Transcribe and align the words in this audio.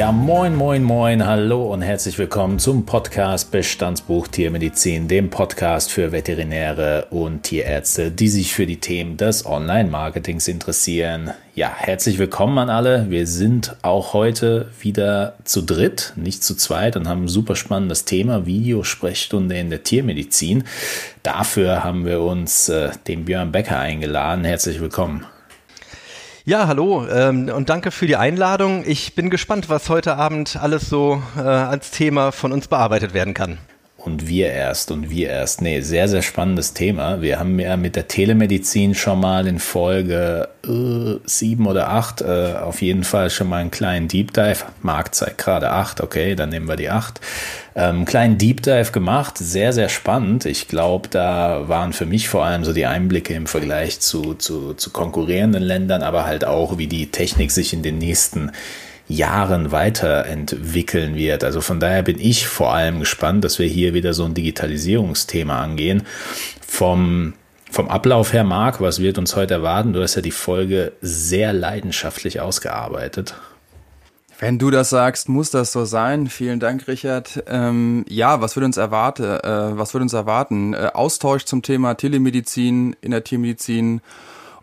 Ja, 0.00 0.12
moin, 0.12 0.56
moin, 0.56 0.82
moin, 0.82 1.26
hallo 1.26 1.70
und 1.74 1.82
herzlich 1.82 2.16
willkommen 2.16 2.58
zum 2.58 2.86
Podcast 2.86 3.50
Bestandsbuch 3.50 4.28
Tiermedizin, 4.28 5.08
dem 5.08 5.28
Podcast 5.28 5.92
für 5.92 6.10
Veterinäre 6.10 7.08
und 7.10 7.42
Tierärzte, 7.42 8.10
die 8.10 8.28
sich 8.28 8.54
für 8.54 8.64
die 8.64 8.80
Themen 8.80 9.18
des 9.18 9.44
Online-Marketings 9.44 10.48
interessieren. 10.48 11.32
Ja, 11.54 11.70
herzlich 11.76 12.18
willkommen 12.18 12.56
an 12.56 12.70
alle. 12.70 13.10
Wir 13.10 13.26
sind 13.26 13.76
auch 13.82 14.14
heute 14.14 14.70
wieder 14.80 15.34
zu 15.44 15.60
dritt, 15.60 16.14
nicht 16.16 16.42
zu 16.42 16.54
zweit 16.54 16.96
und 16.96 17.06
haben 17.06 17.24
ein 17.24 17.28
super 17.28 17.54
spannendes 17.54 18.06
Thema, 18.06 18.46
Videosprechstunde 18.46 19.58
in 19.58 19.68
der 19.68 19.82
Tiermedizin. 19.82 20.64
Dafür 21.22 21.84
haben 21.84 22.06
wir 22.06 22.22
uns 22.22 22.70
äh, 22.70 22.88
den 23.06 23.26
Björn 23.26 23.52
Becker 23.52 23.78
eingeladen. 23.78 24.46
Herzlich 24.46 24.80
willkommen. 24.80 25.26
Ja, 26.46 26.66
hallo 26.66 27.06
ähm, 27.06 27.50
und 27.54 27.68
danke 27.68 27.90
für 27.90 28.06
die 28.06 28.16
Einladung. 28.16 28.82
Ich 28.86 29.14
bin 29.14 29.28
gespannt, 29.28 29.68
was 29.68 29.90
heute 29.90 30.16
Abend 30.16 30.56
alles 30.56 30.88
so 30.88 31.22
äh, 31.36 31.40
als 31.40 31.90
Thema 31.90 32.32
von 32.32 32.50
uns 32.52 32.66
bearbeitet 32.66 33.12
werden 33.12 33.34
kann. 33.34 33.58
Und 34.02 34.26
wir 34.26 34.50
erst 34.50 34.90
und 34.92 35.10
wir 35.10 35.28
erst. 35.28 35.60
Nee, 35.60 35.82
sehr, 35.82 36.08
sehr 36.08 36.22
spannendes 36.22 36.72
Thema. 36.72 37.20
Wir 37.20 37.38
haben 37.38 37.58
ja 37.58 37.76
mit 37.76 37.96
der 37.96 38.08
Telemedizin 38.08 38.94
schon 38.94 39.20
mal 39.20 39.46
in 39.46 39.58
Folge 39.58 40.48
äh, 40.64 41.18
sieben 41.26 41.66
oder 41.66 41.90
acht 41.90 42.22
äh, 42.22 42.54
auf 42.54 42.80
jeden 42.80 43.04
Fall 43.04 43.28
schon 43.28 43.50
mal 43.50 43.58
einen 43.58 43.70
kleinen 43.70 44.08
Deep 44.08 44.32
Dive. 44.32 44.64
Markt 44.80 45.16
zeigt 45.16 45.36
gerade 45.36 45.70
acht, 45.70 46.00
okay, 46.00 46.34
dann 46.34 46.48
nehmen 46.48 46.66
wir 46.66 46.76
die 46.76 46.88
acht. 46.88 47.20
Ähm, 47.76 48.06
kleinen 48.06 48.38
Deep 48.38 48.62
Dive 48.62 48.90
gemacht, 48.90 49.36
sehr, 49.36 49.74
sehr 49.74 49.90
spannend. 49.90 50.46
Ich 50.46 50.66
glaube, 50.66 51.10
da 51.10 51.68
waren 51.68 51.92
für 51.92 52.06
mich 52.06 52.30
vor 52.30 52.46
allem 52.46 52.64
so 52.64 52.72
die 52.72 52.86
Einblicke 52.86 53.34
im 53.34 53.46
Vergleich 53.46 54.00
zu, 54.00 54.32
zu, 54.32 54.72
zu 54.72 54.90
konkurrierenden 54.90 55.62
Ländern, 55.62 56.02
aber 56.02 56.24
halt 56.24 56.46
auch, 56.46 56.78
wie 56.78 56.86
die 56.86 57.10
Technik 57.10 57.50
sich 57.50 57.74
in 57.74 57.82
den 57.82 57.98
nächsten 57.98 58.50
Jahren 59.10 59.72
weiterentwickeln 59.72 61.16
wird. 61.16 61.42
Also 61.44 61.60
von 61.60 61.80
daher 61.80 62.02
bin 62.02 62.18
ich 62.20 62.46
vor 62.46 62.72
allem 62.72 63.00
gespannt, 63.00 63.44
dass 63.44 63.58
wir 63.58 63.66
hier 63.66 63.92
wieder 63.92 64.14
so 64.14 64.24
ein 64.24 64.34
Digitalisierungsthema 64.34 65.60
angehen. 65.60 66.04
Vom, 66.66 67.34
vom 67.70 67.88
Ablauf 67.88 68.32
her, 68.32 68.44
Marc, 68.44 68.80
was 68.80 69.00
wird 69.00 69.18
uns 69.18 69.34
heute 69.34 69.54
erwarten? 69.54 69.92
Du 69.92 70.02
hast 70.02 70.14
ja 70.14 70.22
die 70.22 70.30
Folge 70.30 70.92
sehr 71.00 71.52
leidenschaftlich 71.52 72.40
ausgearbeitet. 72.40 73.34
Wenn 74.38 74.58
du 74.58 74.70
das 74.70 74.88
sagst, 74.88 75.28
muss 75.28 75.50
das 75.50 75.70
so 75.70 75.84
sein. 75.84 76.28
Vielen 76.28 76.60
Dank, 76.60 76.88
Richard. 76.88 77.44
Ähm, 77.46 78.06
ja, 78.08 78.40
was 78.40 78.56
wird 78.56 78.64
uns 78.64 78.78
erwarten? 78.78 79.24
Äh, 79.24 79.78
was 79.78 79.92
wird 79.92 80.00
uns 80.02 80.14
erwarten? 80.14 80.72
Äh, 80.72 80.90
Austausch 80.94 81.44
zum 81.44 81.60
Thema 81.60 81.94
Telemedizin 81.94 82.96
in 83.02 83.10
der 83.10 83.22
Tiermedizin 83.22 84.00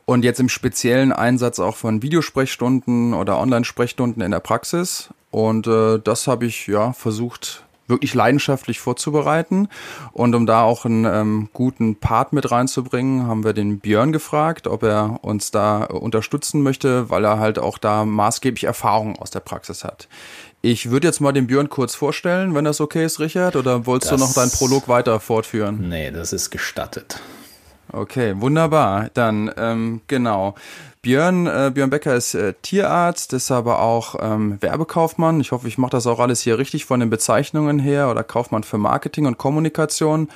und 0.07 0.23
jetzt 0.23 0.39
im 0.39 0.47
speziellen 0.47 1.11
Einsatz 1.11 1.59
auch 1.59 1.75
von 1.75 2.01
Videosprechstunden 2.01 3.13
oder 3.13 3.37
Online-Sprechstunden 3.39 4.23
in 4.23 4.31
der 4.31 4.39
Praxis. 4.39 5.09
Und 5.31 5.67
äh, 5.67 5.99
das 5.99 6.27
habe 6.27 6.45
ich 6.45 6.65
ja 6.65 6.93
versucht 6.93 7.65
wirklich 7.87 8.13
leidenschaftlich 8.13 8.79
vorzubereiten. 8.79 9.67
Und 10.13 10.33
um 10.33 10.45
da 10.45 10.63
auch 10.63 10.85
einen 10.85 11.03
ähm, 11.03 11.49
guten 11.51 11.97
Part 11.97 12.31
mit 12.31 12.49
reinzubringen, 12.49 13.27
haben 13.27 13.43
wir 13.43 13.51
den 13.51 13.79
Björn 13.79 14.13
gefragt, 14.13 14.65
ob 14.67 14.83
er 14.83 15.19
uns 15.23 15.51
da 15.51 15.83
unterstützen 15.83 16.63
möchte, 16.63 17.09
weil 17.09 17.25
er 17.25 17.37
halt 17.37 17.59
auch 17.59 17.77
da 17.77 18.05
maßgeblich 18.05 18.63
Erfahrung 18.63 19.19
aus 19.19 19.29
der 19.29 19.41
Praxis 19.41 19.83
hat. 19.83 20.07
Ich 20.61 20.89
würde 20.89 21.07
jetzt 21.07 21.19
mal 21.19 21.33
den 21.33 21.47
Björn 21.47 21.67
kurz 21.67 21.95
vorstellen, 21.95 22.55
wenn 22.55 22.63
das 22.63 22.79
okay 22.79 23.03
ist, 23.03 23.19
Richard, 23.19 23.57
oder 23.57 23.85
wolltest 23.85 24.13
das, 24.13 24.21
du 24.21 24.25
noch 24.25 24.33
deinen 24.33 24.51
Prolog 24.51 24.87
weiter 24.87 25.19
fortführen? 25.19 25.89
Nee, 25.89 26.11
das 26.11 26.31
ist 26.31 26.49
gestattet. 26.49 27.19
Okay, 27.91 28.33
wunderbar. 28.37 29.09
Dann 29.13 29.51
ähm, 29.57 30.01
genau. 30.07 30.55
Björn, 31.01 31.47
äh, 31.47 31.71
Björn 31.73 31.89
Becker 31.89 32.15
ist 32.15 32.33
äh, 32.33 32.53
Tierarzt, 32.61 33.31
ist 33.31 33.49
aber 33.49 33.81
auch 33.81 34.15
ähm, 34.19 34.61
Werbekaufmann. 34.61 35.39
Ich 35.39 35.51
hoffe, 35.51 35.67
ich 35.67 35.77
mache 35.77 35.91
das 35.91 36.05
auch 36.05 36.19
alles 36.19 36.41
hier 36.41 36.57
richtig 36.57 36.85
von 36.85 36.99
den 36.99 37.09
Bezeichnungen 37.09 37.79
her 37.79 38.09
oder 38.09 38.23
Kaufmann 38.23 38.63
für 38.63 38.77
Marketing 38.77 39.25
und 39.25 39.37
Kommunikation. 39.37 40.29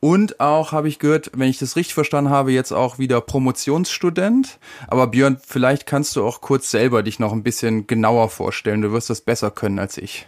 Und 0.00 0.38
auch 0.40 0.72
habe 0.72 0.88
ich 0.88 0.98
gehört, 0.98 1.32
wenn 1.34 1.48
ich 1.48 1.58
das 1.58 1.74
richtig 1.76 1.94
verstanden 1.94 2.30
habe, 2.30 2.52
jetzt 2.52 2.72
auch 2.72 2.98
wieder 2.98 3.20
Promotionsstudent. 3.20 4.58
Aber 4.86 5.08
Björn, 5.08 5.38
vielleicht 5.44 5.86
kannst 5.86 6.14
du 6.16 6.24
auch 6.24 6.40
kurz 6.40 6.70
selber 6.70 7.02
dich 7.02 7.18
noch 7.18 7.32
ein 7.32 7.42
bisschen 7.42 7.86
genauer 7.86 8.30
vorstellen. 8.30 8.80
Du 8.82 8.92
wirst 8.92 9.10
das 9.10 9.20
besser 9.20 9.50
können 9.50 9.78
als 9.78 9.98
ich. 9.98 10.26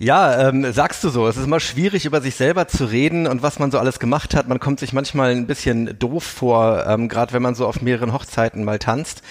Ja, 0.00 0.48
ähm, 0.48 0.72
sagst 0.72 1.02
du 1.02 1.08
so. 1.08 1.26
Es 1.26 1.36
ist 1.36 1.44
immer 1.44 1.58
schwierig, 1.58 2.04
über 2.04 2.20
sich 2.20 2.36
selber 2.36 2.68
zu 2.68 2.84
reden 2.84 3.26
und 3.26 3.42
was 3.42 3.58
man 3.58 3.72
so 3.72 3.80
alles 3.80 3.98
gemacht 3.98 4.36
hat. 4.36 4.46
Man 4.46 4.60
kommt 4.60 4.78
sich 4.78 4.92
manchmal 4.92 5.32
ein 5.32 5.48
bisschen 5.48 5.98
doof 5.98 6.22
vor, 6.22 6.86
ähm, 6.86 7.08
gerade 7.08 7.32
wenn 7.32 7.42
man 7.42 7.56
so 7.56 7.66
auf 7.66 7.82
mehreren 7.82 8.12
Hochzeiten 8.12 8.62
mal 8.62 8.78
tanzt 8.78 9.22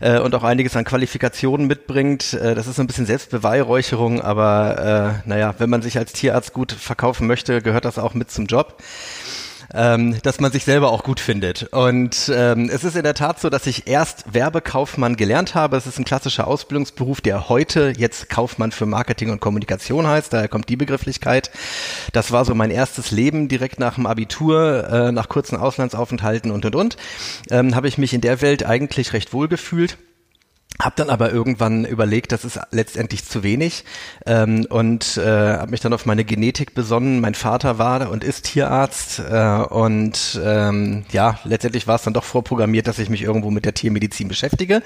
äh, 0.00 0.18
und 0.18 0.34
auch 0.34 0.42
einiges 0.42 0.74
an 0.74 0.84
Qualifikationen 0.84 1.68
mitbringt. 1.68 2.32
Äh, 2.32 2.56
das 2.56 2.66
ist 2.66 2.74
so 2.74 2.82
ein 2.82 2.88
bisschen 2.88 3.06
Selbstbeweihräucherung, 3.06 4.20
aber 4.20 5.22
äh, 5.24 5.28
naja, 5.28 5.54
wenn 5.58 5.70
man 5.70 5.82
sich 5.82 5.96
als 5.96 6.12
Tierarzt 6.12 6.52
gut 6.52 6.72
verkaufen 6.72 7.28
möchte, 7.28 7.62
gehört 7.62 7.84
das 7.84 7.96
auch 7.96 8.14
mit 8.14 8.28
zum 8.28 8.46
Job 8.46 8.82
ähm, 9.74 10.16
dass 10.22 10.40
man 10.40 10.52
sich 10.52 10.64
selber 10.64 10.90
auch 10.90 11.02
gut 11.02 11.20
findet. 11.20 11.64
Und 11.72 12.30
ähm, 12.34 12.70
es 12.72 12.84
ist 12.84 12.96
in 12.96 13.02
der 13.02 13.14
Tat 13.14 13.40
so, 13.40 13.50
dass 13.50 13.66
ich 13.66 13.86
erst 13.86 14.32
Werbekaufmann 14.32 15.16
gelernt 15.16 15.54
habe. 15.54 15.76
Es 15.76 15.86
ist 15.86 15.98
ein 15.98 16.04
klassischer 16.04 16.46
Ausbildungsberuf, 16.46 17.20
der 17.20 17.48
heute 17.48 17.92
jetzt 17.96 18.28
Kaufmann 18.28 18.72
für 18.72 18.86
Marketing 18.86 19.30
und 19.30 19.40
Kommunikation 19.40 20.06
heißt. 20.06 20.32
Daher 20.32 20.48
kommt 20.48 20.68
die 20.68 20.76
Begrifflichkeit. 20.76 21.50
Das 22.12 22.32
war 22.32 22.44
so 22.44 22.54
mein 22.54 22.70
erstes 22.70 23.10
Leben 23.10 23.48
direkt 23.48 23.80
nach 23.80 23.94
dem 23.94 24.06
Abitur, 24.06 24.88
äh, 24.88 25.12
nach 25.12 25.28
kurzen 25.28 25.56
Auslandsaufenthalten 25.56 26.50
und 26.50 26.64
und 26.64 26.74
und. 26.74 26.96
Ähm, 27.50 27.74
habe 27.74 27.88
ich 27.88 27.98
mich 27.98 28.14
in 28.14 28.20
der 28.20 28.40
Welt 28.40 28.64
eigentlich 28.64 29.12
recht 29.12 29.32
wohl 29.32 29.48
gefühlt 29.48 29.98
hab 30.80 30.94
dann 30.96 31.08
aber 31.08 31.32
irgendwann 31.32 31.84
überlegt, 31.86 32.32
das 32.32 32.44
ist 32.44 32.60
letztendlich 32.70 33.24
zu 33.24 33.42
wenig 33.42 33.84
ähm, 34.26 34.66
und 34.68 35.16
äh, 35.16 35.54
habe 35.54 35.70
mich 35.70 35.80
dann 35.80 35.94
auf 35.94 36.04
meine 36.04 36.24
Genetik 36.24 36.74
besonnen. 36.74 37.20
Mein 37.20 37.34
Vater 37.34 37.78
war 37.78 38.10
und 38.10 38.22
ist 38.22 38.44
Tierarzt 38.44 39.20
äh, 39.20 39.62
und 39.70 40.38
ähm, 40.44 41.06
ja, 41.12 41.38
letztendlich 41.44 41.86
war 41.86 41.96
es 41.96 42.02
dann 42.02 42.12
doch 42.12 42.24
vorprogrammiert, 42.24 42.86
dass 42.86 42.98
ich 42.98 43.08
mich 43.08 43.22
irgendwo 43.22 43.50
mit 43.50 43.64
der 43.64 43.72
Tiermedizin 43.72 44.28
beschäftige. 44.28 44.82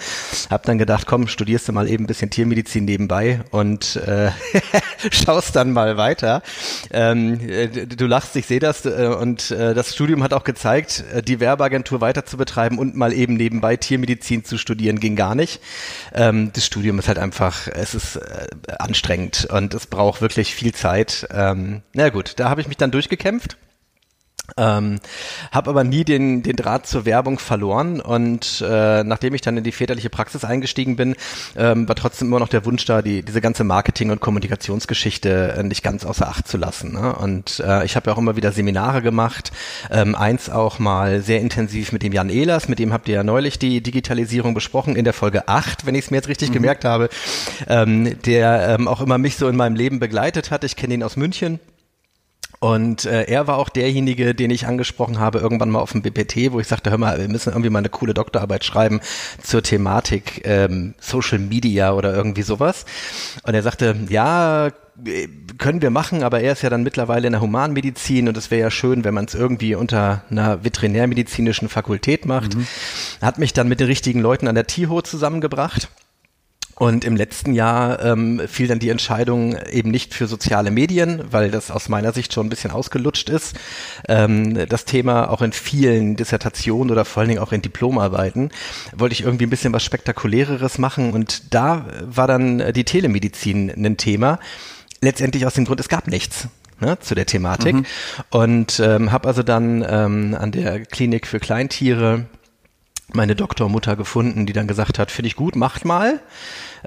Hab 0.49 0.63
dann 0.63 0.79
gedacht, 0.79 1.07
komm, 1.09 1.27
studierst 1.27 1.67
du 1.67 1.73
mal 1.73 1.89
eben 1.89 2.05
ein 2.05 2.07
bisschen 2.07 2.31
Tiermedizin 2.31 2.85
nebenbei 2.85 3.41
und 3.51 3.97
äh, 3.97 4.31
schaust 5.11 5.57
dann 5.57 5.73
mal 5.73 5.97
weiter. 5.97 6.43
Ähm, 6.93 7.41
äh, 7.49 7.67
du 7.69 8.07
lachst, 8.07 8.37
ich 8.37 8.47
sehe 8.47 8.61
das 8.61 8.87
äh, 8.87 9.13
und 9.19 9.51
äh, 9.51 9.75
das 9.75 9.93
Studium 9.93 10.23
hat 10.23 10.35
auch 10.35 10.45
gezeigt, 10.45 11.03
äh, 11.13 11.21
die 11.21 11.41
Werbeagentur 11.41 12.01
weiter 12.01 12.25
zu 12.25 12.37
betreiben 12.37 12.79
und 12.79 12.95
mal 12.95 13.13
eben 13.13 13.35
nebenbei 13.35 13.77
Tiermedizin 13.77 14.45
zu 14.45 14.57
studieren 14.57 15.01
ging 15.01 15.17
gar 15.17 15.35
nicht. 15.35 15.61
Ähm, 16.13 16.53
das 16.53 16.67
Studium 16.67 16.99
ist 16.99 17.09
halt 17.09 17.19
einfach, 17.19 17.67
es 17.69 17.95
ist 17.95 18.17
äh, 18.17 18.47
anstrengend 18.79 19.47
und 19.51 19.75
es 19.75 19.87
braucht 19.87 20.21
wirklich 20.21 20.55
viel 20.55 20.73
Zeit. 20.73 21.27
Ähm, 21.33 21.83
na 21.93 22.09
gut, 22.09 22.35
da 22.37 22.49
habe 22.49 22.61
ich 22.61 22.69
mich 22.69 22.77
dann 22.77 22.91
durchgekämpft 22.91 23.57
ähm, 24.57 25.01
habe 25.53 25.71
aber 25.71 25.85
nie 25.85 26.05
den, 26.05 26.43
den 26.43 26.57
Draht 26.57 26.87
zur 26.87 27.05
Werbung 27.05 27.39
verloren 27.39 28.01
und 28.01 28.65
äh, 28.67 29.05
nachdem 29.05 29.35
ich 29.35 29.41
dann 29.41 29.57
in 29.57 29.65
die 29.65 29.73
väterliche 29.73 30.11
Praxis 30.11 30.45
eingestiegen 30.45 30.97
bin, 30.97 31.17
ähm, 31.57 31.89
war 31.89 31.95
trotzdem 31.95 32.29
immer 32.29 32.39
noch 32.41 32.49
der 32.49 32.65
Wunsch 32.65 32.85
da, 32.85 33.03
die, 33.03 33.23
diese 33.23 33.41
ganze 33.41 33.65
Marketing- 33.65 34.11
und 34.11 34.21
Kommunikationsgeschichte 34.21 35.55
äh, 35.59 35.63
nicht 35.63 35.83
ganz 35.83 36.05
außer 36.05 36.29
Acht 36.29 36.49
zu 36.49 36.57
lassen. 36.57 36.93
Ne? 36.93 37.15
Und 37.15 37.61
äh, 37.61 37.85
ich 37.85 37.97
habe 37.97 38.11
ja 38.11 38.15
auch 38.15 38.19
immer 38.19 38.37
wieder 38.37 38.53
Seminare 38.53 39.03
gemacht, 39.03 39.53
ähm, 39.91 40.15
eins 40.15 40.51
auch 40.51 40.79
mal 40.79 41.21
sehr 41.21 41.41
intensiv 41.41 41.93
mit 41.93 42.03
dem 42.03 42.13
Jan 42.13 42.31
Ehlers, 42.31 42.69
mit 42.69 42.79
dem 42.79 42.93
habt 42.93 43.09
ihr 43.09 43.17
ja 43.17 43.23
neulich 43.23 43.59
die 43.59 43.83
Digitalisierung 43.83 44.55
besprochen 44.55 44.97
in 44.97 45.05
der 45.05 45.13
Folge 45.13 45.49
8, 45.49 45.87
wenn 45.87 45.95
ich 45.95 46.07
es 46.07 46.11
mir 46.11 46.19
jetzt 46.19 46.29
richtig 46.29 46.51
mhm. 46.51 46.55
gemerkt 46.55 46.85
habe, 46.85 47.09
ähm, 47.69 48.21
der 48.23 48.69
ähm, 48.69 48.89
auch 48.89 49.01
immer 49.01 49.19
mich 49.19 49.37
so 49.37 49.49
in 49.49 49.57
meinem 49.57 49.77
Leben 49.77 50.01
begleitet 50.01 50.51
hat. 50.51 50.65
Ich 50.65 50.77
kenne 50.77 50.95
ihn 50.95 51.03
aus 51.03 51.17
München 51.17 51.61
und 52.61 53.07
äh, 53.07 53.23
er 53.23 53.47
war 53.47 53.57
auch 53.57 53.71
derjenige, 53.71 54.35
den 54.35 54.51
ich 54.51 54.67
angesprochen 54.67 55.19
habe, 55.19 55.39
irgendwann 55.39 55.71
mal 55.71 55.81
auf 55.81 55.93
dem 55.93 56.03
BPT, 56.03 56.53
wo 56.53 56.61
ich 56.61 56.69
sagte, 56.69 56.91
hör 56.91 56.99
mal, 56.99 57.19
wir 57.19 57.29
müssen 57.29 57.49
irgendwie 57.49 57.71
mal 57.71 57.79
eine 57.79 57.89
coole 57.89 58.13
Doktorarbeit 58.13 58.65
schreiben 58.65 59.01
zur 59.43 59.63
Thematik 59.63 60.43
ähm, 60.45 60.95
Social 61.01 61.39
Media 61.39 61.95
oder 61.95 62.15
irgendwie 62.15 62.43
sowas. 62.43 62.85
Und 63.45 63.55
er 63.55 63.63
sagte, 63.63 63.97
ja, 64.11 64.69
können 65.57 65.81
wir 65.81 65.89
machen, 65.89 66.23
aber 66.23 66.41
er 66.41 66.53
ist 66.53 66.61
ja 66.61 66.69
dann 66.69 66.83
mittlerweile 66.83 67.27
in 67.27 67.33
der 67.33 67.41
Humanmedizin 67.41 68.29
und 68.29 68.37
es 68.37 68.51
wäre 68.51 68.61
ja 68.61 68.71
schön, 68.71 69.05
wenn 69.05 69.15
man 69.15 69.25
es 69.25 69.35
irgendwie 69.35 69.75
unter 69.75 70.25
einer 70.31 70.63
veterinärmedizinischen 70.63 71.71
Fakultät 71.71 72.27
macht. 72.27 72.57
Mhm. 72.57 72.67
Hat 73.23 73.39
mich 73.39 73.55
dann 73.55 73.69
mit 73.69 73.81
den 73.81 73.87
richtigen 73.87 74.21
Leuten 74.21 74.49
an 74.49 74.55
der 74.55 74.67
TIHO 74.67 75.01
zusammengebracht 75.01 75.89
und 76.81 77.05
im 77.05 77.15
letzten 77.15 77.53
Jahr 77.53 78.03
ähm, 78.03 78.41
fiel 78.49 78.67
dann 78.67 78.79
die 78.79 78.89
Entscheidung 78.89 79.55
eben 79.71 79.91
nicht 79.91 80.15
für 80.15 80.27
soziale 80.27 80.71
Medien, 80.71 81.23
weil 81.31 81.51
das 81.51 81.71
aus 81.71 81.91
meiner 81.91 82.15
Sicht 82.15 82.33
schon 82.33 82.47
ein 82.47 82.49
bisschen 82.49 82.71
ausgelutscht 82.71 83.29
ist. 83.29 83.55
Ähm, 84.09 84.67
das 84.67 84.87
Thema 84.87 85.29
auch 85.29 85.43
in 85.43 85.53
vielen 85.53 86.17
Dissertationen 86.17 86.91
oder 86.91 87.05
vor 87.05 87.21
allen 87.21 87.29
Dingen 87.29 87.43
auch 87.43 87.53
in 87.53 87.61
Diplomarbeiten 87.61 88.51
wollte 88.97 89.13
ich 89.13 89.25
irgendwie 89.25 89.45
ein 89.45 89.51
bisschen 89.51 89.75
was 89.75 89.85
Spektakuläreres 89.85 90.79
machen 90.79 91.13
und 91.13 91.53
da 91.53 91.85
war 92.01 92.27
dann 92.27 92.73
die 92.73 92.85
Telemedizin 92.85 93.71
ein 93.77 93.99
Thema. 93.99 94.39
Letztendlich 95.03 95.45
aus 95.45 95.53
dem 95.53 95.67
Grund, 95.67 95.81
es 95.81 95.91
gab 95.91 96.09
nichts. 96.09 96.49
Ne, 96.83 96.99
zu 96.99 97.15
der 97.15 97.27
Thematik 97.27 97.75
mhm. 97.75 97.87
und 98.31 98.81
ähm, 98.81 99.13
habe 99.13 99.29
also 99.29 99.43
dann 99.43 99.85
ähm, 99.87 100.35
an 100.41 100.51
der 100.51 100.81
Klinik 100.87 101.27
für 101.27 101.39
Kleintiere 101.39 102.25
meine 103.15 103.37
Doktormutter 103.37 103.97
gefunden, 103.97 104.47
die 104.47 104.53
dann 104.53 104.67
gesagt 104.67 104.99
hat, 104.99 105.11
finde 105.11 105.29
ich 105.29 105.37
gut, 105.37 105.57
macht 105.57 105.85
mal. 105.85 106.21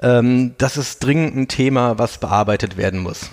Ähm, 0.02 0.54
das 0.58 0.76
ist 0.76 1.04
dringend 1.04 1.36
ein 1.36 1.48
Thema, 1.48 1.98
was 1.98 2.18
bearbeitet 2.18 2.76
werden 2.76 3.00
muss. 3.00 3.30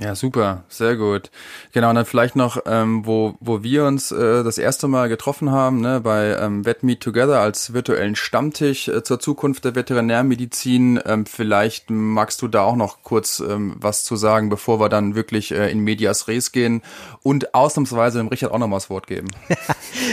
Ja, 0.00 0.16
super, 0.16 0.64
sehr 0.68 0.96
gut. 0.96 1.30
Genau, 1.72 1.90
und 1.90 1.94
dann 1.94 2.04
vielleicht 2.04 2.34
noch, 2.34 2.58
ähm, 2.66 3.06
wo, 3.06 3.36
wo 3.38 3.62
wir 3.62 3.84
uns 3.84 4.10
äh, 4.10 4.42
das 4.42 4.58
erste 4.58 4.88
Mal 4.88 5.08
getroffen 5.08 5.52
haben, 5.52 5.80
ne, 5.80 6.00
bei 6.00 6.36
ähm, 6.36 6.66
Vet 6.66 6.82
Meet 6.82 7.00
Together 7.00 7.38
als 7.38 7.74
virtuellen 7.74 8.16
Stammtisch 8.16 8.88
äh, 8.88 9.04
zur 9.04 9.20
Zukunft 9.20 9.64
der 9.64 9.76
Veterinärmedizin. 9.76 11.00
Ähm, 11.06 11.26
vielleicht 11.26 11.90
magst 11.90 12.42
du 12.42 12.48
da 12.48 12.62
auch 12.62 12.74
noch 12.74 13.04
kurz 13.04 13.38
ähm, 13.38 13.76
was 13.78 14.02
zu 14.02 14.16
sagen, 14.16 14.48
bevor 14.48 14.80
wir 14.80 14.88
dann 14.88 15.14
wirklich 15.14 15.52
äh, 15.52 15.70
in 15.70 15.78
Medias 15.78 16.26
Res 16.26 16.50
gehen 16.50 16.82
und 17.22 17.54
ausnahmsweise 17.54 18.18
dem 18.18 18.26
Richard 18.26 18.50
auch 18.50 18.58
noch 18.58 18.66
mal 18.66 18.76
das 18.78 18.90
Wort 18.90 19.06
geben. 19.06 19.28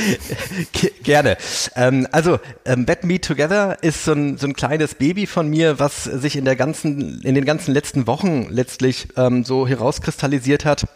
Gerne. 1.03 1.37
Ähm, 1.75 2.07
also, 2.11 2.39
ähm, 2.65 2.87
Vet 2.87 3.03
Meet 3.03 3.25
Together 3.25 3.79
ist 3.81 4.05
so 4.05 4.11
ein, 4.11 4.37
so 4.37 4.45
ein 4.45 4.53
kleines 4.53 4.93
Baby 4.93 5.25
von 5.25 5.49
mir, 5.49 5.79
was 5.79 6.03
sich 6.03 6.35
in 6.35 6.45
der 6.45 6.55
ganzen, 6.55 7.21
in 7.23 7.33
den 7.33 7.45
ganzen 7.45 7.73
letzten 7.73 8.05
Wochen 8.05 8.45
letztlich 8.51 9.07
ähm, 9.17 9.43
so 9.43 9.70
herauskristallisiert 9.71 10.65
hat, 10.65 10.88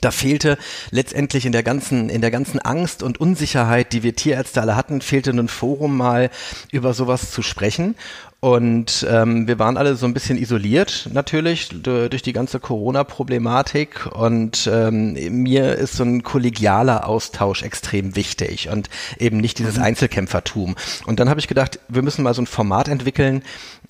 da 0.00 0.10
fehlte 0.10 0.58
letztendlich 0.90 1.46
in 1.46 1.52
der 1.52 1.62
ganzen, 1.62 2.10
in 2.10 2.20
der 2.20 2.30
ganzen 2.30 2.58
Angst 2.58 3.02
und 3.02 3.18
Unsicherheit, 3.18 3.92
die 3.92 4.02
wir 4.02 4.14
Tierärzte 4.14 4.60
alle 4.60 4.76
hatten, 4.76 5.00
fehlte 5.00 5.30
ein 5.30 5.48
Forum 5.48 5.96
mal 5.96 6.30
über 6.72 6.94
sowas 6.94 7.30
zu 7.30 7.42
sprechen. 7.42 7.94
Und 8.40 9.06
ähm, 9.08 9.48
wir 9.48 9.58
waren 9.58 9.78
alle 9.78 9.96
so 9.96 10.04
ein 10.04 10.12
bisschen 10.12 10.36
isoliert 10.36 11.08
natürlich 11.10 11.70
durch 11.82 12.20
die 12.20 12.34
ganze 12.34 12.60
Corona-Problematik. 12.60 14.04
Und 14.12 14.68
ähm, 14.70 15.14
mir 15.42 15.76
ist 15.76 15.94
so 15.94 16.04
ein 16.04 16.22
kollegialer 16.22 17.08
Austausch 17.08 17.62
extrem 17.62 18.16
wichtig 18.16 18.68
und 18.68 18.90
eben 19.18 19.38
nicht 19.38 19.58
dieses 19.58 19.78
mhm. 19.78 19.84
Einzelkämpfertum. 19.84 20.76
Und 21.06 21.20
dann 21.20 21.30
habe 21.30 21.40
ich 21.40 21.48
gedacht, 21.48 21.80
wir 21.88 22.02
müssen 22.02 22.22
mal 22.22 22.34
so 22.34 22.42
ein 22.42 22.46
Format 22.46 22.88
entwickeln 22.88 23.42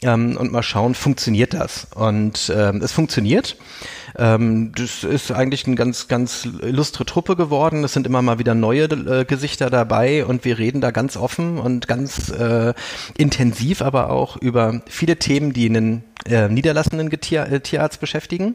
ähm, 0.05 0.37
und 0.37 0.53
mal 0.53 0.63
schauen, 0.63 0.95
funktioniert 0.95 1.55
das? 1.55 1.89
Und 1.95 2.53
ähm, 2.55 2.81
es 2.83 2.93
funktioniert. 2.93 3.57
Ähm, 4.17 4.73
das 4.77 5.03
ist 5.03 5.33
eigentlich 5.33 5.67
eine 5.67 5.77
ganz, 5.77 6.07
ganz 6.07 6.47
illustre 6.63 7.05
Truppe 7.05 7.37
geworden. 7.37 7.83
Es 7.83 7.95
sind 7.95 8.07
immer 8.07 8.23
mal 8.23 8.39
wieder 8.39 8.55
neue 8.55 8.85
äh, 8.85 9.25
Gesichter 9.25 9.71
dabei 9.71 10.25
und 10.25 10.45
wir 10.45 10.59
reden 10.59 10.81
da 10.81 10.91
ganz 10.91 11.17
offen 11.17 11.59
und 11.59 11.89
ganz 11.89 12.31
äh, 12.31 12.75
intensiv, 13.17 13.83
aber 13.83 14.11
auch 14.11 14.37
über 14.37 14.83
viele 14.87 15.17
Themen, 15.19 15.53
die 15.53 15.69
einen 15.69 16.05
äh, 16.27 16.49
niederlassenden 16.49 17.11
Tier, 17.21 17.47
äh, 17.51 17.61
Tierarzt 17.61 18.01
beschäftigen. 18.01 18.55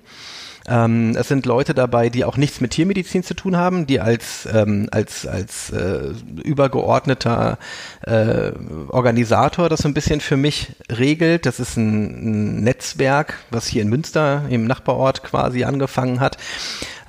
Ähm, 0.69 1.15
es 1.17 1.27
sind 1.27 1.45
Leute 1.45 1.73
dabei, 1.73 2.09
die 2.09 2.23
auch 2.23 2.37
nichts 2.37 2.61
mit 2.61 2.71
Tiermedizin 2.71 3.23
zu 3.23 3.33
tun 3.33 3.57
haben, 3.57 3.87
die 3.87 3.99
als, 3.99 4.47
ähm, 4.53 4.87
als, 4.91 5.25
als 5.25 5.71
äh, 5.71 6.13
übergeordneter 6.43 7.57
äh, 8.01 8.51
Organisator 8.89 9.67
das 9.67 9.81
so 9.81 9.87
ein 9.87 9.95
bisschen 9.95 10.21
für 10.21 10.37
mich 10.37 10.73
regelt. 10.91 11.47
Das 11.47 11.59
ist 11.59 11.75
ein, 11.75 12.59
ein 12.59 12.63
Netzwerk, 12.63 13.39
was 13.49 13.67
hier 13.67 13.81
in 13.81 13.89
Münster 13.89 14.43
im 14.49 14.65
Nachbarort 14.65 15.23
quasi 15.23 15.63
angefangen 15.63 16.19
hat. 16.19 16.37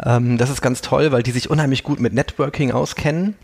Ähm, 0.03 0.39
das 0.39 0.49
ist 0.49 0.63
ganz 0.63 0.81
toll, 0.81 1.13
weil 1.13 1.23
die 1.23 1.33
sich 1.33 1.51
unheimlich 1.51 1.83
gut 1.83 2.01
mit 2.01 2.15
Networking 2.15 2.73
auskennen 2.73 3.35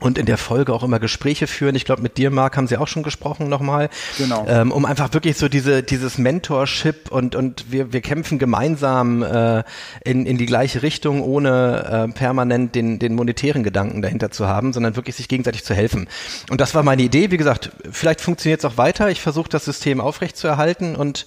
und 0.00 0.18
in 0.18 0.26
der 0.26 0.38
Folge 0.38 0.72
auch 0.72 0.82
immer 0.82 0.98
Gespräche 0.98 1.46
führen. 1.46 1.74
Ich 1.74 1.84
glaube, 1.84 2.02
mit 2.02 2.18
dir, 2.18 2.30
Marc, 2.30 2.56
haben 2.56 2.66
sie 2.66 2.76
auch 2.76 2.88
schon 2.88 3.02
gesprochen 3.02 3.48
nochmal. 3.48 3.90
Genau. 4.18 4.44
Ähm, 4.48 4.72
um 4.72 4.84
einfach 4.84 5.12
wirklich 5.14 5.36
so 5.36 5.48
diese, 5.48 5.82
dieses 5.82 6.18
Mentorship 6.18 7.10
und, 7.10 7.34
und 7.34 7.70
wir, 7.70 7.92
wir 7.92 8.00
kämpfen 8.00 8.38
gemeinsam 8.38 9.22
äh, 9.22 9.62
in, 10.04 10.26
in 10.26 10.36
die 10.38 10.46
gleiche 10.46 10.82
Richtung, 10.82 11.22
ohne 11.22 12.08
äh, 12.10 12.12
permanent 12.12 12.74
den, 12.74 12.98
den 12.98 13.14
monetären 13.14 13.62
Gedanken 13.62 14.02
dahinter 14.02 14.30
zu 14.30 14.46
haben, 14.46 14.72
sondern 14.72 14.96
wirklich 14.96 15.16
sich 15.16 15.28
gegenseitig 15.28 15.64
zu 15.64 15.74
helfen. 15.74 16.08
Und 16.50 16.60
das 16.60 16.74
war 16.74 16.82
meine 16.82 17.02
Idee. 17.02 17.30
Wie 17.30 17.36
gesagt, 17.36 17.70
vielleicht 17.90 18.20
funktioniert 18.20 18.60
es 18.60 18.64
auch 18.64 18.76
weiter. 18.76 19.10
Ich 19.10 19.20
versuche 19.20 19.48
das 19.48 19.64
System 19.64 20.00
aufrechtzuerhalten 20.00 20.96
und 20.96 21.26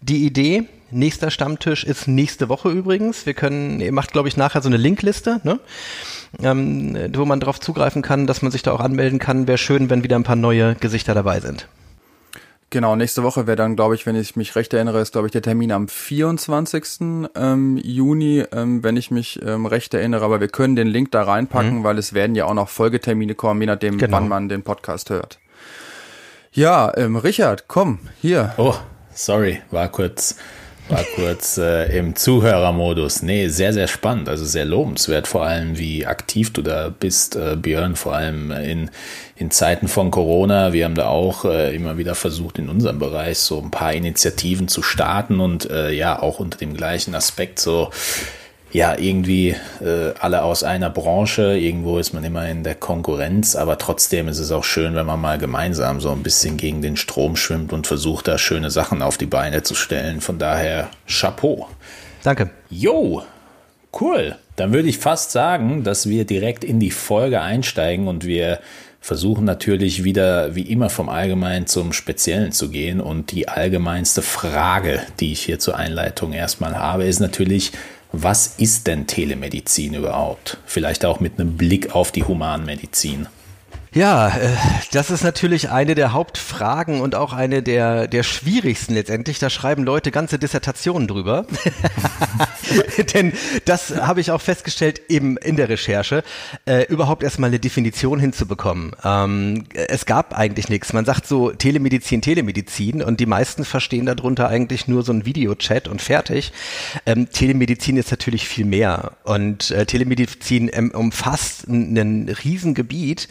die 0.00 0.24
Idee, 0.24 0.64
nächster 0.90 1.30
Stammtisch 1.30 1.84
ist 1.84 2.08
nächste 2.08 2.48
Woche 2.48 2.70
übrigens. 2.70 3.26
Wir 3.26 3.34
können, 3.34 3.80
ihr 3.80 3.92
macht, 3.92 4.12
glaube 4.12 4.28
ich, 4.28 4.36
nachher 4.36 4.62
so 4.62 4.68
eine 4.68 4.76
Linkliste, 4.76 5.40
ne? 5.44 5.60
ähm, 6.42 6.96
wo 7.14 7.24
man 7.24 7.40
darauf 7.40 7.60
zugreifen 7.60 8.02
kann, 8.02 8.26
dass 8.26 8.42
man 8.42 8.52
sich 8.52 8.62
da 8.62 8.72
auch 8.72 8.80
anmelden 8.80 9.18
kann. 9.18 9.46
Wäre 9.46 9.58
schön, 9.58 9.90
wenn 9.90 10.02
wieder 10.02 10.16
ein 10.16 10.24
paar 10.24 10.36
neue 10.36 10.74
Gesichter 10.74 11.14
dabei 11.14 11.40
sind. 11.40 11.66
Genau, 12.72 12.94
nächste 12.94 13.24
Woche 13.24 13.48
wäre 13.48 13.56
dann, 13.56 13.74
glaube 13.74 13.96
ich, 13.96 14.06
wenn 14.06 14.14
ich 14.14 14.36
mich 14.36 14.54
recht 14.54 14.72
erinnere, 14.72 15.00
ist, 15.00 15.10
glaube 15.10 15.26
ich, 15.26 15.32
der 15.32 15.42
Termin 15.42 15.72
am 15.72 15.88
24. 15.88 16.84
Ähm, 17.34 17.80
Juni, 17.82 18.44
ähm, 18.52 18.84
wenn 18.84 18.96
ich 18.96 19.10
mich 19.10 19.40
ähm, 19.44 19.66
recht 19.66 19.92
erinnere. 19.92 20.24
Aber 20.24 20.40
wir 20.40 20.46
können 20.46 20.76
den 20.76 20.86
Link 20.86 21.10
da 21.10 21.24
reinpacken, 21.24 21.78
mhm. 21.78 21.84
weil 21.84 21.98
es 21.98 22.14
werden 22.14 22.36
ja 22.36 22.44
auch 22.44 22.54
noch 22.54 22.68
Folgetermine 22.68 23.34
kommen, 23.34 23.60
je 23.60 23.66
nachdem, 23.66 23.98
genau. 23.98 24.16
wann 24.16 24.28
man 24.28 24.48
den 24.48 24.62
Podcast 24.62 25.10
hört. 25.10 25.40
Ja, 26.52 26.96
ähm, 26.96 27.16
Richard, 27.16 27.66
komm, 27.66 27.98
hier. 28.20 28.54
Oh, 28.56 28.74
sorry, 29.12 29.62
war 29.72 29.88
kurz 29.88 30.36
war 30.90 31.04
kurz 31.14 31.58
äh, 31.58 31.96
im 31.96 32.16
Zuhörermodus. 32.16 33.22
Nee, 33.22 33.48
sehr, 33.48 33.72
sehr 33.72 33.86
spannend, 33.86 34.28
also 34.28 34.44
sehr 34.44 34.64
lobenswert, 34.64 35.28
vor 35.28 35.44
allem 35.44 35.78
wie 35.78 36.06
aktiv 36.06 36.52
du 36.52 36.62
da 36.62 36.88
bist, 36.88 37.36
äh, 37.36 37.56
Björn, 37.56 37.96
vor 37.96 38.14
allem 38.14 38.50
in, 38.50 38.90
in 39.36 39.50
Zeiten 39.50 39.88
von 39.88 40.10
Corona. 40.10 40.72
Wir 40.72 40.84
haben 40.84 40.94
da 40.94 41.06
auch 41.06 41.44
äh, 41.44 41.74
immer 41.74 41.98
wieder 41.98 42.14
versucht, 42.14 42.58
in 42.58 42.68
unserem 42.68 42.98
Bereich 42.98 43.38
so 43.38 43.60
ein 43.60 43.70
paar 43.70 43.92
Initiativen 43.92 44.68
zu 44.68 44.82
starten 44.82 45.40
und 45.40 45.70
äh, 45.70 45.92
ja, 45.92 46.20
auch 46.20 46.40
unter 46.40 46.58
dem 46.58 46.74
gleichen 46.74 47.14
Aspekt 47.14 47.60
so 47.60 47.90
ja, 48.72 48.96
irgendwie 48.96 49.56
äh, 49.80 50.14
alle 50.20 50.42
aus 50.42 50.62
einer 50.62 50.90
Branche, 50.90 51.56
irgendwo 51.56 51.98
ist 51.98 52.12
man 52.12 52.22
immer 52.22 52.48
in 52.48 52.62
der 52.62 52.76
Konkurrenz, 52.76 53.56
aber 53.56 53.78
trotzdem 53.78 54.28
ist 54.28 54.38
es 54.38 54.52
auch 54.52 54.64
schön, 54.64 54.94
wenn 54.94 55.06
man 55.06 55.20
mal 55.20 55.38
gemeinsam 55.38 56.00
so 56.00 56.10
ein 56.10 56.22
bisschen 56.22 56.56
gegen 56.56 56.80
den 56.80 56.96
Strom 56.96 57.36
schwimmt 57.36 57.72
und 57.72 57.86
versucht, 57.86 58.28
da 58.28 58.38
schöne 58.38 58.70
Sachen 58.70 59.02
auf 59.02 59.18
die 59.18 59.26
Beine 59.26 59.62
zu 59.62 59.74
stellen. 59.74 60.20
Von 60.20 60.38
daher 60.38 60.88
Chapeau. 61.08 61.68
Danke. 62.22 62.50
Jo, 62.68 63.22
cool. 64.00 64.36
Dann 64.54 64.72
würde 64.72 64.88
ich 64.88 64.98
fast 64.98 65.32
sagen, 65.32 65.82
dass 65.82 66.08
wir 66.08 66.24
direkt 66.24 66.62
in 66.62 66.78
die 66.78 66.90
Folge 66.90 67.40
einsteigen 67.40 68.06
und 68.06 68.24
wir 68.24 68.60
versuchen 69.00 69.46
natürlich 69.46 70.04
wieder 70.04 70.54
wie 70.54 70.70
immer 70.70 70.90
vom 70.90 71.08
Allgemeinen 71.08 71.66
zum 71.66 71.92
Speziellen 71.92 72.52
zu 72.52 72.68
gehen. 72.68 73.00
Und 73.00 73.32
die 73.32 73.48
allgemeinste 73.48 74.22
Frage, 74.22 75.00
die 75.18 75.32
ich 75.32 75.40
hier 75.40 75.58
zur 75.58 75.76
Einleitung 75.76 76.34
erstmal 76.34 76.76
habe, 76.76 77.04
ist 77.04 77.18
natürlich, 77.18 77.72
was 78.12 78.54
ist 78.58 78.86
denn 78.86 79.06
Telemedizin 79.06 79.94
überhaupt? 79.94 80.58
Vielleicht 80.66 81.04
auch 81.04 81.20
mit 81.20 81.38
einem 81.38 81.56
Blick 81.56 81.94
auf 81.94 82.12
die 82.12 82.24
Humanmedizin. 82.24 83.26
Ja, 83.92 84.28
äh, 84.28 84.50
das 84.92 85.10
ist 85.10 85.24
natürlich 85.24 85.70
eine 85.70 85.96
der 85.96 86.12
Hauptfragen 86.12 87.00
und 87.00 87.16
auch 87.16 87.32
eine 87.32 87.60
der, 87.60 88.06
der 88.06 88.22
schwierigsten 88.22 88.94
letztendlich. 88.94 89.40
Da 89.40 89.50
schreiben 89.50 89.82
Leute 89.82 90.12
ganze 90.12 90.38
Dissertationen 90.38 91.08
drüber. 91.08 91.44
Denn 93.14 93.32
das 93.64 93.90
habe 93.96 94.20
ich 94.20 94.30
auch 94.30 94.40
festgestellt 94.40 95.02
eben 95.08 95.36
in 95.38 95.56
der 95.56 95.68
Recherche, 95.68 96.22
äh, 96.66 96.84
überhaupt 96.84 97.24
erstmal 97.24 97.50
eine 97.50 97.58
Definition 97.58 98.20
hinzubekommen. 98.20 98.94
Ähm, 99.02 99.64
es 99.74 100.06
gab 100.06 100.38
eigentlich 100.38 100.68
nichts. 100.68 100.92
Man 100.92 101.04
sagt 101.04 101.26
so 101.26 101.50
Telemedizin, 101.50 102.22
Telemedizin 102.22 103.02
und 103.02 103.18
die 103.18 103.26
meisten 103.26 103.64
verstehen 103.64 104.06
darunter 104.06 104.48
eigentlich 104.48 104.86
nur 104.86 105.02
so 105.02 105.12
ein 105.12 105.26
Videochat 105.26 105.88
und 105.88 106.00
fertig. 106.00 106.52
Ähm, 107.06 107.28
Telemedizin 107.30 107.96
ist 107.96 108.12
natürlich 108.12 108.46
viel 108.46 108.66
mehr 108.66 109.12
und 109.24 109.72
äh, 109.72 109.84
Telemedizin 109.84 110.70
ähm, 110.72 110.92
umfasst 110.92 111.66
ein, 111.66 111.96
ein 111.96 112.28
Riesengebiet 112.28 113.26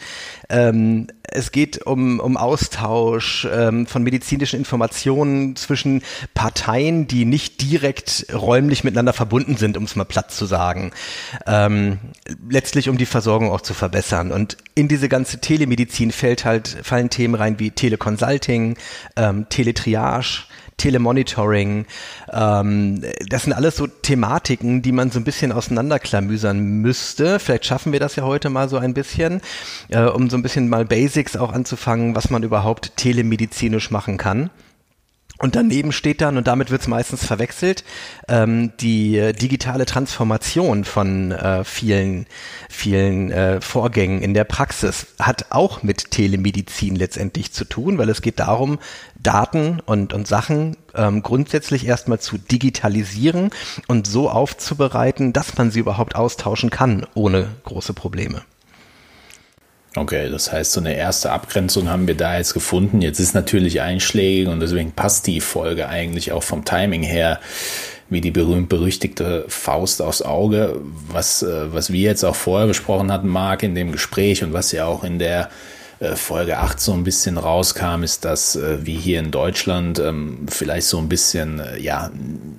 ähm, 0.50 1.06
es 1.32 1.52
geht 1.52 1.86
um, 1.86 2.20
um 2.20 2.36
Austausch 2.36 3.46
ähm, 3.50 3.86
von 3.86 4.02
medizinischen 4.02 4.58
Informationen 4.58 5.54
zwischen 5.56 6.02
Parteien, 6.34 7.06
die 7.06 7.24
nicht 7.24 7.62
direkt 7.62 8.26
räumlich 8.32 8.84
miteinander 8.84 9.12
verbunden 9.12 9.56
sind, 9.56 9.76
um 9.76 9.84
es 9.84 9.96
mal 9.96 10.04
platt 10.04 10.32
zu 10.32 10.46
sagen. 10.46 10.90
Ähm, 11.46 11.98
letztlich 12.48 12.88
um 12.88 12.98
die 12.98 13.06
Versorgung 13.06 13.50
auch 13.50 13.60
zu 13.60 13.74
verbessern. 13.74 14.32
Und 14.32 14.56
in 14.74 14.88
diese 14.88 15.08
ganze 15.08 15.40
Telemedizin 15.40 16.10
fällt 16.10 16.44
halt, 16.44 16.78
fallen 16.82 17.10
Themen 17.10 17.36
rein 17.36 17.58
wie 17.58 17.70
Teleconsulting, 17.70 18.76
ähm, 19.16 19.46
Teletriage, 19.48 20.46
Telemonitoring. 20.80 21.84
Ähm, 22.32 23.02
das 23.28 23.42
sind 23.42 23.52
alles 23.52 23.76
so 23.76 23.86
Thematiken, 23.86 24.80
die 24.80 24.92
man 24.92 25.10
so 25.10 25.20
ein 25.20 25.24
bisschen 25.24 25.52
auseinanderklamüsern 25.52 26.58
müsste. 26.58 27.38
Vielleicht 27.38 27.66
schaffen 27.66 27.92
wir 27.92 28.00
das 28.00 28.16
ja 28.16 28.22
heute 28.22 28.48
mal 28.48 28.70
so 28.70 28.78
ein 28.78 28.94
bisschen, 28.94 29.42
äh, 29.88 30.04
um 30.04 30.30
so 30.30 30.38
ein 30.38 30.42
bisschen 30.42 30.70
mal 30.70 30.86
Basics 30.86 31.36
auch 31.36 31.52
anzufangen, 31.52 32.14
was 32.14 32.30
man 32.30 32.42
überhaupt 32.42 32.96
telemedizinisch 32.96 33.90
machen 33.90 34.16
kann. 34.16 34.48
Und 35.40 35.56
daneben 35.56 35.90
steht 35.90 36.20
dann, 36.20 36.36
und 36.36 36.46
damit 36.46 36.70
wird 36.70 36.82
es 36.82 36.86
meistens 36.86 37.24
verwechselt, 37.24 37.82
ähm, 38.28 38.72
die 38.78 39.16
äh, 39.16 39.32
digitale 39.32 39.86
Transformation 39.86 40.84
von 40.84 41.32
äh, 41.32 41.64
vielen, 41.64 42.26
vielen 42.68 43.32
äh, 43.32 43.62
Vorgängen 43.62 44.20
in 44.20 44.34
der 44.34 44.44
Praxis 44.44 45.06
hat 45.18 45.46
auch 45.48 45.82
mit 45.82 46.10
Telemedizin 46.10 46.94
letztendlich 46.94 47.52
zu 47.52 47.64
tun, 47.64 47.96
weil 47.96 48.10
es 48.10 48.20
geht 48.20 48.38
darum, 48.38 48.78
Daten 49.18 49.80
und, 49.80 50.12
und 50.12 50.28
Sachen 50.28 50.76
ähm, 50.94 51.22
grundsätzlich 51.22 51.86
erstmal 51.86 52.20
zu 52.20 52.36
digitalisieren 52.36 53.48
und 53.88 54.06
so 54.06 54.28
aufzubereiten, 54.28 55.32
dass 55.32 55.56
man 55.56 55.70
sie 55.70 55.80
überhaupt 55.80 56.16
austauschen 56.16 56.68
kann, 56.68 57.06
ohne 57.14 57.48
große 57.64 57.94
Probleme. 57.94 58.42
Okay, 59.96 60.30
das 60.30 60.52
heißt, 60.52 60.72
so 60.72 60.80
eine 60.80 60.94
erste 60.94 61.32
Abgrenzung 61.32 61.88
haben 61.88 62.06
wir 62.06 62.16
da 62.16 62.36
jetzt 62.36 62.54
gefunden. 62.54 63.02
Jetzt 63.02 63.18
ist 63.18 63.34
natürlich 63.34 63.80
einschlägig 63.80 64.46
und 64.46 64.60
deswegen 64.60 64.92
passt 64.92 65.26
die 65.26 65.40
Folge 65.40 65.88
eigentlich 65.88 66.30
auch 66.30 66.44
vom 66.44 66.64
Timing 66.64 67.02
her 67.02 67.40
wie 68.10 68.20
die 68.20 68.32
berühmt-berüchtigte 68.32 69.44
Faust 69.48 70.02
aufs 70.02 70.20
Auge, 70.20 70.80
was, 71.08 71.42
äh, 71.42 71.72
was 71.72 71.92
wir 71.92 72.00
jetzt 72.00 72.24
auch 72.24 72.34
vorher 72.34 72.66
besprochen 72.66 73.10
hatten, 73.12 73.28
Marc, 73.28 73.62
in 73.62 73.74
dem 73.74 73.92
Gespräch 73.92 74.42
und 74.42 74.52
was 74.52 74.72
ja 74.72 74.84
auch 74.84 75.04
in 75.04 75.20
der 75.20 75.48
äh, 76.00 76.16
Folge 76.16 76.58
8 76.58 76.80
so 76.80 76.92
ein 76.92 77.04
bisschen 77.04 77.38
rauskam, 77.38 78.02
ist, 78.02 78.24
dass 78.24 78.56
äh, 78.56 78.84
wie 78.84 78.96
hier 78.96 79.20
in 79.20 79.30
Deutschland 79.30 80.00
ähm, 80.00 80.46
vielleicht 80.48 80.88
so 80.88 80.98
ein 80.98 81.08
bisschen, 81.08 81.62
ja, 81.78 82.10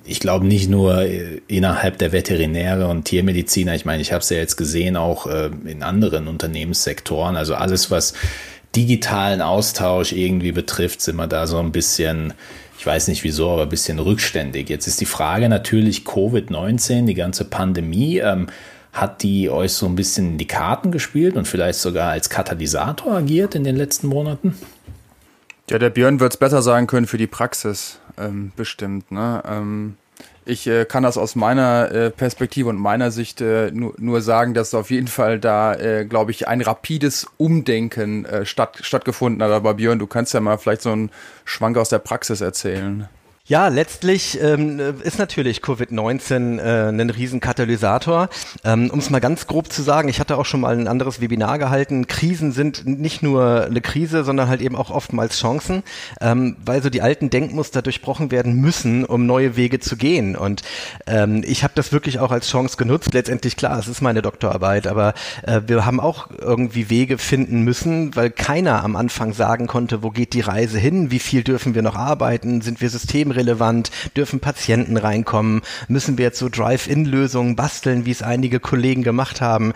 ich 0.04 0.20
glaube 0.20 0.46
nicht 0.46 0.68
nur 0.68 1.06
innerhalb 1.48 1.98
der 1.98 2.12
Veterinäre 2.12 2.88
und 2.88 3.04
Tiermediziner, 3.04 3.74
ich 3.74 3.84
meine, 3.84 4.02
ich 4.02 4.12
habe 4.12 4.20
es 4.20 4.30
ja 4.30 4.38
jetzt 4.38 4.56
gesehen, 4.56 4.96
auch 4.96 5.26
in 5.26 5.82
anderen 5.82 6.28
Unternehmenssektoren, 6.28 7.36
also 7.36 7.54
alles, 7.54 7.90
was 7.90 8.14
digitalen 8.74 9.40
Austausch 9.40 10.12
irgendwie 10.12 10.52
betrifft, 10.52 11.02
sind 11.02 11.16
wir 11.16 11.26
da 11.26 11.46
so 11.46 11.58
ein 11.58 11.72
bisschen, 11.72 12.34
ich 12.78 12.86
weiß 12.86 13.08
nicht 13.08 13.22
wieso, 13.22 13.50
aber 13.50 13.62
ein 13.62 13.68
bisschen 13.68 13.98
rückständig. 13.98 14.68
Jetzt 14.68 14.86
ist 14.86 15.00
die 15.00 15.06
Frage 15.06 15.48
natürlich 15.48 16.00
Covid-19, 16.00 17.06
die 17.06 17.14
ganze 17.14 17.44
Pandemie. 17.44 18.18
Ähm, 18.18 18.48
hat 18.92 19.22
die 19.22 19.48
euch 19.48 19.72
so 19.72 19.86
ein 19.86 19.96
bisschen 19.96 20.32
in 20.32 20.38
die 20.38 20.46
Karten 20.46 20.90
gespielt 20.92 21.36
und 21.36 21.48
vielleicht 21.48 21.78
sogar 21.78 22.10
als 22.10 22.28
Katalysator 22.28 23.14
agiert 23.14 23.54
in 23.54 23.64
den 23.64 23.76
letzten 23.76 24.06
Monaten? 24.06 24.54
Ja, 25.70 25.78
der 25.78 25.88
Björn 25.90 26.20
wird 26.20 26.34
es 26.34 26.36
besser 26.36 26.60
sagen 26.60 26.86
können 26.86 27.06
für 27.06 27.16
die 27.16 27.26
Praxis, 27.26 27.98
ähm, 28.18 28.52
bestimmt. 28.56 29.10
Ne? 29.10 29.42
Ähm, 29.46 29.96
ich 30.44 30.66
äh, 30.66 30.84
kann 30.84 31.04
das 31.04 31.18
aus 31.18 31.36
meiner 31.36 31.90
äh, 31.92 32.10
Perspektive 32.10 32.68
und 32.68 32.76
meiner 32.76 33.10
Sicht 33.10 33.40
äh, 33.40 33.70
nur, 33.70 33.94
nur 33.98 34.22
sagen, 34.22 34.54
dass 34.54 34.74
auf 34.74 34.90
jeden 34.90 35.06
Fall 35.06 35.38
da, 35.38 35.74
äh, 35.74 36.04
glaube 36.04 36.32
ich, 36.32 36.48
ein 36.48 36.60
rapides 36.60 37.28
Umdenken 37.36 38.24
äh, 38.24 38.44
statt, 38.44 38.78
stattgefunden 38.82 39.42
hat. 39.42 39.52
Aber 39.52 39.74
Björn, 39.74 39.98
du 39.98 40.06
kannst 40.06 40.34
ja 40.34 40.40
mal 40.40 40.58
vielleicht 40.58 40.82
so 40.82 40.90
einen 40.90 41.10
Schwank 41.44 41.76
aus 41.76 41.90
der 41.90 42.00
Praxis 42.00 42.40
erzählen. 42.40 43.08
Ja, 43.52 43.68
letztlich 43.68 44.40
ähm, 44.40 44.80
ist 45.02 45.18
natürlich 45.18 45.58
Covid-19 45.58 46.58
äh, 46.58 46.88
ein 46.88 47.10
Riesenkatalysator. 47.10 48.30
Ähm, 48.64 48.88
um 48.90 48.98
es 48.98 49.10
mal 49.10 49.20
ganz 49.20 49.46
grob 49.46 49.70
zu 49.70 49.82
sagen, 49.82 50.08
ich 50.08 50.20
hatte 50.20 50.38
auch 50.38 50.46
schon 50.46 50.62
mal 50.62 50.74
ein 50.74 50.88
anderes 50.88 51.20
Webinar 51.20 51.58
gehalten. 51.58 52.06
Krisen 52.06 52.52
sind 52.52 52.86
nicht 52.86 53.22
nur 53.22 53.66
eine 53.66 53.82
Krise, 53.82 54.24
sondern 54.24 54.48
halt 54.48 54.62
eben 54.62 54.74
auch 54.74 54.88
oftmals 54.88 55.38
Chancen, 55.38 55.82
ähm, 56.22 56.56
weil 56.64 56.82
so 56.82 56.88
die 56.88 57.02
alten 57.02 57.28
Denkmuster 57.28 57.82
durchbrochen 57.82 58.30
werden 58.30 58.54
müssen, 58.54 59.04
um 59.04 59.26
neue 59.26 59.54
Wege 59.54 59.80
zu 59.80 59.96
gehen. 59.98 60.34
Und 60.34 60.62
ähm, 61.06 61.44
ich 61.46 61.62
habe 61.62 61.74
das 61.76 61.92
wirklich 61.92 62.20
auch 62.20 62.30
als 62.30 62.48
Chance 62.48 62.78
genutzt. 62.78 63.12
Letztendlich 63.12 63.56
klar, 63.56 63.78
es 63.78 63.86
ist 63.86 64.00
meine 64.00 64.22
Doktorarbeit, 64.22 64.86
aber 64.86 65.12
äh, 65.42 65.60
wir 65.66 65.84
haben 65.84 66.00
auch 66.00 66.30
irgendwie 66.38 66.88
Wege 66.88 67.18
finden 67.18 67.60
müssen, 67.64 68.16
weil 68.16 68.30
keiner 68.30 68.82
am 68.82 68.96
Anfang 68.96 69.34
sagen 69.34 69.66
konnte, 69.66 70.02
wo 70.02 70.08
geht 70.08 70.32
die 70.32 70.40
Reise 70.40 70.78
hin, 70.78 71.10
wie 71.10 71.18
viel 71.18 71.44
dürfen 71.44 71.74
wir 71.74 71.82
noch 71.82 71.96
arbeiten, 71.96 72.62
sind 72.62 72.80
wir 72.80 72.88
Systeme 72.88 73.41
systemrelevant? 73.42 73.90
Dürfen 74.16 74.40
Patienten 74.40 74.96
reinkommen? 74.96 75.62
Müssen 75.88 76.18
wir 76.18 76.24
jetzt 76.24 76.38
so 76.38 76.48
Drive-In-Lösungen 76.48 77.56
basteln, 77.56 78.06
wie 78.06 78.10
es 78.10 78.22
einige 78.22 78.60
Kollegen 78.60 79.02
gemacht 79.02 79.40
haben? 79.40 79.72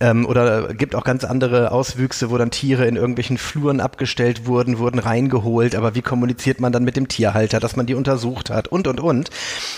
Ähm, 0.00 0.26
oder 0.26 0.74
gibt 0.74 0.94
auch 0.94 1.04
ganz 1.04 1.24
andere 1.24 1.72
Auswüchse, 1.72 2.30
wo 2.30 2.38
dann 2.38 2.50
Tiere 2.50 2.86
in 2.86 2.96
irgendwelchen 2.96 3.38
Fluren 3.38 3.80
abgestellt 3.80 4.46
wurden, 4.46 4.78
wurden 4.78 4.98
reingeholt. 4.98 5.74
Aber 5.74 5.94
wie 5.94 6.02
kommuniziert 6.02 6.60
man 6.60 6.72
dann 6.72 6.84
mit 6.84 6.96
dem 6.96 7.08
Tierhalter, 7.08 7.60
dass 7.60 7.76
man 7.76 7.86
die 7.86 7.94
untersucht 7.94 8.50
hat 8.50 8.68
und, 8.68 8.86
und, 8.86 9.00
und. 9.00 9.30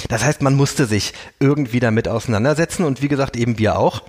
Das 0.08 0.24
heißt, 0.24 0.42
man 0.42 0.54
musste 0.54 0.86
sich 0.86 1.12
irgendwie 1.40 1.80
damit 1.80 2.08
auseinandersetzen 2.08 2.84
und 2.84 3.02
wie 3.02 3.08
gesagt, 3.08 3.36
eben 3.36 3.58
wir 3.58 3.78
auch. 3.78 4.02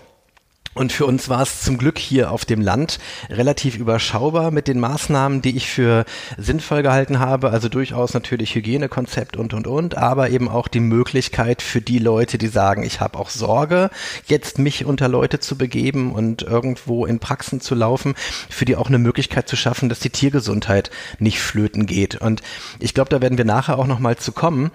Und 0.76 0.94
für 0.94 1.06
uns 1.08 1.30
war 1.30 1.42
es 1.42 1.62
zum 1.62 1.78
Glück 1.78 1.98
hier 1.98 2.32
auf 2.32 2.46
dem 2.46 2.62
Land 2.62 3.00
relativ 3.30 3.76
überschaubar 3.76 4.52
mit 4.52 4.68
den 4.68 4.80
Maßnahmen, 4.80 5.42
die 5.42 5.58
ich 5.58 5.68
für 5.68 6.06
sinnvoll 6.38 6.84
gehalten 6.84 7.20
habe. 7.20 7.50
Also 7.50 7.70
durchaus 7.70 8.14
natürlich 8.14 8.54
Hygienekonzept 8.54 9.36
und, 9.36 9.54
und, 9.54 9.66
und, 9.66 9.98
aber 9.98 10.30
eben 10.30 10.48
auch 10.48 10.68
die 10.68 10.80
Möglichkeit 10.80 11.64
für 11.64 11.82
die 11.82 11.98
Leute, 11.98 12.38
die 12.38 12.48
sagen, 12.48 12.84
ich 12.84 13.02
habe 13.02 13.18
auch 13.18 13.30
Sorge, 13.30 13.90
jetzt 14.28 14.60
mich 14.60 14.86
unter 14.86 15.08
Leute 15.08 15.40
zu 15.40 15.58
begeben 15.58 16.14
und 16.14 16.44
irgendwo 16.44 17.06
in 17.06 17.20
Praxen 17.20 17.62
zu 17.62 17.74
laufen, 17.74 18.14
für 18.50 18.66
die 18.66 18.76
auch 18.76 18.88
eine 18.88 19.00
Möglichkeit 19.00 19.50
zu 19.50 19.56
schaffen, 19.56 19.90
dass 19.90 20.00
die 20.00 20.12
Tiergesundheit 20.12 20.92
nicht 21.18 21.40
flöten 21.40 21.88
geht. 21.88 22.22
Und 22.22 22.42
ich 22.80 22.94
glaube, 22.94 23.10
da 23.10 23.22
werden 23.22 23.40
wir 23.40 23.46
nachher 23.46 23.80
auch 23.80 23.88
nochmal 23.88 24.18
zu 24.18 24.32
kommen, 24.32 24.70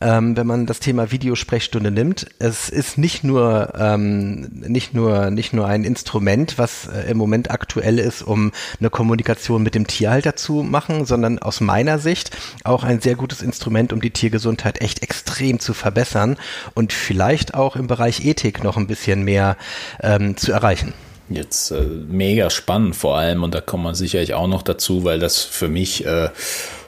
ähm, 0.00 0.36
wenn 0.36 0.46
man 0.46 0.66
das 0.66 0.78
Thema 0.78 1.10
Videosprechstunde 1.10 1.90
nimmt. 1.90 2.26
Es 2.38 2.68
ist 2.68 2.98
nicht 2.98 3.24
nur, 3.24 3.74
ähm, 3.76 4.48
nicht 4.52 4.94
nur, 4.94 5.30
nicht 5.40 5.54
nur 5.54 5.66
ein 5.66 5.84
Instrument, 5.84 6.58
was 6.58 6.86
äh, 6.86 7.10
im 7.10 7.16
Moment 7.16 7.50
aktuell 7.50 7.98
ist, 7.98 8.20
um 8.20 8.52
eine 8.78 8.90
Kommunikation 8.90 9.62
mit 9.62 9.74
dem 9.74 9.86
Tierhalter 9.86 10.36
zu 10.36 10.62
machen, 10.62 11.06
sondern 11.06 11.38
aus 11.38 11.62
meiner 11.62 11.98
Sicht 11.98 12.36
auch 12.62 12.84
ein 12.84 13.00
sehr 13.00 13.14
gutes 13.14 13.40
Instrument, 13.40 13.94
um 13.94 14.02
die 14.02 14.10
Tiergesundheit 14.10 14.82
echt 14.82 15.02
extrem 15.02 15.58
zu 15.58 15.72
verbessern 15.72 16.36
und 16.74 16.92
vielleicht 16.92 17.54
auch 17.54 17.74
im 17.74 17.86
Bereich 17.86 18.22
Ethik 18.22 18.62
noch 18.62 18.76
ein 18.76 18.86
bisschen 18.86 19.22
mehr 19.24 19.56
ähm, 20.02 20.36
zu 20.36 20.52
erreichen. 20.52 20.92
Jetzt 21.30 21.70
äh, 21.70 21.84
mega 21.84 22.50
spannend 22.50 22.94
vor 22.94 23.16
allem 23.16 23.42
und 23.42 23.54
da 23.54 23.62
kommt 23.62 23.84
man 23.84 23.94
sicherlich 23.94 24.34
auch 24.34 24.46
noch 24.46 24.60
dazu, 24.60 25.04
weil 25.04 25.20
das 25.20 25.42
für 25.42 25.68
mich 25.68 26.04
äh, 26.04 26.28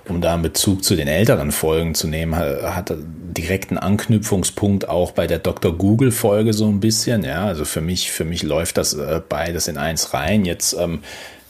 um 0.08 0.20
da 0.20 0.34
einen 0.34 0.42
Bezug 0.42 0.84
zu 0.84 0.96
den 0.96 1.08
älteren 1.08 1.52
Folgen 1.52 1.94
zu 1.94 2.08
nehmen, 2.08 2.34
hat 2.36 2.92
direkten 3.32 3.78
Anknüpfungspunkt 3.78 4.88
auch 4.88 5.12
bei 5.12 5.26
der 5.26 5.38
Dr. 5.38 5.76
Google 5.76 6.10
Folge 6.10 6.52
so 6.52 6.68
ein 6.68 6.80
bisschen. 6.80 7.24
Ja, 7.24 7.46
also 7.46 7.64
für 7.64 7.80
mich, 7.80 8.10
für 8.10 8.24
mich 8.24 8.42
läuft 8.42 8.76
das 8.76 8.94
äh, 8.94 9.20
beides 9.26 9.68
in 9.68 9.78
eins 9.78 10.12
rein. 10.12 10.44
Jetzt 10.44 10.76
ähm, 10.78 11.00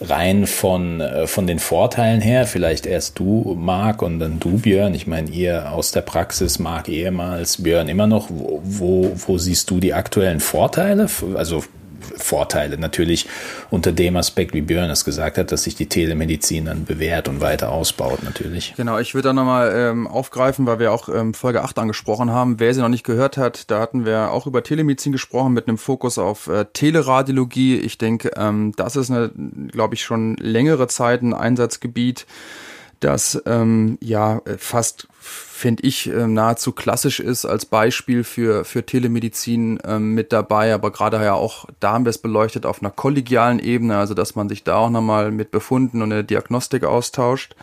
rein 0.01 0.47
von, 0.47 1.01
äh, 1.01 1.27
von 1.27 1.47
den 1.47 1.59
Vorteilen 1.59 2.21
her, 2.21 2.47
vielleicht 2.47 2.87
erst 2.87 3.19
du, 3.19 3.57
Marc, 3.59 4.03
und 4.03 4.19
dann 4.19 4.41
du, 4.41 4.59
Björn. 4.59 4.95
Ich 4.95 5.07
meine, 5.07 5.31
ihr 5.31 5.73
aus 5.73 5.93
der 5.93 6.03
Praxis, 6.03 6.59
Marc 6.59 6.89
ehemals, 6.89 7.63
Björn 7.63 7.89
immer 7.89 8.07
noch. 8.07 8.29
Wo, 8.31 8.61
wo, 8.65 9.13
wo 9.15 9.39
siehst 9.39 9.71
du 9.71 9.81
die 9.81 9.95
aktuellen 9.95 10.41
Vorteile? 10.41 11.07
Also 11.35 11.65
Vorteile. 12.23 12.79
Natürlich 12.79 13.29
unter 13.71 13.93
dem 13.93 14.17
Aspekt, 14.17 14.55
wie 14.55 14.61
Björn 14.61 14.91
es 14.91 15.05
gesagt 15.05 15.39
hat, 15.39 15.53
dass 15.53 15.65
sich 15.65 15.75
die 15.75 15.87
Telemedizin 15.87 16.67
dann 16.67 16.85
bewährt 16.85 17.29
und 17.29 17.41
weiter 17.41 17.71
ausbaut, 17.71 18.23
natürlich. 18.23 18.75
Genau, 18.77 18.99
ich 18.99 19.15
würde 19.15 19.29
da 19.29 19.33
nochmal 19.33 19.73
ähm, 19.75 20.07
aufgreifen, 20.07 20.67
weil 20.67 20.79
wir 20.79 20.93
auch 20.93 21.09
ähm, 21.09 21.35
Folge 21.35 21.63
8 21.63 21.79
angesprochen 21.79 22.31
haben. 22.31 22.61
Wer 22.61 22.75
sie 22.75 22.81
noch 22.81 22.89
nicht 22.89 23.05
gehört 23.05 23.37
hat, 23.37 23.71
da 23.71 23.81
hatten 23.81 24.05
wir 24.05 24.31
auch 24.31 24.47
über 24.47 24.63
Telemedizin 24.63 25.13
gesprochen 25.13 25.53
mit 25.53 25.69
einem 25.69 25.79
Fokus 25.79 26.19
auf 26.19 26.49
äh, 26.49 26.67
Teleradiologie. 26.73 27.77
Ich 27.77 27.99
denke, 27.99 28.31
ähm, 28.37 28.73
das 28.77 28.97
ist 28.97 29.13
glaube 29.69 29.95
ich, 29.95 30.03
schon 30.03 30.37
längere 30.37 30.89
Zeit 30.89 31.23
ein 31.23 31.35
Einsatzgebiet, 31.35 32.27
das 33.01 33.43
ähm, 33.47 33.99
ja 34.01 34.43
fast 34.59 35.09
finde 35.63 35.85
ich, 35.85 36.11
äh, 36.11 36.27
nahezu 36.27 36.73
klassisch 36.73 37.21
ist 37.21 37.47
als 37.47 37.65
Beispiel 37.65 38.25
für, 38.25 38.65
für 38.65 38.85
Telemedizin 38.85 39.79
äh, 39.79 40.01
mit 40.01 40.33
dabei. 40.33 40.75
Aber 40.75 40.91
gerade 40.91 41.23
ja 41.23 41.35
auch, 41.35 41.67
da 41.79 41.93
haben 41.93 42.05
wir 42.05 42.11
es 42.11 42.19
beleuchtet 42.19 42.67
auf 42.67 42.83
einer 42.83 42.91
kollegialen 42.91 43.61
Ebene, 43.61 43.97
also 43.97 44.13
dass 44.13 44.35
man 44.35 44.49
sich 44.49 44.65
da 44.65 44.77
auch 44.77 44.91
nochmal 44.91 45.31
mit 45.31 45.53
Befunden 45.53 46.03
und 46.03 46.11
der 46.11 46.25
Diagnostik 46.25 46.83
austauscht. 46.83 47.55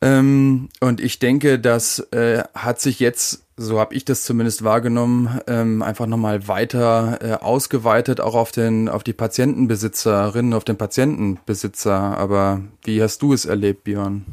Ähm, 0.00 0.70
und 0.80 1.02
ich 1.02 1.18
denke, 1.18 1.58
das 1.58 1.98
äh, 2.12 2.44
hat 2.54 2.80
sich 2.80 2.98
jetzt, 2.98 3.44
so 3.58 3.78
habe 3.78 3.94
ich 3.94 4.06
das 4.06 4.24
zumindest 4.24 4.64
wahrgenommen, 4.64 5.38
ähm, 5.46 5.82
einfach 5.82 6.06
nochmal 6.06 6.48
weiter 6.48 7.18
äh, 7.20 7.32
ausgeweitet, 7.34 8.22
auch 8.22 8.34
auf 8.34 8.52
den, 8.52 8.88
auf 8.88 9.04
die 9.04 9.12
Patientenbesitzerinnen, 9.12 10.54
auf 10.54 10.64
den 10.64 10.78
Patientenbesitzer. 10.78 12.16
Aber 12.16 12.62
wie 12.84 13.02
hast 13.02 13.20
du 13.20 13.34
es 13.34 13.44
erlebt, 13.44 13.84
Björn? 13.84 14.24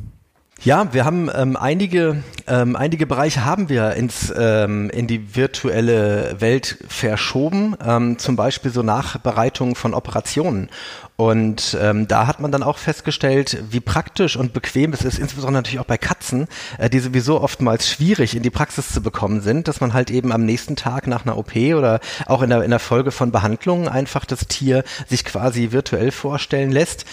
Ja, 0.63 0.91
wir 0.91 1.05
haben 1.05 1.29
ähm, 1.33 1.55
einige, 1.55 2.23
ähm, 2.47 2.75
einige 2.75 3.05
Bereiche 3.05 3.45
haben 3.45 3.69
wir 3.69 3.93
ins, 3.93 4.33
ähm, 4.35 4.89
in 4.89 5.05
die 5.05 5.35
virtuelle 5.35 6.35
Welt 6.39 6.79
verschoben, 6.87 7.75
ähm, 7.85 8.17
zum 8.17 8.35
Beispiel 8.35 8.71
so 8.71 8.81
Nachbereitung 8.81 9.75
von 9.75 9.93
Operationen. 9.93 10.69
Und 11.17 11.75
ähm, 11.81 12.07
da 12.07 12.27
hat 12.27 12.39
man 12.39 12.51
dann 12.51 12.61
auch 12.61 12.77
festgestellt, 12.77 13.63
wie 13.71 13.79
praktisch 13.79 14.37
und 14.37 14.53
bequem 14.53 14.93
es 14.93 15.01
ist, 15.01 15.17
insbesondere 15.17 15.63
natürlich 15.63 15.79
auch 15.79 15.85
bei 15.85 15.97
Katzen, 15.97 16.47
äh, 16.77 16.91
die 16.91 16.99
sowieso 16.99 17.41
oftmals 17.41 17.89
schwierig 17.89 18.35
in 18.35 18.43
die 18.43 18.51
Praxis 18.51 18.93
zu 18.93 19.01
bekommen 19.01 19.41
sind, 19.41 19.67
dass 19.67 19.81
man 19.81 19.93
halt 19.93 20.11
eben 20.11 20.31
am 20.31 20.45
nächsten 20.45 20.75
Tag 20.75 21.07
nach 21.07 21.25
einer 21.25 21.35
OP 21.35 21.55
oder 21.55 22.01
auch 22.27 22.43
in 22.43 22.51
der, 22.51 22.61
in 22.61 22.69
der 22.69 22.79
Folge 22.79 23.09
von 23.09 23.31
Behandlungen 23.31 23.87
einfach 23.87 24.25
das 24.25 24.47
Tier 24.47 24.83
sich 25.09 25.25
quasi 25.25 25.71
virtuell 25.71 26.11
vorstellen 26.11 26.71
lässt 26.71 27.05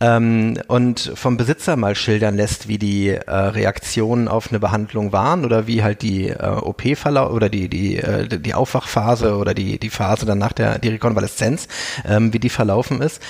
ähm, 0.00 0.58
und 0.68 1.12
vom 1.14 1.36
Besitzer 1.36 1.76
mal 1.76 1.94
schildern 1.94 2.36
lässt, 2.36 2.66
wie 2.66 2.78
die 2.78 3.08
äh, 3.08 3.30
Reaktionen 3.30 4.28
auf 4.28 4.48
eine 4.48 4.58
Behandlung 4.58 5.12
waren 5.12 5.44
oder 5.44 5.66
wie 5.66 5.82
halt 5.82 6.00
die 6.00 6.28
äh, 6.28 6.46
OP-Verlauf 6.46 7.30
oder 7.30 7.50
die, 7.50 7.68
die, 7.68 7.98
äh, 7.98 8.26
die 8.26 8.54
Aufwachphase 8.54 9.36
oder 9.36 9.52
die, 9.52 9.78
die 9.78 9.90
Phase 9.90 10.24
dann 10.24 10.38
nach 10.38 10.54
der 10.54 10.78
die 10.78 10.88
Rekonvaleszenz, 10.88 11.68
ähm, 12.08 12.32
wie 12.32 12.38
die 12.38 12.48
verlaufen 12.48 13.02
ist. 13.02 13.20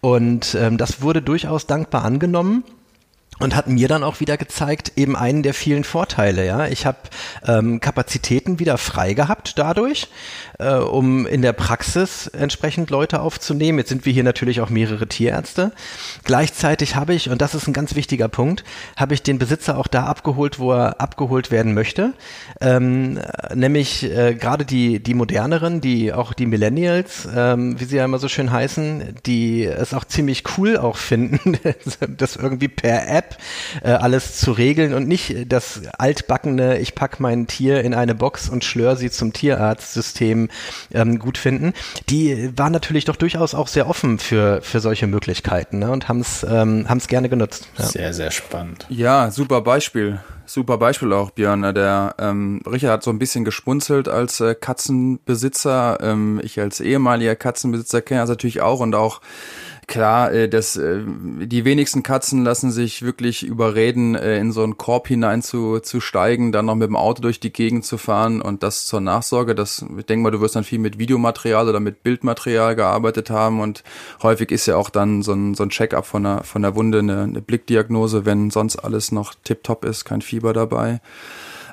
Und 0.00 0.54
ähm, 0.54 0.78
das 0.78 1.02
wurde 1.02 1.22
durchaus 1.22 1.66
dankbar 1.66 2.04
angenommen. 2.04 2.64
Und 3.40 3.56
hat 3.56 3.66
mir 3.66 3.88
dann 3.88 4.04
auch 4.04 4.20
wieder 4.20 4.36
gezeigt, 4.36 4.92
eben 4.96 5.16
einen 5.16 5.42
der 5.42 5.54
vielen 5.54 5.84
Vorteile. 5.84 6.46
Ja, 6.46 6.66
ich 6.66 6.86
habe 6.86 6.98
ähm, 7.46 7.80
Kapazitäten 7.80 8.58
wieder 8.58 8.78
frei 8.78 9.14
gehabt 9.14 9.58
dadurch, 9.58 10.08
äh, 10.58 10.74
um 10.74 11.26
in 11.26 11.42
der 11.42 11.52
Praxis 11.52 12.28
entsprechend 12.28 12.90
Leute 12.90 13.20
aufzunehmen. 13.20 13.78
Jetzt 13.78 13.88
sind 13.88 14.04
wir 14.04 14.12
hier 14.12 14.24
natürlich 14.24 14.60
auch 14.60 14.70
mehrere 14.70 15.06
Tierärzte. 15.06 15.72
Gleichzeitig 16.24 16.96
habe 16.96 17.14
ich, 17.14 17.30
und 17.30 17.40
das 17.40 17.54
ist 17.54 17.66
ein 17.66 17.72
ganz 17.72 17.94
wichtiger 17.94 18.28
Punkt, 18.28 18.62
habe 18.96 19.14
ich 19.14 19.22
den 19.22 19.38
Besitzer 19.38 19.78
auch 19.78 19.86
da 19.86 20.04
abgeholt, 20.04 20.58
wo 20.58 20.72
er 20.72 21.00
abgeholt 21.00 21.50
werden 21.50 21.72
möchte. 21.74 22.12
Ähm, 22.60 23.18
nämlich 23.54 24.04
äh, 24.04 24.34
gerade 24.34 24.64
die 24.64 25.00
die 25.02 25.14
moderneren, 25.14 25.80
die 25.80 26.12
auch 26.12 26.34
die 26.34 26.46
Millennials, 26.46 27.26
ähm, 27.34 27.80
wie 27.80 27.84
sie 27.84 27.96
ja 27.96 28.04
immer 28.04 28.18
so 28.18 28.28
schön 28.28 28.52
heißen, 28.52 29.16
die 29.24 29.64
es 29.64 29.94
auch 29.94 30.04
ziemlich 30.04 30.44
cool 30.58 30.76
auch 30.76 30.96
finden, 30.96 31.58
das 32.16 32.36
irgendwie 32.36 32.68
per 32.68 33.08
App 33.08 33.29
äh, 33.82 33.90
alles 33.90 34.38
zu 34.38 34.52
regeln 34.52 34.94
und 34.94 35.08
nicht 35.08 35.52
das 35.52 35.82
altbackene, 35.98 36.78
ich 36.78 36.94
pack 36.94 37.20
mein 37.20 37.46
Tier 37.46 37.82
in 37.82 37.94
eine 37.94 38.14
Box 38.14 38.48
und 38.48 38.64
schlör 38.64 38.96
sie 38.96 39.10
zum 39.10 39.32
Tierarztsystem 39.32 40.48
ähm, 40.92 41.18
gut 41.18 41.38
finden. 41.38 41.72
Die 42.08 42.50
waren 42.56 42.72
natürlich 42.72 43.04
doch 43.04 43.16
durchaus 43.16 43.54
auch 43.54 43.68
sehr 43.68 43.88
offen 43.88 44.18
für, 44.18 44.60
für 44.62 44.80
solche 44.80 45.06
Möglichkeiten 45.06 45.78
ne, 45.78 45.90
und 45.90 46.08
haben 46.08 46.20
es 46.20 46.44
ähm, 46.48 46.86
haben's 46.88 47.08
gerne 47.08 47.28
genutzt. 47.28 47.68
Ja. 47.78 47.86
Sehr, 47.86 48.14
sehr 48.14 48.30
spannend. 48.30 48.86
Ja, 48.88 49.30
super 49.30 49.60
Beispiel. 49.60 50.20
Super 50.50 50.78
Beispiel 50.78 51.12
auch, 51.12 51.30
Björn. 51.30 51.62
Der 51.74 52.16
ähm, 52.18 52.60
Richard 52.66 52.90
hat 52.90 53.02
so 53.04 53.10
ein 53.10 53.20
bisschen 53.20 53.44
gespunzelt 53.44 54.08
als 54.08 54.40
äh, 54.40 54.56
Katzenbesitzer. 54.56 55.98
Ähm, 56.02 56.40
ich 56.42 56.58
als 56.58 56.80
ehemaliger 56.80 57.36
Katzenbesitzer 57.36 58.02
kenne 58.02 58.22
das 58.22 58.30
natürlich 58.30 58.60
auch 58.60 58.80
und 58.80 58.96
auch 58.96 59.20
klar, 59.90 60.32
äh, 60.32 60.48
das, 60.48 60.76
äh, 60.76 61.00
die 61.04 61.66
wenigsten 61.66 62.02
Katzen 62.02 62.44
lassen 62.44 62.70
sich 62.70 63.02
wirklich 63.02 63.42
überreden, 63.42 64.14
äh, 64.14 64.38
in 64.38 64.52
so 64.52 64.62
einen 64.62 64.78
Korb 64.78 65.08
hinein 65.08 65.42
zu, 65.42 65.80
zu 65.80 66.00
steigen, 66.00 66.52
dann 66.52 66.66
noch 66.66 66.76
mit 66.76 66.88
dem 66.88 66.96
Auto 66.96 67.20
durch 67.20 67.40
die 67.40 67.52
Gegend 67.52 67.84
zu 67.84 67.98
fahren 67.98 68.40
und 68.40 68.62
das 68.62 68.86
zur 68.86 69.00
Nachsorge. 69.02 69.54
Das, 69.54 69.84
ich 69.98 70.06
denke 70.06 70.22
mal, 70.22 70.30
du 70.30 70.40
wirst 70.40 70.56
dann 70.56 70.64
viel 70.64 70.78
mit 70.78 70.98
Videomaterial 70.98 71.68
oder 71.68 71.80
mit 71.80 72.02
Bildmaterial 72.02 72.76
gearbeitet 72.76 73.28
haben 73.28 73.60
und 73.60 73.82
häufig 74.22 74.50
ist 74.52 74.64
ja 74.66 74.76
auch 74.76 74.88
dann 74.88 75.22
so 75.22 75.32
ein, 75.32 75.54
so 75.54 75.64
ein 75.64 75.70
Check-up 75.70 76.06
von 76.06 76.22
der, 76.22 76.44
von 76.44 76.62
der 76.62 76.74
Wunde, 76.76 77.00
eine, 77.00 77.22
eine 77.22 77.42
Blickdiagnose, 77.42 78.24
wenn 78.24 78.50
sonst 78.50 78.76
alles 78.76 79.12
noch 79.12 79.34
tipptopp 79.44 79.84
ist, 79.84 80.04
kein 80.04 80.22
Fieber 80.22 80.52
dabei. 80.52 81.00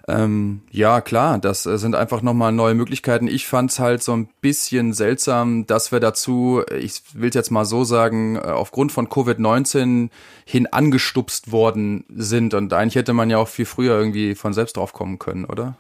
Ähm, 0.09 0.61
ja, 0.71 1.01
klar, 1.01 1.37
das 1.37 1.65
äh, 1.65 1.77
sind 1.77 1.93
einfach 1.93 2.21
nochmal 2.21 2.53
neue 2.53 2.75
Möglichkeiten. 2.75 3.27
Ich 3.27 3.45
fand's 3.45 3.77
halt 3.77 4.01
so 4.01 4.13
ein 4.15 4.29
bisschen 4.39 4.93
seltsam, 4.93 5.67
dass 5.67 5.91
wir 5.91 5.99
dazu, 5.99 6.61
ich 6.79 7.01
will 7.13 7.29
jetzt 7.33 7.51
mal 7.51 7.65
so 7.65 7.83
sagen, 7.83 8.37
äh, 8.37 8.39
aufgrund 8.39 8.93
von 8.93 9.09
Covid-19 9.09 10.09
hin 10.45 10.67
angestupst 10.67 11.51
worden 11.51 12.05
sind. 12.09 12.53
Und 12.53 12.71
eigentlich 12.71 12.95
hätte 12.95 13.11
man 13.11 13.29
ja 13.29 13.37
auch 13.37 13.49
viel 13.49 13.65
früher 13.65 13.97
irgendwie 13.97 14.35
von 14.35 14.53
selbst 14.53 14.77
drauf 14.77 14.93
kommen 14.93 15.19
können, 15.19 15.43
oder? 15.43 15.75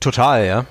Total, 0.00 0.46
ja. 0.46 0.64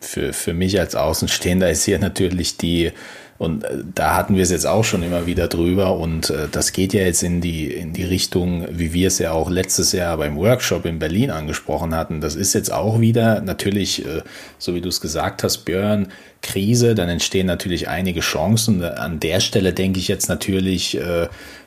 Für, 0.00 0.34
für 0.34 0.52
mich 0.52 0.78
als 0.78 0.94
Außenstehender 0.94 1.70
ist 1.70 1.84
hier 1.84 1.98
natürlich 1.98 2.58
die 2.58 2.92
und 3.40 3.64
äh, 3.64 3.78
da 3.94 4.16
hatten 4.16 4.36
wir 4.36 4.42
es 4.42 4.50
jetzt 4.50 4.66
auch 4.66 4.84
schon 4.84 5.02
immer 5.02 5.24
wieder 5.24 5.48
drüber 5.48 5.96
und 5.96 6.28
äh, 6.28 6.46
das 6.52 6.72
geht 6.72 6.92
ja 6.92 7.00
jetzt 7.00 7.22
in 7.22 7.40
die, 7.40 7.72
in 7.72 7.94
die 7.94 8.04
Richtung, 8.04 8.66
wie 8.70 8.92
wir 8.92 9.08
es 9.08 9.18
ja 9.18 9.32
auch 9.32 9.48
letztes 9.48 9.92
Jahr 9.92 10.18
beim 10.18 10.36
Workshop 10.36 10.84
in 10.84 10.98
Berlin 10.98 11.30
angesprochen 11.30 11.94
hatten. 11.94 12.20
Das 12.20 12.34
ist 12.34 12.52
jetzt 12.52 12.70
auch 12.70 13.00
wieder 13.00 13.40
natürlich, 13.40 14.04
äh, 14.04 14.20
so 14.58 14.74
wie 14.74 14.82
du 14.82 14.90
es 14.90 15.00
gesagt 15.00 15.42
hast, 15.42 15.64
Björn, 15.64 16.08
Krise, 16.42 16.94
dann 16.94 17.08
entstehen 17.08 17.46
natürlich 17.46 17.88
einige 17.88 18.20
Chancen. 18.20 18.84
An 18.84 19.20
der 19.20 19.40
Stelle 19.40 19.72
denke 19.72 20.00
ich 20.00 20.08
jetzt 20.08 20.28
natürlich 20.28 20.98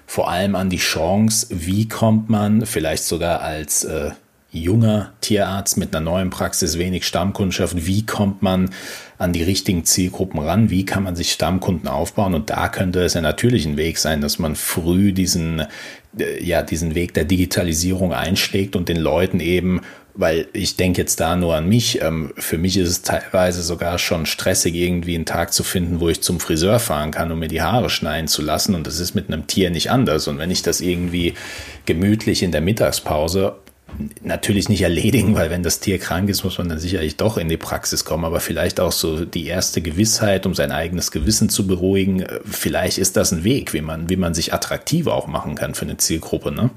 vor 0.07 0.31
allem 0.31 0.55
an 0.55 0.71
die 0.71 0.77
Chance, 0.77 1.47
wie 1.51 1.87
kommt 1.87 2.27
man 2.27 2.65
vielleicht 2.65 3.03
sogar 3.03 3.41
als 3.41 3.87
junger 4.51 5.11
Tierarzt 5.21 5.77
mit 5.77 5.95
einer 5.95 6.03
neuen 6.03 6.29
Praxis, 6.29 6.77
wenig 6.79 7.05
Stammkundschaft, 7.05 7.85
wie 7.85 8.05
kommt 8.05 8.41
man 8.41 8.69
an 9.23 9.33
die 9.33 9.43
richtigen 9.43 9.85
Zielgruppen 9.85 10.39
ran, 10.39 10.69
wie 10.69 10.85
kann 10.85 11.03
man 11.03 11.15
sich 11.15 11.31
Stammkunden 11.31 11.87
aufbauen 11.87 12.33
und 12.33 12.49
da 12.49 12.67
könnte 12.69 13.01
es 13.01 13.13
ja 13.13 13.21
natürlich 13.21 13.65
ein 13.65 13.77
Weg 13.77 13.97
sein, 13.97 14.21
dass 14.21 14.37
man 14.37 14.55
früh 14.55 15.13
diesen, 15.13 15.63
äh, 16.17 16.43
ja, 16.43 16.61
diesen 16.61 16.93
Weg 16.93 17.13
der 17.13 17.25
Digitalisierung 17.25 18.13
einschlägt 18.13 18.75
und 18.75 18.89
den 18.89 18.97
Leuten 18.97 19.39
eben 19.39 19.81
weil 20.15 20.47
ich 20.53 20.75
denke 20.75 21.01
jetzt 21.01 21.19
da 21.19 21.35
nur 21.35 21.55
an 21.55 21.67
mich. 21.67 22.01
Ähm, 22.01 22.33
für 22.37 22.57
mich 22.57 22.77
ist 22.77 22.89
es 22.89 23.01
teilweise 23.01 23.63
sogar 23.63 23.97
schon 23.97 24.25
stressig, 24.25 24.75
irgendwie 24.75 25.15
einen 25.15 25.25
Tag 25.25 25.53
zu 25.53 25.63
finden, 25.63 25.99
wo 25.99 26.09
ich 26.09 26.21
zum 26.21 26.39
Friseur 26.39 26.79
fahren 26.79 27.11
kann, 27.11 27.31
um 27.31 27.39
mir 27.39 27.47
die 27.47 27.61
Haare 27.61 27.89
schneiden 27.89 28.27
zu 28.27 28.41
lassen. 28.41 28.75
Und 28.75 28.85
das 28.85 28.99
ist 28.99 29.15
mit 29.15 29.27
einem 29.27 29.47
Tier 29.47 29.71
nicht 29.71 29.89
anders. 29.89 30.27
Und 30.27 30.37
wenn 30.37 30.51
ich 30.51 30.61
das 30.61 30.81
irgendwie 30.81 31.33
gemütlich 31.85 32.43
in 32.43 32.51
der 32.51 32.61
Mittagspause 32.61 33.55
natürlich 34.21 34.69
nicht 34.69 34.81
erledigen, 34.81 35.35
weil 35.35 35.49
wenn 35.49 35.63
das 35.63 35.79
Tier 35.79 35.99
krank 35.99 36.29
ist, 36.29 36.43
muss 36.43 36.57
man 36.57 36.69
dann 36.69 36.79
sicherlich 36.79 37.17
doch 37.17 37.37
in 37.37 37.49
die 37.49 37.57
Praxis 37.57 38.05
kommen, 38.05 38.25
aber 38.25 38.39
vielleicht 38.39 38.79
auch 38.79 38.91
so 38.91 39.25
die 39.25 39.47
erste 39.47 39.81
Gewissheit, 39.81 40.45
um 40.45 40.53
sein 40.53 40.71
eigenes 40.71 41.11
Gewissen 41.11 41.49
zu 41.49 41.67
beruhigen. 41.67 42.25
Vielleicht 42.45 42.97
ist 42.97 43.17
das 43.17 43.31
ein 43.31 43.43
Weg, 43.43 43.73
wie 43.73 43.81
man, 43.81 44.09
wie 44.09 44.15
man 44.15 44.33
sich 44.33 44.53
attraktiver 44.53 45.13
auch 45.13 45.27
machen 45.27 45.55
kann 45.55 45.75
für 45.75 45.85
eine 45.85 45.97
Zielgruppe, 45.97 46.51
ne? 46.51 46.69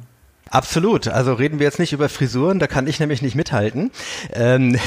Absolut. 0.49 1.09
Also 1.09 1.35
reden 1.35 1.59
wir 1.59 1.67
jetzt 1.67 1.81
nicht 1.81 1.93
über 1.93 2.09
Frisuren, 2.09 2.61
da 2.61 2.69
kann 2.69 2.87
ich 2.87 3.01
nämlich 3.01 3.21
nicht 3.21 3.35
mithalten. 3.35 3.91
Ähm, 4.33 4.79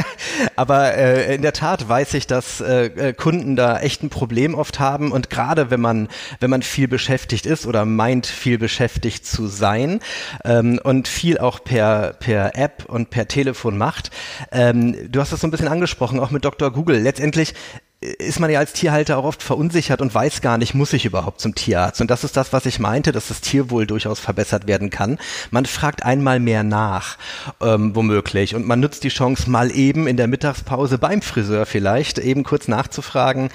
aber 0.56 0.94
äh, 0.94 1.34
in 1.34 1.42
der 1.42 1.52
Tat 1.52 1.88
weiß 1.88 2.14
ich, 2.14 2.28
dass 2.28 2.60
äh, 2.60 2.86
äh, 2.86 3.12
Kunden 3.12 3.56
da 3.56 3.80
echt 3.80 4.04
ein 4.04 4.08
Problem 4.08 4.54
oft 4.54 4.78
haben 4.78 5.10
und 5.10 5.28
gerade 5.28 5.70
wenn 5.70 5.80
man 5.80 6.08
wenn 6.38 6.48
man 6.48 6.62
viel 6.62 6.86
beschäftigt 6.86 7.44
ist 7.44 7.66
oder 7.66 7.84
meint 7.84 8.26
viel 8.26 8.56
beschäftigt 8.56 9.26
zu 9.26 9.48
sein 9.48 9.98
ähm, 10.44 10.80
und 10.82 11.08
viel 11.08 11.38
auch 11.38 11.64
per 11.64 12.12
per 12.20 12.56
App 12.56 12.84
und 12.86 13.10
per 13.10 13.26
Telefon 13.26 13.76
macht. 13.76 14.12
Ähm, 14.52 15.10
du 15.10 15.20
hast 15.20 15.32
das 15.32 15.40
so 15.40 15.48
ein 15.48 15.50
bisschen 15.50 15.68
angesprochen, 15.68 16.20
auch 16.20 16.30
mit 16.30 16.44
Dr. 16.44 16.70
Google. 16.70 17.00
Letztendlich 17.00 17.54
ist 18.00 18.40
man 18.40 18.50
ja 18.50 18.58
als 18.58 18.72
Tierhalter 18.72 19.18
auch 19.18 19.24
oft 19.24 19.42
verunsichert 19.42 20.00
und 20.00 20.14
weiß 20.14 20.40
gar 20.40 20.56
nicht, 20.56 20.72
muss 20.72 20.94
ich 20.94 21.04
überhaupt 21.04 21.38
zum 21.38 21.54
Tierarzt? 21.54 22.00
Und 22.00 22.10
das 22.10 22.24
ist 22.24 22.34
das, 22.34 22.50
was 22.54 22.64
ich 22.64 22.78
meinte, 22.78 23.12
dass 23.12 23.28
das 23.28 23.42
Tierwohl 23.42 23.86
durchaus 23.86 24.18
verbessert 24.18 24.66
werden 24.66 24.88
kann. 24.88 25.18
Man 25.50 25.66
fragt 25.66 26.02
einmal 26.02 26.40
mehr 26.40 26.62
nach, 26.62 27.18
ähm, 27.60 27.94
womöglich, 27.94 28.54
und 28.54 28.66
man 28.66 28.80
nutzt 28.80 29.04
die 29.04 29.10
Chance, 29.10 29.50
mal 29.50 29.70
eben 29.70 30.06
in 30.06 30.16
der 30.16 30.28
Mittagspause 30.28 30.96
beim 30.96 31.20
Friseur 31.20 31.66
vielleicht 31.66 32.18
eben 32.18 32.42
kurz 32.42 32.68
nachzufragen, 32.68 33.50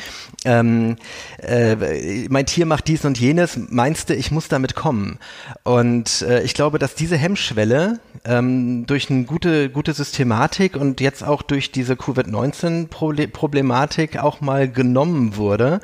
ähm, 0.45 0.97
äh, 1.39 2.27
mein 2.29 2.45
Tier 2.45 2.67
macht 2.67 2.87
dies 2.87 3.03
und 3.03 3.19
jenes, 3.19 3.57
meinst 3.69 4.11
du, 4.11 4.15
ich 4.15 4.29
muss 4.29 4.47
damit 4.47 4.75
kommen? 4.75 5.17
Und 5.63 6.21
äh, 6.21 6.43
ich 6.43 6.53
glaube, 6.53 6.77
dass 6.77 6.93
diese 6.93 7.17
Hemmschwelle 7.17 7.99
ähm, 8.25 8.85
durch 8.85 9.09
eine 9.09 9.23
gute, 9.23 9.71
gute 9.71 9.93
Systematik 9.93 10.75
und 10.75 11.01
jetzt 11.01 11.23
auch 11.23 11.41
durch 11.41 11.71
diese 11.71 11.95
Covid-19-Problematik 11.95 14.17
auch 14.17 14.34
mal 14.41 14.69
genommen 14.69 15.35
wurde, 15.37 15.79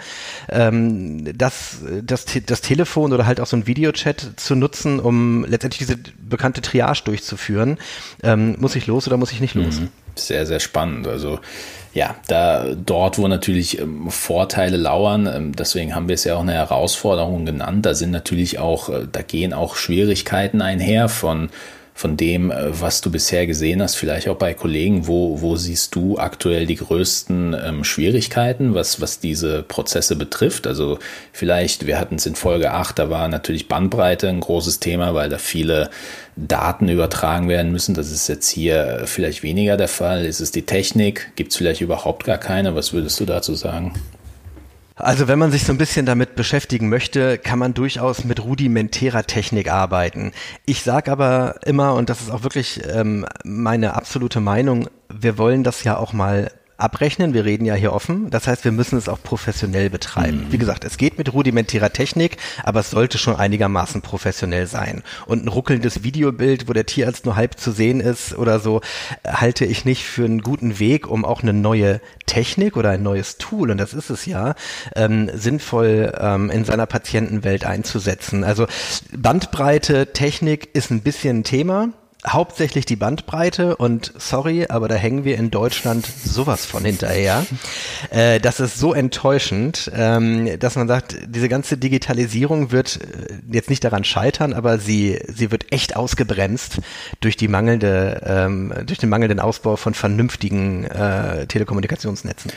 ähm, 0.50 1.38
das, 1.38 1.80
das, 2.04 2.26
das 2.46 2.62
Telefon 2.62 3.14
oder 3.14 3.26
halt 3.26 3.40
auch 3.40 3.48
so 3.48 3.58
ein 3.58 3.68
Videochat 3.68 4.32
zu 4.38 4.56
nutzen, 4.56 5.00
um 5.00 5.46
letztendlich 5.46 5.80
diese 5.80 5.98
bekannte 6.20 6.62
Triage 6.62 7.02
durchzuführen. 7.06 7.78
Ähm, 8.24 8.56
muss 8.60 8.76
ich 8.76 8.88
los 8.88 9.08
oder 9.08 9.18
muss 9.18 9.32
ich 9.32 9.42
nicht 9.42 9.56
los? 9.56 9.80
Mhm. 9.80 9.90
Sehr, 10.16 10.46
sehr 10.46 10.60
spannend. 10.60 11.08
Also 11.08 11.40
ja, 11.94 12.16
da 12.28 12.74
dort, 12.74 13.18
wo 13.18 13.28
natürlich 13.28 13.80
ähm, 13.80 14.10
Vorteile 14.10 14.78
lauern, 14.78 15.28
ähm, 15.28 15.56
deswegen 15.56 15.94
haben 15.94 16.08
wir 16.08 16.16
es 16.16 16.24
ja 16.24 16.36
auch 16.36 16.42
eine 16.42 16.54
Herausforderung 16.54 17.46
genannt, 17.46 17.86
da 17.86 17.94
sind 17.94 18.12
natürlich 18.12 18.60
auch, 18.60 18.90
äh, 18.90 19.08
da 19.12 19.22
gehen 19.22 19.54
auch 19.54 19.76
Schwierigkeiten 19.76 20.62
einher 20.62 21.10
von 21.10 21.50
von 22.02 22.18
dem, 22.18 22.50
äh, 22.50 22.82
was 22.82 23.02
du 23.02 23.12
bisher 23.12 23.46
gesehen 23.46 23.82
hast, 23.82 23.96
vielleicht 23.96 24.28
auch 24.28 24.36
bei 24.36 24.56
Kollegen, 24.56 25.06
wo, 25.06 25.40
wo 25.42 25.56
siehst 25.56 25.94
du 25.94 26.18
aktuell 26.18 26.66
die 26.66 26.76
größten 26.76 27.56
ähm, 27.64 27.84
Schwierigkeiten, 27.84 28.74
was, 28.74 29.00
was 29.00 29.20
diese 29.20 29.62
Prozesse 29.62 30.16
betrifft? 30.16 30.66
Also 30.66 30.98
vielleicht, 31.32 31.86
wir 31.86 32.00
hatten 32.00 32.16
es 32.16 32.26
in 32.26 32.36
Folge 32.36 32.72
8, 32.72 32.98
da 32.98 33.10
war 33.12 33.28
natürlich 33.28 33.68
Bandbreite 33.68 34.28
ein 34.30 34.40
großes 34.40 34.80
Thema, 34.80 35.14
weil 35.14 35.30
da 35.30 35.38
viele 35.38 35.92
Daten 36.36 36.90
übertragen 36.90 37.48
werden 37.48 37.72
müssen. 37.72 37.94
Das 37.94 38.10
ist 38.10 38.28
jetzt 38.28 38.50
hier 38.50 39.04
vielleicht 39.06 39.44
weniger 39.44 39.78
der 39.78 39.88
Fall. 39.88 40.26
Ist 40.26 40.40
es 40.40 40.52
die 40.52 40.66
Technik? 40.66 41.32
Gibt 41.36 41.52
es 41.52 41.58
vielleicht 41.58 41.82
überhaupt 41.82 42.24
gar 42.24 42.40
keine? 42.40 42.74
Was 42.74 42.94
würdest 42.94 43.20
du 43.20 43.26
dazu 43.26 43.54
sagen? 43.54 43.94
Also 45.02 45.28
wenn 45.28 45.40
man 45.40 45.52
sich 45.52 45.64
so 45.64 45.74
ein 45.74 45.78
bisschen 45.78 46.06
damit 46.06 46.36
beschäftigen 46.36 46.88
möchte, 46.88 47.40
kann 47.40 47.58
man 47.58 47.74
durchaus 47.74 48.24
mit 48.24 48.44
rudimentärer 48.44 49.24
Technik 49.24 49.72
arbeiten. 49.72 50.32
Ich 50.66 50.84
sage 50.84 51.12
aber 51.12 51.56
immer, 51.66 51.96
und 51.96 52.10
das 52.10 52.22
ist 52.22 52.30
auch 52.30 52.44
wirklich 52.44 52.82
ähm, 52.88 53.26
meine 53.44 53.96
absolute 53.96 54.40
Meinung, 54.40 54.90
wir 55.10 55.38
wollen 55.38 55.64
das 55.64 55.84
ja 55.84 55.98
auch 55.98 56.14
mal 56.14 56.52
abrechnen. 56.82 57.34
Wir 57.34 57.46
reden 57.46 57.66
ja 57.66 57.76
hier 57.76 57.94
offen. 57.94 58.30
Das 58.30 58.48
heißt, 58.48 58.64
wir 58.64 58.72
müssen 58.72 58.98
es 58.98 59.10
auch 59.10 59.22
professionell 59.22 59.90
betreiben. 59.90 60.46
Mhm. 60.48 60.52
Wie 60.52 60.58
gesagt, 60.58 60.84
es 60.84 60.98
geht 60.98 61.18
mit 61.18 61.34
rudimentärer 61.34 61.92
Technik, 61.92 62.38
aber 62.64 62.82
es 62.82 62.90
sollte 62.90 63.18
schon 63.18 63.36
einigermaßen 63.36 64.02
professionell 64.02 64.68
sein. 64.68 65.04
Und 65.26 65.46
ein 65.46 65.48
ruckelndes 65.48 66.04
Videobild, 66.04 66.68
wo 66.68 66.74
der 66.74 66.86
Tierarzt 66.86 67.26
nur 67.26 67.36
halb 67.36 67.60
zu 67.60 67.72
sehen 67.72 68.00
ist 68.00 68.38
oder 68.38 68.60
so, 68.60 68.82
halte 69.28 69.66
ich 69.66 69.86
nicht 69.86 70.06
für 70.06 70.26
einen 70.26 70.42
guten 70.42 70.80
Weg, 70.80 71.08
um 71.08 71.26
auch 71.26 71.42
eine 71.42 71.54
neue 71.54 72.02
Technik 72.26 72.78
oder 72.78 72.92
ein 72.92 73.04
neues 73.04 73.38
Tool, 73.38 73.72
und 73.72 73.78
das 73.78 73.94
ist 73.94 74.10
es 74.10 74.26
ja, 74.26 74.56
ähm, 74.96 75.30
sinnvoll 75.34 76.14
ähm, 76.18 76.50
in 76.50 76.64
seiner 76.64 76.86
Patientenwelt 76.86 77.66
einzusetzen. 77.66 78.44
Also 78.44 78.68
Bandbreite, 79.16 80.14
Technik 80.14 80.74
ist 80.74 80.92
ein 80.92 81.02
bisschen 81.02 81.40
ein 81.40 81.44
Thema 81.44 81.90
hauptsächlich 82.28 82.86
die 82.86 82.96
Bandbreite 82.96 83.76
und 83.76 84.14
sorry, 84.18 84.68
aber 84.70 84.88
da 84.88 84.96
hängen 84.96 85.24
wir 85.24 85.38
in 85.38 85.52
Deutschland 85.52 86.06
sowas 86.06 86.66
von 86.66 86.86
hinterher. 86.86 87.46
Äh, 88.10 88.40
das 88.40 88.60
ist 88.60 88.78
so 88.78 88.94
enttäuschend, 88.94 89.92
ähm, 89.96 90.60
dass 90.60 90.76
man 90.76 90.88
sagt, 90.88 91.18
diese 91.26 91.50
ganze 91.50 91.78
Digitalisierung 91.78 92.72
wird 92.72 93.00
äh, 93.02 93.34
jetzt 93.52 93.70
nicht 93.70 93.84
daran 93.84 94.04
scheitern, 94.04 94.54
aber 94.54 94.78
sie, 94.78 95.20
sie 95.28 95.52
wird 95.52 95.72
echt 95.72 95.96
ausgebremst 95.96 96.80
durch 97.22 97.38
die 97.38 97.48
mangelnde, 97.48 98.22
ähm, 98.26 98.74
durch 98.86 99.00
den 99.00 99.10
mangelnden 99.10 99.40
Ausbau 99.40 99.76
von 99.76 99.94
vernünftigen 99.94 100.86
äh, 100.86 101.48
Telekommunikationsnetzen. 101.48 102.52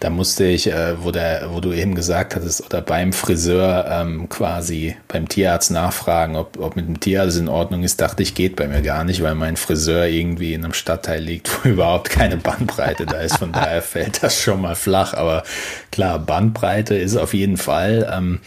Da 0.00 0.10
musste 0.10 0.44
ich, 0.44 0.66
äh, 0.66 1.02
wo, 1.02 1.10
der, 1.10 1.48
wo 1.50 1.60
du 1.60 1.72
eben 1.72 1.94
gesagt 1.94 2.36
hattest, 2.36 2.64
oder 2.64 2.82
beim 2.82 3.12
Friseur 3.12 3.86
ähm, 3.90 4.28
quasi 4.28 4.96
beim 5.08 5.28
Tierarzt 5.28 5.70
nachfragen, 5.70 6.36
ob, 6.36 6.58
ob 6.58 6.76
mit 6.76 6.86
dem 6.86 7.00
Tierarzt 7.00 7.38
in 7.38 7.48
Ordnung 7.48 7.82
ist, 7.84 8.00
dachte 8.00 8.22
ich, 8.22 8.34
geht 8.34 8.56
bei 8.56 8.68
mir 8.68 8.82
gar 8.82 9.04
nicht, 9.04 9.22
weil 9.22 9.34
mein 9.34 9.56
Friseur 9.56 10.06
irgendwie 10.06 10.52
in 10.52 10.64
einem 10.64 10.74
Stadtteil 10.74 11.22
liegt, 11.22 11.48
wo 11.64 11.68
überhaupt 11.68 12.10
keine 12.10 12.36
Bandbreite 12.36 13.06
da 13.06 13.20
ist. 13.20 13.38
Von 13.38 13.52
daher 13.52 13.82
fällt 13.82 14.22
das 14.22 14.40
schon 14.40 14.60
mal 14.60 14.74
flach. 14.74 15.14
Aber 15.14 15.42
klar, 15.90 16.18
Bandbreite 16.18 16.96
ist 16.96 17.16
auf 17.16 17.32
jeden 17.32 17.56
Fall. 17.56 18.10
Ähm, 18.12 18.40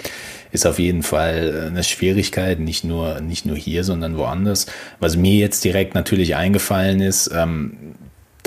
ist 0.51 0.65
auf 0.65 0.79
jeden 0.79 1.03
Fall 1.03 1.67
eine 1.69 1.83
Schwierigkeit, 1.83 2.59
nicht 2.59 2.83
nur, 2.83 3.19
nicht 3.19 3.45
nur 3.45 3.57
hier, 3.57 3.83
sondern 3.83 4.17
woanders. 4.17 4.67
Was 4.99 5.17
mir 5.17 5.35
jetzt 5.35 5.63
direkt 5.63 5.93
natürlich 5.93 6.35
eingefallen 6.35 7.01
ist, 7.01 7.29
ähm, 7.33 7.95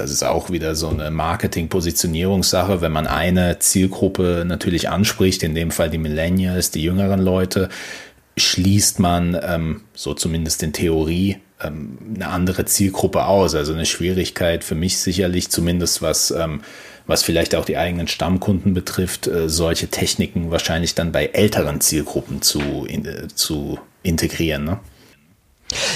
das 0.00 0.10
ist 0.10 0.22
auch 0.22 0.50
wieder 0.50 0.74
so 0.74 0.88
eine 0.88 1.10
Marketing-Positionierungssache. 1.10 2.80
Wenn 2.80 2.92
man 2.92 3.06
eine 3.06 3.58
Zielgruppe 3.58 4.44
natürlich 4.46 4.88
anspricht, 4.88 5.42
in 5.42 5.54
dem 5.54 5.70
Fall 5.70 5.90
die 5.90 5.98
Millennials, 5.98 6.70
die 6.70 6.82
jüngeren 6.82 7.20
Leute, 7.20 7.68
schließt 8.38 8.98
man, 8.98 9.38
ähm, 9.42 9.82
so 9.94 10.14
zumindest 10.14 10.62
in 10.62 10.72
Theorie, 10.72 11.36
ähm, 11.62 11.98
eine 12.14 12.28
andere 12.28 12.64
Zielgruppe 12.64 13.26
aus. 13.26 13.54
Also 13.54 13.74
eine 13.74 13.84
Schwierigkeit 13.84 14.64
für 14.64 14.74
mich 14.74 14.96
sicherlich, 14.98 15.50
zumindest 15.50 16.00
was, 16.00 16.30
ähm, 16.30 16.62
was 17.06 17.22
vielleicht 17.22 17.54
auch 17.54 17.66
die 17.66 17.76
eigenen 17.76 18.08
Stammkunden 18.08 18.72
betrifft, 18.72 19.26
äh, 19.26 19.50
solche 19.50 19.88
Techniken 19.88 20.50
wahrscheinlich 20.50 20.94
dann 20.94 21.12
bei 21.12 21.26
älteren 21.26 21.82
Zielgruppen 21.82 22.40
zu, 22.40 22.86
in, 22.86 23.04
äh, 23.04 23.28
zu 23.28 23.78
integrieren. 24.02 24.64
Ne? 24.64 24.78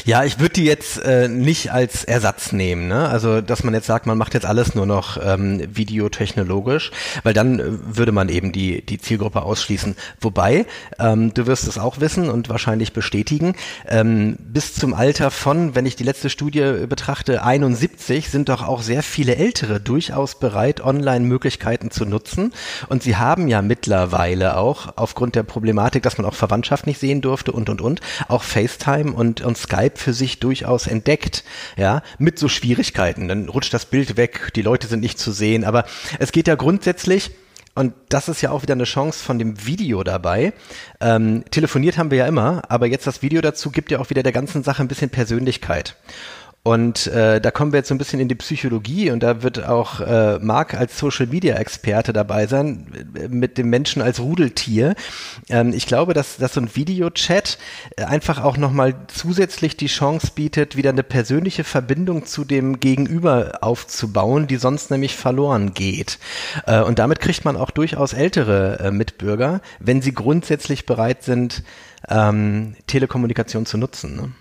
Ja, 0.05 0.25
ich 0.25 0.39
würde 0.39 0.55
die 0.55 0.65
jetzt 0.65 1.03
äh, 1.03 1.29
nicht 1.29 1.73
als 1.73 2.05
Ersatz 2.05 2.53
nehmen. 2.53 2.89
Ne? 2.89 3.09
Also, 3.09 3.41
dass 3.41 3.65
man 3.65 3.75
jetzt 3.75 3.87
sagt, 3.87 4.07
man 4.07 4.19
macht 4.19 4.35
jetzt 4.35 4.47
alles 4.47 4.75
nur 4.75 4.87
noch 4.87 5.19
ähm, 5.23 5.63
videotechnologisch, 5.75 6.91
weil 7.23 7.35
dann 7.35 7.59
äh, 7.59 7.65
würde 7.97 8.13
man 8.13 8.29
eben 8.29 8.53
die, 8.53 8.85
die 8.85 8.99
Zielgruppe 8.99 9.43
ausschließen. 9.43 9.97
Wobei, 10.21 10.67
ähm, 10.99 11.33
du 11.35 11.47
wirst 11.47 11.67
es 11.67 11.79
auch 11.79 12.01
wissen 12.01 12.29
und 12.29 12.49
wahrscheinlich 12.49 12.93
bestätigen, 12.93 13.55
ähm, 13.89 14.37
bis 14.41 14.75
zum 14.75 14.95
Alter 14.95 15.31
von, 15.31 15.75
wenn 15.75 15.87
ich 15.87 15.97
die 15.97 16.05
letzte 16.05 16.31
Studie 16.31 16.87
betrachte, 16.89 17.43
71, 17.43 18.31
sind 18.31 18.49
doch 18.49 18.63
auch 18.63 18.83
sehr 18.83 19.03
viele 19.03 19.37
Ältere 19.37 19.81
durchaus 19.81 20.39
bereit, 20.39 20.83
Online-Möglichkeiten 20.83 21.91
zu 21.91 22.05
nutzen. 22.05 22.53
Und 22.89 23.03
sie 23.03 23.17
haben 23.17 23.49
ja 23.49 23.63
mittlerweile 23.63 24.57
auch, 24.57 24.93
aufgrund 24.97 25.35
der 25.35 25.43
Problematik, 25.43 26.03
dass 26.03 26.19
man 26.19 26.27
auch 26.27 26.35
Verwandtschaft 26.35 26.87
nicht 26.87 27.01
sehen 27.01 27.21
durfte 27.21 27.53
und, 27.53 27.69
und, 27.69 27.81
und, 27.81 28.01
auch 28.29 28.43
FaceTime 28.43 29.13
und, 29.13 29.41
und 29.41 29.64
Skype 29.65 29.97
für 29.97 30.13
sich 30.13 30.41
durchaus 30.41 30.87
entdeckt, 30.87 31.45
ja, 31.77 32.03
mit 32.19 32.39
so 32.39 32.49
Schwierigkeiten. 32.49 33.29
Dann 33.29 33.49
rutscht 33.49 33.75
das 33.75 33.87
Bild 33.87 34.17
weg, 34.17 34.53
die 34.55 34.63
Leute 34.63 34.87
sind 34.87 35.01
nicht 35.01 35.19
zu 35.19 35.33
sehen, 35.33 35.65
aber 35.65 35.85
es 36.19 36.33
geht 36.33 36.49
ja 36.49 36.55
grundsätzlich 36.55 37.33
und 37.75 37.93
das 38.09 38.29
ist 38.29 38.41
ja 38.41 38.51
auch 38.51 38.63
wieder 38.63 38.75
eine 38.75 38.85
Chance 38.85 39.23
von 39.25 39.39
dem 39.39 39.67
Video 39.67 40.05
dabei. 40.05 40.53
Ähm, 41.01 41.45
telefoniert 41.51 41.99
haben 41.99 42.11
wir 42.11 42.19
ja 42.19 42.27
immer, 42.27 42.63
aber 42.69 42.87
jetzt 42.87 43.07
das 43.07 43.21
Video 43.21 43.41
dazu 43.41 43.71
gibt 43.71 43.91
ja 43.91 43.99
auch 43.99 44.11
wieder 44.11 44.23
der 44.23 44.33
ganzen 44.33 44.63
Sache 44.63 44.83
ein 44.83 44.89
bisschen 44.89 45.11
Persönlichkeit. 45.11 45.97
Und 46.67 47.09
äh, 47.09 47.43
da 47.43 47.51
kommen 47.51 47.73
wir 47.73 47.81
jetzt 47.81 47.91
so 47.91 47.95
ein 47.95 47.99
bisschen 47.99 48.21
in 48.21 48.29
die 48.29 48.35
Psychologie 48.35 49.11
und 49.11 49.23
da 49.23 49.43
wird 49.43 49.67
auch 49.67 50.01
äh, 50.01 50.39
Marc 50.39 50.73
als 50.73 50.99
Social 50.99 51.27
Media 51.27 51.57
Experte 51.57 52.15
dabei 52.15 52.47
sein, 52.47 52.87
äh, 53.15 53.29
mit 53.29 53.59
dem 53.59 53.69
Menschen 53.69 54.01
als 54.01 54.19
Rudeltier. 54.19 54.95
Ähm, 55.51 55.75
ich 55.75 55.87
glaube, 55.87 56.15
dass, 56.15 56.39
dass 56.39 56.55
so 56.55 56.63
ein 56.63 56.75
Videochat 56.75 57.59
äh, 57.97 58.05
einfach 58.05 58.43
auch 58.43 58.57
nochmal 58.57 58.95
zusätzlich 59.09 59.77
die 59.77 59.89
Chance 59.89 60.33
bietet, 60.35 60.75
wieder 60.75 60.89
eine 60.89 61.03
persönliche 61.03 61.65
Verbindung 61.65 62.25
zu 62.25 62.47
dem 62.47 62.81
Gegenüber 62.81 63.59
aufzubauen, 63.61 64.47
die 64.47 64.57
sonst 64.57 64.91
nämlich 64.91 65.17
verloren 65.17 65.75
geht. 65.75 66.19
Äh, 66.67 66.81
und 66.81 66.99
damit 66.99 67.21
kriegt 67.21 67.45
man 67.45 67.59
auch 67.59 67.73
durchaus 67.73 68.15
ältere 68.15 68.79
äh, 68.79 68.91
Mitbürger, 68.91 69.61
wenn 69.81 70.01
sie 70.01 70.15
grundsätzlich 70.15 70.87
bereit 70.87 71.25
sind, 71.25 71.63
ähm, 72.09 72.75
Telekommunikation 72.87 73.67
zu 73.67 73.77
nutzen. 73.77 74.17
Ne? 74.17 74.33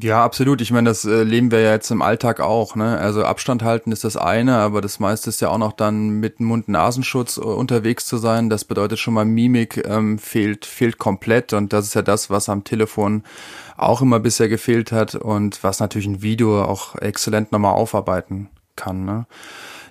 Ja, 0.00 0.24
absolut. 0.24 0.62
Ich 0.62 0.70
meine, 0.70 0.88
das 0.88 1.04
äh, 1.04 1.22
leben 1.22 1.50
wir 1.50 1.60
ja 1.60 1.72
jetzt 1.72 1.90
im 1.90 2.00
Alltag 2.00 2.40
auch. 2.40 2.76
Ne? 2.76 2.96
Also 2.96 3.24
Abstand 3.24 3.62
halten 3.62 3.92
ist 3.92 4.04
das 4.04 4.16
eine, 4.16 4.56
aber 4.56 4.80
das 4.80 5.00
meiste 5.00 5.28
ist 5.28 5.42
ja 5.42 5.50
auch 5.50 5.58
noch 5.58 5.72
dann 5.72 6.18
mit 6.18 6.40
Mund-Nasenschutz 6.40 7.36
äh, 7.36 7.40
unterwegs 7.40 8.06
zu 8.06 8.16
sein. 8.16 8.48
Das 8.48 8.64
bedeutet 8.64 8.98
schon 8.98 9.12
mal 9.12 9.26
Mimik 9.26 9.86
ähm, 9.86 10.18
fehlt 10.18 10.64
fehlt 10.64 10.96
komplett 10.96 11.52
und 11.52 11.74
das 11.74 11.84
ist 11.86 11.94
ja 11.94 12.00
das, 12.00 12.30
was 12.30 12.48
am 12.48 12.64
Telefon 12.64 13.22
auch 13.76 14.00
immer 14.00 14.18
bisher 14.18 14.48
gefehlt 14.48 14.92
hat 14.92 15.14
und 15.14 15.62
was 15.62 15.78
natürlich 15.78 16.06
ein 16.06 16.22
Video 16.22 16.64
auch 16.64 16.96
exzellent 16.96 17.52
nochmal 17.52 17.74
aufarbeiten 17.74 18.48
kann. 18.76 19.04
Ne? 19.04 19.26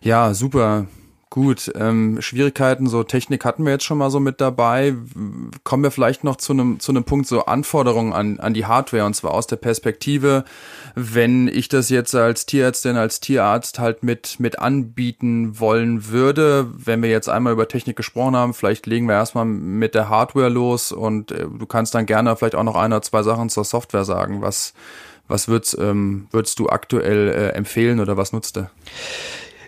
Ja, 0.02 0.34
super. 0.34 0.88
Gut, 1.32 1.72
ähm, 1.76 2.18
Schwierigkeiten, 2.20 2.88
so 2.88 3.04
Technik 3.04 3.46
hatten 3.46 3.64
wir 3.64 3.72
jetzt 3.72 3.86
schon 3.86 3.98
mal 3.98 4.10
so 4.10 4.20
mit 4.20 4.42
dabei. 4.42 4.96
Kommen 5.64 5.82
wir 5.82 5.90
vielleicht 5.90 6.26
noch 6.26 6.36
zu 6.36 6.52
einem 6.52 6.82
zu 6.82 6.92
einem 6.92 7.06
Punkt 7.06 7.26
so 7.26 7.46
Anforderungen 7.46 8.12
an 8.12 8.42
an 8.42 8.54
die 8.54 8.66
Hardware 8.66 9.06
und 9.06 9.14
zwar 9.14 9.34
aus 9.34 9.48
der 9.48 9.56
Perspektive, 9.56 10.44
wenn 10.94 11.48
ich 11.48 11.70
das 11.70 11.88
jetzt 11.88 12.14
als 12.16 12.48
Tierärztin, 12.48 12.98
als 12.98 13.22
Tierarzt 13.22 13.80
halt 13.80 14.04
mit 14.04 14.42
mit 14.42 14.60
anbieten 14.60 15.58
wollen 15.58 16.10
würde, 16.10 16.68
wenn 16.74 17.02
wir 17.02 17.10
jetzt 17.10 17.30
einmal 17.30 17.54
über 17.54 17.70
Technik 17.70 17.96
gesprochen 17.96 18.36
haben, 18.36 18.54
vielleicht 18.54 18.86
legen 18.86 19.06
wir 19.06 19.14
erstmal 19.14 19.46
mit 19.46 19.96
der 19.96 20.10
Hardware 20.10 20.50
los 20.50 20.92
und 20.92 21.32
äh, 21.32 21.46
du 21.48 21.66
kannst 21.66 21.96
dann 21.96 22.08
gerne 22.08 22.36
vielleicht 22.36 22.56
auch 22.56 22.64
noch 22.64 22.76
ein 22.76 22.92
oder 22.92 23.04
zwei 23.04 23.24
Sachen 23.24 23.48
zur 23.48 23.64
Software 23.64 24.04
sagen. 24.04 24.42
Was 24.42 24.74
was 25.30 25.48
würdest, 25.48 25.78
ähm, 25.80 26.28
würdest 26.32 26.60
du 26.60 26.68
aktuell 26.68 27.30
äh, 27.30 27.48
empfehlen 27.56 28.02
oder 28.02 28.18
was 28.18 28.34
nutzt 28.34 28.58
du? 28.58 28.70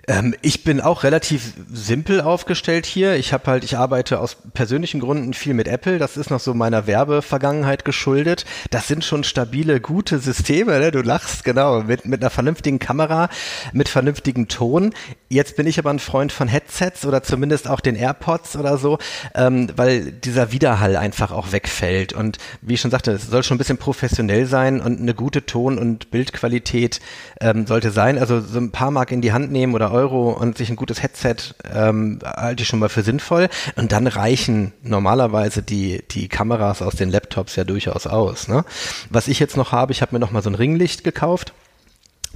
Ähm, 0.08 0.36
ich 0.42 0.64
bin 0.64 0.82
auch 0.82 1.04
relativ 1.04 1.54
simpel 1.72 2.20
aufgestellt 2.20 2.86
hier. 2.86 3.16
Ich 3.16 3.32
habe 3.32 3.50
halt, 3.50 3.64
ich 3.64 3.78
arbeite 3.78 4.20
aus 4.20 4.36
persönlichen 4.54 5.00
Gründen 5.00 5.34
viel 5.34 5.54
mit 5.54 5.68
Apple. 5.68 5.98
Das 5.98 6.18
ist 6.18 6.30
noch 6.30 6.42
so 6.42 6.54
meiner 6.54 6.88
Werbevergangenheit 6.88 7.86
geschuldet. 7.86 8.46
Das 8.70 8.88
sind 8.88 9.06
schon 9.06 9.24
stabile, 9.24 9.80
gute 9.80 10.20
Systeme. 10.20 10.80
Ne? 10.80 10.92
Du 10.92 11.02
lachst 11.02 11.46
genau 11.46 11.84
mit 11.84 12.06
mit 12.06 12.22
einer 12.22 12.30
vernünftigen 12.30 12.80
Kamera, 12.80 13.30
mit 13.72 13.88
vernünftigem 13.88 14.50
Ton. 14.50 14.94
Jetzt 15.30 15.56
bin 15.56 15.68
ich 15.68 15.80
aber 15.80 15.90
ein 15.90 16.00
Freund 16.00 16.32
von 16.32 16.50
Headsets 16.50 17.06
oder 17.06 17.24
zumindest 17.24 17.70
auch 17.70 17.80
den 17.80 17.96
AirPods 17.96 18.58
oder 18.58 18.78
so, 18.78 18.98
ähm, 19.36 19.70
weil 19.76 20.12
dieser 20.12 20.52
Widerhall 20.52 20.98
einfach 20.98 21.32
auch 21.32 21.54
wegfällt. 21.54 22.12
Und 22.12 22.40
wie 22.62 22.74
ich 22.74 22.82
schon 22.82 22.92
sagte, 22.92 23.12
es 23.12 23.28
soll 23.28 23.44
schon 23.44 23.56
ein 23.56 23.58
bisschen 23.58 23.78
professionell 23.78 24.48
sein 24.48 24.82
und 24.82 25.00
eine 25.00 25.14
gute 25.14 25.46
Ton- 25.46 25.78
und 25.78 26.12
Bildqualität 26.12 27.00
ähm, 27.40 27.66
sollte 27.68 27.92
sein. 27.92 28.18
Also 28.20 28.42
so 28.42 28.60
ein 28.60 28.72
paar 28.72 28.92
Mark 28.92 29.12
in 29.12 29.22
die 29.22 29.32
Hand 29.32 29.52
nehmen 29.52 29.74
oder 29.74 29.93
Euro 29.94 30.32
und 30.32 30.58
sich 30.58 30.70
ein 30.70 30.76
gutes 30.76 31.02
Headset 31.02 31.36
ähm, 31.74 32.20
halte 32.26 32.64
ich 32.64 32.68
schon 32.68 32.80
mal 32.80 32.90
für 32.90 33.04
sinnvoll. 33.04 33.48
Und 33.76 33.92
dann 33.92 34.08
reichen 34.08 34.74
normalerweise 34.82 35.62
die, 35.62 36.04
die 36.12 36.28
Kameras 36.28 36.82
aus 36.82 36.96
den 36.96 37.10
Laptops 37.10 37.56
ja 37.56 37.64
durchaus 37.64 38.08
aus. 38.08 38.48
Ne? 38.48 38.66
Was 39.10 39.28
ich 39.28 39.40
jetzt 39.40 39.56
noch 39.56 39.72
habe, 39.72 39.92
ich 39.92 40.02
habe 40.02 40.16
mir 40.16 40.20
noch 40.20 40.32
mal 40.32 40.42
so 40.42 40.50
ein 40.50 40.56
Ringlicht 40.56 41.04
gekauft 41.04 41.54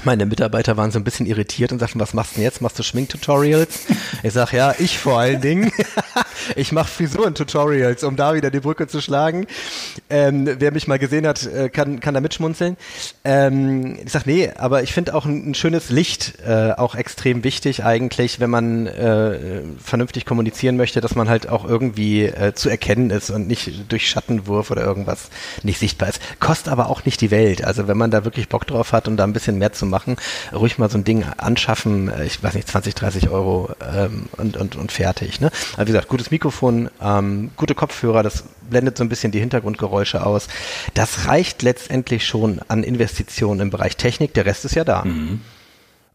meine 0.03 0.25
Mitarbeiter 0.25 0.77
waren 0.77 0.91
so 0.91 0.99
ein 0.99 1.03
bisschen 1.03 1.25
irritiert 1.25 1.71
und 1.71 1.79
sagten, 1.79 1.99
was 1.99 2.13
machst 2.13 2.33
du 2.33 2.35
denn 2.35 2.43
jetzt? 2.43 2.61
Machst 2.61 2.77
du 2.77 2.83
Schminktutorials? 2.83 3.85
Ich 4.23 4.33
sag 4.33 4.53
ja, 4.53 4.75
ich 4.77 4.97
vor 4.99 5.19
allen 5.19 5.41
Dingen. 5.41 5.71
Ich 6.55 6.71
mache 6.71 6.87
Frisuren-Tutorials, 6.87 8.03
um 8.03 8.15
da 8.15 8.33
wieder 8.33 8.49
die 8.51 8.59
Brücke 8.59 8.87
zu 8.87 9.01
schlagen. 9.01 9.47
Ähm, 10.09 10.47
wer 10.59 10.71
mich 10.71 10.87
mal 10.87 10.99
gesehen 10.99 11.27
hat, 11.27 11.45
äh, 11.45 11.67
kann, 11.69 11.99
kann 11.99 12.13
da 12.13 12.21
mitschmunzeln. 12.21 12.77
Ähm, 13.25 13.97
ich 14.05 14.11
sag 14.11 14.25
nee, 14.25 14.49
aber 14.55 14.83
ich 14.83 14.93
finde 14.93 15.13
auch 15.15 15.25
ein, 15.25 15.49
ein, 15.49 15.55
schönes 15.55 15.89
Licht 15.89 16.35
äh, 16.45 16.71
auch 16.71 16.95
extrem 16.95 17.43
wichtig 17.43 17.83
eigentlich, 17.83 18.39
wenn 18.39 18.49
man 18.49 18.87
äh, 18.87 19.61
vernünftig 19.83 20.25
kommunizieren 20.25 20.77
möchte, 20.77 21.01
dass 21.01 21.15
man 21.15 21.27
halt 21.27 21.49
auch 21.49 21.67
irgendwie 21.67 22.25
äh, 22.25 22.53
zu 22.53 22.69
erkennen 22.69 23.09
ist 23.09 23.29
und 23.29 23.47
nicht 23.47 23.91
durch 23.91 24.07
Schattenwurf 24.07 24.71
oder 24.71 24.83
irgendwas 24.83 25.29
nicht 25.63 25.79
sichtbar 25.79 26.09
ist. 26.09 26.21
Kostet 26.39 26.71
aber 26.71 26.87
auch 26.89 27.03
nicht 27.03 27.19
die 27.19 27.31
Welt. 27.31 27.63
Also 27.63 27.87
wenn 27.87 27.97
man 27.97 28.11
da 28.11 28.23
wirklich 28.23 28.47
Bock 28.47 28.65
drauf 28.65 28.93
hat 28.93 29.07
und 29.07 29.17
da 29.17 29.25
ein 29.25 29.33
bisschen 29.33 29.57
mehr 29.57 29.73
zu 29.73 29.85
machen, 29.89 30.17
ruhig 30.53 30.77
mal 30.77 30.89
so 30.89 30.97
ein 30.97 31.03
Ding 31.03 31.25
anschaffen, 31.37 32.09
äh, 32.09 32.25
ich 32.25 32.41
weiß 32.41 32.53
nicht, 32.53 32.67
20, 32.67 32.95
30 32.95 33.29
Euro 33.29 33.69
ähm, 33.93 34.27
und, 34.37 34.57
und, 34.57 34.75
und 34.75 34.91
fertig. 34.91 35.41
Ne? 35.41 35.51
Aber 35.73 35.87
wie 35.87 35.91
gesagt, 35.91 36.07
gutes 36.07 36.31
Mikrofon, 36.31 36.89
ähm, 37.01 37.51
gute 37.55 37.75
Kopfhörer, 37.75 38.23
das 38.23 38.43
blendet 38.69 38.97
so 38.97 39.03
ein 39.03 39.09
bisschen 39.09 39.31
die 39.31 39.39
Hintergrundgeräusche 39.39 40.25
aus. 40.25 40.47
Das 40.93 41.27
reicht 41.27 41.63
letztendlich 41.63 42.25
schon 42.25 42.61
an 42.67 42.83
Investitionen 42.83 43.61
im 43.61 43.69
Bereich 43.69 43.97
Technik, 43.97 44.33
der 44.33 44.45
Rest 44.45 44.65
ist 44.65 44.75
ja 44.75 44.83
da. 44.83 45.05
Mhm. 45.05 45.41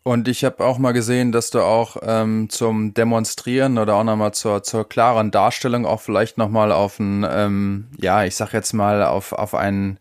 Und 0.05 0.27
ich 0.27 0.45
habe 0.45 0.65
auch 0.65 0.79
mal 0.79 0.93
gesehen, 0.93 1.31
dass 1.31 1.51
du 1.51 1.61
auch 1.61 1.97
ähm, 2.03 2.49
zum 2.51 2.93
Demonstrieren 2.93 3.79
oder 3.79 3.95
auch 3.95 4.05
nochmal 4.05 4.35
zur, 4.35 4.65
zur 4.65 4.89
klaren 4.89 5.31
Darstellung 5.31 5.87
auch 5.87 6.01
vielleicht 6.01 6.39
nochmal 6.39 6.73
auf 6.73 6.99
ein, 6.99 7.25
ähm, 7.31 7.87
ja, 8.01 8.25
ich 8.25 8.35
sag 8.35 8.53
jetzt 8.53 8.73
mal, 8.73 9.05
auf, 9.05 9.33
auf 9.33 9.55
einen 9.55 9.99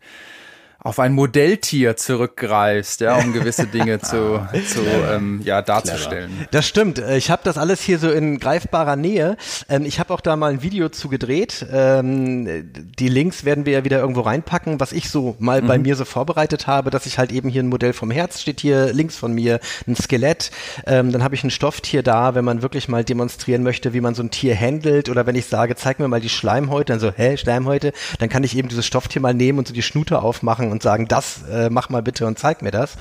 auf 0.84 0.98
ein 0.98 1.12
Modelltier 1.12 1.96
zurückgreifst, 1.96 3.00
ja, 3.00 3.16
um 3.16 3.32
gewisse 3.32 3.66
Dinge 3.66 4.00
zu, 4.00 4.40
zu 4.66 4.80
ähm, 5.10 5.40
ja, 5.44 5.62
darzustellen. 5.62 6.46
Das 6.50 6.66
stimmt. 6.66 6.98
Äh, 6.98 7.16
ich 7.16 7.30
habe 7.30 7.42
das 7.44 7.56
alles 7.56 7.80
hier 7.80 7.98
so 7.98 8.10
in 8.10 8.38
greifbarer 8.38 8.96
Nähe. 8.96 9.36
Ähm, 9.68 9.84
ich 9.84 10.00
habe 10.00 10.12
auch 10.12 10.20
da 10.20 10.34
mal 10.36 10.52
ein 10.52 10.62
Video 10.62 10.88
zu 10.88 11.08
gedreht. 11.08 11.64
Ähm, 11.72 12.72
die 12.98 13.08
Links 13.08 13.44
werden 13.44 13.64
wir 13.64 13.74
ja 13.74 13.84
wieder 13.84 14.00
irgendwo 14.00 14.22
reinpacken, 14.22 14.80
was 14.80 14.92
ich 14.92 15.08
so 15.08 15.36
mal 15.38 15.62
mhm. 15.62 15.66
bei 15.68 15.78
mir 15.78 15.94
so 15.94 16.04
vorbereitet 16.04 16.66
habe, 16.66 16.90
dass 16.90 17.06
ich 17.06 17.18
halt 17.18 17.30
eben 17.30 17.48
hier 17.48 17.62
ein 17.62 17.68
Modell 17.68 17.92
vom 17.92 18.10
Herz 18.10 18.40
steht 18.40 18.60
hier 18.60 18.92
links 18.92 19.16
von 19.16 19.32
mir, 19.32 19.60
ein 19.86 19.94
Skelett. 19.94 20.50
Ähm, 20.86 21.12
dann 21.12 21.22
habe 21.22 21.36
ich 21.36 21.44
ein 21.44 21.50
Stofftier 21.50 22.02
da, 22.02 22.34
wenn 22.34 22.44
man 22.44 22.62
wirklich 22.62 22.88
mal 22.88 23.04
demonstrieren 23.04 23.62
möchte, 23.62 23.92
wie 23.92 24.00
man 24.00 24.14
so 24.14 24.22
ein 24.22 24.30
Tier 24.30 24.56
handelt 24.56 25.08
oder 25.08 25.26
wenn 25.26 25.36
ich 25.36 25.46
sage, 25.46 25.76
zeig 25.76 26.00
mir 26.00 26.08
mal 26.08 26.20
die 26.20 26.28
Schleimhäute, 26.28 26.92
dann 26.92 27.00
so, 27.00 27.12
hä, 27.14 27.36
Schleimhäute, 27.36 27.92
dann 28.18 28.28
kann 28.28 28.42
ich 28.42 28.56
eben 28.56 28.68
dieses 28.68 28.84
Stofftier 28.86 29.22
mal 29.22 29.34
nehmen 29.34 29.60
und 29.60 29.68
so 29.68 29.74
die 29.74 29.82
Schnute 29.82 30.20
aufmachen 30.20 30.71
und 30.72 30.82
sagen, 30.82 31.06
das 31.06 31.42
äh, 31.50 31.70
mach 31.70 31.88
mal 31.88 32.02
bitte 32.02 32.26
und 32.26 32.38
zeig 32.38 32.62
mir 32.62 32.72
das. 32.72 32.96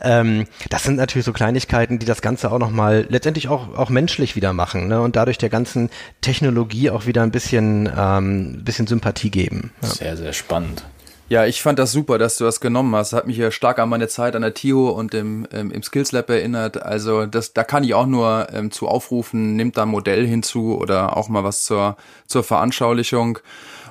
Ähm, 0.00 0.46
das 0.70 0.84
sind 0.84 0.96
natürlich 0.96 1.24
so 1.24 1.32
Kleinigkeiten, 1.32 1.98
die 1.98 2.06
das 2.06 2.22
Ganze 2.22 2.52
auch 2.52 2.58
nochmal 2.58 3.06
letztendlich 3.08 3.48
auch, 3.48 3.76
auch 3.76 3.90
menschlich 3.90 4.36
wieder 4.36 4.52
machen 4.52 4.86
ne? 4.86 5.00
und 5.00 5.16
dadurch 5.16 5.38
der 5.38 5.48
ganzen 5.48 5.90
Technologie 6.20 6.90
auch 6.90 7.06
wieder 7.06 7.22
ein 7.22 7.32
bisschen, 7.32 7.90
ähm, 7.96 8.62
bisschen 8.62 8.86
Sympathie 8.86 9.30
geben. 9.30 9.72
Ja. 9.82 9.88
Sehr, 9.88 10.16
sehr 10.16 10.32
spannend. 10.32 10.84
Ja, 11.28 11.44
ich 11.44 11.60
fand 11.60 11.80
das 11.80 11.90
super, 11.90 12.18
dass 12.18 12.36
du 12.36 12.44
das 12.44 12.60
genommen 12.60 12.94
hast. 12.94 13.12
Hat 13.12 13.26
mich 13.26 13.36
ja 13.36 13.50
stark 13.50 13.80
an 13.80 13.88
meine 13.88 14.06
Zeit 14.06 14.36
an 14.36 14.42
der 14.42 14.54
TIO 14.54 14.90
und 14.90 15.12
im, 15.12 15.44
im, 15.50 15.72
im 15.72 15.82
Skills 15.82 16.12
Lab 16.12 16.30
erinnert. 16.30 16.80
Also 16.80 17.26
das, 17.26 17.52
da 17.52 17.64
kann 17.64 17.82
ich 17.82 17.94
auch 17.94 18.06
nur 18.06 18.46
ähm, 18.52 18.70
zu 18.70 18.86
aufrufen, 18.86 19.56
nimmt 19.56 19.76
da 19.76 19.82
ein 19.82 19.88
Modell 19.88 20.24
hinzu 20.24 20.78
oder 20.78 21.16
auch 21.16 21.28
mal 21.28 21.42
was 21.42 21.64
zur, 21.64 21.96
zur 22.28 22.44
Veranschaulichung. 22.44 23.40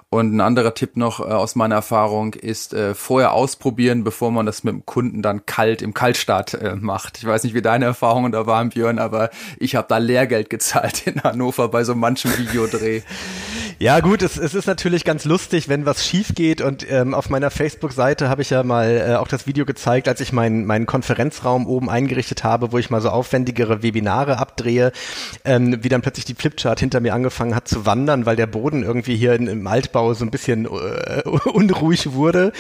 Und 0.09 0.33
ein 0.33 0.41
anderer 0.41 0.73
Tipp 0.73 0.97
noch 0.97 1.19
äh, 1.19 1.23
aus 1.23 1.55
meiner 1.55 1.75
Erfahrung 1.75 2.35
ist 2.35 2.73
äh, 2.73 2.93
vorher 2.93 3.33
ausprobieren, 3.33 4.03
bevor 4.03 4.31
man 4.31 4.45
das 4.45 4.63
mit 4.63 4.73
dem 4.73 4.85
Kunden 4.85 5.21
dann 5.21 5.45
kalt 5.45 5.81
im 5.81 5.93
Kaltstart 5.93 6.53
äh, 6.53 6.75
macht. 6.75 7.17
Ich 7.17 7.25
weiß 7.25 7.43
nicht, 7.43 7.53
wie 7.53 7.61
deine 7.61 7.85
Erfahrungen 7.85 8.31
da 8.31 8.45
waren, 8.45 8.69
Björn, 8.69 8.99
aber 8.99 9.29
ich 9.59 9.75
habe 9.75 9.87
da 9.89 9.97
Lehrgeld 9.97 10.49
gezahlt 10.49 11.07
in 11.07 11.21
Hannover 11.21 11.67
bei 11.67 11.83
so 11.83 11.95
manchem 11.95 12.37
Videodreh. 12.37 13.01
Ja 13.77 13.99
gut, 13.99 14.21
es, 14.21 14.37
es 14.37 14.53
ist 14.53 14.67
natürlich 14.67 15.03
ganz 15.03 15.25
lustig, 15.25 15.67
wenn 15.67 15.85
was 15.85 16.05
schief 16.05 16.33
geht 16.33 16.61
und 16.61 16.89
ähm, 16.89 17.13
auf 17.13 17.29
meiner 17.29 17.51
Facebook-Seite 17.51 18.29
habe 18.29 18.41
ich 18.41 18.49
ja 18.49 18.63
mal 18.63 19.05
äh, 19.05 19.15
auch 19.15 19.27
das 19.27 19.47
Video 19.47 19.65
gezeigt, 19.65 20.07
als 20.07 20.21
ich 20.21 20.31
meinen 20.31 20.65
meinen 20.65 20.85
Konferenzraum 20.85 21.67
oben 21.67 21.89
eingerichtet 21.89 22.45
habe, 22.45 22.71
wo 22.71 22.77
ich 22.77 22.89
mal 22.89 23.01
so 23.01 23.09
aufwendigere 23.09 23.83
Webinare 23.83 24.37
abdrehe, 24.37 24.93
ähm, 25.43 25.83
wie 25.83 25.89
dann 25.89 26.01
plötzlich 26.01 26.23
die 26.23 26.35
Flipchart 26.35 26.79
hinter 26.79 27.01
mir 27.01 27.13
angefangen 27.13 27.53
hat 27.53 27.67
zu 27.67 27.85
wandern, 27.85 28.25
weil 28.25 28.37
der 28.37 28.47
Boden 28.47 28.81
irgendwie 28.81 29.17
hier 29.17 29.33
in, 29.33 29.47
im 29.47 29.67
Altbau 29.67 30.13
so 30.13 30.23
ein 30.23 30.31
bisschen 30.31 30.65
äh, 30.65 31.23
unruhig 31.49 32.13
wurde. 32.13 32.53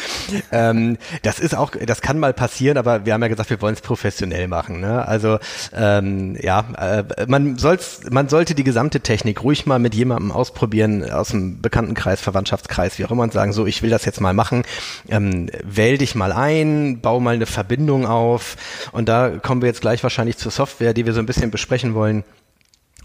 Ähm, 0.51 0.97
das 1.21 1.39
ist 1.39 1.55
auch, 1.55 1.71
das 1.71 2.01
kann 2.01 2.19
mal 2.19 2.33
passieren, 2.33 2.77
aber 2.77 3.05
wir 3.05 3.13
haben 3.13 3.21
ja 3.21 3.29
gesagt, 3.29 3.49
wir 3.49 3.61
wollen 3.61 3.75
es 3.75 3.81
professionell 3.81 4.49
machen. 4.49 4.81
Ne? 4.81 5.07
Also 5.07 5.39
ähm, 5.73 6.35
ja, 6.41 6.65
äh, 6.77 7.25
man 7.27 7.57
soll's, 7.57 8.01
man 8.11 8.27
sollte 8.27 8.53
die 8.53 8.65
gesamte 8.65 8.99
Technik 8.99 9.43
ruhig 9.43 9.65
mal 9.65 9.79
mit 9.79 9.95
jemandem 9.95 10.33
ausprobieren, 10.33 11.04
aus 11.11 11.29
dem 11.29 11.61
Bekanntenkreis, 11.61 12.21
Verwandtschaftskreis, 12.21 12.97
wie 12.99 13.05
auch 13.05 13.11
immer, 13.11 13.23
und 13.23 13.33
sagen, 13.33 13.53
so, 13.53 13.65
ich 13.65 13.81
will 13.81 13.89
das 13.89 14.05
jetzt 14.05 14.21
mal 14.21 14.33
machen, 14.33 14.63
ähm, 15.09 15.49
wähl 15.63 15.97
dich 15.97 16.15
mal 16.15 16.31
ein, 16.31 16.99
bau 17.01 17.19
mal 17.19 17.35
eine 17.35 17.45
Verbindung 17.45 18.05
auf. 18.05 18.55
Und 18.91 19.09
da 19.09 19.29
kommen 19.29 19.61
wir 19.61 19.67
jetzt 19.67 19.81
gleich 19.81 20.03
wahrscheinlich 20.03 20.37
zur 20.37 20.51
Software, 20.51 20.93
die 20.93 21.05
wir 21.05 21.13
so 21.13 21.19
ein 21.19 21.25
bisschen 21.25 21.51
besprechen 21.51 21.93
wollen 21.93 22.23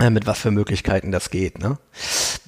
mit 0.09 0.27
was 0.27 0.39
für 0.39 0.51
Möglichkeiten 0.51 1.13
das 1.13 1.29
geht. 1.29 1.59
Ne? 1.59 1.77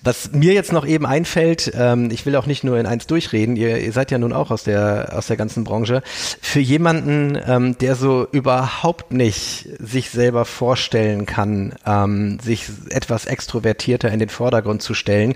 Was 0.05 0.33
mir 0.33 0.55
jetzt 0.55 0.73
noch 0.73 0.87
eben 0.87 1.07
einfällt, 1.07 1.73
ähm, 1.77 2.11
ich 2.11 2.25
will 2.25 2.35
auch 2.37 2.47
nicht 2.47 2.65
nur 2.65 2.79
in 2.79 2.87
eins 2.87 3.07
durchreden, 3.07 3.57
ihr, 3.57 3.79
ihr 3.79 3.93
seid 3.93 4.11
ja 4.11 4.19
nun 4.19 4.33
auch 4.33 4.51
aus 4.51 4.65
der 4.65 5.13
aus 5.17 5.27
der 5.27 5.37
ganzen 5.37 5.65
Branche. 5.65 6.03
Für 6.41 6.61
jemanden, 6.61 7.39
ähm, 7.47 7.77
der 7.79 7.95
so 7.95 8.27
überhaupt 8.33 9.13
nicht 9.13 9.69
sich 9.79 10.11
selber 10.11 10.45
vorstellen 10.45 11.27
kann, 11.27 11.75
ähm, 11.87 12.41
sich 12.41 12.65
etwas 12.89 13.27
extrovertierter 13.27 14.11
in 14.11 14.19
den 14.19 14.29
Vordergrund 14.29 14.83
zu 14.83 14.95
stellen, 14.95 15.35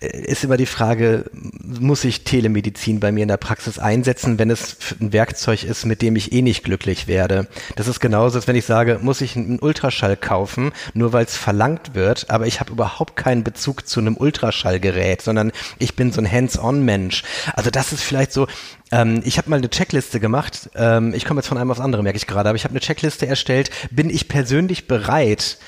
äh, 0.00 0.08
ist 0.20 0.44
immer 0.44 0.56
die 0.56 0.66
Frage: 0.66 1.24
Muss 1.32 2.04
ich 2.04 2.24
Telemedizin 2.24 3.00
bei 3.00 3.10
mir 3.10 3.22
in 3.22 3.28
der 3.28 3.38
Praxis 3.38 3.78
einsetzen, 3.78 4.38
wenn 4.38 4.50
es 4.50 4.76
ein 5.00 5.12
Werkzeug 5.12 5.64
ist, 5.64 5.86
mit 5.86 6.02
dem 6.02 6.16
ich 6.16 6.32
eh 6.32 6.42
nicht 6.42 6.64
glücklich 6.64 7.08
werde? 7.08 7.48
Das 7.76 7.88
ist 7.88 8.00
genauso, 8.00 8.36
als 8.36 8.46
wenn 8.46 8.56
ich 8.56 8.66
sage, 8.66 8.98
muss 9.00 9.20
ich 9.20 9.36
einen 9.36 9.58
Ultraschall 9.58 10.16
kaufen, 10.16 10.72
nur 10.94 11.12
weil 11.12 11.24
es 11.24 11.36
verlangt 11.46 11.94
wird, 11.94 12.28
aber 12.28 12.48
ich 12.48 12.58
habe 12.58 12.72
überhaupt 12.72 13.14
keinen 13.14 13.44
Bezug 13.44 13.86
zu 13.86 14.00
einem 14.00 14.16
Ultraschallgerät, 14.16 15.22
sondern 15.22 15.52
ich 15.78 15.94
bin 15.94 16.10
so 16.10 16.20
ein 16.20 16.28
Hands-on-Mensch. 16.28 17.22
Also 17.54 17.70
das 17.70 17.92
ist 17.92 18.02
vielleicht 18.02 18.32
so, 18.32 18.48
ähm, 18.92 19.22
ich 19.24 19.38
habe 19.38 19.50
mal 19.50 19.56
eine 19.56 19.68
Checkliste 19.68 20.20
gemacht. 20.20 20.70
Ähm, 20.76 21.12
ich 21.14 21.24
komme 21.24 21.40
jetzt 21.40 21.48
von 21.48 21.58
einem 21.58 21.70
aufs 21.70 21.80
andere, 21.80 22.02
merke 22.02 22.16
ich 22.16 22.26
gerade, 22.26 22.48
aber 22.48 22.56
ich 22.56 22.64
habe 22.64 22.72
eine 22.72 22.80
Checkliste 22.80 23.26
erstellt. 23.26 23.70
Bin 23.90 24.10
ich 24.10 24.28
persönlich 24.28 24.86
bereit 24.86 25.58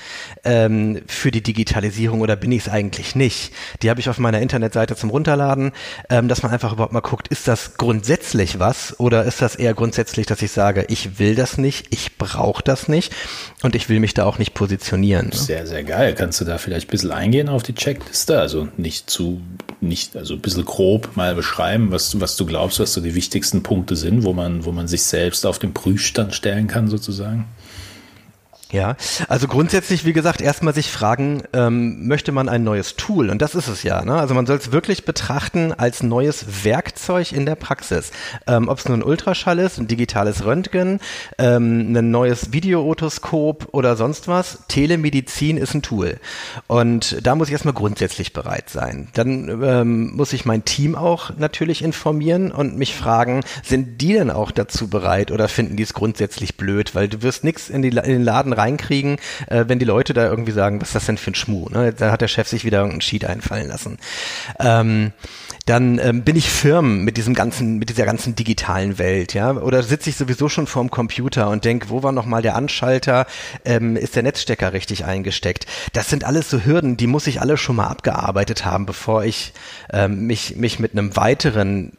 ähm, 0.45 1.01
für 1.07 1.31
die 1.31 1.41
Digitalisierung 1.41 2.21
oder 2.21 2.37
bin 2.37 2.51
ich 2.51 2.67
es 2.67 2.69
eigentlich 2.69 3.15
nicht? 3.15 3.51
Die 3.83 3.89
habe 3.89 3.99
ich 3.99 4.09
auf 4.09 4.19
meiner 4.19 4.39
Internetseite 4.39 4.95
zum 4.95 5.09
Runterladen, 5.09 5.73
ähm, 6.09 6.29
dass 6.29 6.43
man 6.43 6.51
einfach 6.51 6.71
überhaupt 6.71 6.93
mal 6.93 7.01
guckt, 7.01 7.27
ist 7.27 7.47
das 7.47 7.75
grundsätzlich 7.77 8.59
was 8.59 8.97
oder 8.99 9.25
ist 9.25 9.41
das 9.41 9.55
eher 9.55 9.73
grundsätzlich, 9.73 10.25
dass 10.25 10.41
ich 10.41 10.51
sage, 10.51 10.85
ich 10.87 11.19
will 11.19 11.35
das 11.35 11.57
nicht, 11.57 11.87
ich 11.89 12.17
brauche 12.17 12.63
das 12.63 12.87
nicht 12.87 13.13
und 13.63 13.75
ich 13.75 13.89
will 13.89 13.99
mich 13.99 14.13
da 14.13 14.25
auch 14.25 14.37
nicht 14.37 14.53
positionieren. 14.53 15.27
Ne? 15.27 15.35
Sehr, 15.35 15.67
sehr 15.67 15.83
geil. 15.83 16.15
Kannst 16.15 16.39
du 16.39 16.45
da 16.45 16.57
vielleicht 16.57 16.87
ein 16.87 16.91
bisschen 16.91 17.11
eingehen 17.11 17.49
auf 17.49 17.63
die 17.63 17.75
Checkliste? 17.75 18.39
Also 18.39 18.69
nicht 18.77 19.09
zu, 19.09 19.41
nicht, 19.81 20.15
also 20.15 20.35
ein 20.35 20.41
bisschen 20.41 20.63
grob 20.63 21.17
mal 21.17 21.35
beschreiben, 21.35 21.91
was, 21.91 22.19
was 22.21 22.37
du 22.37 22.45
glaubst, 22.45 22.79
was 22.79 22.93
du 22.93 23.08
die 23.09 23.15
wichtigsten 23.15 23.63
Punkte 23.63 23.95
sind, 23.95 24.23
wo 24.23 24.33
man, 24.33 24.65
wo 24.65 24.71
man 24.71 24.87
sich 24.87 25.01
selbst 25.01 25.45
auf 25.45 25.57
den 25.57 25.73
Prüfstand 25.73 26.35
stellen 26.35 26.67
kann, 26.67 26.87
sozusagen? 26.87 27.45
Ja, 28.71 28.97
also 29.27 29.47
grundsätzlich, 29.47 30.05
wie 30.05 30.13
gesagt, 30.13 30.41
erstmal 30.41 30.75
sich 30.75 30.91
fragen, 30.91 31.41
ähm, 31.53 32.05
möchte 32.05 32.31
man 32.31 32.47
ein 32.47 32.63
neues 32.63 32.95
Tool? 32.95 33.31
Und 33.31 33.41
das 33.41 33.55
ist 33.55 33.67
es 33.67 33.81
ja. 33.81 34.05
Ne? 34.05 34.13
Also 34.13 34.35
man 34.35 34.45
soll 34.45 34.57
es 34.57 34.71
wirklich 34.71 35.05
betrachten 35.05 35.73
als 35.73 36.03
neues 36.03 36.63
Werkzeug 36.63 37.31
in 37.31 37.47
der 37.47 37.55
Praxis. 37.55 38.11
Ähm, 38.45 38.69
Ob 38.69 38.77
es 38.77 38.87
nur 38.87 38.95
ein 38.95 39.01
Ultraschall 39.01 39.57
ist, 39.57 39.79
ein 39.79 39.87
digitales 39.87 40.45
Röntgen, 40.45 40.99
ähm, 41.39 41.97
ein 41.97 42.11
neues 42.11 42.53
Videootoskop 42.53 43.69
oder 43.71 43.95
sonst 43.95 44.27
was. 44.27 44.59
Telemedizin 44.67 45.57
ist 45.57 45.73
ein 45.73 45.81
Tool. 45.81 46.19
Und 46.67 47.25
da 47.25 47.33
muss 47.33 47.47
ich 47.47 47.53
erstmal 47.53 47.73
grundsätzlich 47.73 48.33
bereit 48.33 48.69
sein. 48.69 49.07
Dann 49.15 49.63
ähm, 49.63 50.15
muss 50.15 50.31
ich 50.31 50.45
mein 50.45 50.63
Team 50.63 50.93
auch 50.93 51.31
natürlich 51.37 51.83
informieren 51.83 52.51
und 52.51 52.77
mich 52.77 52.95
fragen, 52.95 53.41
sind 53.63 53.99
die 53.99 54.13
denn 54.13 54.29
auch 54.29 54.51
dazu 54.51 54.89
bereit 54.89 55.31
oder 55.31 55.47
finden 55.47 55.75
die 55.75 55.83
es 55.83 55.95
grundsätzlich 55.95 56.55
blöd? 56.55 56.93
Weil 56.93 57.07
du 57.07 57.23
wirst 57.23 57.43
nichts 57.43 57.71
in, 57.71 57.83
in 57.83 57.95
den 57.95 58.23
Laden 58.23 58.58
reinkriegen, 58.59 59.17
äh, 59.47 59.65
wenn 59.67 59.79
die 59.79 59.85
Leute 59.85 60.13
da 60.13 60.25
irgendwie 60.25 60.51
sagen, 60.51 60.81
was 60.81 60.89
ist 60.89 60.95
das 60.95 61.05
denn 61.05 61.17
für 61.17 61.31
ein 61.31 61.35
Schmuh? 61.35 61.69
Ne? 61.69 61.93
Da 61.93 62.11
hat 62.11 62.21
der 62.21 62.27
Chef 62.27 62.47
sich 62.47 62.65
wieder 62.65 62.79
irgendeinen 62.79 63.01
Sheet 63.01 63.25
einfallen 63.25 63.67
lassen. 63.67 63.97
Ähm, 64.59 65.13
dann 65.65 65.99
ähm, 65.99 66.23
bin 66.23 66.35
ich 66.35 66.49
firm 66.49 67.03
mit 67.03 67.17
diesem 67.17 67.35
ganzen, 67.35 67.77
mit 67.77 67.89
dieser 67.89 68.05
ganzen 68.05 68.33
digitalen 68.33 68.97
Welt, 68.97 69.35
ja, 69.35 69.51
oder 69.51 69.83
sitze 69.83 70.09
ich 70.09 70.15
sowieso 70.15 70.49
schon 70.49 70.65
vorm 70.65 70.89
Computer 70.89 71.49
und 71.49 71.63
denke, 71.63 71.89
wo 71.89 72.01
war 72.01 72.11
nochmal 72.11 72.41
der 72.41 72.55
Anschalter? 72.55 73.27
Ähm, 73.65 73.95
ist 73.95 74.15
der 74.15 74.23
Netzstecker 74.23 74.73
richtig 74.73 75.05
eingesteckt? 75.05 75.67
Das 75.93 76.09
sind 76.09 76.23
alles 76.23 76.49
so 76.49 76.65
Hürden, 76.65 76.97
die 76.97 77.05
muss 77.05 77.27
ich 77.27 77.39
alle 77.39 77.55
schon 77.55 77.75
mal 77.75 77.87
abgearbeitet 77.87 78.65
haben, 78.65 78.87
bevor 78.87 79.23
ich 79.23 79.53
ähm, 79.93 80.25
mich 80.25 80.55
mich 80.55 80.79
mit 80.79 80.93
einem 80.93 81.15
weiteren 81.15 81.91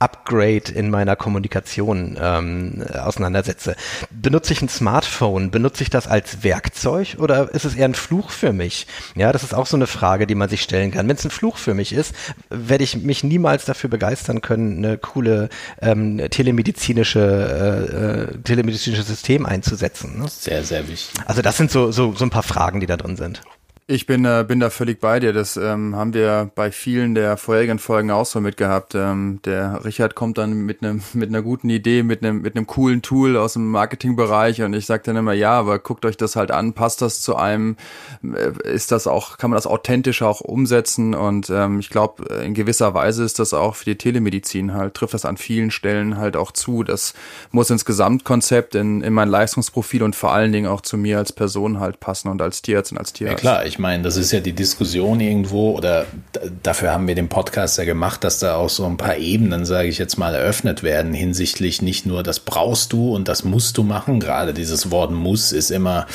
Upgrade 0.00 0.72
in 0.72 0.90
meiner 0.90 1.16
Kommunikation 1.16 2.16
ähm, 2.20 2.84
auseinandersetze. 2.94 3.74
Benutze 4.10 4.52
ich 4.52 4.62
ein 4.62 4.68
Smartphone? 4.68 5.50
Benutze 5.50 5.82
ich 5.82 5.90
das 5.90 6.06
als 6.06 6.44
Werkzeug 6.44 7.16
oder 7.18 7.52
ist 7.52 7.64
es 7.64 7.74
eher 7.74 7.86
ein 7.86 7.94
Fluch 7.94 8.30
für 8.30 8.52
mich? 8.52 8.86
Ja, 9.16 9.32
das 9.32 9.42
ist 9.42 9.54
auch 9.54 9.66
so 9.66 9.76
eine 9.76 9.86
Frage, 9.86 10.26
die 10.26 10.34
man 10.34 10.48
sich 10.48 10.62
stellen 10.62 10.92
kann. 10.92 11.08
Wenn 11.08 11.16
es 11.16 11.24
ein 11.24 11.30
Fluch 11.30 11.56
für 11.56 11.74
mich 11.74 11.92
ist, 11.92 12.14
werde 12.48 12.84
ich 12.84 12.96
mich 12.96 13.24
niemals 13.24 13.64
dafür 13.64 13.90
begeistern 13.90 14.40
können, 14.40 14.84
eine 14.84 14.98
coole 14.98 15.48
ähm, 15.80 16.22
telemedizinische 16.30 17.18
äh, 17.18 18.34
äh, 18.34 18.38
telemedizinisches 18.42 19.06
System 19.06 19.46
einzusetzen. 19.46 20.18
Ne? 20.18 20.26
Sehr, 20.28 20.62
sehr 20.64 20.88
wichtig. 20.88 21.20
Also 21.26 21.42
das 21.42 21.56
sind 21.56 21.70
so, 21.70 21.90
so, 21.90 22.14
so 22.14 22.24
ein 22.24 22.30
paar 22.30 22.42
Fragen, 22.42 22.80
die 22.80 22.86
da 22.86 22.96
drin 22.96 23.16
sind. 23.16 23.42
Ich 23.90 24.04
bin, 24.04 24.26
äh, 24.26 24.44
bin 24.46 24.60
da 24.60 24.68
völlig 24.68 25.00
bei 25.00 25.18
dir. 25.18 25.32
Das 25.32 25.56
ähm, 25.56 25.96
haben 25.96 26.12
wir 26.12 26.50
bei 26.54 26.70
vielen 26.70 27.14
der 27.14 27.38
vorherigen 27.38 27.78
Folgen 27.78 28.10
auch 28.10 28.26
so 28.26 28.38
mitgehabt. 28.38 28.94
Ähm, 28.94 29.40
der 29.46 29.82
Richard 29.82 30.14
kommt 30.14 30.36
dann 30.36 30.52
mit 30.66 30.82
einem 30.82 31.00
mit 31.14 31.30
einer 31.30 31.40
guten 31.40 31.70
Idee, 31.70 32.02
mit 32.02 32.22
einem 32.22 32.42
mit 32.42 32.54
einem 32.54 32.66
coolen 32.66 33.00
Tool 33.00 33.38
aus 33.38 33.54
dem 33.54 33.70
Marketingbereich 33.70 34.60
und 34.60 34.74
ich 34.74 34.84
sage 34.84 35.04
dann 35.06 35.16
immer, 35.16 35.32
ja, 35.32 35.52
aber 35.52 35.78
guckt 35.78 36.04
euch 36.04 36.18
das 36.18 36.36
halt 36.36 36.50
an, 36.50 36.74
passt 36.74 37.00
das 37.00 37.22
zu 37.22 37.36
einem, 37.36 37.78
äh, 38.22 38.52
ist 38.70 38.92
das 38.92 39.06
auch, 39.06 39.38
kann 39.38 39.48
man 39.48 39.56
das 39.56 39.66
authentisch 39.66 40.20
auch 40.20 40.42
umsetzen 40.42 41.14
und 41.14 41.48
ähm, 41.48 41.80
ich 41.80 41.88
glaube, 41.88 42.26
in 42.44 42.52
gewisser 42.52 42.92
Weise 42.92 43.24
ist 43.24 43.38
das 43.38 43.54
auch 43.54 43.74
für 43.74 43.86
die 43.86 43.96
Telemedizin 43.96 44.74
halt, 44.74 44.92
trifft 44.92 45.14
das 45.14 45.24
an 45.24 45.38
vielen 45.38 45.70
Stellen 45.70 46.18
halt 46.18 46.36
auch 46.36 46.52
zu. 46.52 46.82
Das 46.82 47.14
muss 47.52 47.70
ins 47.70 47.86
Gesamtkonzept, 47.86 48.74
in, 48.74 49.00
in 49.00 49.14
mein 49.14 49.30
Leistungsprofil 49.30 50.02
und 50.02 50.14
vor 50.14 50.34
allen 50.34 50.52
Dingen 50.52 50.66
auch 50.66 50.82
zu 50.82 50.98
mir 50.98 51.16
als 51.16 51.32
Person 51.32 51.80
halt 51.80 52.00
passen 52.00 52.28
und 52.28 52.42
als 52.42 52.60
Tierarzt 52.60 52.92
und 52.92 52.98
als 52.98 53.14
Tierarzt. 53.14 53.42
Ja 53.42 53.54
klar, 53.54 53.64
ich 53.64 53.77
meine, 53.78 54.02
das 54.02 54.16
ist 54.16 54.32
ja 54.32 54.40
die 54.40 54.52
Diskussion 54.52 55.20
irgendwo 55.20 55.72
oder 55.72 56.06
dafür 56.62 56.92
haben 56.92 57.06
wir 57.08 57.14
den 57.14 57.28
Podcast 57.28 57.78
ja 57.78 57.84
gemacht, 57.84 58.24
dass 58.24 58.38
da 58.38 58.56
auch 58.56 58.68
so 58.68 58.84
ein 58.84 58.96
paar 58.96 59.16
Ebenen, 59.16 59.64
sage 59.64 59.88
ich 59.88 59.98
jetzt 59.98 60.16
mal, 60.18 60.34
eröffnet 60.34 60.82
werden 60.82 61.12
hinsichtlich 61.12 61.82
nicht 61.82 62.06
nur 62.06 62.22
das 62.22 62.40
brauchst 62.40 62.92
du 62.92 63.14
und 63.14 63.28
das 63.28 63.44
musst 63.44 63.78
du 63.78 63.82
machen. 63.82 64.20
Gerade 64.20 64.54
dieses 64.54 64.90
Wort 64.90 65.10
muss 65.10 65.52
ist 65.52 65.70
immer, 65.70 66.06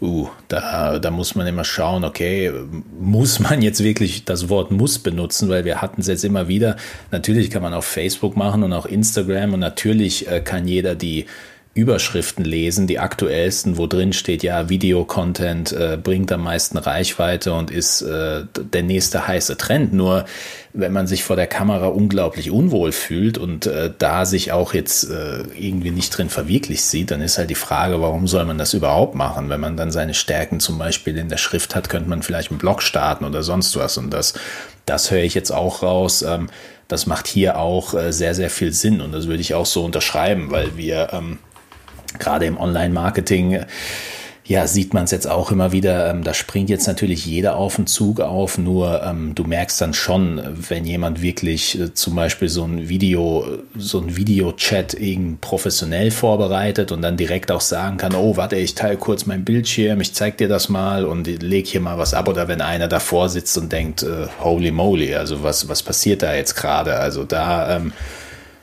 uh, 0.00 0.28
da, 0.48 0.98
da 0.98 1.10
muss 1.10 1.34
man 1.34 1.46
immer 1.46 1.64
schauen, 1.64 2.04
okay, 2.04 2.52
muss 3.00 3.38
man 3.38 3.62
jetzt 3.62 3.82
wirklich 3.82 4.24
das 4.24 4.48
Wort 4.48 4.70
muss 4.70 4.98
benutzen, 4.98 5.48
weil 5.48 5.64
wir 5.64 5.82
hatten 5.82 6.00
es 6.00 6.06
jetzt 6.06 6.24
immer 6.24 6.48
wieder. 6.48 6.76
Natürlich 7.10 7.50
kann 7.50 7.62
man 7.62 7.74
auf 7.74 7.84
Facebook 7.84 8.36
machen 8.36 8.62
und 8.62 8.72
auch 8.72 8.86
Instagram 8.86 9.54
und 9.54 9.60
natürlich 9.60 10.28
äh, 10.28 10.40
kann 10.40 10.66
jeder 10.68 10.94
die 10.94 11.26
Überschriften 11.74 12.44
lesen, 12.44 12.86
die 12.86 12.98
aktuellsten, 12.98 13.78
wo 13.78 13.86
drin 13.86 14.12
steht, 14.12 14.42
ja, 14.42 14.68
Videocontent 14.68 15.72
äh, 15.72 15.96
bringt 16.02 16.30
am 16.30 16.42
meisten 16.42 16.76
Reichweite 16.76 17.54
und 17.54 17.70
ist 17.70 18.02
äh, 18.02 18.44
der 18.72 18.82
nächste 18.82 19.26
heiße 19.26 19.56
Trend. 19.56 19.94
Nur 19.94 20.26
wenn 20.74 20.92
man 20.92 21.06
sich 21.06 21.24
vor 21.24 21.34
der 21.34 21.46
Kamera 21.46 21.86
unglaublich 21.86 22.50
unwohl 22.50 22.92
fühlt 22.92 23.38
und 23.38 23.64
äh, 23.64 23.90
da 23.96 24.26
sich 24.26 24.52
auch 24.52 24.74
jetzt 24.74 25.04
äh, 25.10 25.44
irgendwie 25.58 25.90
nicht 25.90 26.10
drin 26.10 26.28
verwirklicht 26.28 26.84
sieht, 26.84 27.10
dann 27.10 27.22
ist 27.22 27.38
halt 27.38 27.48
die 27.48 27.54
Frage, 27.54 28.02
warum 28.02 28.28
soll 28.28 28.44
man 28.44 28.58
das 28.58 28.74
überhaupt 28.74 29.14
machen? 29.14 29.48
Wenn 29.48 29.60
man 29.60 29.78
dann 29.78 29.90
seine 29.90 30.12
Stärken 30.12 30.60
zum 30.60 30.76
Beispiel 30.76 31.16
in 31.16 31.30
der 31.30 31.38
Schrift 31.38 31.74
hat, 31.74 31.88
könnte 31.88 32.10
man 32.10 32.22
vielleicht 32.22 32.50
einen 32.50 32.58
Blog 32.58 32.82
starten 32.82 33.24
oder 33.24 33.42
sonst 33.42 33.74
was. 33.76 33.96
Und 33.96 34.10
das, 34.10 34.34
das 34.84 35.10
höre 35.10 35.22
ich 35.22 35.32
jetzt 35.32 35.52
auch 35.52 35.82
raus. 35.82 36.20
Ähm, 36.20 36.50
das 36.88 37.06
macht 37.06 37.28
hier 37.28 37.58
auch 37.58 37.94
äh, 37.94 38.12
sehr, 38.12 38.34
sehr 38.34 38.50
viel 38.50 38.74
Sinn 38.74 39.00
und 39.00 39.12
das 39.12 39.26
würde 39.26 39.40
ich 39.40 39.54
auch 39.54 39.64
so 39.64 39.82
unterschreiben, 39.82 40.50
weil 40.50 40.76
wir 40.76 41.08
ähm, 41.12 41.38
gerade 42.18 42.46
im 42.46 42.58
Online-Marketing 42.58 43.64
ja, 44.44 44.66
sieht 44.66 44.92
man 44.92 45.04
es 45.04 45.12
jetzt 45.12 45.28
auch 45.28 45.52
immer 45.52 45.70
wieder, 45.70 46.10
ähm, 46.10 46.24
da 46.24 46.34
springt 46.34 46.68
jetzt 46.68 46.88
natürlich 46.88 47.24
jeder 47.24 47.56
auf 47.56 47.76
den 47.76 47.86
Zug 47.86 48.20
auf, 48.20 48.58
nur 48.58 49.02
ähm, 49.02 49.36
du 49.36 49.44
merkst 49.44 49.80
dann 49.80 49.94
schon, 49.94 50.42
wenn 50.68 50.84
jemand 50.84 51.22
wirklich 51.22 51.78
äh, 51.78 51.94
zum 51.94 52.16
Beispiel 52.16 52.48
so 52.48 52.64
ein 52.64 52.88
Video, 52.88 53.46
so 53.76 54.00
ein 54.00 54.16
Videochat 54.16 54.94
eben 54.94 55.38
professionell 55.40 56.10
vorbereitet 56.10 56.90
und 56.90 57.02
dann 57.02 57.16
direkt 57.16 57.52
auch 57.52 57.60
sagen 57.60 57.98
kann, 57.98 58.16
oh, 58.16 58.36
warte, 58.36 58.56
ich 58.56 58.74
teile 58.74 58.96
kurz 58.96 59.26
mein 59.26 59.44
Bildschirm, 59.44 60.00
ich 60.00 60.12
zeig 60.12 60.38
dir 60.38 60.48
das 60.48 60.68
mal 60.68 61.04
und 61.04 61.28
leg 61.40 61.68
hier 61.68 61.80
mal 61.80 61.98
was 61.98 62.12
ab. 62.12 62.28
Oder 62.28 62.48
wenn 62.48 62.60
einer 62.60 62.88
davor 62.88 63.28
sitzt 63.28 63.56
und 63.58 63.70
denkt, 63.70 64.02
äh, 64.02 64.26
holy 64.42 64.72
moly, 64.72 65.14
also 65.14 65.44
was, 65.44 65.68
was 65.68 65.84
passiert 65.84 66.22
da 66.22 66.34
jetzt 66.34 66.56
gerade? 66.56 66.96
Also 66.96 67.22
da, 67.22 67.76
ähm, 67.76 67.92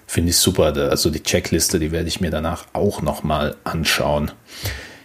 finde 0.09 0.31
ich 0.31 0.37
super. 0.37 0.73
Also 0.75 1.11
die 1.11 1.21
Checkliste, 1.21 1.79
die 1.79 1.91
werde 1.91 2.07
ich 2.07 2.19
mir 2.19 2.31
danach 2.31 2.65
auch 2.73 3.03
nochmal 3.03 3.55
anschauen. 3.63 4.31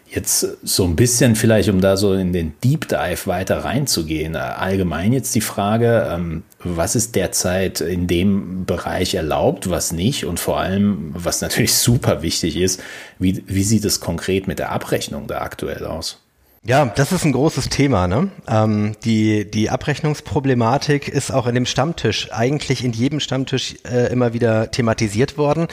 Jetzt 0.08 0.46
so 0.62 0.84
ein 0.84 0.96
bisschen 0.96 1.36
vielleicht, 1.36 1.68
um 1.68 1.80
da 1.80 1.96
so 1.96 2.14
in 2.14 2.32
den 2.32 2.54
Deep 2.62 2.88
Dive 2.88 3.26
weiter 3.26 3.64
reinzugehen. 3.64 4.34
Allgemein 4.36 5.12
jetzt 5.12 5.34
die 5.34 5.40
Frage, 5.40 6.08
ähm, 6.10 6.44
was 6.60 6.96
ist 6.96 7.16
derzeit 7.16 7.80
in 7.80 8.06
dem 8.06 8.64
Bereich 8.64 9.14
erlaubt, 9.14 9.68
was 9.68 9.92
nicht? 9.92 10.24
Und 10.24 10.40
vor 10.40 10.58
allem, 10.58 11.10
was 11.12 11.42
natürlich 11.42 11.74
super 11.74 12.22
wichtig 12.22 12.56
ist, 12.56 12.80
wie, 13.18 13.42
wie 13.46 13.64
sieht 13.64 13.84
es 13.84 14.00
konkret 14.00 14.46
mit 14.46 14.58
der 14.58 14.72
Abrechnung 14.72 15.26
da 15.26 15.42
aktuell 15.42 15.84
aus? 15.84 16.23
Ja, 16.66 16.86
das 16.86 17.12
ist 17.12 17.26
ein 17.26 17.32
großes 17.32 17.68
Thema. 17.68 18.08
Ne? 18.08 18.30
Ähm, 18.48 18.92
die, 19.04 19.50
die 19.50 19.68
Abrechnungsproblematik 19.68 21.08
ist 21.08 21.30
auch 21.30 21.46
in 21.46 21.54
dem 21.54 21.66
Stammtisch, 21.66 22.32
eigentlich 22.32 22.82
in 22.82 22.92
jedem 22.92 23.20
Stammtisch 23.20 23.74
äh, 23.84 24.10
immer 24.10 24.32
wieder 24.32 24.70
thematisiert 24.70 25.36
worden, 25.36 25.68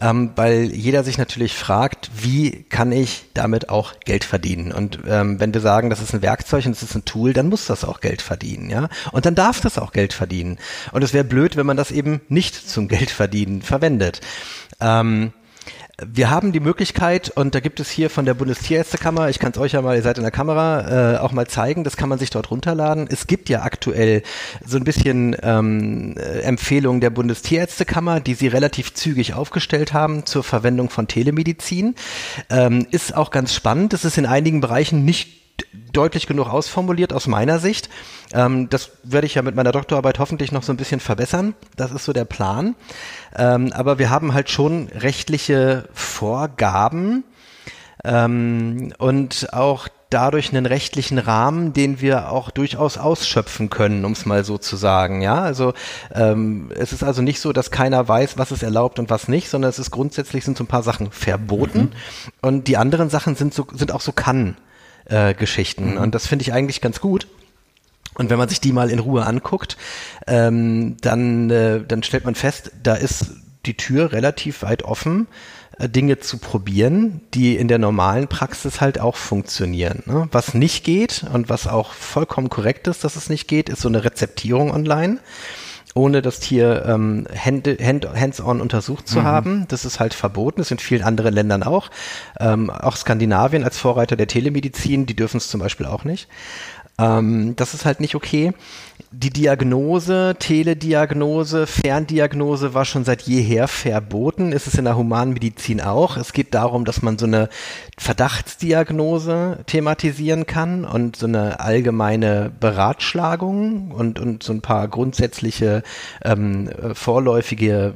ähm, 0.00 0.30
weil 0.34 0.72
jeder 0.72 1.04
sich 1.04 1.18
natürlich 1.18 1.54
fragt, 1.54 2.10
wie 2.16 2.62
kann 2.70 2.92
ich 2.92 3.26
damit 3.34 3.68
auch 3.68 3.92
Geld 4.06 4.24
verdienen? 4.24 4.72
Und 4.72 5.00
ähm, 5.06 5.38
wenn 5.38 5.52
wir 5.52 5.60
sagen, 5.60 5.90
das 5.90 6.00
ist 6.00 6.14
ein 6.14 6.22
Werkzeug 6.22 6.64
und 6.64 6.72
es 6.72 6.82
ist 6.82 6.94
ein 6.94 7.04
Tool, 7.04 7.34
dann 7.34 7.50
muss 7.50 7.66
das 7.66 7.84
auch 7.84 8.00
Geld 8.00 8.22
verdienen. 8.22 8.70
ja. 8.70 8.88
Und 9.12 9.26
dann 9.26 9.34
darf 9.34 9.60
das 9.60 9.76
auch 9.76 9.92
Geld 9.92 10.14
verdienen. 10.14 10.56
Und 10.92 11.04
es 11.04 11.12
wäre 11.12 11.24
blöd, 11.24 11.56
wenn 11.58 11.66
man 11.66 11.76
das 11.76 11.90
eben 11.90 12.22
nicht 12.30 12.54
zum 12.54 12.88
Geldverdienen 12.88 13.60
verwendet. 13.60 14.22
Ähm, 14.80 15.34
wir 16.00 16.30
haben 16.30 16.52
die 16.52 16.60
Möglichkeit, 16.60 17.30
und 17.30 17.54
da 17.54 17.60
gibt 17.60 17.78
es 17.78 17.90
hier 17.90 18.08
von 18.08 18.24
der 18.24 18.34
Bundestierärztekammer, 18.34 19.28
ich 19.28 19.38
kann 19.38 19.52
es 19.52 19.58
euch 19.58 19.72
ja 19.72 19.82
mal, 19.82 19.96
ihr 19.96 20.02
seid 20.02 20.16
in 20.16 20.22
der 20.22 20.32
Kamera, 20.32 21.14
äh, 21.14 21.18
auch 21.18 21.32
mal 21.32 21.46
zeigen, 21.46 21.84
das 21.84 21.96
kann 21.96 22.08
man 22.08 22.18
sich 22.18 22.30
dort 22.30 22.50
runterladen. 22.50 23.06
Es 23.10 23.26
gibt 23.26 23.48
ja 23.48 23.62
aktuell 23.62 24.22
so 24.66 24.78
ein 24.78 24.84
bisschen 24.84 25.36
ähm, 25.42 26.16
äh, 26.16 26.40
Empfehlungen 26.40 27.00
der 27.00 27.10
Bundestierärztekammer, 27.10 28.20
die 28.20 28.34
sie 28.34 28.48
relativ 28.48 28.94
zügig 28.94 29.34
aufgestellt 29.34 29.92
haben 29.92 30.24
zur 30.24 30.42
Verwendung 30.42 30.88
von 30.88 31.08
Telemedizin. 31.08 31.94
Ähm, 32.48 32.86
ist 32.90 33.14
auch 33.14 33.30
ganz 33.30 33.54
spannend. 33.54 33.92
Das 33.92 34.04
ist 34.04 34.16
in 34.16 34.26
einigen 34.26 34.60
Bereichen 34.60 35.04
nicht 35.04 35.41
deutlich 35.92 36.26
genug 36.26 36.48
ausformuliert 36.48 37.12
aus 37.12 37.26
meiner 37.26 37.58
Sicht. 37.58 37.88
Ähm, 38.32 38.68
das 38.68 38.90
werde 39.02 39.26
ich 39.26 39.34
ja 39.34 39.42
mit 39.42 39.54
meiner 39.54 39.72
Doktorarbeit 39.72 40.18
hoffentlich 40.18 40.52
noch 40.52 40.62
so 40.62 40.72
ein 40.72 40.76
bisschen 40.76 41.00
verbessern. 41.00 41.54
Das 41.76 41.92
ist 41.92 42.04
so 42.04 42.12
der 42.12 42.24
Plan. 42.24 42.74
Ähm, 43.36 43.72
aber 43.72 43.98
wir 43.98 44.10
haben 44.10 44.34
halt 44.34 44.50
schon 44.50 44.88
rechtliche 44.88 45.88
Vorgaben 45.92 47.24
ähm, 48.04 48.92
und 48.98 49.52
auch 49.52 49.88
dadurch 50.12 50.50
einen 50.50 50.66
rechtlichen 50.66 51.18
Rahmen, 51.18 51.72
den 51.72 52.00
wir 52.00 52.30
auch 52.30 52.50
durchaus 52.50 52.98
ausschöpfen 52.98 53.70
können, 53.70 54.04
um 54.04 54.12
es 54.12 54.26
mal 54.26 54.44
so 54.44 54.58
zu 54.58 54.76
sagen. 54.76 55.22
Ja, 55.22 55.40
also 55.40 55.72
ähm, 56.14 56.70
es 56.76 56.92
ist 56.92 57.02
also 57.02 57.22
nicht 57.22 57.40
so, 57.40 57.52
dass 57.52 57.70
keiner 57.70 58.06
weiß, 58.06 58.36
was 58.36 58.52
ist 58.52 58.62
erlaubt 58.62 58.98
und 58.98 59.10
was 59.10 59.28
nicht, 59.28 59.48
sondern 59.48 59.70
es 59.70 59.78
ist 59.78 59.90
grundsätzlich 59.90 60.44
sind 60.44 60.58
so 60.58 60.64
ein 60.64 60.68
paar 60.68 60.82
Sachen 60.82 61.10
verboten 61.10 61.80
mhm. 61.80 61.90
und 62.42 62.68
die 62.68 62.76
anderen 62.76 63.08
Sachen 63.08 63.36
sind 63.36 63.54
so 63.54 63.66
sind 63.72 63.92
auch 63.92 64.02
so 64.02 64.12
kann 64.12 64.56
äh, 65.06 65.34
Geschichten. 65.34 65.92
Mhm. 65.92 65.98
Und 65.98 66.14
das 66.14 66.26
finde 66.26 66.42
ich 66.42 66.52
eigentlich 66.52 66.80
ganz 66.80 67.00
gut. 67.00 67.26
Und 68.14 68.28
wenn 68.30 68.38
man 68.38 68.48
sich 68.48 68.60
die 68.60 68.72
mal 68.72 68.90
in 68.90 68.98
Ruhe 68.98 69.24
anguckt, 69.24 69.76
ähm, 70.26 70.96
dann, 71.00 71.50
äh, 71.50 71.82
dann 71.86 72.02
stellt 72.02 72.24
man 72.24 72.34
fest, 72.34 72.72
da 72.82 72.94
ist 72.94 73.32
die 73.64 73.76
Tür 73.76 74.12
relativ 74.12 74.62
weit 74.62 74.82
offen, 74.82 75.28
äh, 75.78 75.88
Dinge 75.88 76.18
zu 76.18 76.38
probieren, 76.38 77.22
die 77.32 77.56
in 77.56 77.68
der 77.68 77.78
normalen 77.78 78.28
Praxis 78.28 78.80
halt 78.80 79.00
auch 79.00 79.16
funktionieren. 79.16 80.02
Ne? 80.06 80.28
Was 80.30 80.52
nicht 80.52 80.84
geht 80.84 81.24
und 81.32 81.48
was 81.48 81.66
auch 81.66 81.92
vollkommen 81.92 82.50
korrekt 82.50 82.86
ist, 82.86 83.04
dass 83.04 83.16
es 83.16 83.30
nicht 83.30 83.48
geht, 83.48 83.70
ist 83.70 83.80
so 83.80 83.88
eine 83.88 84.04
Rezeptierung 84.04 84.72
online 84.72 85.18
ohne 85.94 86.22
das 86.22 86.40
Tier 86.40 86.84
ähm, 86.86 87.26
hand, 87.34 87.66
hand, 87.66 88.08
hands-on 88.14 88.60
untersucht 88.60 89.06
zu 89.08 89.20
mhm. 89.20 89.24
haben. 89.24 89.64
Das 89.68 89.84
ist 89.84 90.00
halt 90.00 90.14
verboten, 90.14 90.58
das 90.58 90.68
ist 90.68 90.72
in 90.72 90.78
vielen 90.78 91.02
anderen 91.02 91.34
Ländern 91.34 91.62
auch. 91.62 91.90
Ähm, 92.40 92.70
auch 92.70 92.96
Skandinavien 92.96 93.64
als 93.64 93.78
Vorreiter 93.78 94.16
der 94.16 94.26
Telemedizin, 94.26 95.06
die 95.06 95.16
dürfen 95.16 95.36
es 95.36 95.48
zum 95.48 95.60
Beispiel 95.60 95.86
auch 95.86 96.04
nicht. 96.04 96.28
Ähm, 96.98 97.56
das 97.56 97.74
ist 97.74 97.84
halt 97.84 98.00
nicht 98.00 98.14
okay. 98.14 98.52
Die 99.10 99.30
Diagnose, 99.30 100.36
Telediagnose, 100.38 101.66
Ferndiagnose 101.66 102.74
war 102.74 102.84
schon 102.84 103.04
seit 103.04 103.22
jeher 103.22 103.68
verboten. 103.68 104.52
Ist 104.52 104.66
es 104.66 104.74
in 104.74 104.84
der 104.84 104.96
Humanmedizin 104.96 105.80
auch. 105.80 106.16
Es 106.16 106.32
geht 106.32 106.54
darum, 106.54 106.84
dass 106.84 107.02
man 107.02 107.18
so 107.18 107.26
eine 107.26 107.48
Verdachtsdiagnose 107.98 109.60
thematisieren 109.66 110.46
kann 110.46 110.84
und 110.84 111.16
so 111.16 111.26
eine 111.26 111.60
allgemeine 111.60 112.50
Beratschlagung 112.58 113.90
und, 113.90 114.18
und 114.18 114.42
so 114.42 114.52
ein 114.52 114.62
paar 114.62 114.88
grundsätzliche 114.88 115.82
ähm, 116.24 116.70
vorläufige 116.94 117.94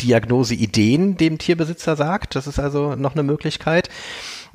Diagnoseideen 0.00 1.16
dem 1.16 1.38
Tierbesitzer 1.38 1.96
sagt. 1.96 2.36
Das 2.36 2.46
ist 2.46 2.58
also 2.58 2.96
noch 2.96 3.12
eine 3.14 3.22
Möglichkeit. 3.22 3.88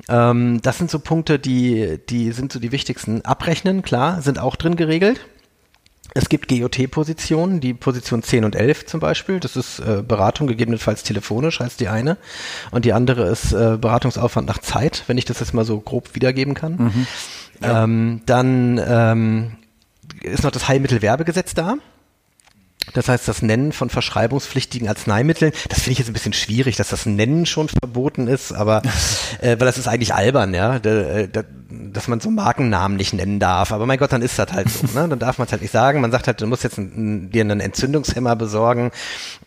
Ähm, 0.08 0.60
das 0.62 0.78
sind 0.78 0.90
so 0.90 0.98
Punkte, 0.98 1.38
die, 1.38 1.98
die 2.08 2.32
sind 2.32 2.52
so 2.52 2.60
die 2.60 2.72
wichtigsten. 2.72 3.24
Abrechnen, 3.24 3.82
klar, 3.82 4.22
sind 4.22 4.38
auch 4.38 4.56
drin 4.56 4.76
geregelt. 4.76 5.20
Es 6.16 6.30
gibt 6.30 6.48
GOT-Positionen, 6.48 7.60
die 7.60 7.74
Position 7.74 8.22
10 8.22 8.46
und 8.46 8.56
11 8.56 8.86
zum 8.86 9.00
Beispiel. 9.00 9.38
Das 9.38 9.54
ist 9.54 9.80
äh, 9.80 10.02
Beratung 10.02 10.46
gegebenenfalls 10.46 11.02
telefonisch, 11.02 11.60
heißt 11.60 11.78
die 11.78 11.88
eine. 11.88 12.16
Und 12.70 12.86
die 12.86 12.94
andere 12.94 13.28
ist 13.28 13.52
äh, 13.52 13.76
Beratungsaufwand 13.78 14.48
nach 14.48 14.58
Zeit, 14.58 15.04
wenn 15.08 15.18
ich 15.18 15.26
das 15.26 15.40
jetzt 15.40 15.52
mal 15.52 15.66
so 15.66 15.78
grob 15.78 16.14
wiedergeben 16.14 16.54
kann. 16.54 16.76
Mhm. 16.76 17.06
Ja. 17.62 17.84
Ähm, 17.84 18.22
dann 18.24 18.80
ähm, 18.82 19.56
ist 20.22 20.42
noch 20.42 20.52
das 20.52 20.68
Heilmittelwerbegesetz 20.68 21.52
da. 21.52 21.74
Das 22.94 23.08
heißt, 23.08 23.28
das 23.28 23.42
Nennen 23.42 23.72
von 23.72 23.90
verschreibungspflichtigen 23.90 24.88
Arzneimitteln, 24.88 25.52
das 25.68 25.80
finde 25.80 25.92
ich 25.92 25.98
jetzt 25.98 26.08
ein 26.08 26.12
bisschen 26.14 26.32
schwierig, 26.32 26.76
dass 26.76 26.88
das 26.88 27.04
Nennen 27.04 27.44
schon 27.44 27.68
verboten 27.68 28.26
ist, 28.26 28.52
aber 28.52 28.80
äh, 29.40 29.58
weil 29.58 29.66
das 29.66 29.76
ist 29.76 29.88
eigentlich 29.88 30.14
albern, 30.14 30.54
ja, 30.54 30.78
da, 30.78 30.90
äh, 30.90 31.28
da, 31.28 31.42
dass 31.92 32.08
man 32.08 32.20
so 32.20 32.30
Markennamen 32.30 32.96
nicht 32.96 33.12
nennen 33.12 33.38
darf. 33.38 33.72
Aber 33.72 33.86
mein 33.86 33.98
Gott, 33.98 34.12
dann 34.12 34.22
ist 34.22 34.38
das 34.38 34.52
halt 34.52 34.68
so, 34.68 34.86
ne? 34.98 35.08
Dann 35.08 35.18
darf 35.18 35.38
man 35.38 35.46
es 35.46 35.52
halt 35.52 35.62
nicht 35.62 35.70
sagen. 35.70 36.00
Man 36.00 36.10
sagt 36.10 36.26
halt, 36.26 36.40
du 36.40 36.46
musst 36.46 36.64
jetzt 36.64 36.78
ein, 36.78 37.30
dir 37.30 37.42
einen 37.42 37.60
Entzündungshemmer 37.60 38.36
besorgen 38.36 38.90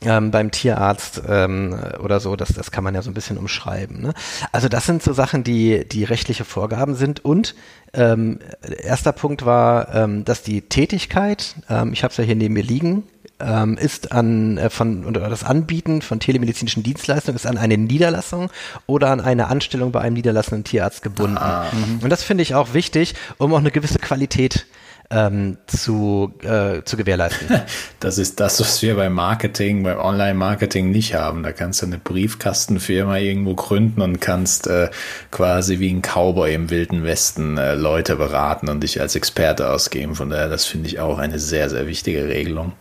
ähm, 0.02 0.32
beim 0.32 0.52
Tierarzt 0.52 1.22
ähm, 1.28 1.80
oder 2.02 2.20
so. 2.20 2.36
Das, 2.36 2.50
das 2.50 2.72
kann 2.72 2.84
man 2.84 2.96
ja 2.96 3.02
so 3.02 3.10
ein 3.10 3.14
bisschen 3.14 3.38
umschreiben. 3.38 4.02
Ne? 4.02 4.14
Also 4.52 4.70
das 4.70 4.86
sind 4.86 5.04
so 5.04 5.14
Sachen, 5.14 5.44
die 5.44 5.88
die 5.88 6.04
rechtliche 6.04 6.46
Vorgaben 6.46 6.96
sind 6.96 7.24
und 7.24 7.56
ähm, 7.94 8.40
erster 8.84 9.12
Punkt 9.12 9.46
war, 9.46 9.94
ähm, 9.96 10.26
dass 10.26 10.44
die 10.44 10.62
Tätigkeit, 10.62 11.56
ähm, 11.70 11.94
ich 11.94 12.04
habe 12.04 12.12
es 12.12 12.18
ja 12.18 12.24
hier 12.24 12.36
neben 12.36 12.54
mir 12.54 12.64
liegen, 12.64 13.04
ähm, 13.40 13.78
ist 13.78 14.12
an 14.12 14.58
äh, 14.58 14.70
von 14.70 15.06
oder 15.06 15.30
das 15.30 15.44
Anbieten 15.44 16.02
von 16.02 16.20
telemedizinischen 16.20 16.84
Dienstleistungen 16.84 17.36
ist 17.36 17.46
an 17.46 17.58
eine 17.58 17.78
Niederlassung 17.78 18.50
oder 18.86 19.10
an 19.12 19.22
eine 19.22 19.48
Anstellung 19.48 19.92
bei 19.92 20.02
einem 20.02 20.16
niederlassenden 20.16 20.64
Tierarzt 20.64 21.02
gebunden. 21.02 21.38
Ah. 21.38 21.66
Mhm. 21.72 22.00
Und 22.04 22.10
das 22.10 22.24
finde 22.24 22.42
ich 22.42 22.56
auch 22.56 22.74
wichtig, 22.74 23.16
um 23.38 23.54
auch 23.54 23.60
eine 23.60 23.72
gewisse 23.72 24.00
Qualität 24.00 24.66
ähm, 25.12 25.58
zu, 25.68 26.34
äh, 26.44 26.84
zu 26.84 26.98
gewährleisten. 26.98 27.48
Das 28.00 28.18
ist 28.18 28.40
das, 28.40 28.60
was 28.62 28.82
wir 28.82 28.96
beim 28.96 29.14
Marketing, 29.14 29.84
beim 29.84 29.98
Online-Marketing 29.98 30.90
nicht 30.90 31.16
haben. 31.16 31.44
Da 31.44 31.52
kannst 31.52 31.82
du 31.82 31.86
eine 31.86 31.98
Briefkastenfirma 31.98 33.18
irgendwo 33.18 33.56
gründen 33.56 34.02
und 34.02 34.22
kannst 34.22 34.68
äh, 34.68 34.90
quasi 35.32 35.80
wie 35.80 35.92
ein 35.92 36.02
Cowboy 36.02 36.54
im 36.54 36.70
Wilden 36.70 37.04
Westen 37.04 37.58
äh, 37.58 37.76
Leute 37.76 38.16
beraten 38.16 38.70
und 38.70 38.82
dich 38.82 39.02
als 39.02 39.16
Experte 39.16 39.70
ausgeben. 39.70 40.16
Von 40.16 40.30
daher, 40.30 40.48
das 40.48 40.66
finde 40.66 40.88
ich 40.88 41.00
auch 41.00 41.18
eine 41.18 41.40
sehr, 41.40 41.70
sehr 41.70 41.88
wichtige 41.88 42.28
Regelung. 42.30 42.72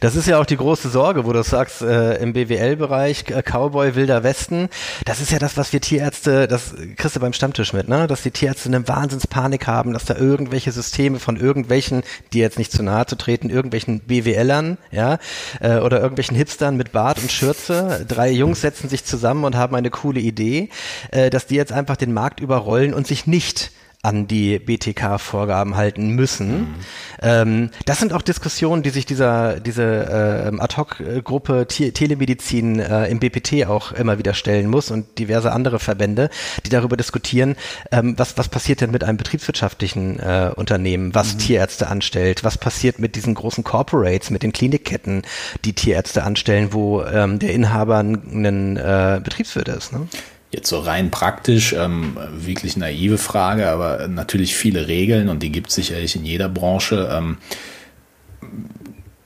Das 0.00 0.16
ist 0.16 0.26
ja 0.26 0.40
auch 0.40 0.46
die 0.46 0.56
große 0.56 0.88
Sorge, 0.88 1.24
wo 1.24 1.32
du 1.32 1.42
sagst, 1.42 1.82
äh, 1.82 2.14
im 2.16 2.32
BWL-Bereich, 2.32 3.24
äh, 3.30 3.42
Cowboy, 3.42 3.94
Wilder 3.94 4.22
Westen. 4.22 4.68
Das 5.04 5.20
ist 5.20 5.30
ja 5.30 5.38
das, 5.38 5.56
was 5.56 5.72
wir 5.72 5.80
Tierärzte, 5.80 6.48
das 6.48 6.74
kriegst 6.96 7.16
du 7.16 7.20
beim 7.20 7.32
Stammtisch 7.32 7.72
mit, 7.72 7.88
ne? 7.88 8.06
Dass 8.06 8.22
die 8.22 8.30
Tierärzte 8.30 8.68
eine 8.68 8.86
Wahnsinnspanik 8.86 9.66
haben, 9.66 9.92
dass 9.92 10.04
da 10.04 10.16
irgendwelche 10.16 10.72
Systeme 10.72 11.18
von 11.18 11.36
irgendwelchen, 11.36 12.02
die 12.32 12.38
jetzt 12.38 12.58
nicht 12.58 12.72
zu 12.72 12.82
nahe 12.82 13.06
zu 13.06 13.16
treten, 13.16 13.50
irgendwelchen 13.50 14.00
BWLern, 14.00 14.78
ja, 14.90 15.18
äh, 15.60 15.78
oder 15.78 16.00
irgendwelchen 16.00 16.36
Hipstern 16.36 16.76
mit 16.76 16.92
Bart 16.92 17.18
und 17.20 17.30
Schürze. 17.30 18.04
Drei 18.06 18.30
Jungs 18.30 18.60
setzen 18.60 18.88
sich 18.88 19.04
zusammen 19.04 19.44
und 19.44 19.56
haben 19.56 19.74
eine 19.74 19.90
coole 19.90 20.20
Idee, 20.20 20.70
äh, 21.10 21.30
dass 21.30 21.46
die 21.46 21.56
jetzt 21.56 21.72
einfach 21.72 21.96
den 21.96 22.12
Markt 22.12 22.40
überrollen 22.40 22.94
und 22.94 23.06
sich 23.06 23.26
nicht 23.26 23.70
an 24.02 24.28
die 24.28 24.60
BTK-Vorgaben 24.60 25.76
halten 25.76 26.10
müssen. 26.10 26.60
Mhm. 26.60 26.74
Ähm, 27.20 27.70
das 27.84 27.98
sind 27.98 28.12
auch 28.12 28.22
Diskussionen, 28.22 28.84
die 28.84 28.90
sich 28.90 29.06
dieser 29.06 29.58
diese 29.58 30.52
äh, 30.54 30.60
Ad-Hoc-Gruppe 30.60 31.66
Telemedizin 31.66 32.78
äh, 32.78 33.08
im 33.08 33.18
BPT 33.18 33.66
auch 33.66 33.90
immer 33.90 34.18
wieder 34.18 34.34
stellen 34.34 34.68
muss 34.68 34.92
und 34.92 35.18
diverse 35.18 35.50
andere 35.50 35.80
Verbände, 35.80 36.30
die 36.64 36.70
darüber 36.70 36.96
diskutieren, 36.96 37.56
ähm, 37.90 38.14
was 38.16 38.38
was 38.38 38.48
passiert 38.48 38.82
denn 38.82 38.92
mit 38.92 39.02
einem 39.02 39.16
betriebswirtschaftlichen 39.16 40.20
äh, 40.20 40.52
Unternehmen, 40.54 41.14
was 41.16 41.34
mhm. 41.34 41.38
Tierärzte 41.38 41.88
anstellt, 41.88 42.44
was 42.44 42.56
passiert 42.56 43.00
mit 43.00 43.16
diesen 43.16 43.34
großen 43.34 43.64
Corporates, 43.64 44.30
mit 44.30 44.44
den 44.44 44.52
Klinikketten, 44.52 45.22
die 45.64 45.72
Tierärzte 45.72 46.22
anstellen, 46.22 46.72
wo 46.72 47.02
ähm, 47.02 47.40
der 47.40 47.52
Inhaber 47.52 47.98
ein, 47.98 48.14
ein 48.46 48.76
äh, 48.76 49.20
Betriebswirt 49.24 49.68
ist. 49.68 49.92
Ne? 49.92 50.06
Jetzt 50.50 50.68
so 50.70 50.78
rein 50.78 51.10
praktisch, 51.10 51.74
ähm, 51.74 52.16
wirklich 52.32 52.76
naive 52.76 53.18
Frage, 53.18 53.68
aber 53.68 54.08
natürlich 54.08 54.56
viele 54.56 54.88
Regeln 54.88 55.28
und 55.28 55.42
die 55.42 55.52
gibt 55.52 55.68
es 55.68 55.74
sicherlich 55.74 56.16
in 56.16 56.24
jeder 56.24 56.48
Branche. 56.48 57.10
Ähm, 57.12 57.36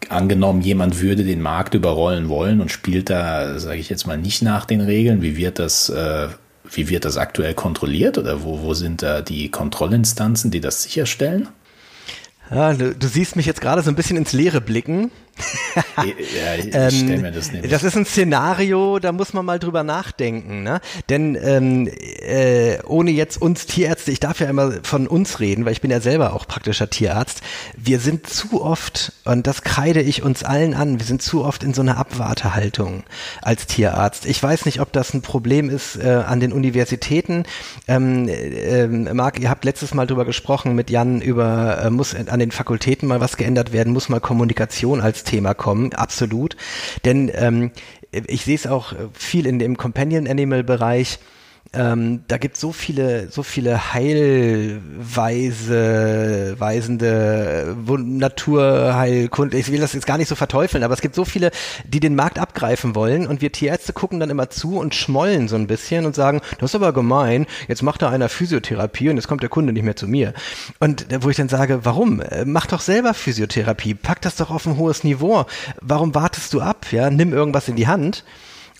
angenommen, 0.09 0.63
jemand 0.63 1.01
würde 1.01 1.25
den 1.25 1.41
Markt 1.41 1.75
überrollen 1.75 2.29
wollen 2.29 2.61
und 2.61 2.71
spielt 2.71 3.11
da, 3.11 3.59
sage 3.59 3.79
ich 3.79 3.89
jetzt 3.89 4.07
mal, 4.07 4.19
nicht 4.19 4.43
nach 4.43 4.65
den 4.65 4.81
Regeln, 4.81 5.23
wie 5.23 5.37
wird 5.37 5.59
das, 5.59 5.89
äh, 5.89 6.29
wie 6.71 6.89
wird 6.89 7.05
das 7.05 7.17
aktuell 7.17 7.55
kontrolliert 7.55 8.19
oder 8.19 8.43
wo, 8.43 8.63
wo 8.63 8.75
sind 8.75 9.03
da 9.03 9.23
die 9.23 9.51
Kontrollinstanzen, 9.51 10.51
die 10.51 10.61
das 10.61 10.83
sicherstellen? 10.83 11.49
Ja, 12.51 12.75
du, 12.75 12.95
du 12.95 13.07
siehst 13.07 13.37
mich 13.37 13.47
jetzt 13.47 13.61
gerade 13.61 13.83
so 13.83 13.91
ein 13.91 13.97
bisschen 13.97 14.17
ins 14.17 14.33
Leere 14.33 14.61
blicken. 14.61 15.11
ja, 15.97 16.55
ich 16.57 16.75
ähm, 16.75 16.91
stell 16.91 17.19
mir 17.19 17.33
das 17.33 17.53
nicht. 17.53 17.71
Das 17.73 17.85
ist 17.85 17.97
ein 17.97 18.05
Szenario, 18.05 18.99
da 18.99 19.13
muss 19.13 19.33
man 19.33 19.45
mal 19.45 19.59
drüber 19.59 19.83
nachdenken, 19.83 20.63
ne? 20.63 20.81
Denn 21.09 21.39
ähm, 21.43 21.89
äh, 21.89 22.79
ohne 22.85 23.11
jetzt 23.11 23.41
uns 23.41 23.67
Tierärzte, 23.67 24.11
ich 24.11 24.21
darf 24.21 24.41
ja 24.41 24.49
immer 24.49 24.73
von 24.83 25.07
uns 25.07 25.41
reden, 25.41 25.65
weil 25.65 25.73
ich 25.73 25.81
bin 25.81 25.91
ja 25.91 26.01
selber 26.01 26.35
auch 26.35 26.47
praktischer 26.47 26.91
Tierarzt. 26.91 27.43
Wir 27.77 27.99
sind 27.99 28.27
zu 28.27 28.63
oft 28.63 29.13
und 29.25 29.47
das 29.47 29.63
kreide 29.63 30.03
ich 30.03 30.23
uns 30.23 30.45
allen 30.45 30.75
an. 30.75 30.99
Wir 30.99 31.07
sind 31.07 31.23
zu 31.23 31.45
oft 31.45 31.63
in 31.63 31.75
so 31.75 31.83
einer 31.83 31.97
Abwartehaltung 31.97 33.05
als 33.41 33.67
Tierarzt. 33.67 34.27
Ich 34.27 34.43
weiß 34.43 34.67
nicht, 34.67 34.81
ob 34.81 34.93
das 34.93 35.15
ein 35.15 35.23
Problem 35.23 35.71
ist 35.71 35.97
äh, 35.97 36.23
an 36.27 36.41
den 36.41 36.53
Universitäten. 36.53 37.45
Ähm, 37.89 38.29
äh, 38.29 38.87
Marc, 38.87 39.41
ihr 39.41 39.51
habt 39.51 39.65
letztes 39.65 39.95
Mal 39.95 40.07
drüber 40.07 40.25
gesprochen 40.25 40.75
mit 40.75 40.91
Jan 40.91 41.21
über 41.21 41.83
äh, 41.83 41.91
muss 41.91 42.15
an 42.15 42.39
den 42.39 42.51
Fakultäten 42.51 43.09
mal 43.09 43.21
was 43.21 43.37
geändert 43.37 43.73
werden, 43.73 43.93
muss 43.93 44.09
mal 44.09 44.21
Kommunikation 44.21 45.01
als 45.01 45.22
Thema 45.25 45.55
kommen, 45.55 45.93
absolut. 45.95 46.57
Denn 47.05 47.31
ähm, 47.35 47.71
ich 48.11 48.45
sehe 48.45 48.55
es 48.55 48.67
auch 48.67 48.93
viel 49.13 49.47
in 49.47 49.59
dem 49.59 49.77
Companion 49.77 50.29
Animal 50.29 50.65
Bereich 50.65 51.19
ähm, 51.75 52.25
da 52.29 52.37
gibt 52.37 52.59
so 52.59 52.71
viele, 52.73 53.31
so 53.31 53.43
viele 53.43 53.95
heilweise, 53.95 54.81
weisende 56.59 57.75
Naturheilkunde. 57.87 59.57
Ich 59.57 59.73
will 59.73 59.81
das 59.81 59.95
jetzt 59.95 60.07
gar 60.07 60.19
nicht 60.19 60.29
so 60.29 60.35
verteufeln, 60.35 60.85
aber 60.85 60.93
es 60.93 61.01
gibt 61.01 61.15
so 61.15 61.25
viele, 61.25 61.51
die 61.87 62.01
den 62.01 62.15
Markt 62.15 62.39
abgreifen 62.39 62.95
wollen 62.95 63.27
und 63.27 63.41
wir 63.41 63.53
Tierärzte 63.53 63.95
gucken 63.95 64.21
dann 64.21 64.29
immer 64.29 64.51
zu 64.51 64.79
und 64.79 64.95
schmollen 64.95 65.49
so 65.49 65.57
ein 65.57 65.67
bisschen 65.67 66.05
und 66.05 66.15
sagen, 66.15 66.43
das 66.59 66.73
ist 66.73 66.75
aber 66.75 66.93
gemein, 66.93 67.47
jetzt 67.69 67.83
macht 67.83 68.03
da 68.03 68.11
einer 68.11 68.29
Physiotherapie 68.29 69.09
und 69.09 69.17
jetzt 69.17 69.29
kommt 69.29 69.43
der 69.43 69.49
Kunde 69.49 69.73
nicht 69.73 69.85
mehr 69.85 69.97
zu 69.97 70.07
mir. 70.07 70.35
Und 70.79 71.07
wo 71.21 71.31
ich 71.31 71.37
dann 71.37 71.49
sage, 71.49 71.87
warum? 71.87 72.21
Äh, 72.21 72.45
mach 72.45 72.67
doch 72.67 72.81
selber 72.81 73.15
Physiotherapie, 73.15 73.95
pack 73.95 74.21
das 74.21 74.37
doch 74.37 74.51
auf 74.51 74.67
ein 74.67 74.77
hohes 74.77 75.05
Niveau. 75.05 75.47
Warum 75.81 76.15
wartest 76.15 76.53
du 76.53 76.61
ab? 76.61 76.87
Ja, 76.91 77.09
nimm 77.09 77.33
irgendwas 77.33 77.69
in 77.69 77.77
die 77.77 77.87
Hand. 77.87 78.25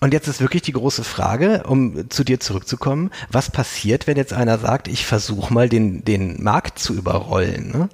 Und 0.03 0.13
jetzt 0.13 0.27
ist 0.27 0.41
wirklich 0.41 0.63
die 0.63 0.73
große 0.73 1.05
Frage, 1.05 1.63
um 1.65 2.11
zu 2.11 2.25
dir 2.25 2.41
zurückzukommen, 2.41 3.13
was 3.31 3.53
passiert, 3.53 4.09
wenn 4.09 4.17
jetzt 4.17 4.33
einer 4.33 4.59
sagt, 4.59 4.89
ich 4.89 5.07
versuche 5.07 5.55
mal 5.55 5.69
den, 5.69 6.05
den 6.05 6.43
Markt 6.43 6.81
zu 6.81 6.93
überrollen? 6.93 7.71
Ne? 7.71 7.89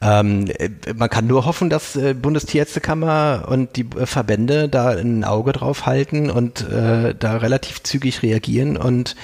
Ähm, 0.00 0.46
äh, 0.56 0.70
man 0.94 1.10
kann 1.10 1.26
nur 1.26 1.44
hoffen, 1.44 1.68
dass 1.68 1.96
äh, 1.96 2.14
Bundestierärztekammer 2.14 3.46
und 3.48 3.74
die 3.74 3.86
äh, 3.98 4.06
Verbände 4.06 4.68
da 4.68 4.90
ein 4.90 5.24
Auge 5.24 5.50
drauf 5.50 5.84
halten 5.84 6.30
und 6.30 6.60
äh, 6.68 7.12
da 7.18 7.38
relativ 7.38 7.82
zügig 7.82 8.22
reagieren 8.22 8.76
und, 8.76 9.16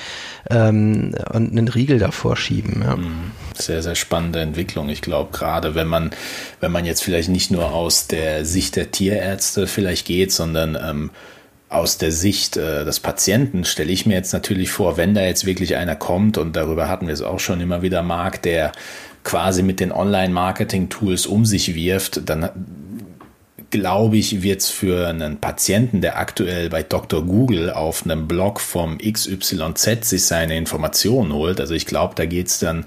ähm, 0.50 1.14
und 1.32 1.52
einen 1.52 1.68
Riegel 1.68 2.00
davor 2.00 2.36
schieben. 2.36 2.82
Ja. 2.82 2.96
Mhm. 2.96 3.30
Sehr, 3.54 3.80
sehr 3.80 3.94
spannende 3.94 4.40
Entwicklung. 4.40 4.88
Ich 4.88 5.02
glaube, 5.02 5.30
gerade 5.30 5.76
wenn 5.76 5.86
man, 5.86 6.10
wenn 6.58 6.72
man 6.72 6.84
jetzt 6.84 7.04
vielleicht 7.04 7.28
nicht 7.28 7.52
nur 7.52 7.72
aus 7.72 8.08
der 8.08 8.44
Sicht 8.44 8.74
der 8.74 8.90
Tierärzte 8.90 9.68
vielleicht 9.68 10.04
geht, 10.04 10.32
sondern 10.32 10.76
ähm, 10.82 11.10
aus 11.72 11.98
der 11.98 12.12
Sicht 12.12 12.56
äh, 12.56 12.84
des 12.84 13.00
Patienten 13.00 13.64
stelle 13.64 13.92
ich 13.92 14.06
mir 14.06 14.14
jetzt 14.14 14.32
natürlich 14.32 14.70
vor, 14.70 14.96
wenn 14.96 15.14
da 15.14 15.22
jetzt 15.22 15.46
wirklich 15.46 15.76
einer 15.76 15.96
kommt, 15.96 16.38
und 16.38 16.56
darüber 16.56 16.88
hatten 16.88 17.06
wir 17.06 17.14
es 17.14 17.22
auch 17.22 17.40
schon 17.40 17.60
immer 17.60 17.82
wieder, 17.82 18.02
Marc, 18.02 18.42
der 18.42 18.72
quasi 19.24 19.62
mit 19.62 19.80
den 19.80 19.92
Online-Marketing-Tools 19.92 21.26
um 21.26 21.46
sich 21.46 21.74
wirft, 21.74 22.28
dann 22.28 22.50
glaube 23.72 24.18
ich, 24.18 24.42
wird 24.42 24.60
es 24.60 24.70
für 24.70 25.08
einen 25.08 25.38
Patienten, 25.38 26.00
der 26.02 26.18
aktuell 26.18 26.68
bei 26.68 26.84
Dr. 26.84 27.24
Google 27.24 27.70
auf 27.70 28.04
einem 28.04 28.28
Blog 28.28 28.60
vom 28.60 28.98
XYZ 28.98 30.04
sich 30.04 30.26
seine 30.26 30.56
Informationen 30.56 31.32
holt, 31.32 31.60
also 31.60 31.74
ich 31.74 31.86
glaube, 31.86 32.14
da 32.14 32.26
geht 32.26 32.46
es 32.46 32.60
dann 32.60 32.84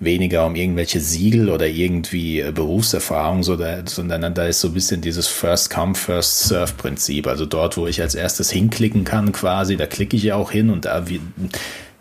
weniger 0.00 0.44
um 0.44 0.56
irgendwelche 0.56 1.00
Siegel 1.00 1.48
oder 1.48 1.66
irgendwie 1.66 2.40
äh, 2.40 2.50
Berufserfahrung, 2.52 3.42
sondern 3.42 4.34
da 4.34 4.46
ist 4.46 4.60
so 4.60 4.68
ein 4.68 4.74
bisschen 4.74 5.00
dieses 5.00 5.28
First 5.28 5.70
Come, 5.70 5.94
First 5.94 6.48
Serve 6.48 6.74
Prinzip. 6.76 7.26
Also 7.26 7.46
dort, 7.46 7.76
wo 7.76 7.86
ich 7.86 8.02
als 8.02 8.14
erstes 8.14 8.50
hinklicken 8.50 9.04
kann 9.04 9.32
quasi, 9.32 9.76
da 9.76 9.86
klicke 9.86 10.16
ich 10.16 10.24
ja 10.24 10.34
auch 10.34 10.50
hin 10.50 10.68
und 10.68 10.84
da 10.84 11.04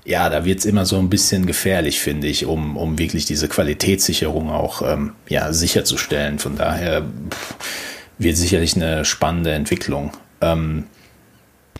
ja, 0.05 0.29
da 0.29 0.43
wird 0.43 0.59
es 0.59 0.65
immer 0.65 0.85
so 0.85 0.97
ein 0.97 1.09
bisschen 1.09 1.45
gefährlich, 1.45 2.01
finde 2.01 2.27
ich, 2.27 2.45
um, 2.45 2.75
um 2.75 2.97
wirklich 2.97 3.25
diese 3.25 3.47
Qualitätssicherung 3.47 4.49
auch 4.49 4.81
ähm, 4.81 5.13
ja, 5.29 5.53
sicherzustellen. 5.53 6.39
Von 6.39 6.57
daher 6.57 7.03
pff, 7.03 7.55
wird 8.17 8.37
sicherlich 8.37 8.75
eine 8.75 9.05
spannende 9.05 9.51
Entwicklung. 9.51 10.11
Ähm, 10.41 10.85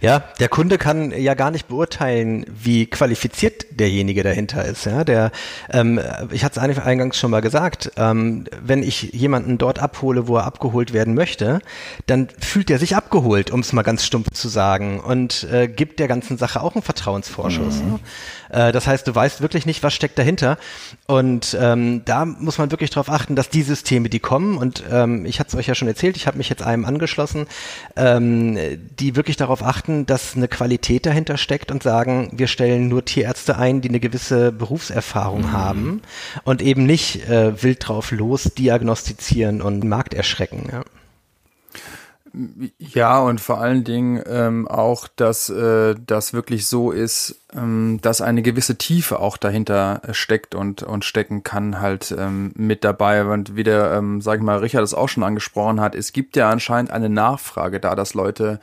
Ja, 0.02 0.20
der 0.38 0.50
Kunde 0.50 0.78
kann 0.78 1.12
ja 1.18 1.34
gar 1.34 1.50
nicht 1.50 1.70
beurteilen, 1.70 2.46
wie 2.50 2.88
qualifiziert 2.88 3.66
derjenige 3.72 4.22
dahinter 4.22 4.66
ist. 4.66 4.86
Ja, 4.86 5.06
der, 5.06 5.32
ähm, 5.72 5.98
ich 6.30 6.44
hatte 6.44 6.60
es 6.60 6.78
eingangs 6.80 7.18
schon 7.18 7.32
mal 7.32 7.40
gesagt, 7.40 7.92
ähm, 7.96 8.44
wenn 8.62 8.84
ich 8.84 9.14
jemanden 9.14 9.58
dort 9.58 9.80
abhole, 9.80 10.28
wo 10.28 10.36
er 10.36 10.44
abgeholt 10.44 10.92
werden 10.92 11.14
möchte, 11.14 11.62
dann 12.06 12.28
fühlt 12.38 12.70
er 12.70 12.80
sich 12.80 12.98
abgeholt, 12.98 13.50
um 13.50 13.62
es 13.62 13.72
mal 13.72 13.84
ganz 13.84 14.04
stumpf 14.04 14.32
zu 14.32 14.50
sagen, 14.50 15.00
und 15.00 15.48
äh, 15.50 15.70
gibt 15.70 16.00
der 16.00 16.10
ganzen 16.10 16.38
Sache 16.38 16.62
auch 16.62 16.76
einen 16.76 16.84
Vertrauensvorschuss. 16.84 17.82
Mhm. 17.82 17.92
Ne? 17.94 18.00
Äh, 18.54 18.72
das 18.72 18.88
heißt, 18.88 19.08
du 19.08 19.14
weißt 19.14 19.42
wirklich 19.42 19.66
nicht, 19.66 19.84
was 19.84 19.94
steckt 19.94 20.18
dahinter. 20.18 20.58
Und 21.08 21.58
ähm, 21.60 22.04
da 22.06 22.26
muss 22.26 22.58
man 22.58 22.72
wirklich 22.72 22.92
darauf 22.92 23.10
achten, 23.10 23.36
dass 23.36 23.50
die 23.50 23.64
Systeme, 23.64 24.10
die 24.10 24.20
kommen, 24.20 24.58
und 24.58 24.84
ähm, 24.90 25.26
ich 25.26 25.40
hatte 25.40 25.50
es 25.50 25.56
euch 25.56 25.68
ja 25.68 25.76
schon 25.76 25.88
erzählt, 25.88 26.16
ich 26.16 26.28
habe 26.28 26.38
mich 26.38 26.50
jetzt 26.50 26.64
einem 26.64 26.86
angeschlossen, 26.86 27.48
ähm, 27.96 28.58
die 29.00 29.16
wirklich 29.16 29.38
darauf 29.38 29.64
achten, 29.64 30.06
dass 30.06 30.36
eine 30.36 30.48
Qualität 30.48 31.06
dahinter 31.06 31.38
steckt 31.38 31.72
und 31.72 31.84
sagen, 31.84 32.30
wir 32.34 32.48
stellen 32.48 32.88
nur 32.88 33.04
Tierärzte 33.06 33.58
ein, 33.58 33.82
die 33.82 33.90
eine 33.90 34.00
gewisse 34.00 34.52
Berufserfahrung 34.52 35.42
mhm. 35.42 35.52
haben 35.52 36.02
und 36.44 36.62
eben 36.62 36.86
nicht 36.86 37.28
äh, 37.28 37.62
wild 37.62 37.88
drauf 37.88 38.12
los 38.12 38.44
diagnostizieren 38.44 39.62
und 39.62 39.84
Markt 39.84 40.14
erschrecken. 40.14 40.70
Ja. 40.72 40.84
Ja, 42.80 43.20
und 43.20 43.40
vor 43.40 43.62
allen 43.62 43.84
Dingen 43.84 44.24
ähm, 44.26 44.68
auch, 44.68 45.08
dass 45.08 45.50
äh, 45.50 45.94
das 46.04 46.34
wirklich 46.34 46.66
so 46.66 46.90
ist, 46.90 47.44
ähm, 47.56 48.00
dass 48.02 48.22
eine 48.22 48.42
gewisse 48.42 48.76
Tiefe 48.76 49.20
auch 49.20 49.38
dahinter 49.38 50.02
steckt 50.14 50.56
und, 50.56 50.82
und 50.82 51.06
stecken 51.06 51.44
kann 51.44 51.80
halt 51.80 52.14
ähm, 52.18 52.52
mit 52.56 52.84
dabei. 52.84 53.24
Und 53.26 53.56
wie 53.56 53.64
der, 53.64 53.92
ähm, 53.94 54.20
sag 54.20 54.40
ich 54.40 54.44
mal, 54.44 54.58
Richard 54.58 54.84
es 54.84 54.96
auch 54.96 55.10
schon 55.10 55.22
angesprochen 55.22 55.80
hat, 55.80 55.94
es 55.94 56.12
gibt 56.12 56.36
ja 56.36 56.50
anscheinend 56.50 56.90
eine 56.90 57.10
Nachfrage 57.10 57.80
da, 57.80 57.94
dass 57.94 58.16
Leute 58.16 58.60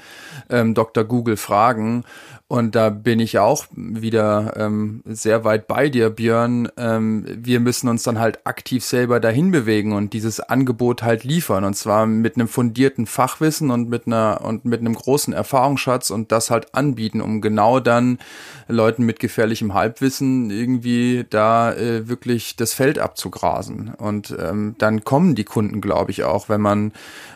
ähm, 0.48 0.74
Dr. 0.74 1.04
Google 1.04 1.36
fragen 1.36 2.04
und 2.50 2.74
da 2.74 2.90
bin 2.90 3.20
ich 3.20 3.38
auch 3.38 3.66
wieder 3.76 4.54
ähm, 4.56 5.04
sehr 5.06 5.44
weit 5.44 5.68
bei 5.68 5.88
dir, 5.88 6.10
Björn. 6.10 6.68
Ähm, 6.76 7.24
wir 7.28 7.60
müssen 7.60 7.88
uns 7.88 8.02
dann 8.02 8.18
halt 8.18 8.44
aktiv 8.44 8.84
selber 8.84 9.20
dahin 9.20 9.52
bewegen 9.52 9.92
und 9.92 10.14
dieses 10.14 10.40
Angebot 10.40 11.04
halt 11.04 11.22
liefern. 11.22 11.62
Und 11.62 11.74
zwar 11.74 12.06
mit 12.06 12.34
einem 12.34 12.48
fundierten 12.48 13.06
Fachwissen 13.06 13.70
und 13.70 13.88
mit 13.88 14.08
einer 14.08 14.40
und 14.42 14.64
mit 14.64 14.80
einem 14.80 14.94
großen 14.94 15.32
Erfahrungsschatz 15.32 16.10
und 16.10 16.32
das 16.32 16.50
halt 16.50 16.74
anbieten, 16.74 17.20
um 17.20 17.40
genau 17.40 17.78
dann 17.78 18.18
Leuten 18.66 19.04
mit 19.04 19.20
gefährlichem 19.20 19.72
Halbwissen 19.72 20.50
irgendwie 20.50 21.26
da 21.30 21.72
äh, 21.72 22.08
wirklich 22.08 22.56
das 22.56 22.72
Feld 22.72 22.98
abzugrasen. 22.98 23.94
Und 23.96 24.36
ähm, 24.40 24.74
dann 24.78 25.04
kommen 25.04 25.36
die 25.36 25.44
Kunden, 25.44 25.80
glaube 25.80 26.10
ich, 26.10 26.24
auch, 26.24 26.48
wenn 26.48 26.60
man, 26.60 26.88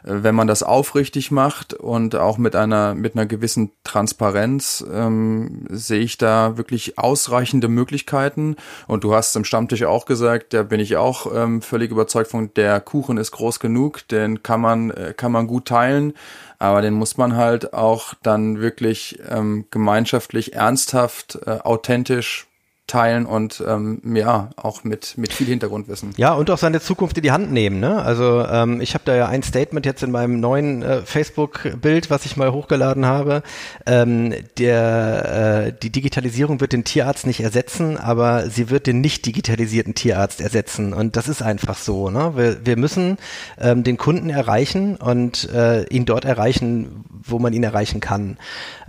äh, 0.02 0.24
wenn 0.24 0.34
man 0.34 0.48
das 0.48 0.64
aufrichtig 0.64 1.30
macht 1.30 1.72
und 1.72 2.16
auch 2.16 2.36
mit 2.36 2.56
einer, 2.56 2.96
mit 2.96 3.14
einer 3.14 3.26
gewissen 3.26 3.70
Transparenz. 3.84 4.84
Äh, 4.92 5.03
ähm, 5.04 5.66
sehe 5.70 6.00
ich 6.00 6.18
da 6.18 6.56
wirklich 6.56 6.98
ausreichende 6.98 7.68
Möglichkeiten. 7.68 8.56
Und 8.86 9.04
du 9.04 9.14
hast 9.14 9.34
im 9.36 9.44
Stammtisch 9.44 9.82
auch 9.84 10.06
gesagt, 10.06 10.52
da 10.52 10.62
bin 10.62 10.80
ich 10.80 10.96
auch 10.96 11.26
ähm, 11.34 11.62
völlig 11.62 11.90
überzeugt 11.90 12.30
von, 12.30 12.52
der 12.54 12.80
Kuchen 12.80 13.18
ist 13.18 13.32
groß 13.32 13.60
genug, 13.60 14.06
den 14.08 14.42
kann 14.42 14.60
man, 14.60 14.90
äh, 14.90 15.14
kann 15.16 15.32
man 15.32 15.46
gut 15.46 15.66
teilen. 15.66 16.14
Aber 16.58 16.82
den 16.82 16.94
muss 16.94 17.16
man 17.16 17.36
halt 17.36 17.74
auch 17.74 18.14
dann 18.22 18.60
wirklich 18.60 19.18
ähm, 19.28 19.66
gemeinschaftlich, 19.70 20.54
ernsthaft, 20.54 21.38
äh, 21.46 21.58
authentisch 21.62 22.46
teilen 22.86 23.24
und 23.24 23.64
ähm, 23.66 24.00
ja, 24.04 24.50
auch 24.56 24.84
mit, 24.84 25.16
mit 25.16 25.32
viel 25.32 25.46
Hintergrundwissen. 25.46 26.10
Ja, 26.18 26.34
und 26.34 26.50
auch 26.50 26.58
seine 26.58 26.80
Zukunft 26.80 27.16
in 27.16 27.22
die 27.22 27.32
Hand 27.32 27.50
nehmen. 27.50 27.80
Ne? 27.80 28.02
Also 28.02 28.44
ähm, 28.46 28.82
ich 28.82 28.92
habe 28.92 29.04
da 29.06 29.16
ja 29.16 29.26
ein 29.26 29.42
Statement 29.42 29.86
jetzt 29.86 30.02
in 30.02 30.10
meinem 30.10 30.38
neuen 30.38 30.82
äh, 30.82 31.00
Facebook-Bild, 31.00 32.10
was 32.10 32.26
ich 32.26 32.36
mal 32.36 32.52
hochgeladen 32.52 33.06
habe. 33.06 33.42
Ähm, 33.86 34.34
der, 34.58 35.66
äh, 35.66 35.72
die 35.82 35.90
Digitalisierung 35.90 36.60
wird 36.60 36.74
den 36.74 36.84
Tierarzt 36.84 37.26
nicht 37.26 37.40
ersetzen, 37.40 37.96
aber 37.96 38.50
sie 38.50 38.68
wird 38.68 38.86
den 38.86 39.00
nicht 39.00 39.24
digitalisierten 39.24 39.94
Tierarzt 39.94 40.42
ersetzen. 40.42 40.92
Und 40.92 41.16
das 41.16 41.28
ist 41.28 41.40
einfach 41.40 41.78
so. 41.78 42.10
Ne? 42.10 42.32
Wir, 42.36 42.66
wir 42.66 42.76
müssen 42.76 43.16
ähm, 43.58 43.82
den 43.82 43.96
Kunden 43.96 44.28
erreichen 44.28 44.96
und 44.96 45.48
äh, 45.54 45.84
ihn 45.84 46.04
dort 46.04 46.26
erreichen, 46.26 47.06
wo 47.10 47.38
man 47.38 47.54
ihn 47.54 47.64
erreichen 47.64 48.00
kann. 48.00 48.36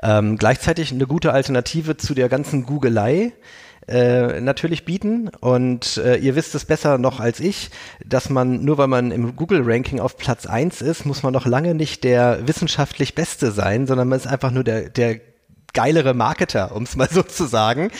Ähm, 0.04 0.38
gleichzeitig 0.38 0.91
eine 0.91 1.08
gute 1.08 1.32
Alternative 1.32 1.96
zu 1.96 2.14
der 2.14 2.28
ganzen 2.28 2.66
Googelei 2.66 3.32
äh, 3.88 4.42
natürlich 4.42 4.86
bieten. 4.86 5.30
Und 5.40 5.98
äh, 5.98 6.18
ihr 6.18 6.36
wisst 6.36 6.56
es 6.56 6.66
besser 6.66 6.98
noch 6.98 7.20
als 7.20 7.40
ich, 7.40 7.70
dass 8.06 8.30
man, 8.30 8.64
nur 8.64 8.78
weil 8.78 8.88
man 8.88 9.12
im 9.12 9.36
Google-Ranking 9.36 10.00
auf 10.00 10.18
Platz 10.18 10.46
eins 10.46 10.82
ist, 10.82 11.06
muss 11.06 11.24
man 11.24 11.34
noch 11.34 11.46
lange 11.46 11.76
nicht 11.76 12.04
der 12.04 12.48
wissenschaftlich 12.48 13.16
Beste 13.16 13.52
sein, 13.52 13.88
sondern 13.88 14.08
man 14.08 14.18
ist 14.18 14.28
einfach 14.28 14.52
nur 14.52 14.64
der, 14.64 14.90
der 14.90 15.20
geilere 15.76 16.16
Marketer, 16.16 16.76
um 16.76 16.84
es 16.84 16.96
mal 16.96 17.10
so 17.12 17.22
zu 17.22 17.46
sagen. 17.46 17.92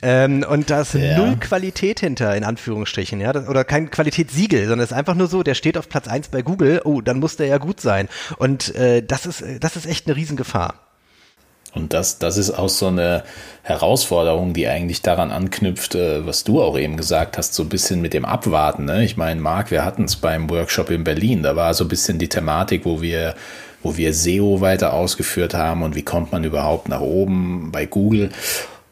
Ähm, 0.00 0.46
und 0.48 0.70
da 0.70 0.80
ist 0.80 0.94
ja. 0.94 1.18
null 1.18 1.36
Qualität 1.38 2.00
hinter, 2.00 2.34
in 2.34 2.44
Anführungsstrichen, 2.44 3.20
ja, 3.20 3.34
oder 3.34 3.64
kein 3.64 3.90
Qualitätssiegel, 3.90 4.62
sondern 4.62 4.80
es 4.80 4.92
ist 4.92 4.96
einfach 4.96 5.16
nur 5.16 5.26
so, 5.26 5.42
der 5.42 5.54
steht 5.54 5.76
auf 5.76 5.90
Platz 5.90 6.08
eins 6.08 6.28
bei 6.28 6.40
Google, 6.40 6.80
oh, 6.84 7.02
dann 7.02 7.18
muss 7.18 7.36
der 7.36 7.48
ja 7.48 7.58
gut 7.58 7.80
sein. 7.80 8.08
Und 8.38 8.74
äh, 8.74 9.02
das 9.02 9.26
ist, 9.26 9.44
das 9.60 9.76
ist 9.76 9.86
echt 9.86 10.06
eine 10.06 10.16
Riesengefahr. 10.16 10.89
Und 11.74 11.92
das, 11.92 12.18
das 12.18 12.36
ist 12.36 12.50
auch 12.50 12.68
so 12.68 12.88
eine 12.88 13.22
Herausforderung, 13.62 14.52
die 14.52 14.66
eigentlich 14.66 15.02
daran 15.02 15.30
anknüpft, 15.30 15.94
äh, 15.94 16.26
was 16.26 16.44
du 16.44 16.62
auch 16.62 16.78
eben 16.78 16.96
gesagt 16.96 17.38
hast, 17.38 17.54
so 17.54 17.62
ein 17.62 17.68
bisschen 17.68 18.00
mit 18.00 18.14
dem 18.14 18.24
Abwarten. 18.24 18.86
Ne? 18.86 19.04
Ich 19.04 19.16
meine, 19.16 19.40
Marc, 19.40 19.70
wir 19.70 19.84
hatten 19.84 20.04
es 20.04 20.16
beim 20.16 20.50
Workshop 20.50 20.90
in 20.90 21.04
Berlin, 21.04 21.42
da 21.42 21.56
war 21.56 21.74
so 21.74 21.84
ein 21.84 21.88
bisschen 21.88 22.18
die 22.18 22.28
Thematik, 22.28 22.84
wo 22.84 23.00
wir, 23.00 23.34
wo 23.82 23.96
wir 23.96 24.12
SEO 24.12 24.60
weiter 24.60 24.92
ausgeführt 24.94 25.54
haben 25.54 25.82
und 25.82 25.94
wie 25.94 26.02
kommt 26.02 26.32
man 26.32 26.44
überhaupt 26.44 26.88
nach 26.88 27.00
oben 27.00 27.70
bei 27.70 27.86
Google. 27.86 28.30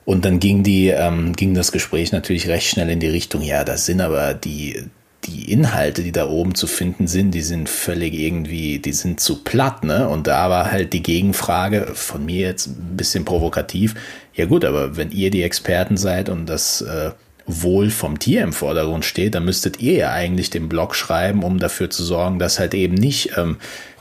Und 0.04 0.24
dann 0.24 0.40
ging 0.40 0.62
die, 0.62 0.88
ähm, 0.88 1.34
ging 1.34 1.54
das 1.54 1.72
Gespräch 1.72 2.12
natürlich 2.12 2.48
recht 2.48 2.68
schnell 2.68 2.88
in 2.88 3.00
die 3.00 3.08
Richtung, 3.08 3.42
ja, 3.42 3.64
das 3.64 3.84
sind 3.86 4.00
aber 4.00 4.32
die, 4.32 4.84
die 5.28 5.52
Inhalte, 5.52 6.02
die 6.02 6.12
da 6.12 6.28
oben 6.28 6.54
zu 6.54 6.66
finden 6.66 7.06
sind, 7.06 7.32
die 7.32 7.42
sind 7.42 7.68
völlig 7.68 8.14
irgendwie, 8.14 8.78
die 8.78 8.92
sind 8.92 9.20
zu 9.20 9.42
platt, 9.44 9.84
ne? 9.84 10.08
Und 10.08 10.26
da 10.26 10.50
war 10.50 10.72
halt 10.72 10.92
die 10.92 11.02
Gegenfrage 11.02 11.88
von 11.94 12.24
mir 12.24 12.46
jetzt 12.46 12.66
ein 12.66 12.96
bisschen 12.96 13.24
provokativ. 13.24 13.94
Ja 14.34 14.46
gut, 14.46 14.64
aber 14.64 14.96
wenn 14.96 15.10
ihr 15.10 15.30
die 15.30 15.42
Experten 15.42 15.96
seid 15.96 16.28
und 16.28 16.46
das 16.46 16.80
äh, 16.80 17.10
Wohl 17.46 17.90
vom 17.90 18.18
Tier 18.18 18.42
im 18.42 18.52
Vordergrund 18.52 19.04
steht, 19.04 19.34
dann 19.34 19.44
müsstet 19.44 19.80
ihr 19.80 19.94
ja 19.94 20.12
eigentlich 20.12 20.50
den 20.50 20.68
Blog 20.68 20.94
schreiben, 20.94 21.42
um 21.42 21.58
dafür 21.58 21.88
zu 21.90 22.04
sorgen, 22.04 22.38
dass 22.38 22.58
halt 22.58 22.74
eben 22.74 22.94
nicht 22.94 23.36
ähm, 23.36 23.56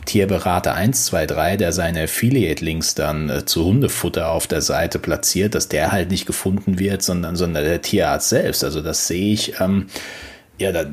Tierberater 0.08 0.74
123, 0.74 1.58
der 1.58 1.72
seine 1.72 2.04
Affiliate-Links 2.04 2.96
dann 2.96 3.30
äh, 3.30 3.46
zu 3.46 3.66
Hundefutter 3.66 4.32
auf 4.32 4.48
der 4.48 4.62
Seite 4.62 5.00
platziert, 5.00 5.56
dass 5.56 5.68
der 5.68 5.92
halt 5.92 6.10
nicht 6.10 6.26
gefunden 6.26 6.80
wird, 6.80 7.04
sondern, 7.04 7.36
sondern 7.36 7.64
der 7.64 7.82
Tierarzt 7.82 8.30
selbst. 8.30 8.64
Also 8.64 8.82
das 8.82 9.08
sehe 9.08 9.34
ich 9.34 9.60
ähm, 9.60 9.88
ja, 10.58 10.72
da 10.72 10.86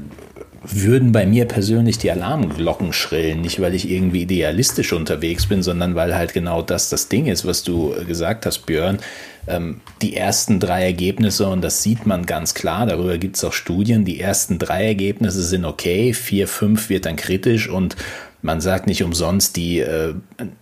würden 0.66 1.12
bei 1.12 1.26
mir 1.26 1.46
persönlich 1.46 1.98
die 1.98 2.10
Alarmglocken 2.10 2.92
schrillen. 2.92 3.42
Nicht, 3.42 3.60
weil 3.60 3.74
ich 3.74 3.90
irgendwie 3.90 4.22
idealistisch 4.22 4.92
unterwegs 4.92 5.46
bin, 5.46 5.62
sondern 5.62 5.94
weil 5.94 6.14
halt 6.14 6.32
genau 6.32 6.62
das 6.62 6.88
das 6.88 7.08
Ding 7.08 7.26
ist, 7.26 7.44
was 7.44 7.62
du 7.62 7.94
gesagt 8.06 8.46
hast, 8.46 8.60
Björn. 8.60 8.98
Ähm, 9.46 9.80
die 10.00 10.16
ersten 10.16 10.60
drei 10.60 10.84
Ergebnisse, 10.84 11.46
und 11.48 11.62
das 11.62 11.82
sieht 11.82 12.06
man 12.06 12.24
ganz 12.24 12.54
klar, 12.54 12.86
darüber 12.86 13.18
gibt 13.18 13.36
es 13.36 13.44
auch 13.44 13.52
Studien, 13.52 14.06
die 14.06 14.20
ersten 14.20 14.58
drei 14.58 14.86
Ergebnisse 14.86 15.42
sind 15.42 15.66
okay, 15.66 16.14
vier, 16.14 16.48
fünf 16.48 16.88
wird 16.88 17.04
dann 17.04 17.16
kritisch 17.16 17.68
und 17.68 17.96
man 18.45 18.61
sagt 18.61 18.86
nicht 18.86 19.03
umsonst, 19.03 19.57
die 19.57 19.80
äh, 19.80 20.12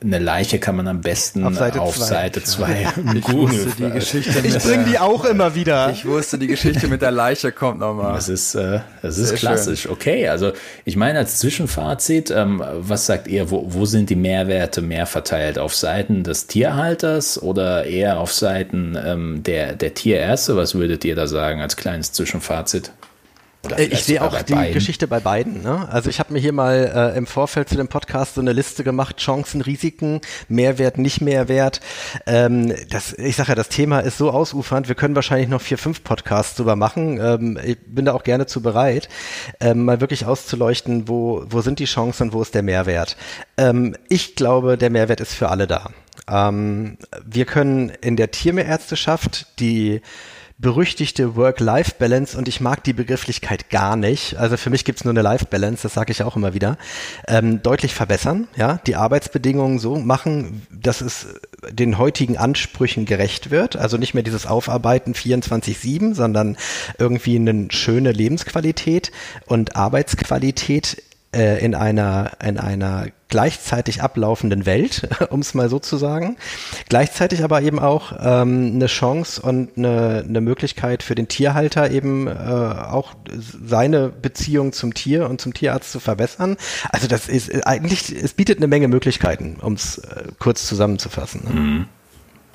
eine 0.01 0.21
Leiche 0.21 0.61
kann 0.61 0.77
man 0.77 0.87
am 0.87 1.01
besten 1.01 1.45
auf 1.45 1.57
Seite 1.57 1.81
auf 1.81 1.97
zwei. 1.97 2.05
Seite 2.05 2.45
zwei 2.45 2.87
ich 3.17 3.33
wusste 3.33 3.71
die 3.77 3.91
Geschichte 3.91 4.39
Ich 4.47 4.57
bringe 4.59 4.85
die 4.85 5.01
auch 5.01 5.25
immer 5.25 5.57
wieder. 5.57 5.91
Ich 5.91 6.07
wusste, 6.07 6.39
die 6.39 6.47
Geschichte 6.47 6.87
mit 6.87 7.03
der 7.03 7.11
Leiche 7.11 7.51
kommt 7.51 7.81
nochmal. 7.81 8.15
Das 8.15 8.29
ist, 8.29 8.55
äh, 8.55 8.79
das 9.03 9.19
ist 9.19 9.35
klassisch. 9.35 9.83
Schön. 9.83 9.91
Okay, 9.91 10.29
also 10.29 10.53
ich 10.85 10.95
meine 10.95 11.19
als 11.19 11.39
Zwischenfazit, 11.39 12.31
ähm, 12.31 12.63
was 12.65 13.07
sagt 13.07 13.27
ihr, 13.27 13.51
wo, 13.51 13.65
wo 13.67 13.85
sind 13.85 14.11
die 14.11 14.17
Mehrwerte 14.17 14.81
mehr 14.81 15.07
verteilt? 15.07 15.59
Auf 15.59 15.75
Seiten 15.75 16.23
des 16.23 16.47
Tierhalters 16.47 17.43
oder 17.43 17.85
eher 17.85 18.21
auf 18.21 18.33
Seiten 18.33 18.97
ähm, 19.05 19.43
der, 19.43 19.75
der 19.75 19.93
Tierärzte? 19.95 20.57
Was 20.57 20.77
würdet 20.77 21.05
ihr 21.05 21.17
da 21.17 21.27
sagen 21.27 21.61
als 21.61 21.77
kleines 21.77 22.13
Zwischenfazit? 22.13 22.93
Äh, 23.71 23.85
ich 23.85 24.05
sehe 24.05 24.23
auch 24.23 24.41
die 24.43 24.55
beiden. 24.55 24.75
Geschichte 24.75 25.07
bei 25.07 25.21
beiden. 25.21 25.63
Ne? 25.63 25.89
Also 25.91 26.11
ich 26.11 26.19
habe 26.19 26.33
mir 26.33 26.41
hier 26.41 26.53
mal 26.53 27.13
äh, 27.15 27.17
im 27.17 27.27
Vorfeld 27.27 27.69
zu 27.69 27.77
dem 27.77 27.89
Podcast 27.89 28.35
so 28.35 28.41
eine 28.41 28.53
Liste 28.53 28.85
gemacht, 28.85 29.19
Chancen, 29.19 29.61
Risiken, 29.61 30.21
Mehrwert, 30.49 30.99
nicht 30.99 31.21
Mehrwert. 31.21 31.81
Ähm, 32.27 32.75
das, 32.91 33.13
ich 33.15 33.37
sage 33.37 33.51
ja, 33.51 33.55
das 33.55 33.69
Thema 33.69 34.01
ist 34.01 34.19
so 34.19 34.31
ausufernd, 34.31 34.89
wir 34.89 34.95
können 34.95 35.15
wahrscheinlich 35.15 35.49
noch 35.49 35.61
vier, 35.61 35.79
fünf 35.79 36.03
Podcasts 36.03 36.57
drüber 36.57 36.77
machen. 36.77 37.21
Ähm, 37.21 37.59
ich 37.63 37.79
bin 37.87 38.05
da 38.05 38.13
auch 38.13 38.25
gerne 38.25 38.47
zu 38.47 38.63
bereit, 38.63 39.09
ähm, 39.61 39.85
mal 39.85 40.01
wirklich 40.01 40.27
auszuleuchten, 40.27 41.09
wo, 41.09 41.45
wo 41.49 41.61
sind 41.61 41.79
die 41.79 41.85
Chancen 41.85 42.25
und 42.25 42.33
wo 42.33 42.43
ist 42.43 42.55
der 42.55 42.63
Mehrwert. 42.63 43.17
Ähm, 43.57 43.97
ich 44.09 44.35
glaube, 44.35 44.77
der 44.77 44.91
Mehrwert 44.91 45.21
ist 45.21 45.35
für 45.35 45.49
alle 45.49 45.67
da. 45.67 45.91
Ähm, 46.29 46.99
wir 47.25 47.45
können 47.45 47.91
in 48.01 48.17
der 48.17 48.31
Tiermeerärzteschaft 48.31 49.59
die 49.61 50.01
berüchtigte 50.63 51.37
Work-Life-Balance 51.37 52.39
und 52.39 52.49
ich 52.49 52.61
mag 52.61 52.83
die 52.85 52.93
Begrifflichkeit 52.93 53.69
gar 53.69 53.97
nicht. 53.97 54.37
Also 54.39 54.57
für 54.57 54.71
mich 54.71 54.85
gibt's 54.85 55.05
nur 55.05 55.13
eine 55.13 55.21
Life-Balance, 55.21 55.83
das 55.83 55.93
sage 55.93 56.13
ich 56.13 56.23
auch 56.23 56.37
immer 56.37 56.55
wieder. 56.55 56.79
Ähm, 57.29 57.63
deutlich 57.63 57.93
verbessern, 57.93 58.49
ja, 58.57 58.81
die 58.87 58.97
Arbeitsbedingungen 58.97 59.81
so 59.81 59.97
machen, 59.97 60.63
dass 60.71 61.01
es 61.01 61.27
den 61.69 61.99
heutigen 61.99 62.39
Ansprüchen 62.39 63.05
gerecht 63.05 63.51
wird. 63.51 63.77
Also 63.77 63.99
nicht 63.99 64.15
mehr 64.15 64.23
dieses 64.23 64.47
Aufarbeiten 64.47 65.15
24-7, 65.15 66.15
sondern 66.15 66.57
irgendwie 66.97 67.37
eine 67.37 67.69
schöne 67.71 68.13
Lebensqualität 68.13 69.11
und 69.47 69.75
Arbeitsqualität 69.75 71.03
äh, 71.35 71.65
in 71.65 71.75
einer, 71.75 72.33
in 72.45 72.59
einer 72.59 73.07
gleichzeitig 73.29 74.03
ablaufenden 74.03 74.67
Welt, 74.67 75.09
um 75.31 75.41
es 75.41 75.55
mal 75.55 75.71
so 75.71 75.79
zu 75.79 75.97
sagen. 75.97 76.37
Gleichzeitig 76.89 77.43
aber 77.43 77.63
eben 77.63 77.79
auch 77.79 78.13
ähm, 78.21 78.73
eine 78.75 78.87
Chance 78.87 79.41
und 79.41 79.77
eine, 79.77 80.25
eine 80.29 80.41
Möglichkeit 80.43 81.03
für 81.03 81.15
den 81.15 81.29
Tierhalter 81.29 81.91
eben 81.91 82.27
äh, 82.27 82.31
auch 82.31 83.15
seine 83.31 84.11
Beziehung 84.11 84.73
zum 84.73 84.93
Tier 84.93 85.29
und 85.31 85.41
zum 85.41 85.55
Tierarzt 85.55 85.91
zu 85.91 86.01
verbessern. 86.01 86.59
Also 86.91 87.09
das 87.09 87.29
ist 87.29 87.49
äh, 87.49 87.63
eigentlich, 87.65 88.15
es 88.15 88.35
bietet 88.35 88.59
eine 88.59 88.67
Menge 88.67 88.89
Möglichkeiten, 88.89 89.57
um 89.63 89.73
es 89.73 89.99
äh, 89.99 90.25
kurz 90.39 90.67
zusammenzufassen. 90.67 91.45
Ne? 91.45 91.61
Mhm. 91.61 91.87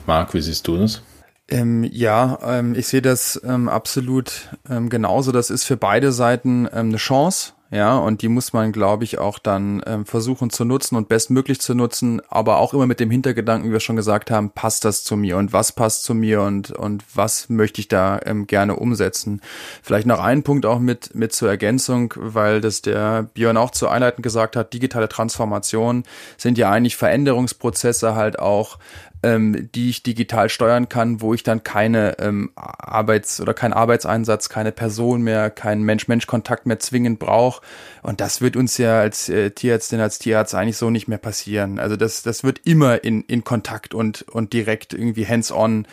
Marc, 0.06 0.34
wie 0.36 0.42
siehst 0.42 0.68
du 0.68 0.78
das? 0.78 1.02
Ähm, 1.50 1.84
ja, 1.84 2.38
ähm, 2.44 2.76
ich 2.76 2.88
sehe 2.88 3.02
das 3.02 3.42
ähm, 3.44 3.70
absolut 3.70 4.50
ähm, 4.70 4.90
genauso. 4.90 5.32
Das 5.32 5.50
ist 5.50 5.64
für 5.64 5.78
beide 5.78 6.12
Seiten 6.12 6.68
ähm, 6.72 6.90
eine 6.90 6.98
Chance 6.98 7.54
ja, 7.70 7.98
und 7.98 8.22
die 8.22 8.30
muss 8.30 8.54
man, 8.54 8.72
glaube 8.72 9.04
ich, 9.04 9.18
auch 9.18 9.40
dann 9.40 9.84
ähm, 9.86 10.06
versuchen 10.06 10.50
zu 10.50 10.64
nutzen 10.64 10.96
und 10.96 11.10
bestmöglich 11.10 11.60
zu 11.60 11.76
nutzen, 11.76 12.22
aber 12.30 12.60
auch 12.60 12.74
immer 12.74 12.88
mit 12.88 13.02
dem 13.02 13.12
Hintergedanken, 13.12 13.68
wie 13.68 13.74
wir 13.74 13.82
schon 13.82 13.98
gesagt 13.98 14.32
haben, 14.32 14.52
passt 14.52 14.86
das 14.86 15.04
zu 15.04 15.18
mir 15.18 15.36
und 15.36 15.52
was 15.52 15.74
passt 15.74 16.04
zu 16.04 16.14
mir 16.14 16.42
und, 16.42 16.72
und 16.72 17.04
was 17.14 17.50
möchte 17.50 17.82
ich 17.82 17.90
da 17.90 18.22
ähm, 18.26 18.48
gerne 18.48 18.78
umsetzen. 18.78 19.42
Vielleicht 19.84 20.08
noch 20.08 20.22
einen 20.22 20.44
Punkt 20.44 20.66
auch 20.66 20.80
mit, 20.80 21.14
mit 21.14 21.34
zur 21.34 21.50
Ergänzung, 21.50 22.14
weil 22.16 22.62
das 22.62 22.82
der 22.82 23.24
Björn 23.34 23.58
auch 23.58 23.72
zu 23.72 23.90
einleitend 23.90 24.24
gesagt 24.24 24.56
hat, 24.56 24.72
digitale 24.74 25.10
Transformation 25.10 26.04
sind 26.38 26.58
ja 26.58 26.72
eigentlich 26.72 26.96
Veränderungsprozesse 26.96 28.16
halt 28.16 28.40
auch, 28.40 28.80
ähm, 29.24 29.70
die 29.74 29.90
ich 29.90 30.04
digital 30.04 30.50
steuern 30.50 30.90
kann, 30.90 31.22
wo 31.22 31.34
ich 31.34 31.44
dann 31.44 31.64
keine 31.64 32.20
ähm, 32.20 32.52
Arbeits- 32.56 33.42
oder 33.42 33.54
keinen 33.54 33.74
Arbeitseinsatz, 33.74 34.50
keine 34.50 34.72
Person 34.72 35.22
mehr, 35.22 35.50
keinen 35.50 35.84
Mensch-Mensch-Kontakt 35.84 36.66
mehr 36.66 36.80
zwingend 36.80 37.20
brauche. 37.20 37.62
Und 38.04 38.22
das 38.22 38.42
wird 38.42 38.56
uns 38.56 38.78
ja 38.78 39.00
als 39.00 39.28
äh, 39.30 39.52
Tierärztin, 39.52 40.00
als 40.00 40.20
Tierarzt 40.20 40.54
eigentlich 40.54 40.78
so 40.78 40.90
nicht 40.90 41.08
mehr 41.08 41.18
passieren. 41.18 41.80
Also 41.80 41.96
das, 41.96 42.22
das 42.22 42.44
wird 42.44 42.62
immer 42.66 43.04
in, 43.04 43.24
in 43.24 43.44
Kontakt 43.44 43.94
und, 43.94 44.22
und 44.24 44.54
direkt 44.54 44.94
irgendwie 44.94 45.26
hands-on 45.26 45.88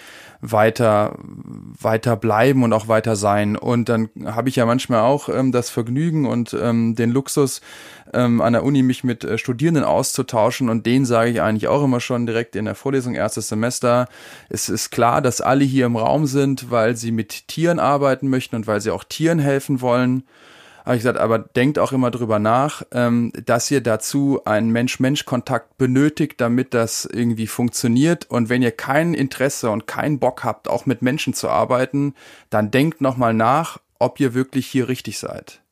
weiter, 0.52 1.16
weiter 1.80 2.16
bleiben 2.16 2.62
und 2.62 2.72
auch 2.72 2.88
weiter 2.88 3.16
sein. 3.16 3.56
Und 3.56 3.88
dann 3.88 4.10
habe 4.26 4.48
ich 4.48 4.56
ja 4.56 4.66
manchmal 4.66 5.00
auch 5.00 5.28
ähm, 5.28 5.52
das 5.52 5.70
Vergnügen 5.70 6.26
und 6.26 6.54
ähm, 6.60 6.94
den 6.94 7.10
Luxus, 7.10 7.60
ähm, 8.12 8.40
an 8.40 8.52
der 8.52 8.64
Uni 8.64 8.82
mich 8.82 9.04
mit 9.04 9.24
äh, 9.24 9.38
Studierenden 9.38 9.84
auszutauschen. 9.84 10.68
Und 10.68 10.86
denen 10.86 11.06
sage 11.06 11.30
ich 11.30 11.40
eigentlich 11.40 11.68
auch 11.68 11.82
immer 11.82 12.00
schon 12.00 12.26
direkt 12.26 12.56
in 12.56 12.66
der 12.66 12.74
Vorlesung, 12.74 13.14
erstes 13.14 13.48
Semester, 13.48 14.08
es 14.48 14.68
ist 14.68 14.90
klar, 14.90 15.22
dass 15.22 15.40
alle 15.40 15.64
hier 15.64 15.86
im 15.86 15.96
Raum 15.96 16.26
sind, 16.26 16.70
weil 16.70 16.96
sie 16.96 17.10
mit 17.10 17.48
Tieren 17.48 17.78
arbeiten 17.78 18.28
möchten 18.28 18.56
und 18.56 18.66
weil 18.66 18.80
sie 18.80 18.90
auch 18.90 19.04
Tieren 19.04 19.38
helfen 19.38 19.80
wollen 19.80 20.24
habe 20.84 20.96
ich 20.96 21.02
gesagt, 21.02 21.18
aber 21.18 21.38
denkt 21.38 21.78
auch 21.78 21.92
immer 21.92 22.10
drüber 22.10 22.38
nach, 22.38 22.82
ähm, 22.92 23.32
dass 23.46 23.70
ihr 23.70 23.80
dazu 23.80 24.42
einen 24.44 24.70
Mensch-Mensch-Kontakt 24.70 25.78
benötigt, 25.78 26.40
damit 26.40 26.74
das 26.74 27.06
irgendwie 27.06 27.46
funktioniert. 27.46 28.30
Und 28.30 28.48
wenn 28.50 28.62
ihr 28.62 28.72
kein 28.72 29.14
Interesse 29.14 29.70
und 29.70 29.86
keinen 29.86 30.18
Bock 30.18 30.44
habt, 30.44 30.68
auch 30.68 30.84
mit 30.84 31.00
Menschen 31.00 31.32
zu 31.32 31.48
arbeiten, 31.48 32.14
dann 32.50 32.70
denkt 32.70 33.00
nochmal 33.00 33.32
nach, 33.32 33.78
ob 33.98 34.20
ihr 34.20 34.34
wirklich 34.34 34.66
hier 34.66 34.88
richtig 34.88 35.18
seid 35.18 35.63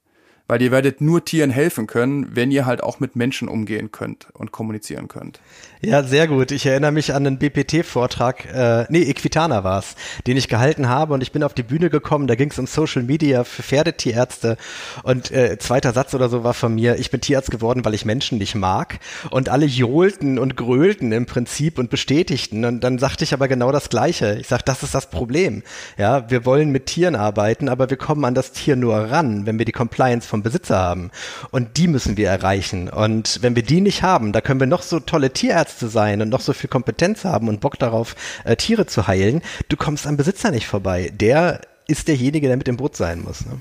weil 0.52 0.60
ihr 0.60 0.70
werdet 0.70 1.00
nur 1.00 1.24
Tieren 1.24 1.48
helfen 1.48 1.86
können, 1.86 2.36
wenn 2.36 2.50
ihr 2.50 2.66
halt 2.66 2.82
auch 2.82 3.00
mit 3.00 3.16
Menschen 3.16 3.48
umgehen 3.48 3.90
könnt 3.90 4.26
und 4.34 4.52
kommunizieren 4.52 5.08
könnt. 5.08 5.40
Ja, 5.80 6.02
sehr 6.02 6.28
gut. 6.28 6.52
Ich 6.52 6.66
erinnere 6.66 6.92
mich 6.92 7.14
an 7.14 7.26
einen 7.26 7.38
BPT-Vortrag, 7.38 8.44
äh, 8.54 8.84
nee, 8.90 9.02
Equitana 9.02 9.64
war's, 9.64 9.96
den 10.26 10.36
ich 10.36 10.48
gehalten 10.48 10.90
habe 10.90 11.14
und 11.14 11.22
ich 11.22 11.32
bin 11.32 11.42
auf 11.42 11.54
die 11.54 11.62
Bühne 11.62 11.88
gekommen, 11.88 12.26
da 12.26 12.34
ging 12.34 12.50
es 12.50 12.58
um 12.58 12.66
Social 12.66 13.02
Media 13.02 13.44
für 13.44 13.62
Pferdetierärzte 13.62 14.58
und 15.04 15.32
äh, 15.32 15.56
zweiter 15.58 15.92
Satz 15.92 16.14
oder 16.14 16.28
so 16.28 16.44
war 16.44 16.52
von 16.52 16.74
mir, 16.74 17.00
ich 17.00 17.10
bin 17.10 17.22
Tierarzt 17.22 17.50
geworden, 17.50 17.84
weil 17.84 17.94
ich 17.94 18.04
Menschen 18.04 18.36
nicht 18.36 18.54
mag 18.54 19.00
und 19.30 19.48
alle 19.48 19.64
johlten 19.64 20.38
und 20.38 20.56
grölten 20.56 21.12
im 21.12 21.24
Prinzip 21.24 21.78
und 21.78 21.88
bestätigten 21.88 22.66
und 22.66 22.80
dann 22.84 22.98
sagte 22.98 23.24
ich 23.24 23.32
aber 23.32 23.48
genau 23.48 23.72
das 23.72 23.88
Gleiche. 23.88 24.36
Ich 24.38 24.48
sag, 24.48 24.62
das 24.66 24.82
ist 24.82 24.94
das 24.94 25.08
Problem. 25.08 25.62
Ja, 25.96 26.30
wir 26.30 26.44
wollen 26.44 26.70
mit 26.70 26.86
Tieren 26.86 27.16
arbeiten, 27.16 27.70
aber 27.70 27.88
wir 27.88 27.96
kommen 27.96 28.24
an 28.26 28.34
das 28.34 28.52
Tier 28.52 28.76
nur 28.76 28.94
ran, 28.94 29.46
wenn 29.46 29.58
wir 29.58 29.64
die 29.64 29.72
Compliance 29.72 30.28
vom 30.28 30.41
Besitzer 30.42 30.78
haben. 30.78 31.10
Und 31.50 31.76
die 31.76 31.88
müssen 31.88 32.16
wir 32.16 32.28
erreichen. 32.28 32.88
Und 32.88 33.38
wenn 33.42 33.56
wir 33.56 33.62
die 33.62 33.80
nicht 33.80 34.02
haben, 34.02 34.32
da 34.32 34.40
können 34.40 34.60
wir 34.60 34.66
noch 34.66 34.82
so 34.82 35.00
tolle 35.00 35.32
Tierärzte 35.32 35.88
sein 35.88 36.22
und 36.22 36.28
noch 36.28 36.40
so 36.40 36.52
viel 36.52 36.70
Kompetenz 36.70 37.24
haben 37.24 37.48
und 37.48 37.60
Bock 37.60 37.78
darauf, 37.78 38.16
äh, 38.44 38.56
Tiere 38.56 38.86
zu 38.86 39.06
heilen. 39.06 39.42
Du 39.68 39.76
kommst 39.76 40.06
am 40.06 40.16
Besitzer 40.16 40.50
nicht 40.50 40.66
vorbei. 40.66 41.12
Der 41.14 41.60
ist 41.86 42.08
derjenige, 42.08 42.48
der 42.48 42.56
mit 42.56 42.68
im 42.68 42.76
Boot 42.76 42.96
sein 42.96 43.22
muss. 43.22 43.44
Ne? 43.44 43.52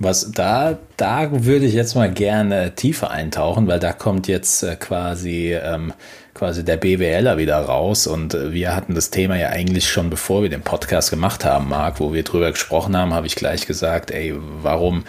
Was 0.00 0.30
da, 0.30 0.78
da 0.96 1.44
würde 1.44 1.66
ich 1.66 1.74
jetzt 1.74 1.96
mal 1.96 2.12
gerne 2.12 2.74
tiefer 2.76 3.10
eintauchen, 3.10 3.66
weil 3.66 3.80
da 3.80 3.92
kommt 3.92 4.28
jetzt 4.28 4.62
äh, 4.62 4.76
quasi, 4.76 5.54
ähm, 5.54 5.92
quasi 6.34 6.64
der 6.64 6.76
BWLer 6.76 7.36
wieder 7.36 7.58
raus 7.58 8.06
und 8.06 8.32
äh, 8.32 8.52
wir 8.52 8.76
hatten 8.76 8.94
das 8.94 9.10
Thema 9.10 9.36
ja 9.36 9.48
eigentlich 9.48 9.90
schon 9.90 10.08
bevor 10.08 10.42
wir 10.42 10.50
den 10.50 10.62
Podcast 10.62 11.10
gemacht 11.10 11.44
haben, 11.44 11.68
Marc, 11.68 11.98
wo 11.98 12.12
wir 12.12 12.22
drüber 12.22 12.52
gesprochen 12.52 12.96
haben, 12.96 13.12
habe 13.12 13.26
ich 13.26 13.34
gleich 13.34 13.66
gesagt, 13.66 14.12
ey, 14.12 14.34
warum 14.62 15.02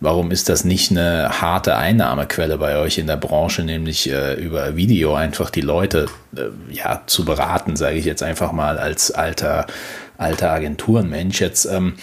Warum 0.00 0.30
ist 0.30 0.48
das 0.48 0.64
nicht 0.64 0.90
eine 0.90 1.40
harte 1.40 1.76
Einnahmequelle 1.76 2.58
bei 2.58 2.78
euch 2.78 2.98
in 2.98 3.06
der 3.06 3.16
Branche, 3.16 3.62
nämlich 3.62 4.10
äh, 4.10 4.34
über 4.34 4.76
Video 4.76 5.14
einfach 5.14 5.50
die 5.50 5.62
Leute 5.62 6.06
äh, 6.36 6.42
ja 6.70 7.02
zu 7.06 7.24
beraten, 7.24 7.76
sage 7.76 7.96
ich 7.96 8.04
jetzt 8.04 8.22
einfach 8.22 8.52
mal 8.52 8.78
als 8.78 9.10
alter 9.10 9.66
alter 10.18 10.52
Agenturenmensch 10.52 11.40
jetzt. 11.40 11.66
Ähm, 11.66 11.94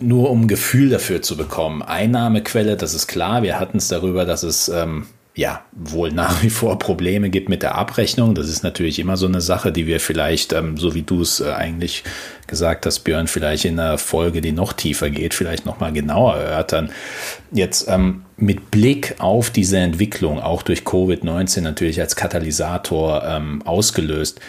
nur 0.00 0.30
um 0.30 0.42
ein 0.42 0.48
Gefühl 0.48 0.90
dafür 0.90 1.22
zu 1.22 1.36
bekommen. 1.36 1.82
Einnahmequelle, 1.82 2.76
das 2.76 2.94
ist 2.94 3.08
klar. 3.08 3.42
Wir 3.42 3.58
hatten 3.58 3.78
es 3.78 3.88
darüber, 3.88 4.24
dass 4.24 4.44
es 4.44 4.68
ähm, 4.68 5.06
ja, 5.38 5.62
wohl 5.70 6.10
nach 6.10 6.42
wie 6.42 6.50
vor 6.50 6.80
Probleme 6.80 7.30
gibt 7.30 7.48
mit 7.48 7.62
der 7.62 7.76
Abrechnung. 7.76 8.34
Das 8.34 8.48
ist 8.48 8.64
natürlich 8.64 8.98
immer 8.98 9.16
so 9.16 9.26
eine 9.26 9.40
Sache, 9.40 9.70
die 9.70 9.86
wir 9.86 10.00
vielleicht, 10.00 10.52
ähm, 10.52 10.76
so 10.76 10.96
wie 10.96 11.02
du 11.02 11.22
es 11.22 11.38
äh, 11.38 11.52
eigentlich 11.52 12.02
gesagt 12.48 12.86
hast, 12.86 13.00
Björn, 13.00 13.28
vielleicht 13.28 13.64
in 13.64 13.78
einer 13.78 13.98
Folge, 13.98 14.40
die 14.40 14.50
noch 14.50 14.72
tiefer 14.72 15.10
geht, 15.10 15.34
vielleicht 15.34 15.64
nochmal 15.64 15.92
genauer 15.92 16.34
erörtern. 16.38 16.90
Jetzt 17.52 17.86
ähm, 17.86 18.24
mit 18.36 18.72
Blick 18.72 19.14
auf 19.18 19.50
diese 19.50 19.78
Entwicklung, 19.78 20.40
auch 20.40 20.62
durch 20.62 20.80
Covid-19 20.80 21.60
natürlich 21.60 22.00
als 22.00 22.16
Katalysator 22.16 23.22
ähm, 23.24 23.62
ausgelöst, 23.64 24.40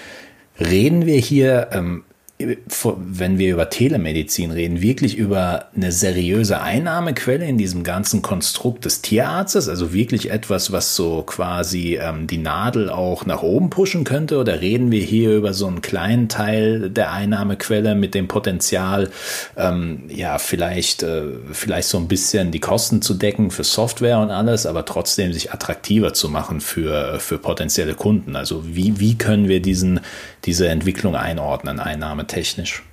reden 0.60 1.06
wir 1.06 1.20
hier 1.20 1.68
ähm, 1.72 2.04
wenn 2.42 3.38
wir 3.38 3.52
über 3.52 3.70
Telemedizin 3.70 4.52
reden, 4.52 4.82
wirklich 4.82 5.18
über 5.18 5.66
eine 5.76 5.92
seriöse 5.92 6.62
Einnahmequelle 6.62 7.46
in 7.46 7.58
diesem 7.58 7.84
ganzen 7.84 8.22
Konstrukt 8.22 8.86
des 8.86 9.02
Tierarztes, 9.02 9.68
also 9.68 9.92
wirklich 9.94 10.32
etwas, 10.32 10.72
was 10.72 10.96
so 10.96 11.24
quasi 11.24 12.00
ähm, 12.02 12.28
die 12.28 12.38
Nadel 12.38 12.90
auch 12.90 13.26
nach 13.26 13.44
oben 13.44 13.70
pushen 13.70 14.06
könnte, 14.06 14.38
oder 14.38 14.62
reden 14.62 14.90
wir 14.90 15.02
hier 15.02 15.36
über 15.36 15.54
so 15.54 15.68
einen 15.68 15.82
kleinen 15.82 16.30
Teil 16.30 16.90
der 16.90 17.12
Einnahmequelle 17.12 17.94
mit 17.94 18.16
dem 18.16 18.30
Potenzial, 18.30 19.10
ähm, 19.58 20.04
ja, 20.08 20.38
vielleicht, 20.38 21.04
äh, 21.04 21.24
vielleicht 21.52 21.90
so 21.90 21.98
ein 21.98 22.08
bisschen 22.08 22.52
die 22.52 22.62
Kosten 22.62 23.02
zu 23.02 23.16
decken 23.16 23.52
für 23.52 23.66
Software 23.66 24.20
und 24.20 24.32
alles, 24.32 24.66
aber 24.66 24.86
trotzdem 24.86 25.34
sich 25.34 25.52
attraktiver 25.52 26.14
zu 26.14 26.30
machen 26.30 26.62
für, 26.62 27.20
für 27.20 27.38
potenzielle 27.38 27.96
Kunden. 27.96 28.38
Also 28.38 28.64
wie, 28.66 28.98
wie 29.02 29.18
können 29.18 29.50
wir 29.50 29.62
diesen, 29.62 30.00
diese 30.46 30.68
Entwicklung 30.68 31.16
einordnen, 31.16 31.80
einnahmetechnisch? 31.80 32.84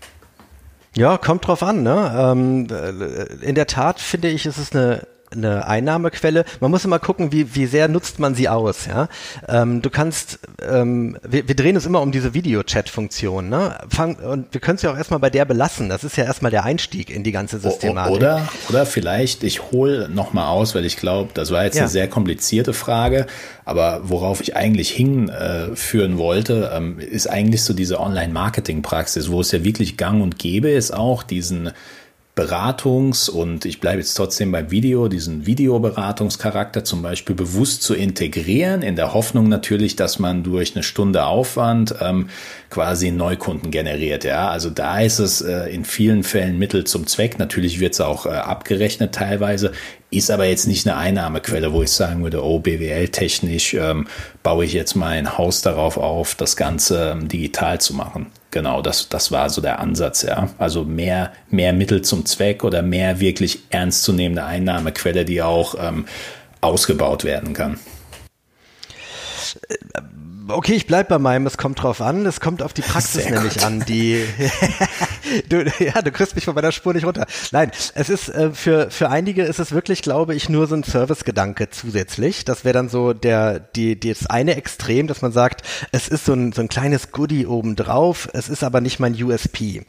Ja, 0.96 1.18
kommt 1.18 1.46
drauf 1.46 1.62
an. 1.62 1.82
Ne? 1.82 2.14
Ähm, 2.16 2.66
äh, 2.70 3.46
in 3.46 3.54
der 3.54 3.66
Tat 3.66 4.00
finde 4.00 4.28
ich, 4.28 4.46
ist 4.46 4.58
es 4.58 4.72
eine 4.72 5.06
eine 5.30 5.66
Einnahmequelle. 5.66 6.44
Man 6.60 6.70
muss 6.70 6.84
immer 6.84 6.98
gucken, 6.98 7.32
wie, 7.32 7.54
wie 7.54 7.66
sehr 7.66 7.88
nutzt 7.88 8.18
man 8.18 8.34
sie 8.34 8.48
aus. 8.48 8.86
Ja? 8.86 9.08
Ähm, 9.48 9.82
du 9.82 9.90
kannst, 9.90 10.38
ähm, 10.62 11.18
wir, 11.26 11.48
wir 11.48 11.56
drehen 11.56 11.76
uns 11.76 11.86
immer 11.86 12.00
um 12.02 12.12
diese 12.12 12.34
Video-Chat-Funktion. 12.34 13.48
Ne? 13.48 13.78
Fang, 13.88 14.16
und 14.16 14.52
wir 14.52 14.60
können 14.60 14.76
es 14.76 14.82
ja 14.82 14.92
auch 14.92 14.96
erstmal 14.96 15.20
bei 15.20 15.30
der 15.30 15.44
belassen. 15.44 15.88
Das 15.88 16.04
ist 16.04 16.16
ja 16.16 16.24
erstmal 16.24 16.50
der 16.50 16.64
Einstieg 16.64 17.10
in 17.10 17.24
die 17.24 17.32
ganze 17.32 17.58
Systematik. 17.58 18.16
Oder, 18.16 18.48
oder 18.68 18.86
vielleicht, 18.86 19.44
ich 19.44 19.70
hole 19.72 20.08
nochmal 20.08 20.48
aus, 20.48 20.74
weil 20.74 20.84
ich 20.84 20.96
glaube, 20.96 21.30
das 21.34 21.50
war 21.50 21.64
jetzt 21.64 21.76
ja. 21.76 21.82
eine 21.82 21.90
sehr 21.90 22.08
komplizierte 22.08 22.72
Frage, 22.72 23.26
aber 23.64 24.00
worauf 24.04 24.40
ich 24.40 24.56
eigentlich 24.56 24.90
hinführen 24.90 26.14
äh, 26.14 26.18
wollte, 26.18 26.70
ähm, 26.72 26.98
ist 26.98 27.28
eigentlich 27.28 27.62
so 27.62 27.74
diese 27.74 28.00
Online-Marketing-Praxis, 28.00 29.30
wo 29.30 29.40
es 29.40 29.50
ja 29.52 29.64
wirklich 29.64 29.96
gang 29.96 30.22
und 30.22 30.38
gäbe 30.38 30.70
ist, 30.70 30.92
auch 30.94 31.22
diesen 31.22 31.72
Beratungs- 32.36 33.30
und 33.30 33.64
ich 33.64 33.80
bleibe 33.80 34.00
jetzt 34.00 34.12
trotzdem 34.12 34.52
beim 34.52 34.70
Video, 34.70 35.08
diesen 35.08 35.46
Videoberatungscharakter 35.46 36.84
zum 36.84 37.00
Beispiel 37.00 37.34
bewusst 37.34 37.82
zu 37.82 37.94
integrieren, 37.94 38.82
in 38.82 38.94
der 38.94 39.14
Hoffnung 39.14 39.48
natürlich, 39.48 39.96
dass 39.96 40.18
man 40.18 40.44
durch 40.44 40.74
eine 40.74 40.82
Stunde 40.82 41.24
Aufwand 41.24 41.94
ähm, 41.98 42.28
quasi 42.68 43.10
Neukunden 43.10 43.70
generiert. 43.70 44.24
Ja, 44.24 44.50
also 44.50 44.68
da 44.68 45.00
ist 45.00 45.18
es 45.18 45.40
äh, 45.40 45.74
in 45.74 45.86
vielen 45.86 46.24
Fällen 46.24 46.58
Mittel 46.58 46.84
zum 46.84 47.06
Zweck. 47.06 47.38
Natürlich 47.38 47.80
wird 47.80 47.94
es 47.94 48.02
auch 48.02 48.26
äh, 48.26 48.30
abgerechnet 48.30 49.14
teilweise, 49.14 49.72
ist 50.10 50.30
aber 50.30 50.44
jetzt 50.44 50.66
nicht 50.66 50.86
eine 50.86 50.98
Einnahmequelle, 50.98 51.72
wo 51.72 51.82
ich 51.82 51.90
sagen 51.90 52.22
würde, 52.22 52.44
oh, 52.44 52.58
BWL-technisch 52.58 53.72
ähm, 53.72 54.08
baue 54.42 54.66
ich 54.66 54.74
jetzt 54.74 54.94
mein 54.94 55.38
Haus 55.38 55.62
darauf 55.62 55.96
auf, 55.96 56.34
das 56.34 56.54
Ganze 56.54 57.12
ähm, 57.12 57.28
digital 57.28 57.80
zu 57.80 57.94
machen. 57.94 58.26
Genau, 58.56 58.80
das, 58.80 59.10
das 59.10 59.30
war 59.32 59.50
so 59.50 59.60
der 59.60 59.80
Ansatz, 59.80 60.22
ja. 60.22 60.48
Also 60.56 60.82
mehr, 60.82 61.30
mehr 61.50 61.74
Mittel 61.74 62.00
zum 62.00 62.24
Zweck 62.24 62.64
oder 62.64 62.80
mehr 62.80 63.20
wirklich 63.20 63.64
ernstzunehmende 63.68 64.46
Einnahmequelle, 64.46 65.26
die 65.26 65.42
auch 65.42 65.74
ähm, 65.78 66.06
ausgebaut 66.62 67.24
werden 67.24 67.52
kann. 67.52 67.78
Okay, 70.48 70.72
ich 70.72 70.86
bleib 70.86 71.08
bei 71.10 71.18
meinem, 71.18 71.46
es 71.46 71.58
kommt 71.58 71.82
drauf 71.82 72.00
an, 72.00 72.24
es 72.24 72.40
kommt 72.40 72.62
auf 72.62 72.72
die 72.72 72.80
Praxis 72.80 73.24
Sehr 73.24 73.32
nämlich 73.32 73.56
gut. 73.56 73.64
an, 73.64 73.84
die 73.86 74.24
du, 75.48 75.64
ja, 75.78 76.02
du 76.02 76.10
kriegst 76.10 76.34
mich 76.34 76.44
von 76.44 76.54
meiner 76.54 76.72
Spur 76.72 76.94
nicht 76.94 77.06
runter. 77.06 77.26
Nein, 77.52 77.70
es 77.94 78.08
ist 78.08 78.28
äh, 78.28 78.50
für 78.52 78.90
für 78.90 79.10
einige 79.10 79.42
ist 79.44 79.58
es 79.58 79.72
wirklich, 79.72 80.02
glaube 80.02 80.34
ich, 80.34 80.48
nur 80.48 80.66
so 80.66 80.74
ein 80.74 80.82
Servicegedanke 80.82 81.70
zusätzlich. 81.70 82.44
Das 82.44 82.64
wäre 82.64 82.74
dann 82.74 82.88
so 82.88 83.12
der 83.12 83.60
die, 83.60 83.98
die 83.98 84.10
das 84.10 84.26
eine 84.26 84.56
Extrem, 84.56 85.06
dass 85.06 85.22
man 85.22 85.32
sagt, 85.32 85.62
es 85.92 86.08
ist 86.08 86.24
so 86.24 86.32
ein 86.32 86.52
so 86.52 86.62
ein 86.62 86.68
kleines 86.68 87.12
Goodie 87.12 87.46
obendrauf, 87.46 88.28
es 88.32 88.48
ist 88.48 88.64
aber 88.64 88.80
nicht 88.80 89.00
mein 89.00 89.14
USP. 89.14 89.84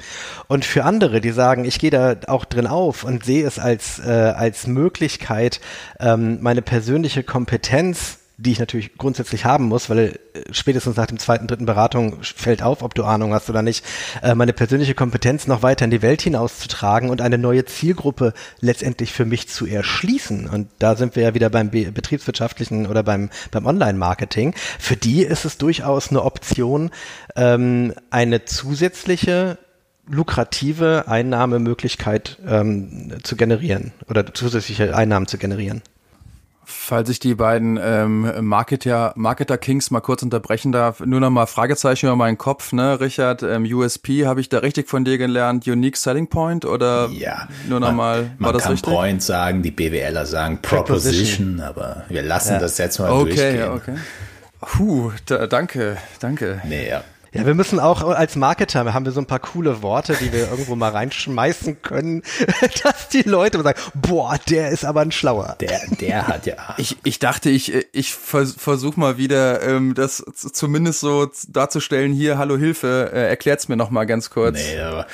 Und 0.48 0.66
für 0.66 0.84
andere, 0.84 1.22
die 1.22 1.32
sagen, 1.32 1.66
ich 1.66 1.80
gehe 1.80 1.92
da 1.92 2.16
auch 2.28 2.46
drin 2.46 2.68
auf 2.68 3.04
und 3.04 3.26
sehe 3.26 3.46
es 3.46 3.60
als 3.60 4.00
äh, 4.00 4.12
als 4.12 4.68
Möglichkeit, 4.68 5.62
ähm, 6.00 6.40
meine 6.42 6.62
persönliche 6.62 7.24
Kompetenz 7.24 8.20
die 8.38 8.52
ich 8.52 8.60
natürlich 8.60 8.98
grundsätzlich 8.98 9.46
haben 9.46 9.66
muss, 9.66 9.90
weil 9.90 10.20
äh, 10.34 10.42
spätestens 10.52 10.96
nach 10.96 11.08
dem 11.08 11.18
zweiten, 11.18 11.48
dritten 11.48 11.66
Beratung 11.66 12.20
fällt 12.22 12.62
auf, 12.62 12.84
ob 12.84 12.94
du 12.94 13.04
Ahnung 13.04 13.34
hast 13.34 13.50
oder 13.50 13.64
nicht, 13.64 13.84
äh, 14.22 14.36
meine 14.36 14.54
persönliche 14.54 14.94
Kompetenz 14.94 15.48
noch 15.48 15.64
weiter 15.64 15.86
in 15.86 15.92
die 15.92 16.04
Welt 16.04 16.22
hinauszutragen 16.22 17.10
und 17.10 17.22
eine 17.22 17.40
neue 17.40 17.66
Zielgruppe 17.66 18.34
letztendlich 18.60 19.12
für 19.12 19.26
mich 19.26 19.50
zu 19.50 19.66
erschließen. 19.66 20.48
Und 20.48 20.70
da 20.78 20.96
sind 20.96 21.16
wir 21.16 21.24
ja 21.24 21.34
wieder 21.34 21.50
beim 21.50 21.72
betriebswirtschaftlichen 21.72 22.86
oder 22.86 23.02
beim, 23.02 23.30
beim 23.50 23.66
Online-Marketing. 23.66 24.54
Für 24.78 24.96
die 24.96 25.24
ist 25.24 25.46
es 25.46 25.58
durchaus 25.58 26.10
eine 26.10 26.24
Option, 26.24 26.92
ähm, 27.36 27.94
eine 28.12 28.46
zusätzliche 28.46 29.58
lukrative 30.10 31.06
Einnahmemöglichkeit 31.08 32.38
ähm, 32.48 33.14
zu 33.24 33.36
generieren 33.36 33.94
oder 34.08 34.34
zusätzliche 34.34 34.96
Einnahmen 34.96 35.28
zu 35.28 35.38
generieren. 35.38 35.82
Falls 36.70 37.08
ich 37.08 37.20
die 37.20 37.34
beiden 37.34 37.80
ähm, 37.82 38.30
Marketer, 38.46 39.14
Marketer 39.16 39.58
Kings 39.58 39.90
mal 39.90 40.02
kurz 40.02 40.22
unterbrechen 40.22 40.74
darf, 40.74 41.00
nur 41.00 41.22
noch 41.22 41.30
mal 41.30 41.46
Fragezeichen 41.46 42.08
über 42.08 42.18
meinen 42.18 42.38
Kopf, 42.38 42.74
ne, 42.74 43.00
Richard, 43.00 43.42
ähm, 43.42 43.64
USP, 43.64 44.26
habe 44.26 44.42
ich 44.42 44.50
da 44.50 44.58
richtig 44.58 44.90
von 44.90 45.06
dir 45.06 45.18
gelernt, 45.18 45.66
Unique 45.66 45.96
Selling 45.96 46.28
Point 46.28 46.66
oder 46.66 47.08
ja, 47.14 47.48
nur 47.70 47.80
noch 47.80 47.94
man, 47.94 47.96
mal, 47.96 48.24
war 48.24 48.30
man 48.40 48.54
das 48.54 48.64
kann 48.64 48.74
richtig? 48.74 48.94
Point 48.94 49.24
sagen, 49.24 49.64
die 49.64 49.72
BWLer 49.72 50.26
sagen 50.26 50.62
Proposition, 50.62 51.62
aber 51.62 52.04
wir 52.10 52.22
lassen 52.22 52.56
ja. 52.56 52.60
das 52.60 52.78
jetzt 52.78 53.00
mal 53.00 53.12
okay, 53.12 53.24
durchgehen. 53.24 53.60
Ja, 53.60 53.74
okay. 53.74 53.96
Puh, 54.60 55.12
da, 55.26 55.48
danke, 55.48 55.96
danke. 56.20 56.62
Nee, 56.66 56.90
ja. 56.90 57.02
Ja, 57.38 57.46
wir 57.46 57.54
müssen 57.54 57.80
auch 57.80 58.02
als 58.04 58.36
Marketer, 58.36 58.94
haben 58.94 59.06
wir 59.06 59.12
so 59.12 59.20
ein 59.20 59.26
paar 59.26 59.40
coole 59.40 59.82
Worte, 59.82 60.18
die 60.20 60.32
wir 60.32 60.50
irgendwo 60.50 60.76
mal 60.76 60.92
reinschmeißen 60.92 61.82
können, 61.82 62.24
dass 62.84 63.10
die 63.10 63.22
Leute 63.22 63.62
sagen, 63.62 63.80
boah, 63.94 64.38
der 64.50 64.70
ist 64.70 64.86
aber 64.86 65.02
ein 65.02 65.12
Schlauer. 65.12 65.56
Der, 65.60 65.82
der 66.00 66.28
hat 66.28 66.46
ja. 66.46 66.76
Ich, 66.78 66.98
ich 67.04 67.20
dachte, 67.20 67.50
ich, 67.50 67.74
ich 67.94 68.14
vers 68.14 68.56
versuche 68.58 69.00
mal 69.00 69.18
wieder, 69.18 69.62
ähm, 69.62 69.94
das 69.94 70.24
zumindest 70.34 71.00
so 71.00 71.30
darzustellen, 71.48 72.14
hier, 72.14 72.38
hallo 72.38 72.58
Hilfe, 72.58 73.12
äh, 73.14 73.28
erklärt's 73.30 73.68
mir 73.68 73.78
noch 73.78 73.90
mal 73.90 74.06
ganz 74.06 74.30
kurz. 74.30 74.58
Nee, 74.58 74.80
aber 74.80 75.08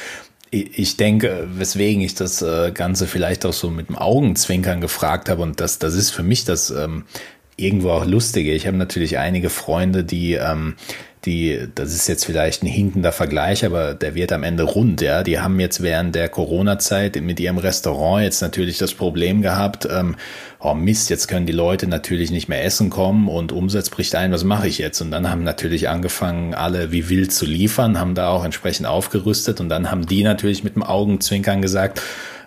ich 0.51 0.97
denke, 0.97 1.47
weswegen 1.51 2.01
ich 2.03 2.13
das 2.13 2.41
äh, 2.43 2.71
Ganze 2.71 3.07
vielleicht 3.07 3.45
auch 3.45 3.53
so 3.53 3.71
mit 3.71 3.89
dem 3.89 3.97
Augenzwinkern 3.97 4.81
gefragt 4.81 5.27
habe 5.29 5.41
und 5.41 5.59
das, 5.59 5.79
das 5.79 5.95
ist 5.95 6.11
für 6.11 6.21
mich 6.21 6.45
das 6.45 6.69
ähm, 6.69 7.05
irgendwo 7.55 7.89
auch 7.89 8.05
Lustige. 8.05 8.53
Ich 8.53 8.67
habe 8.67 8.77
natürlich 8.77 9.17
einige 9.17 9.49
Freunde, 9.49 10.03
die 10.03 10.33
ähm, 10.33 10.75
die, 11.25 11.67
das 11.75 11.93
ist 11.93 12.07
jetzt 12.07 12.25
vielleicht 12.25 12.63
ein 12.63 12.67
hinkender 12.67 13.11
Vergleich, 13.11 13.65
aber 13.65 13.93
der 13.93 14.15
wird 14.15 14.31
am 14.31 14.43
Ende 14.43 14.63
rund, 14.63 15.01
ja. 15.01 15.23
Die 15.23 15.39
haben 15.39 15.59
jetzt 15.59 15.81
während 15.81 16.15
der 16.15 16.29
Corona-Zeit 16.29 17.21
mit 17.21 17.39
ihrem 17.39 17.57
Restaurant 17.57 18.23
jetzt 18.23 18.41
natürlich 18.41 18.77
das 18.77 18.93
Problem 18.93 19.41
gehabt, 19.41 19.87
ähm, 19.89 20.15
oh 20.59 20.73
Mist, 20.73 21.09
jetzt 21.09 21.27
können 21.27 21.45
die 21.45 21.53
Leute 21.53 21.87
natürlich 21.87 22.31
nicht 22.31 22.49
mehr 22.49 22.63
essen 22.63 22.89
kommen 22.89 23.27
und 23.27 23.51
Umsatz 23.51 23.89
bricht 23.89 24.15
ein, 24.15 24.31
was 24.31 24.43
mache 24.43 24.67
ich 24.67 24.77
jetzt? 24.77 25.01
Und 25.01 25.11
dann 25.11 25.29
haben 25.29 25.43
natürlich 25.43 25.89
angefangen, 25.89 26.53
alle 26.53 26.91
wie 26.91 27.09
wild 27.09 27.31
zu 27.31 27.45
liefern, 27.45 27.99
haben 27.99 28.15
da 28.15 28.29
auch 28.29 28.43
entsprechend 28.43 28.85
aufgerüstet 28.85 29.59
und 29.59 29.69
dann 29.69 29.91
haben 29.91 30.05
die 30.05 30.23
natürlich 30.23 30.63
mit 30.63 30.75
dem 30.75 30.83
Augenzwinkern 30.83 31.61
gesagt, 31.61 32.01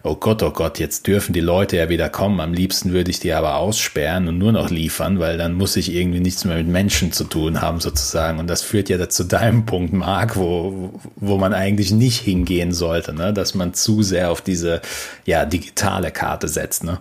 oh 0.06 0.14
Gott, 0.14 0.42
oh 0.42 0.50
Gott, 0.50 0.78
jetzt 0.78 1.06
dürfen 1.06 1.32
die 1.32 1.40
Leute 1.40 1.76
ja 1.76 1.88
wieder 1.88 2.08
kommen. 2.08 2.40
Am 2.40 2.52
liebsten 2.52 2.92
würde 2.92 3.10
ich 3.10 3.20
die 3.20 3.32
aber 3.32 3.56
aussperren 3.56 4.28
und 4.28 4.38
nur 4.38 4.52
noch 4.52 4.70
liefern, 4.70 5.18
weil 5.18 5.36
dann 5.36 5.54
muss 5.54 5.76
ich 5.76 5.92
irgendwie 5.92 6.20
nichts 6.20 6.44
mehr 6.44 6.56
mit 6.56 6.68
Menschen 6.68 7.12
zu 7.12 7.24
tun 7.24 7.60
haben 7.60 7.80
sozusagen. 7.80 8.38
Und 8.38 8.46
das 8.46 8.62
führt 8.62 8.88
ja 8.88 9.08
zu 9.08 9.24
deinem 9.24 9.66
Punkt, 9.66 9.92
Marc, 9.92 10.36
wo, 10.36 11.00
wo 11.16 11.36
man 11.36 11.52
eigentlich 11.52 11.90
nicht 11.90 12.20
hingehen 12.20 12.72
sollte, 12.72 13.12
ne? 13.12 13.32
dass 13.32 13.54
man 13.54 13.74
zu 13.74 14.02
sehr 14.02 14.30
auf 14.30 14.40
diese 14.40 14.80
ja, 15.24 15.44
digitale 15.44 16.10
Karte 16.10 16.48
setzt. 16.48 16.84
Ne? 16.84 16.98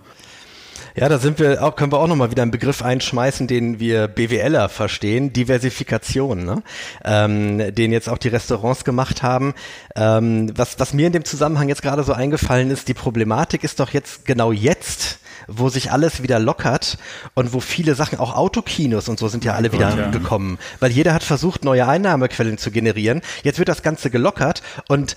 Ja, 0.98 1.10
da 1.10 1.18
sind 1.18 1.38
wir 1.38 1.62
auch, 1.62 1.76
können 1.76 1.92
wir 1.92 1.98
auch 1.98 2.06
nochmal 2.06 2.30
wieder 2.30 2.40
einen 2.40 2.50
Begriff 2.50 2.80
einschmeißen, 2.80 3.46
den 3.46 3.78
wir 3.78 4.08
BWLer 4.08 4.70
verstehen, 4.70 5.30
Diversifikation, 5.30 6.46
ne? 6.46 6.62
ähm, 7.04 7.74
den 7.74 7.92
jetzt 7.92 8.08
auch 8.08 8.16
die 8.16 8.28
Restaurants 8.28 8.82
gemacht 8.82 9.22
haben. 9.22 9.52
Ähm, 9.94 10.50
was, 10.56 10.78
was 10.78 10.94
mir 10.94 11.08
in 11.08 11.12
dem 11.12 11.26
Zusammenhang 11.26 11.68
jetzt 11.68 11.82
gerade 11.82 12.02
so 12.02 12.14
eingefallen 12.14 12.70
ist, 12.70 12.88
die 12.88 12.94
Problematik 12.94 13.62
ist 13.62 13.78
doch 13.78 13.90
jetzt 13.90 14.24
genau 14.24 14.52
jetzt, 14.52 15.18
wo 15.46 15.68
sich 15.68 15.92
alles 15.92 16.22
wieder 16.22 16.38
lockert 16.38 16.98
und 17.34 17.52
wo 17.52 17.60
viele 17.60 17.94
Sachen, 17.94 18.18
auch 18.18 18.36
Autokinos 18.36 19.08
und 19.08 19.18
so 19.18 19.28
sind 19.28 19.44
ja 19.44 19.54
alle 19.54 19.72
wieder 19.72 19.96
ja. 19.96 20.10
gekommen, 20.10 20.58
weil 20.80 20.90
jeder 20.90 21.14
hat 21.14 21.22
versucht, 21.22 21.64
neue 21.64 21.86
Einnahmequellen 21.86 22.58
zu 22.58 22.70
generieren. 22.70 23.22
Jetzt 23.42 23.58
wird 23.58 23.68
das 23.68 23.82
Ganze 23.82 24.10
gelockert 24.10 24.62
und 24.88 25.16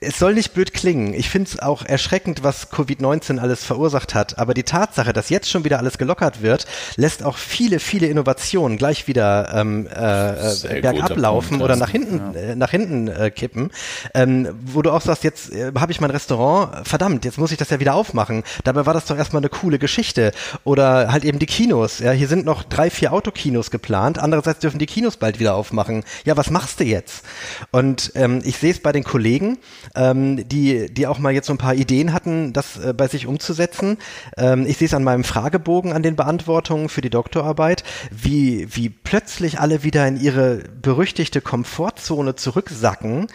es 0.00 0.18
soll 0.18 0.34
nicht 0.34 0.52
blöd 0.52 0.74
klingen. 0.74 1.14
Ich 1.14 1.30
finde 1.30 1.50
es 1.50 1.58
auch 1.60 1.84
erschreckend, 1.84 2.42
was 2.42 2.70
Covid-19 2.70 3.38
alles 3.38 3.64
verursacht 3.64 4.14
hat, 4.14 4.38
aber 4.38 4.54
die 4.54 4.62
Tatsache, 4.62 5.12
dass 5.12 5.30
jetzt 5.30 5.48
schon 5.48 5.64
wieder 5.64 5.78
alles 5.78 5.98
gelockert 5.98 6.42
wird, 6.42 6.66
lässt 6.96 7.22
auch 7.22 7.38
viele, 7.38 7.78
viele 7.78 8.06
Innovationen 8.06 8.76
gleich 8.76 9.06
wieder 9.06 9.52
ähm, 9.54 9.86
äh, 9.86 10.76
äh 10.76 10.80
bergab 10.82 11.16
laufen 11.16 11.62
oder 11.62 11.76
nach 11.76 11.90
hinten, 11.90 12.34
ja. 12.34 12.40
äh, 12.40 12.56
nach 12.56 12.70
hinten 12.70 13.08
äh, 13.08 13.30
kippen, 13.30 13.70
ähm, 14.14 14.48
wo 14.64 14.82
du 14.82 14.90
auch 14.90 15.00
sagst, 15.00 15.24
jetzt 15.24 15.52
äh, 15.52 15.72
habe 15.78 15.92
ich 15.92 16.00
mein 16.00 16.10
Restaurant, 16.10 16.86
verdammt, 16.86 17.24
jetzt 17.24 17.38
muss 17.38 17.52
ich 17.52 17.58
das 17.58 17.70
ja 17.70 17.80
wieder 17.80 17.94
aufmachen. 17.94 18.42
Dabei 18.64 18.86
war 18.86 18.94
das 18.94 19.06
doch 19.06 19.16
erstmal 19.16 19.40
eine 19.40 19.48
coole 19.48 19.67
Geschichte. 19.76 20.32
Oder 20.64 21.12
halt 21.12 21.24
eben 21.24 21.38
die 21.38 21.46
Kinos. 21.46 21.98
Ja, 21.98 22.12
hier 22.12 22.28
sind 22.28 22.46
noch 22.46 22.62
drei, 22.62 22.88
vier 22.88 23.12
Autokinos 23.12 23.70
geplant. 23.70 24.18
Andererseits 24.18 24.60
dürfen 24.60 24.78
die 24.78 24.86
Kinos 24.86 25.18
bald 25.18 25.38
wieder 25.38 25.54
aufmachen. 25.54 26.04
Ja, 26.24 26.38
was 26.38 26.48
machst 26.48 26.80
du 26.80 26.84
jetzt? 26.84 27.26
Und 27.70 28.12
ähm, 28.14 28.40
ich 28.44 28.56
sehe 28.56 28.70
es 28.70 28.80
bei 28.80 28.92
den 28.92 29.04
Kollegen, 29.04 29.58
ähm, 29.94 30.48
die, 30.48 30.92
die 30.92 31.06
auch 31.06 31.18
mal 31.18 31.34
jetzt 31.34 31.48
so 31.48 31.52
ein 31.52 31.58
paar 31.58 31.74
Ideen 31.74 32.14
hatten, 32.14 32.54
das 32.54 32.78
äh, 32.78 32.94
bei 32.94 33.08
sich 33.08 33.26
umzusetzen. 33.26 33.98
Ähm, 34.38 34.64
ich 34.66 34.78
sehe 34.78 34.86
es 34.86 34.94
an 34.94 35.04
meinem 35.04 35.24
Fragebogen, 35.24 35.92
an 35.92 36.02
den 36.02 36.16
Beantwortungen 36.16 36.88
für 36.88 37.02
die 37.02 37.10
Doktorarbeit, 37.10 37.84
wie, 38.10 38.68
wie 38.74 38.88
plötzlich 38.88 39.60
alle 39.60 39.82
wieder 39.82 40.06
in 40.06 40.18
ihre 40.18 40.62
berüchtigte 40.80 41.40
Komfortzone 41.40 42.36
zurücksacken 42.36 43.26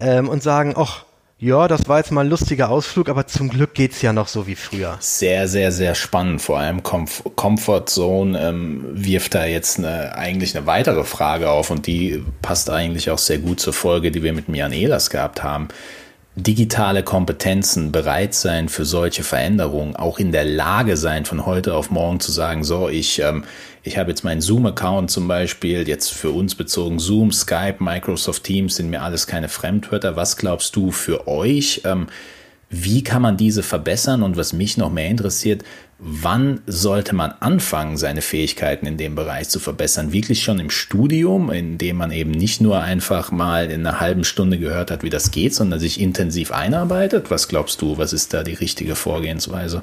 ähm, 0.00 0.28
und 0.28 0.42
sagen, 0.42 0.74
ach, 0.76 1.04
ja, 1.40 1.68
das 1.68 1.88
war 1.88 1.98
jetzt 1.98 2.12
mal 2.12 2.20
ein 2.20 2.28
lustiger 2.28 2.68
Ausflug, 2.68 3.08
aber 3.08 3.26
zum 3.26 3.48
Glück 3.48 3.72
geht's 3.72 4.02
ja 4.02 4.12
noch 4.12 4.28
so 4.28 4.46
wie 4.46 4.54
früher. 4.54 4.98
Sehr, 5.00 5.48
sehr, 5.48 5.72
sehr 5.72 5.94
spannend. 5.94 6.42
Vor 6.42 6.58
allem 6.58 6.82
Comf 6.82 7.22
Comfort 7.34 7.86
Zone 7.86 8.38
ähm, 8.38 8.84
wirft 8.92 9.34
da 9.34 9.46
jetzt 9.46 9.78
eine, 9.78 10.14
eigentlich 10.14 10.54
eine 10.54 10.66
weitere 10.66 11.02
Frage 11.04 11.50
auf 11.50 11.70
und 11.70 11.86
die 11.86 12.22
passt 12.42 12.68
eigentlich 12.68 13.10
auch 13.10 13.18
sehr 13.18 13.38
gut 13.38 13.58
zur 13.58 13.72
Folge, 13.72 14.10
die 14.10 14.22
wir 14.22 14.34
mit 14.34 14.48
Jan 14.48 14.72
Ehlers 14.72 15.08
gehabt 15.08 15.42
haben 15.42 15.68
digitale 16.36 17.02
Kompetenzen, 17.02 17.92
bereit 17.92 18.34
sein 18.34 18.68
für 18.68 18.84
solche 18.84 19.24
Veränderungen, 19.24 19.96
auch 19.96 20.18
in 20.18 20.32
der 20.32 20.44
Lage 20.44 20.96
sein, 20.96 21.24
von 21.24 21.44
heute 21.44 21.74
auf 21.74 21.90
morgen 21.90 22.20
zu 22.20 22.30
sagen, 22.30 22.62
so, 22.62 22.88
ich, 22.88 23.20
ähm, 23.20 23.44
ich 23.82 23.98
habe 23.98 24.10
jetzt 24.10 24.22
meinen 24.22 24.40
Zoom-Account 24.40 25.10
zum 25.10 25.26
Beispiel, 25.26 25.88
jetzt 25.88 26.12
für 26.12 26.30
uns 26.30 26.54
bezogen 26.54 26.98
Zoom, 26.98 27.32
Skype, 27.32 27.76
Microsoft 27.80 28.44
Teams 28.44 28.76
sind 28.76 28.90
mir 28.90 29.02
alles 29.02 29.26
keine 29.26 29.48
Fremdwörter. 29.48 30.16
Was 30.16 30.36
glaubst 30.36 30.76
du 30.76 30.92
für 30.92 31.26
euch? 31.26 31.82
Ähm, 31.84 32.06
wie 32.68 33.02
kann 33.02 33.22
man 33.22 33.36
diese 33.36 33.64
verbessern? 33.64 34.22
Und 34.22 34.36
was 34.36 34.52
mich 34.52 34.76
noch 34.76 34.92
mehr 34.92 35.08
interessiert, 35.08 35.64
wann 36.00 36.60
sollte 36.66 37.14
man 37.14 37.32
anfangen, 37.40 37.96
seine 37.96 38.22
Fähigkeiten 38.22 38.86
in 38.86 38.96
dem 38.96 39.14
Bereich 39.14 39.48
zu 39.48 39.60
verbessern? 39.60 40.12
Wirklich 40.12 40.42
schon 40.42 40.58
im 40.58 40.70
Studium, 40.70 41.50
in 41.50 41.78
dem 41.78 41.96
man 41.96 42.10
eben 42.10 42.30
nicht 42.30 42.60
nur 42.60 42.80
einfach 42.80 43.30
mal 43.30 43.70
in 43.70 43.86
einer 43.86 44.00
halben 44.00 44.24
Stunde 44.24 44.58
gehört 44.58 44.90
hat, 44.90 45.02
wie 45.02 45.10
das 45.10 45.30
geht, 45.30 45.54
sondern 45.54 45.78
sich 45.78 46.00
intensiv 46.00 46.52
einarbeitet? 46.52 47.30
Was 47.30 47.48
glaubst 47.48 47.82
du, 47.82 47.98
was 47.98 48.12
ist 48.12 48.32
da 48.32 48.42
die 48.42 48.54
richtige 48.54 48.94
Vorgehensweise? 48.94 49.82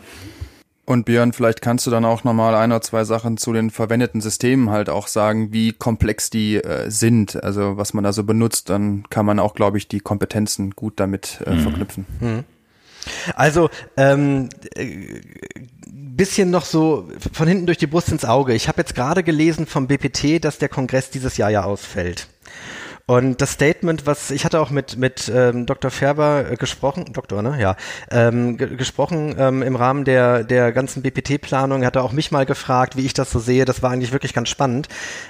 Und 0.85 1.03
Björn, 1.03 1.33
vielleicht 1.33 1.61
kannst 1.61 1.85
du 1.85 1.91
dann 1.91 2.05
auch 2.05 2.23
nochmal 2.23 2.55
ein 2.55 2.71
oder 2.71 2.81
zwei 2.81 3.03
Sachen 3.03 3.37
zu 3.37 3.51
den 3.51 3.71
verwendeten 3.71 4.21
Systemen 4.21 4.69
halt 4.69 4.89
auch 4.89 5.07
sagen, 5.07 5.51
wie 5.51 5.73
komplex 5.73 6.29
die 6.29 6.55
äh, 6.55 6.89
sind, 6.89 7.43
also 7.43 7.75
was 7.75 7.93
man 7.93 8.05
da 8.05 8.13
so 8.13 8.23
benutzt, 8.23 8.69
dann 8.69 9.03
kann 9.09 9.25
man 9.25 9.39
auch, 9.39 9.53
glaube 9.53 9.77
ich, 9.77 9.89
die 9.89 9.99
Kompetenzen 9.99 10.71
gut 10.71 10.93
damit 10.95 11.43
äh, 11.45 11.55
mhm. 11.55 11.59
verknüpfen. 11.59 12.05
Mhm. 12.21 12.43
Also, 13.35 13.69
ähm, 13.97 14.49
äh, 14.75 15.21
bisschen 16.17 16.49
noch 16.49 16.65
so 16.65 17.09
von 17.31 17.47
hinten 17.47 17.67
durch 17.67 17.77
die 17.77 17.87
Brust 17.87 18.09
ins 18.09 18.25
Auge. 18.25 18.53
Ich 18.53 18.67
habe 18.67 18.81
jetzt 18.81 18.95
gerade 18.95 19.23
gelesen 19.23 19.67
vom 19.67 19.87
BPT, 19.87 20.43
dass 20.43 20.57
der 20.57 20.67
Kongress 20.67 21.09
dieses 21.11 21.37
Jahr 21.37 21.51
ja 21.51 21.63
ausfällt. 21.63 22.27
Und 23.09 23.41
das 23.41 23.51
Statement, 23.51 24.05
was 24.05 24.31
ich 24.31 24.43
hatte 24.43 24.59
auch 24.59 24.69
mit 24.69 24.97
mit 24.97 25.31
ähm, 25.33 25.65
Dr. 25.65 25.89
Färber 25.91 26.51
äh, 26.51 26.55
gesprochen, 26.57 27.05
Doktor, 27.13 27.41
ne? 27.41 27.55
Ja, 27.57 27.77
ähm, 28.11 28.57
gesprochen 28.57 29.33
ähm, 29.39 29.63
im 29.63 29.77
Rahmen 29.77 30.03
der 30.03 30.43
der 30.43 30.73
ganzen 30.73 31.01
BPT-Planung. 31.03 31.85
Hat 31.85 31.95
er 31.95 32.03
auch 32.03 32.11
mich 32.11 32.31
mal 32.31 32.45
gefragt, 32.45 32.97
wie 32.97 33.05
ich 33.05 33.13
das 33.13 33.31
so 33.31 33.39
sehe. 33.39 33.63
Das 33.63 33.81
war 33.81 33.91
eigentlich 33.91 34.11
wirklich 34.11 34.33
ganz 34.33 34.49
spannend. 34.49 34.89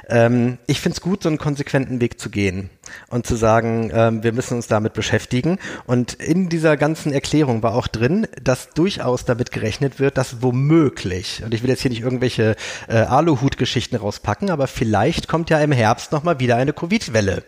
Ähm, 0.09 0.57
ich 0.65 0.81
finde 0.81 0.95
es 0.95 1.01
gut, 1.01 1.21
so 1.21 1.29
einen 1.29 1.37
konsequenten 1.37 2.01
Weg 2.01 2.19
zu 2.19 2.31
gehen 2.31 2.71
und 3.09 3.27
zu 3.27 3.35
sagen, 3.35 3.91
ähm, 3.93 4.23
wir 4.23 4.33
müssen 4.33 4.55
uns 4.55 4.67
damit 4.67 4.93
beschäftigen. 4.93 5.59
Und 5.85 6.13
in 6.13 6.49
dieser 6.49 6.77
ganzen 6.77 7.13
Erklärung 7.13 7.61
war 7.61 7.75
auch 7.75 7.87
drin, 7.87 8.27
dass 8.41 8.69
durchaus 8.71 9.25
damit 9.25 9.51
gerechnet 9.51 9.99
wird, 9.99 10.17
dass 10.17 10.41
womöglich, 10.41 11.43
und 11.43 11.53
ich 11.53 11.61
will 11.61 11.69
jetzt 11.69 11.81
hier 11.81 11.91
nicht 11.91 12.01
irgendwelche 12.01 12.55
äh, 12.87 12.97
Aluhut-Geschichten 12.97 13.97
rauspacken, 13.97 14.49
aber 14.49 14.65
vielleicht 14.65 15.27
kommt 15.27 15.51
ja 15.51 15.59
im 15.59 15.71
Herbst 15.71 16.11
noch 16.11 16.23
mal 16.23 16.39
wieder 16.39 16.55
eine 16.55 16.73
Covid-Welle. 16.73 17.43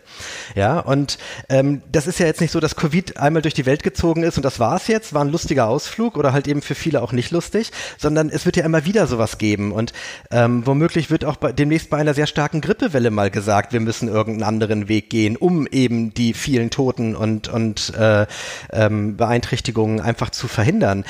Ja, 0.54 0.80
und 0.80 1.18
ähm, 1.48 1.82
das 1.90 2.06
ist 2.06 2.18
ja 2.18 2.26
jetzt 2.26 2.40
nicht 2.40 2.50
so, 2.50 2.60
dass 2.60 2.76
Covid 2.76 3.16
einmal 3.16 3.42
durch 3.42 3.54
die 3.54 3.66
Welt 3.66 3.82
gezogen 3.82 4.22
ist 4.22 4.36
und 4.36 4.44
das 4.44 4.58
war's 4.58 4.88
jetzt, 4.88 5.14
war 5.14 5.24
ein 5.24 5.30
lustiger 5.30 5.68
Ausflug 5.68 6.16
oder 6.16 6.32
halt 6.32 6.48
eben 6.48 6.62
für 6.62 6.74
viele 6.74 7.02
auch 7.02 7.12
nicht 7.12 7.30
lustig, 7.30 7.72
sondern 7.98 8.28
es 8.28 8.46
wird 8.46 8.56
ja 8.56 8.64
immer 8.64 8.84
wieder 8.84 9.06
sowas 9.06 9.38
geben 9.38 9.72
und 9.72 9.92
ähm, 10.30 10.66
womöglich 10.66 11.10
wird 11.10 11.24
auch 11.24 11.36
bei, 11.36 11.52
demnächst 11.52 11.90
bei 11.90 11.98
einer 11.98 12.14
sehr 12.14 12.26
starken 12.26 12.60
Grippewelle 12.60 13.10
mal 13.10 13.30
gesagt, 13.30 13.72
wir 13.72 13.80
müssen 13.80 14.08
irgendeinen 14.08 14.48
anderen 14.48 14.88
Weg 14.88 15.10
gehen, 15.10 15.36
um 15.36 15.66
eben 15.66 16.14
die 16.14 16.34
vielen 16.34 16.70
Toten 16.70 17.16
und, 17.16 17.48
und 17.48 17.94
äh, 17.94 18.26
ähm, 18.72 19.16
Beeinträchtigungen 19.16 20.00
einfach 20.00 20.30
zu 20.30 20.48
verhindern. 20.48 21.04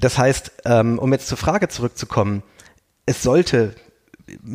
Das 0.00 0.18
heißt, 0.18 0.52
ähm, 0.64 0.98
um 0.98 1.12
jetzt 1.12 1.28
zur 1.28 1.38
Frage 1.38 1.68
zurückzukommen, 1.68 2.42
es 3.06 3.22
sollte 3.22 3.74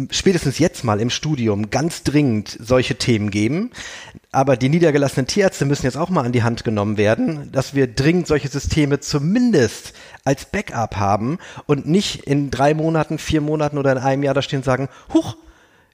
spätestens 0.10 0.60
jetzt 0.60 0.84
mal 0.84 1.00
im 1.00 1.10
Studium 1.10 1.70
ganz 1.70 2.04
dringend 2.04 2.58
solche 2.60 2.96
Themen 2.96 3.32
geben. 3.32 3.72
Aber 4.32 4.58
die 4.58 4.70
niedergelassenen 4.70 5.28
Tierärzte 5.28 5.66
müssen 5.66 5.86
jetzt 5.86 5.98
auch 5.98 6.10
mal 6.10 6.26
an 6.26 6.32
die 6.32 6.44
Hand 6.44 6.64
genommen 6.64 6.98
werden, 6.98 7.52
dass 7.52 7.74
wir 7.74 7.88
dringend 7.88 8.28
solche 8.28 8.50
Systeme 8.50 9.00
zumindest 9.00 9.94
als 10.24 10.46
Backup 10.46 10.98
haben 10.98 11.40
und 11.66 11.88
nicht 11.88 12.24
in 12.24 12.52
drei 12.52 12.74
Monaten, 12.74 13.18
vier 13.18 13.42
Monaten 13.42 13.78
oder 13.78 13.92
in 13.92 13.98
einem 13.98 14.24
Jahr 14.24 14.34
da 14.34 14.42
stehen 14.42 14.60
und 14.60 14.66
sagen, 14.66 14.90
huch, 15.14 15.38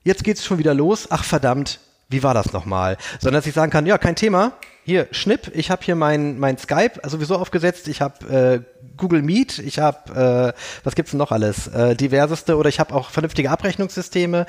jetzt 0.04 0.24
geht's 0.24 0.44
schon 0.44 0.58
wieder 0.58 0.74
los. 0.74 1.06
Ach 1.10 1.24
verdammt, 1.24 1.80
wie 2.08 2.22
war 2.22 2.34
das 2.34 2.52
nochmal? 2.52 2.96
Sondern 3.20 3.40
dass 3.40 3.46
ich 3.46 3.54
sagen 3.54 3.70
kann, 3.70 3.86
ja, 3.86 3.98
kein 3.98 4.16
Thema. 4.16 4.52
Hier, 4.84 5.06
Schnipp, 5.10 5.50
ich 5.54 5.70
habe 5.70 5.84
hier 5.84 5.94
mein, 5.94 6.38
mein 6.38 6.56
Skype 6.56 6.92
sowieso 7.06 7.36
aufgesetzt, 7.36 7.88
ich 7.88 8.00
habe 8.00 8.64
äh, 8.64 8.77
Google 8.98 9.22
Meet, 9.22 9.58
ich 9.60 9.78
habe, 9.78 10.54
äh, 10.54 10.60
was 10.84 10.94
gibt's 10.94 11.12
denn 11.12 11.18
noch 11.18 11.32
alles? 11.32 11.68
Äh, 11.68 11.96
diverseste 11.96 12.56
oder 12.56 12.68
ich 12.68 12.80
habe 12.80 12.94
auch 12.94 13.10
vernünftige 13.10 13.50
Abrechnungssysteme 13.50 14.46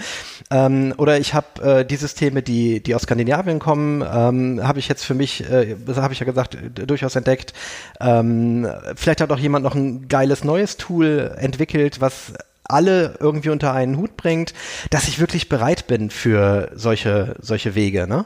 ähm, 0.51 0.93
oder 0.97 1.17
ich 1.19 1.33
habe 1.33 1.79
äh, 1.79 1.85
die 1.85 1.95
Systeme, 1.95 2.43
die, 2.43 2.81
die 2.83 2.95
aus 2.95 3.03
Skandinavien 3.03 3.59
kommen, 3.59 4.01
ähm, 4.01 4.67
habe 4.67 4.79
ich 4.79 4.87
jetzt 4.87 5.05
für 5.05 5.13
mich, 5.13 5.49
äh, 5.49 5.75
das 5.85 5.97
habe 5.97 6.13
ich 6.13 6.19
ja 6.19 6.25
gesagt, 6.25 6.57
durchaus 6.73 7.15
entdeckt. 7.15 7.53
Ähm, 8.01 8.67
vielleicht 8.95 9.21
hat 9.21 9.31
auch 9.31 9.39
jemand 9.39 9.63
noch 9.63 9.75
ein 9.75 10.07
geiles 10.07 10.43
neues 10.43 10.77
Tool 10.77 11.35
entwickelt, 11.37 12.01
was 12.01 12.33
alle 12.63 13.15
irgendwie 13.19 13.49
unter 13.49 13.73
einen 13.73 13.97
Hut 13.97 14.15
bringt, 14.15 14.53
dass 14.91 15.07
ich 15.07 15.19
wirklich 15.19 15.49
bereit 15.49 15.87
bin 15.87 16.09
für 16.09 16.71
solche, 16.75 17.35
solche 17.39 17.75
Wege. 17.75 18.07
Ne? 18.07 18.25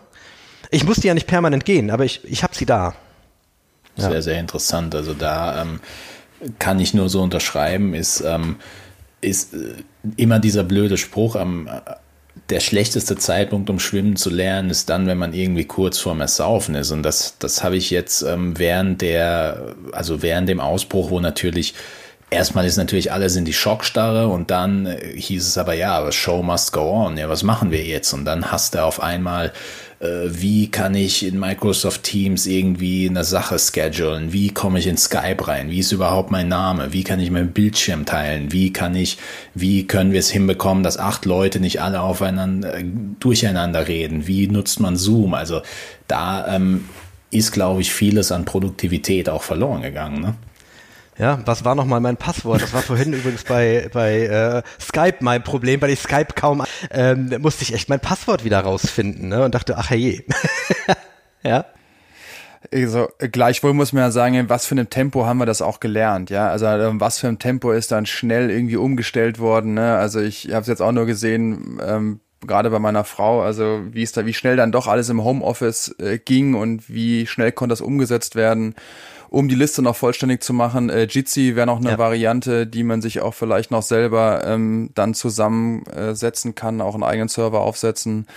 Ich 0.70 0.84
muss 0.84 0.98
die 0.98 1.08
ja 1.08 1.14
nicht 1.14 1.28
permanent 1.28 1.66
gehen, 1.66 1.90
aber 1.90 2.06
ich, 2.06 2.24
ich 2.26 2.44
habe 2.44 2.56
sie 2.56 2.66
da. 2.66 2.94
Sehr, 3.96 4.12
ja. 4.12 4.22
sehr 4.22 4.40
interessant. 4.40 4.96
Also 4.96 5.14
da 5.14 5.62
ähm, 5.62 5.80
kann 6.60 6.80
ich 6.80 6.94
nur 6.94 7.10
so 7.10 7.22
unterschreiben, 7.22 7.94
ist, 7.94 8.22
ähm, 8.22 8.58
ist 9.22 9.54
äh, 9.54 9.76
immer 10.18 10.40
dieser 10.40 10.64
blöde 10.64 10.98
Spruch 10.98 11.36
am 11.36 11.70
der 12.50 12.60
schlechteste 12.60 13.16
Zeitpunkt, 13.16 13.70
um 13.70 13.80
schwimmen 13.80 14.16
zu 14.16 14.30
lernen, 14.30 14.70
ist 14.70 14.90
dann, 14.90 15.08
wenn 15.08 15.18
man 15.18 15.34
irgendwie 15.34 15.66
kurz 15.66 16.00
vorm 16.00 16.20
Ersaufen 16.20 16.76
ist. 16.76 16.92
Und 16.92 17.04
das, 17.04 17.38
das 17.40 17.64
habe 17.64 17.78
ich 17.78 17.90
jetzt 17.90 18.22
ähm, 18.24 18.58
während 18.60 19.02
der, 19.02 19.76
also 19.92 20.22
während 20.22 20.50
dem 20.50 20.60
Ausbruch, 20.60 21.10
wo 21.10 21.20
natürlich 21.20 21.74
erstmal 22.30 22.66
ist 22.66 22.78
natürlich 22.78 23.12
alles 23.12 23.36
in 23.36 23.46
die 23.46 23.54
Schockstarre 23.54 24.28
und 24.28 24.52
dann 24.52 24.88
äh, 24.88 25.14
hieß 25.16 25.48
es 25.48 25.58
aber, 25.58 25.74
ja, 25.74 26.12
Show 26.12 26.44
must 26.44 26.74
go 26.74 26.92
on. 27.06 27.18
Ja, 27.18 27.30
was 27.30 27.44
machen 27.44 27.72
wir 27.72 27.84
jetzt? 27.84 28.14
Und 28.14 28.26
dann 28.26 28.52
hast 28.52 28.74
du 28.74 28.84
auf 28.84 29.02
einmal, 29.02 29.48
äh, 29.48 29.52
wie 30.00 30.70
kann 30.70 30.96
ich 30.96 31.26
in 31.26 31.40
Microsoft 31.40 32.04
Teams 32.04 32.46
irgendwie 32.46 33.08
eine 33.10 33.24
Sache 33.24 33.58
schedulen? 33.58 34.34
Wie 34.34 34.50
komme 34.50 34.80
ich 34.80 34.88
in 34.88 34.98
Skype 34.98 35.48
rein? 35.48 35.70
Wie 35.70 35.80
ist 35.80 35.92
überhaupt 35.92 36.32
mein 36.32 36.48
Name? 36.48 36.94
Wie 36.94 37.04
kann 37.04 37.20
ich 37.20 37.32
meinen 37.32 37.52
Bildschirm 37.52 38.06
teilen? 38.06 38.52
Wie 38.52 38.74
kann 38.74 38.96
ich, 38.96 39.18
wie 39.54 39.88
können 39.88 40.12
wir 40.12 40.20
es 40.20 40.30
hinbekommen, 40.30 40.84
dass 40.84 40.98
acht 40.98 41.26
Leute 41.26 41.60
nicht 41.60 41.82
alle 41.82 42.02
aufeinander, 42.02 42.78
äh, 42.78 42.86
durcheinander 43.20 43.88
reden? 43.88 44.28
Wie 44.28 44.48
nutzt 44.48 44.80
man 44.80 44.96
Zoom? 44.98 45.34
Also 45.34 45.62
da 46.08 46.54
ähm, 46.54 46.86
ist, 47.32 47.52
glaube 47.52 47.82
ich, 47.82 47.94
vieles 47.94 48.32
an 48.32 48.46
Produktivität 48.46 49.30
auch 49.30 49.44
verloren 49.44 49.82
gegangen. 49.82 50.22
Ne? 50.22 50.36
Ja, 51.18 51.40
was 51.46 51.64
war 51.64 51.76
nochmal 51.76 52.00
mein 52.00 52.18
Passwort? 52.18 52.62
Das 52.62 52.74
war 52.74 52.82
vorhin 52.82 53.14
übrigens 53.14 53.44
bei, 53.44 53.90
bei 53.94 54.26
äh, 54.26 54.64
Skype 54.82 55.18
mein 55.20 55.44
Problem, 55.44 55.82
weil 55.82 55.92
ich 55.92 56.00
Skype 56.00 56.34
kaum 56.36 56.64
ähm, 56.92 57.34
musste 57.40 57.64
ich 57.64 57.74
echt 57.74 57.90
mein 57.90 58.00
Passwort 58.00 58.44
wieder 58.44 58.60
rausfinden 58.60 59.30
ne? 59.30 59.44
und 59.46 59.54
dachte, 59.54 59.78
ach 59.78 59.92
je. 59.92 60.24
ja. 61.44 61.66
Also, 62.74 63.10
gleichwohl 63.20 63.74
muss 63.74 63.94
man 63.94 64.04
ja 64.04 64.12
sagen, 64.12 64.36
in 64.36 64.50
was 64.50 64.66
für 64.66 64.74
einem 64.74 64.90
Tempo 64.90 65.26
haben 65.26 65.38
wir 65.38 65.46
das 65.46 65.62
auch 65.62 65.80
gelernt, 65.80 66.30
ja. 66.30 66.50
Also 66.50 66.66
in 66.66 67.00
was 67.02 67.20
für 67.20 67.28
einem 67.28 67.38
Tempo 67.38 67.72
ist 67.72 67.92
dann 67.92 68.06
schnell 68.06 68.50
irgendwie 68.50 68.78
umgestellt 68.78 69.38
worden. 69.38 69.74
Ne? 69.74 69.96
Also 69.96 70.22
ich 70.22 70.50
habe 70.52 70.62
es 70.62 70.68
jetzt 70.68 70.82
auch 70.82 70.94
nur 70.94 71.06
gesehen, 71.06 71.80
ähm, 71.86 72.22
gerade 72.48 72.70
bei 72.70 72.80
meiner 72.80 73.04
Frau, 73.04 73.42
also 73.42 73.82
wie 73.92 74.04
es 74.04 74.12
da, 74.14 74.26
wie 74.26 74.34
schnell 74.34 74.56
dann 74.56 74.72
doch 74.72 74.88
alles 74.88 75.10
im 75.10 75.24
Homeoffice 75.24 75.96
äh, 76.00 76.18
ging 76.18 76.56
und 76.56 76.90
wie 76.90 77.28
schnell 77.28 77.52
konnte 77.52 77.74
das 77.74 77.82
umgesetzt 77.82 78.36
werden 78.36 78.76
um 79.34 79.50
die 79.50 79.56
Liste 79.56 79.82
noch 79.82 79.96
vollständig 79.96 80.44
zu 80.44 80.54
machen, 80.54 80.92
äh, 80.92 81.08
Jitsi 81.10 81.56
wäre 81.56 81.66
noch 81.66 81.80
eine 81.80 81.92
ja. 81.92 81.98
Variante, 81.98 82.68
die 82.68 82.84
man 82.84 83.02
sich 83.02 83.20
auch 83.20 83.34
vielleicht 83.34 83.72
noch 83.72 83.82
selber 83.82 84.44
ähm, 84.46 84.92
dann 84.94 85.16
zusammensetzen 85.16 86.54
kann, 86.54 86.82
auch 86.82 86.94
einen 86.94 87.04
eigenen 87.04 87.30
Server 87.30 87.62
aufsetzen. 87.62 88.28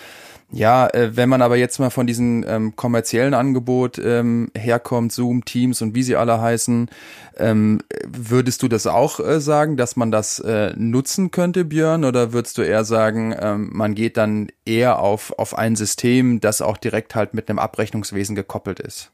Ja, 0.50 0.86
äh, 0.86 1.14
wenn 1.14 1.28
man 1.28 1.42
aber 1.42 1.56
jetzt 1.56 1.78
mal 1.80 1.90
von 1.90 2.06
diesem 2.06 2.46
ähm, 2.48 2.76
kommerziellen 2.76 3.34
Angebot 3.34 3.98
ähm, 4.02 4.50
herkommt, 4.56 5.12
Zoom, 5.12 5.44
Teams 5.44 5.82
und 5.82 5.94
wie 5.94 6.02
sie 6.02 6.16
alle 6.16 6.40
heißen, 6.40 6.88
ähm, 7.36 7.82
würdest 8.06 8.62
du 8.62 8.68
das 8.68 8.86
auch 8.86 9.20
äh, 9.20 9.38
sagen, 9.38 9.76
dass 9.76 9.96
man 9.96 10.10
das 10.10 10.38
äh, 10.38 10.72
nutzen 10.76 11.30
könnte, 11.30 11.66
Björn? 11.66 12.04
Oder 12.06 12.32
würdest 12.32 12.56
du 12.56 12.62
eher 12.62 12.84
sagen, 12.84 13.34
ähm, 13.38 13.68
man 13.70 13.94
geht 13.94 14.16
dann 14.16 14.48
eher 14.64 15.00
auf, 15.00 15.38
auf 15.38 15.58
ein 15.58 15.76
System, 15.76 16.40
das 16.40 16.62
auch 16.62 16.78
direkt 16.78 17.14
halt 17.14 17.34
mit 17.34 17.50
einem 17.50 17.58
Abrechnungswesen 17.58 18.34
gekoppelt 18.34 18.80
ist? 18.80 19.12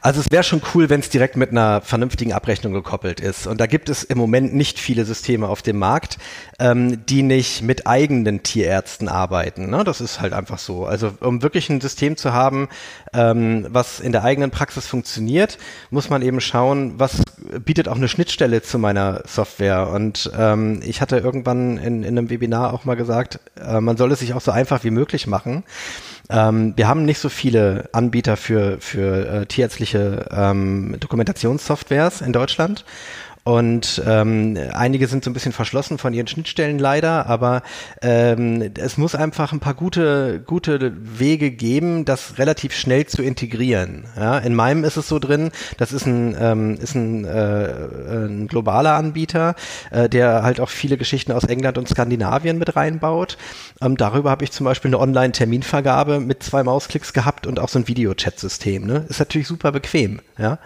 Also 0.00 0.20
es 0.20 0.30
wäre 0.30 0.42
schon 0.42 0.62
cool, 0.74 0.90
wenn 0.90 1.00
es 1.00 1.10
direkt 1.10 1.36
mit 1.36 1.50
einer 1.50 1.80
vernünftigen 1.80 2.32
Abrechnung 2.32 2.72
gekoppelt 2.72 3.20
ist. 3.20 3.46
Und 3.46 3.60
da 3.60 3.66
gibt 3.66 3.88
es 3.88 4.02
im 4.02 4.18
Moment 4.18 4.54
nicht 4.54 4.78
viele 4.78 5.04
Systeme 5.04 5.48
auf 5.48 5.62
dem 5.62 5.78
Markt, 5.78 6.18
ähm, 6.58 7.04
die 7.06 7.22
nicht 7.22 7.62
mit 7.62 7.86
eigenen 7.86 8.42
Tierärzten 8.42 9.08
arbeiten. 9.08 9.70
Ne? 9.70 9.84
Das 9.84 10.00
ist 10.00 10.20
halt 10.20 10.32
einfach 10.32 10.58
so. 10.58 10.86
Also 10.86 11.12
um 11.20 11.42
wirklich 11.42 11.68
ein 11.70 11.80
System 11.80 12.16
zu 12.16 12.32
haben, 12.32 12.68
ähm, 13.12 13.66
was 13.70 14.00
in 14.00 14.12
der 14.12 14.24
eigenen 14.24 14.50
Praxis 14.50 14.86
funktioniert, 14.86 15.58
muss 15.90 16.10
man 16.10 16.22
eben 16.22 16.40
schauen, 16.40 16.94
was 16.98 17.22
bietet 17.64 17.88
auch 17.88 17.96
eine 17.96 18.08
Schnittstelle 18.08 18.62
zu 18.62 18.78
meiner 18.78 19.22
Software. 19.26 19.88
Und 19.90 20.30
ähm, 20.36 20.80
ich 20.84 21.00
hatte 21.00 21.18
irgendwann 21.18 21.78
in, 21.78 22.02
in 22.02 22.18
einem 22.18 22.30
Webinar 22.30 22.72
auch 22.72 22.84
mal 22.84 22.96
gesagt, 22.96 23.40
äh, 23.60 23.80
man 23.80 23.96
soll 23.96 24.12
es 24.12 24.20
sich 24.20 24.34
auch 24.34 24.40
so 24.40 24.50
einfach 24.50 24.84
wie 24.84 24.90
möglich 24.90 25.26
machen. 25.26 25.64
Ähm, 26.30 26.72
wir 26.76 26.88
haben 26.88 27.04
nicht 27.04 27.18
so 27.18 27.28
viele 27.28 27.88
Anbieter 27.92 28.36
für, 28.36 28.80
für 28.80 29.28
äh, 29.28 29.46
tierärztliche 29.46 30.26
ähm, 30.30 30.96
Dokumentationssoftwares 30.98 32.20
in 32.20 32.32
Deutschland. 32.32 32.84
Und 33.46 34.02
ähm, 34.04 34.58
einige 34.72 35.06
sind 35.06 35.22
so 35.22 35.30
ein 35.30 35.32
bisschen 35.32 35.52
verschlossen 35.52 35.98
von 35.98 36.12
ihren 36.12 36.26
Schnittstellen 36.26 36.80
leider, 36.80 37.26
aber 37.26 37.62
ähm, 38.02 38.72
es 38.76 38.98
muss 38.98 39.14
einfach 39.14 39.52
ein 39.52 39.60
paar 39.60 39.74
gute, 39.74 40.40
gute 40.40 40.92
Wege 40.98 41.52
geben, 41.52 42.04
das 42.04 42.38
relativ 42.38 42.74
schnell 42.74 43.06
zu 43.06 43.22
integrieren. 43.22 44.06
Ja, 44.16 44.38
in 44.38 44.56
meinem 44.56 44.82
ist 44.82 44.96
es 44.96 45.06
so 45.06 45.20
drin, 45.20 45.52
das 45.76 45.92
ist 45.92 46.06
ein, 46.06 46.36
ähm, 46.40 46.74
ist 46.80 46.96
ein, 46.96 47.24
äh, 47.24 47.68
ein 48.26 48.48
globaler 48.48 48.94
Anbieter, 48.94 49.54
äh, 49.92 50.08
der 50.08 50.42
halt 50.42 50.58
auch 50.58 50.68
viele 50.68 50.96
Geschichten 50.96 51.30
aus 51.30 51.44
England 51.44 51.78
und 51.78 51.88
Skandinavien 51.88 52.58
mit 52.58 52.74
reinbaut. 52.74 53.38
Ähm, 53.80 53.96
darüber 53.96 54.30
habe 54.30 54.42
ich 54.42 54.50
zum 54.50 54.64
Beispiel 54.64 54.88
eine 54.88 54.98
Online-Terminvergabe 54.98 56.18
mit 56.18 56.42
zwei 56.42 56.64
Mausklicks 56.64 57.12
gehabt 57.12 57.46
und 57.46 57.60
auch 57.60 57.68
so 57.68 57.78
ein 57.78 57.86
Video-Chat-System. 57.86 58.84
Ne? 58.84 59.06
Ist 59.08 59.20
natürlich 59.20 59.46
super 59.46 59.70
bequem, 59.70 60.18
ja, 60.36 60.58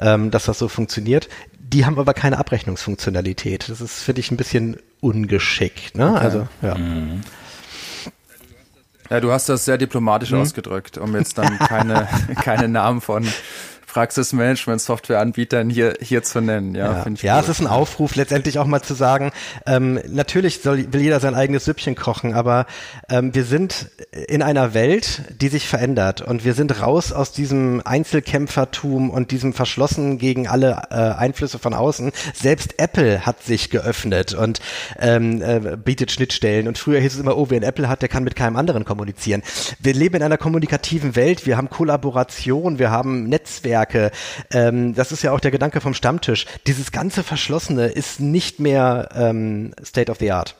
ähm, 0.00 0.32
dass 0.32 0.46
das 0.46 0.58
so 0.58 0.66
funktioniert. 0.66 1.28
Die 1.74 1.84
haben 1.84 1.98
aber 1.98 2.14
keine 2.14 2.38
Abrechnungsfunktionalität. 2.38 3.68
Das 3.68 3.80
ist, 3.80 4.02
finde 4.02 4.20
ich, 4.20 4.30
ein 4.30 4.36
bisschen 4.36 4.76
ungeschickt. 5.00 5.96
Ne? 5.96 6.08
Okay. 6.08 6.18
Also, 6.18 6.48
ja. 6.62 6.76
Mhm. 6.76 7.22
Ja, 9.10 9.18
du 9.20 9.32
hast 9.32 9.48
das 9.48 9.64
sehr 9.64 9.76
diplomatisch 9.76 10.30
mhm. 10.30 10.40
ausgedrückt, 10.40 10.98
um 10.98 11.16
jetzt 11.16 11.36
dann 11.36 11.58
keine, 11.58 12.08
keine 12.36 12.68
Namen 12.68 13.00
von 13.00 13.26
Praxismanagement-Softwareanbietern 13.94 15.70
hier, 15.70 15.94
hier 16.00 16.24
zu 16.24 16.40
nennen. 16.40 16.74
Ja, 16.74 17.04
ja, 17.04 17.12
ja 17.22 17.40
es 17.40 17.48
ist 17.48 17.60
ein 17.60 17.68
Aufruf, 17.68 18.16
letztendlich 18.16 18.58
auch 18.58 18.66
mal 18.66 18.82
zu 18.82 18.94
sagen, 18.94 19.30
ähm, 19.66 20.00
natürlich 20.08 20.62
soll, 20.62 20.92
will 20.92 21.00
jeder 21.00 21.20
sein 21.20 21.36
eigenes 21.36 21.64
Süppchen 21.64 21.94
kochen, 21.94 22.34
aber 22.34 22.66
ähm, 23.08 23.34
wir 23.34 23.44
sind 23.44 23.90
in 24.26 24.42
einer 24.42 24.74
Welt, 24.74 25.22
die 25.40 25.46
sich 25.46 25.68
verändert 25.68 26.22
und 26.22 26.44
wir 26.44 26.54
sind 26.54 26.80
raus 26.80 27.12
aus 27.12 27.30
diesem 27.30 27.82
Einzelkämpfertum 27.84 29.10
und 29.10 29.30
diesem 29.30 29.52
Verschlossen 29.52 30.18
gegen 30.18 30.48
alle 30.48 30.82
äh, 30.90 30.94
Einflüsse 30.94 31.60
von 31.60 31.72
außen. 31.72 32.10
Selbst 32.34 32.80
Apple 32.80 33.24
hat 33.24 33.44
sich 33.44 33.70
geöffnet 33.70 34.34
und 34.34 34.60
ähm, 34.98 35.40
äh, 35.40 35.76
bietet 35.76 36.10
Schnittstellen 36.10 36.66
und 36.66 36.78
früher 36.78 36.98
hieß 36.98 37.14
es 37.14 37.20
immer, 37.20 37.36
oh, 37.36 37.46
wer 37.48 37.60
ein 37.60 37.62
Apple 37.62 37.88
hat, 37.88 38.02
der 38.02 38.08
kann 38.08 38.24
mit 38.24 38.34
keinem 38.34 38.56
anderen 38.56 38.84
kommunizieren. 38.84 39.42
Wir 39.78 39.94
leben 39.94 40.16
in 40.16 40.22
einer 40.24 40.38
kommunikativen 40.38 41.14
Welt, 41.14 41.46
wir 41.46 41.56
haben 41.56 41.70
Kollaboration, 41.70 42.80
wir 42.80 42.90
haben 42.90 43.28
Netzwerke, 43.28 43.83
Netzwerke. 43.84 44.10
Ähm, 44.50 44.94
das 44.94 45.12
ist 45.12 45.22
ja 45.22 45.32
auch 45.32 45.40
der 45.40 45.50
Gedanke 45.50 45.80
vom 45.80 45.94
Stammtisch. 45.94 46.46
Dieses 46.66 46.92
ganze 46.92 47.22
Verschlossene 47.22 47.86
ist 47.86 48.20
nicht 48.20 48.60
mehr 48.60 49.08
ähm, 49.14 49.72
State 49.84 50.10
of 50.10 50.18
the 50.18 50.32
Art. 50.32 50.56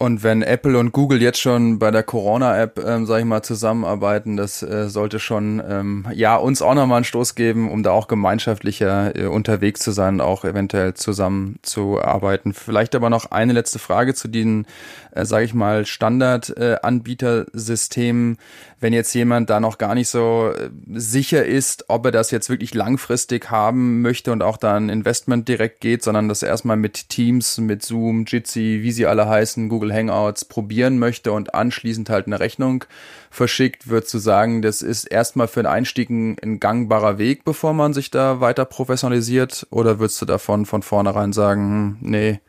Und 0.00 0.22
wenn 0.22 0.42
Apple 0.42 0.78
und 0.78 0.92
Google 0.92 1.20
jetzt 1.20 1.40
schon 1.40 1.80
bei 1.80 1.90
der 1.90 2.04
Corona-App, 2.04 2.78
ähm, 2.86 3.04
sage 3.04 3.22
ich 3.22 3.26
mal, 3.26 3.42
zusammenarbeiten, 3.42 4.36
das 4.36 4.62
äh, 4.62 4.88
sollte 4.88 5.18
schon 5.18 5.60
ähm, 5.68 6.06
ja 6.14 6.36
uns 6.36 6.62
auch 6.62 6.74
nochmal 6.74 6.98
einen 6.98 7.04
Stoß 7.04 7.34
geben, 7.34 7.68
um 7.68 7.82
da 7.82 7.90
auch 7.90 8.06
gemeinschaftlicher 8.06 9.16
äh, 9.16 9.26
unterwegs 9.26 9.80
zu 9.80 9.90
sein, 9.90 10.20
auch 10.20 10.44
eventuell 10.44 10.94
zusammenzuarbeiten. 10.94 12.52
Vielleicht 12.52 12.94
aber 12.94 13.10
noch 13.10 13.32
eine 13.32 13.52
letzte 13.52 13.80
Frage 13.80 14.14
zu 14.14 14.28
diesen, 14.28 14.68
äh, 15.10 15.24
sage 15.24 15.44
ich 15.44 15.52
mal, 15.52 15.84
Standard-Anbietersystemen. 15.84 18.38
Wenn 18.80 18.92
jetzt 18.92 19.12
jemand 19.12 19.50
da 19.50 19.58
noch 19.58 19.78
gar 19.78 19.94
nicht 19.94 20.08
so 20.08 20.52
äh, 20.56 20.70
sicher 20.94 21.44
ist, 21.44 21.86
ob 21.88 22.04
er 22.06 22.12
das 22.12 22.30
jetzt 22.30 22.48
wirklich 22.48 22.74
langfristig 22.74 23.50
haben 23.50 24.02
möchte 24.02 24.30
und 24.30 24.42
auch 24.42 24.56
da 24.56 24.76
ein 24.76 24.88
Investment 24.88 25.48
direkt 25.48 25.80
geht, 25.80 26.04
sondern 26.04 26.28
das 26.28 26.44
erstmal 26.44 26.76
mit 26.76 27.08
Teams, 27.08 27.58
mit 27.58 27.82
Zoom, 27.82 28.24
Jitsi, 28.24 28.80
wie 28.82 28.92
sie 28.92 29.06
alle 29.06 29.28
heißen, 29.28 29.68
Google 29.68 29.92
Hangouts 29.92 30.44
probieren 30.44 30.98
möchte 30.98 31.32
und 31.32 31.54
anschließend 31.54 32.08
halt 32.08 32.26
eine 32.26 32.38
Rechnung 32.38 32.84
verschickt, 33.30 33.88
würdest 33.88 34.14
du 34.14 34.18
sagen, 34.18 34.62
das 34.62 34.82
ist 34.82 35.04
erstmal 35.04 35.48
für 35.48 35.62
den 35.62 35.66
Einstieg 35.66 36.08
ein, 36.10 36.36
ein 36.42 36.60
gangbarer 36.60 37.18
Weg, 37.18 37.44
bevor 37.44 37.72
man 37.72 37.94
sich 37.94 38.10
da 38.10 38.40
weiter 38.40 38.64
professionalisiert? 38.64 39.66
Oder 39.70 39.98
würdest 39.98 40.20
du 40.22 40.26
davon 40.26 40.66
von 40.66 40.82
vornherein 40.82 41.32
sagen, 41.32 41.62
hm, 41.62 41.96
nee, 42.00 42.40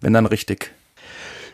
wenn 0.00 0.12
dann 0.12 0.26
richtig? 0.26 0.75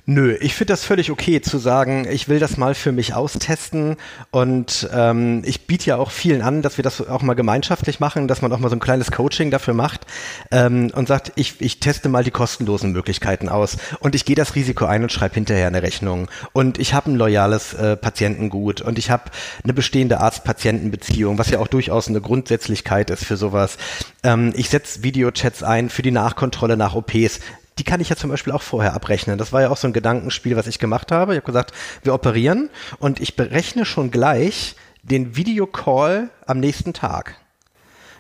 Nö, 0.05 0.37
ich 0.41 0.57
finde 0.57 0.73
das 0.73 0.85
völlig 0.85 1.13
okay 1.13 1.41
zu 1.41 1.59
sagen, 1.59 2.09
ich 2.11 2.29
will 2.29 2.41
das 2.41 2.57
mal 2.57 2.75
für 2.75 2.91
mich 2.91 3.15
austesten. 3.15 3.97
Und 4.33 4.91
ähm, 4.93 5.43
ich 5.45 5.69
biete 5.69 5.87
ja 5.87 5.97
auch 5.97 6.11
vielen 6.11 6.43
an, 6.43 6.61
dass 6.61 6.77
wir 6.77 6.83
das 6.83 7.07
auch 7.07 7.23
mal 7.23 7.35
gemeinschaftlich 7.35 8.01
machen, 8.01 8.27
dass 8.27 8.43
man 8.43 8.53
auch 8.53 8.59
mal 8.59 8.69
so 8.69 8.75
ein 8.75 8.81
kleines 8.81 9.13
Coaching 9.13 9.53
dafür 9.53 9.75
macht 9.75 10.05
ähm, 10.51 10.91
und 10.97 11.07
sagt, 11.07 11.31
ich, 11.37 11.61
ich 11.61 11.79
teste 11.79 12.09
mal 12.09 12.25
die 12.25 12.33
kostenlosen 12.33 12.91
Möglichkeiten 12.91 13.49
aus. 13.49 13.77
Und 14.01 14.17
ich 14.17 14.25
gehe 14.25 14.35
das 14.35 14.57
Risiko 14.57 14.87
ein 14.87 15.05
und 15.05 15.13
schreibe 15.13 15.37
hinterher 15.37 15.69
eine 15.69 15.83
Rechnung. 15.83 16.29
Und 16.53 16.81
ich 16.81 16.95
habe 16.95 17.13
ein 17.13 17.15
loyales 17.15 17.73
äh, 17.75 17.97
Patientengut. 17.97 18.81
Und 18.81 18.99
ich 18.99 19.09
habe 19.09 19.31
eine 19.63 19.73
bestehende 19.73 20.19
Arzt-Patienten-Beziehung, 20.19 21.39
was 21.39 21.51
ja 21.51 21.61
auch 21.61 21.69
durchaus 21.69 22.09
eine 22.09 22.21
Grundsätzlichkeit 22.21 23.09
ist 23.11 23.25
für 23.25 23.37
sowas. 23.37 23.79
Ähm, 24.25 24.53
ich 24.57 24.69
setze 24.69 25.05
Videochats 25.05 25.63
ein 25.63 25.91
für 25.91 26.03
die 26.03 26.11
Nachkontrolle 26.11 26.77
nach 26.77 26.97
OPs 26.97 27.39
die 27.79 27.85
kann 27.85 28.01
ich 28.01 28.09
ja 28.09 28.17
zum 28.17 28.31
Beispiel 28.31 28.53
auch 28.53 28.63
vorher 28.63 28.95
abrechnen. 28.95 29.39
Das 29.39 29.53
war 29.53 29.63
ja 29.63 29.71
auch 29.71 29.77
so 29.77 29.87
ein 29.87 29.93
Gedankenspiel, 29.93 30.57
was 30.57 30.67
ich 30.67 30.79
gemacht 30.79 31.11
habe. 31.11 31.33
Ich 31.33 31.39
habe 31.39 31.47
gesagt, 31.47 31.73
wir 32.03 32.15
operieren 32.15 32.71
und 32.99 33.21
ich 33.21 33.37
berechne 33.37 33.85
schon 33.85 34.11
gleich 34.11 34.77
den 35.03 35.37
Videocall 35.37 36.31
am 36.47 36.61
nächsten 36.61 36.93
Tag. 36.93 37.37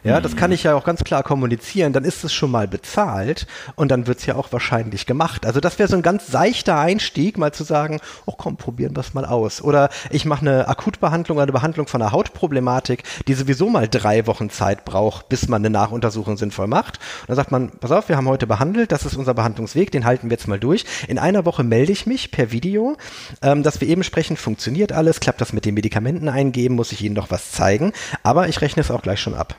Ja, 0.05 0.21
das 0.21 0.35
kann 0.35 0.51
ich 0.51 0.65
ja 0.65 0.75
auch 0.75 0.83
ganz 0.83 1.05
klar 1.05 1.23
kommunizieren, 1.23 1.93
dann 1.93 2.03
ist 2.03 2.25
es 2.25 2.33
schon 2.33 2.51
mal 2.51 2.67
bezahlt 2.67 3.47
und 3.77 3.89
dann 3.89 4.09
wird's 4.09 4.27
ja 4.27 4.35
auch 4.35 4.51
wahrscheinlich 4.51 5.07
gemacht. 5.07 5.47
Also 5.47 5.61
das 5.61 5.79
wäre 5.79 5.89
so 5.89 5.95
ein 5.95 6.03
ganz 6.03 6.27
seichter 6.27 6.77
Einstieg, 6.77 7.39
mal 7.39 7.53
zu 7.53 7.63
sagen, 7.63 8.01
oh 8.27 8.35
komm, 8.37 8.57
probieren 8.57 8.97
wir 8.97 9.01
es 9.01 9.15
mal 9.15 9.25
aus. 9.25 9.63
Oder 9.63 9.91
ich 10.11 10.25
mache 10.25 10.41
eine 10.41 10.67
Akutbehandlung, 10.67 11.39
eine 11.39 11.53
Behandlung 11.53 11.87
von 11.87 12.03
einer 12.03 12.11
Hautproblematik, 12.11 13.05
die 13.29 13.35
sowieso 13.35 13.71
mal 13.71 13.87
drei 13.87 14.27
Wochen 14.27 14.51
Zeit 14.51 14.85
braucht, 14.85 15.29
bis 15.29 15.47
man 15.47 15.63
eine 15.63 15.71
Nachuntersuchung 15.71 16.37
sinnvoll 16.37 16.67
macht. 16.67 16.99
Und 17.21 17.29
dann 17.29 17.37
sagt 17.37 17.53
man, 17.53 17.71
pass 17.71 17.93
auf, 17.93 18.09
wir 18.09 18.17
haben 18.17 18.27
heute 18.27 18.49
behandelt, 18.49 18.91
das 18.91 19.07
ist 19.07 19.15
unser 19.15 19.35
Behandlungsweg, 19.35 19.93
den 19.93 20.05
halten 20.05 20.31
wir 20.31 20.37
jetzt 20.37 20.49
mal 20.49 20.59
durch. 20.59 20.85
In 21.07 21.21
einer 21.21 21.45
Woche 21.45 21.63
melde 21.63 21.93
ich 21.93 22.07
mich 22.07 22.33
per 22.33 22.51
Video, 22.51 22.97
ähm, 23.41 23.63
dass 23.63 23.81
wir 23.81 23.87
eben 23.87 24.03
sprechen, 24.03 24.37
funktioniert 24.37 24.91
alles, 24.91 25.21
klappt 25.21 25.41
das 25.41 25.53
mit 25.53 25.65
den 25.65 25.75
Medikamenten 25.75 26.29
eingeben, 26.29 26.75
muss 26.75 26.91
ich 26.91 27.03
Ihnen 27.05 27.15
noch 27.15 27.31
was 27.31 27.53
zeigen, 27.53 27.93
aber 28.25 28.49
ich 28.49 28.61
rechne 28.61 28.81
es 28.81 28.91
auch 28.91 29.03
gleich 29.03 29.21
schon 29.21 29.35
ab. 29.35 29.55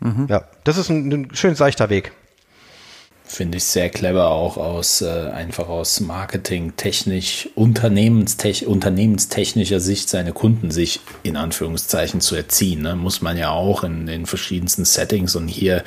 Mhm. 0.00 0.26
Ja, 0.28 0.44
das 0.64 0.76
ist 0.76 0.90
ein, 0.90 1.10
ein 1.10 1.34
schön 1.34 1.54
seichter 1.54 1.90
Weg. 1.90 2.12
Finde 3.26 3.56
ich 3.56 3.64
sehr 3.64 3.88
clever 3.88 4.28
auch 4.28 4.58
aus, 4.58 5.00
äh, 5.00 5.30
einfach 5.30 5.68
aus 5.68 6.00
Marketing, 6.00 6.76
technisch, 6.76 7.48
Unternehmenstech, 7.54 8.66
unternehmenstechnischer 8.66 9.80
Sicht 9.80 10.10
seine 10.10 10.32
Kunden 10.32 10.70
sich 10.70 11.00
in 11.22 11.36
Anführungszeichen 11.36 12.20
zu 12.20 12.36
erziehen. 12.36 12.82
Ne? 12.82 12.96
Muss 12.96 13.22
man 13.22 13.38
ja 13.38 13.50
auch 13.50 13.82
in 13.82 14.06
den 14.06 14.26
verschiedensten 14.26 14.84
Settings 14.84 15.36
und 15.36 15.48
hier, 15.48 15.84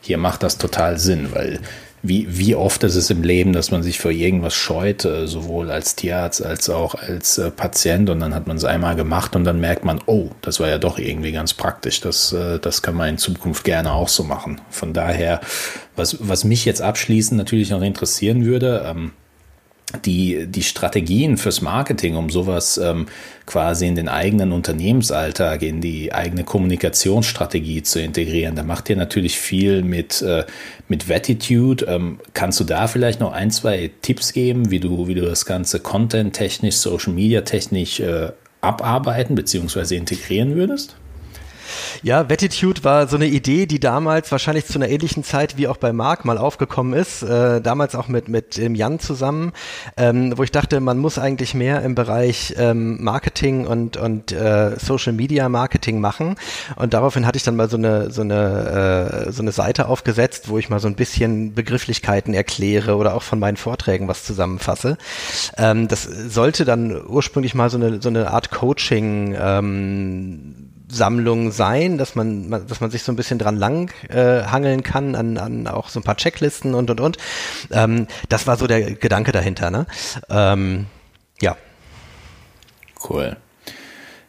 hier 0.00 0.16
macht 0.16 0.44
das 0.44 0.58
total 0.58 0.98
Sinn, 0.98 1.32
weil 1.34 1.60
wie, 2.08 2.26
wie 2.28 2.54
oft 2.54 2.82
ist 2.84 2.96
es 2.96 3.10
im 3.10 3.22
Leben, 3.22 3.52
dass 3.52 3.70
man 3.70 3.82
sich 3.82 3.98
vor 3.98 4.10
irgendwas 4.10 4.54
scheut, 4.54 5.04
äh, 5.04 5.26
sowohl 5.26 5.70
als 5.70 5.96
Tierarzt 5.96 6.44
als 6.44 6.68
auch 6.70 6.94
als 6.94 7.38
äh, 7.38 7.50
Patient 7.50 8.10
und 8.10 8.20
dann 8.20 8.34
hat 8.34 8.46
man 8.46 8.56
es 8.56 8.64
einmal 8.64 8.96
gemacht 8.96 9.36
und 9.36 9.44
dann 9.44 9.60
merkt 9.60 9.84
man, 9.84 10.00
oh, 10.06 10.30
das 10.42 10.60
war 10.60 10.68
ja 10.68 10.78
doch 10.78 10.98
irgendwie 10.98 11.32
ganz 11.32 11.54
praktisch. 11.54 12.00
Das, 12.00 12.32
äh, 12.32 12.58
das 12.58 12.82
kann 12.82 12.94
man 12.94 13.10
in 13.10 13.18
Zukunft 13.18 13.64
gerne 13.64 13.92
auch 13.92 14.08
so 14.08 14.24
machen. 14.24 14.60
Von 14.70 14.92
daher, 14.92 15.40
was, 15.94 16.16
was 16.20 16.44
mich 16.44 16.64
jetzt 16.64 16.82
abschließend 16.82 17.38
natürlich 17.38 17.70
noch 17.70 17.82
interessieren 17.82 18.44
würde, 18.44 18.84
ähm, 18.86 19.12
die, 20.04 20.46
die 20.46 20.62
Strategien 20.62 21.36
fürs 21.36 21.60
Marketing, 21.60 22.16
um 22.16 22.30
sowas 22.30 22.78
ähm, 22.78 23.06
quasi 23.46 23.86
in 23.86 23.94
den 23.94 24.08
eigenen 24.08 24.52
Unternehmensalltag, 24.52 25.62
in 25.62 25.80
die 25.80 26.12
eigene 26.12 26.44
Kommunikationsstrategie 26.44 27.82
zu 27.82 28.00
integrieren. 28.00 28.56
Da 28.56 28.62
macht 28.62 28.90
ihr 28.90 28.96
natürlich 28.96 29.38
viel 29.38 29.82
mit, 29.82 30.20
äh, 30.22 30.44
mit 30.88 31.04
Vatitude. 31.04 31.86
Ähm, 31.86 32.18
kannst 32.34 32.60
du 32.60 32.64
da 32.64 32.88
vielleicht 32.88 33.20
noch 33.20 33.32
ein, 33.32 33.50
zwei 33.50 33.90
Tipps 34.02 34.32
geben, 34.32 34.70
wie 34.70 34.80
du, 34.80 35.08
wie 35.08 35.14
du 35.14 35.22
das 35.22 35.46
Ganze 35.46 35.80
content-technisch, 35.80 36.76
social-media-technisch 36.76 38.00
äh, 38.00 38.32
abarbeiten 38.60 39.34
bzw. 39.34 39.96
integrieren 39.96 40.56
würdest? 40.56 40.96
Ja, 42.02 42.28
Vettitude 42.28 42.84
war 42.84 43.06
so 43.08 43.16
eine 43.16 43.26
Idee, 43.26 43.66
die 43.66 43.80
damals 43.80 44.30
wahrscheinlich 44.32 44.66
zu 44.66 44.78
einer 44.78 44.88
ähnlichen 44.88 45.24
Zeit 45.24 45.56
wie 45.56 45.68
auch 45.68 45.76
bei 45.76 45.92
Marc 45.92 46.24
mal 46.24 46.38
aufgekommen 46.38 46.94
ist, 46.94 47.22
äh, 47.22 47.60
damals 47.60 47.94
auch 47.94 48.08
mit, 48.08 48.28
mit 48.28 48.58
ähm, 48.58 48.74
Jan 48.74 48.98
zusammen, 48.98 49.52
ähm, 49.96 50.36
wo 50.36 50.42
ich 50.42 50.52
dachte, 50.52 50.80
man 50.80 50.98
muss 50.98 51.18
eigentlich 51.18 51.54
mehr 51.54 51.82
im 51.82 51.94
Bereich 51.94 52.54
ähm, 52.58 53.02
Marketing 53.02 53.66
und, 53.66 53.96
und 53.96 54.32
äh, 54.32 54.76
Social 54.78 55.12
Media 55.12 55.48
Marketing 55.48 56.00
machen. 56.00 56.36
Und 56.76 56.94
daraufhin 56.94 57.26
hatte 57.26 57.36
ich 57.36 57.42
dann 57.42 57.56
mal 57.56 57.68
so 57.68 57.76
eine, 57.76 58.10
so 58.10 58.22
eine, 58.22 59.26
äh, 59.26 59.32
so 59.32 59.42
eine 59.42 59.52
Seite 59.52 59.88
aufgesetzt, 59.88 60.48
wo 60.48 60.58
ich 60.58 60.68
mal 60.68 60.80
so 60.80 60.88
ein 60.88 60.94
bisschen 60.94 61.54
Begrifflichkeiten 61.54 62.34
erkläre 62.34 62.96
oder 62.96 63.14
auch 63.14 63.22
von 63.22 63.38
meinen 63.38 63.56
Vorträgen 63.56 64.08
was 64.08 64.24
zusammenfasse. 64.24 64.98
Ähm, 65.56 65.88
das 65.88 66.04
sollte 66.04 66.64
dann 66.64 67.06
ursprünglich 67.06 67.54
mal 67.54 67.70
so 67.70 67.78
eine, 67.78 68.00
so 68.02 68.08
eine 68.08 68.30
Art 68.30 68.50
Coaching 68.50 69.36
ähm, 69.38 70.65
Sammlung 70.88 71.50
sein, 71.50 71.98
dass 71.98 72.14
man, 72.14 72.50
dass 72.50 72.80
man 72.80 72.90
sich 72.90 73.02
so 73.02 73.12
ein 73.12 73.16
bisschen 73.16 73.38
dran 73.38 73.56
lang 73.56 73.90
äh, 74.08 74.44
hangeln 74.44 74.82
kann 74.82 75.14
an, 75.14 75.36
an 75.38 75.66
auch 75.66 75.88
so 75.88 76.00
ein 76.00 76.04
paar 76.04 76.16
Checklisten 76.16 76.74
und 76.74 76.90
und 76.90 77.00
und. 77.00 77.16
Ähm, 77.72 78.06
das 78.28 78.46
war 78.46 78.56
so 78.56 78.66
der 78.66 78.94
Gedanke 78.94 79.32
dahinter. 79.32 79.70
Ne? 79.70 79.86
Ähm, 80.30 80.86
ja. 81.40 81.56
Cool. 83.08 83.36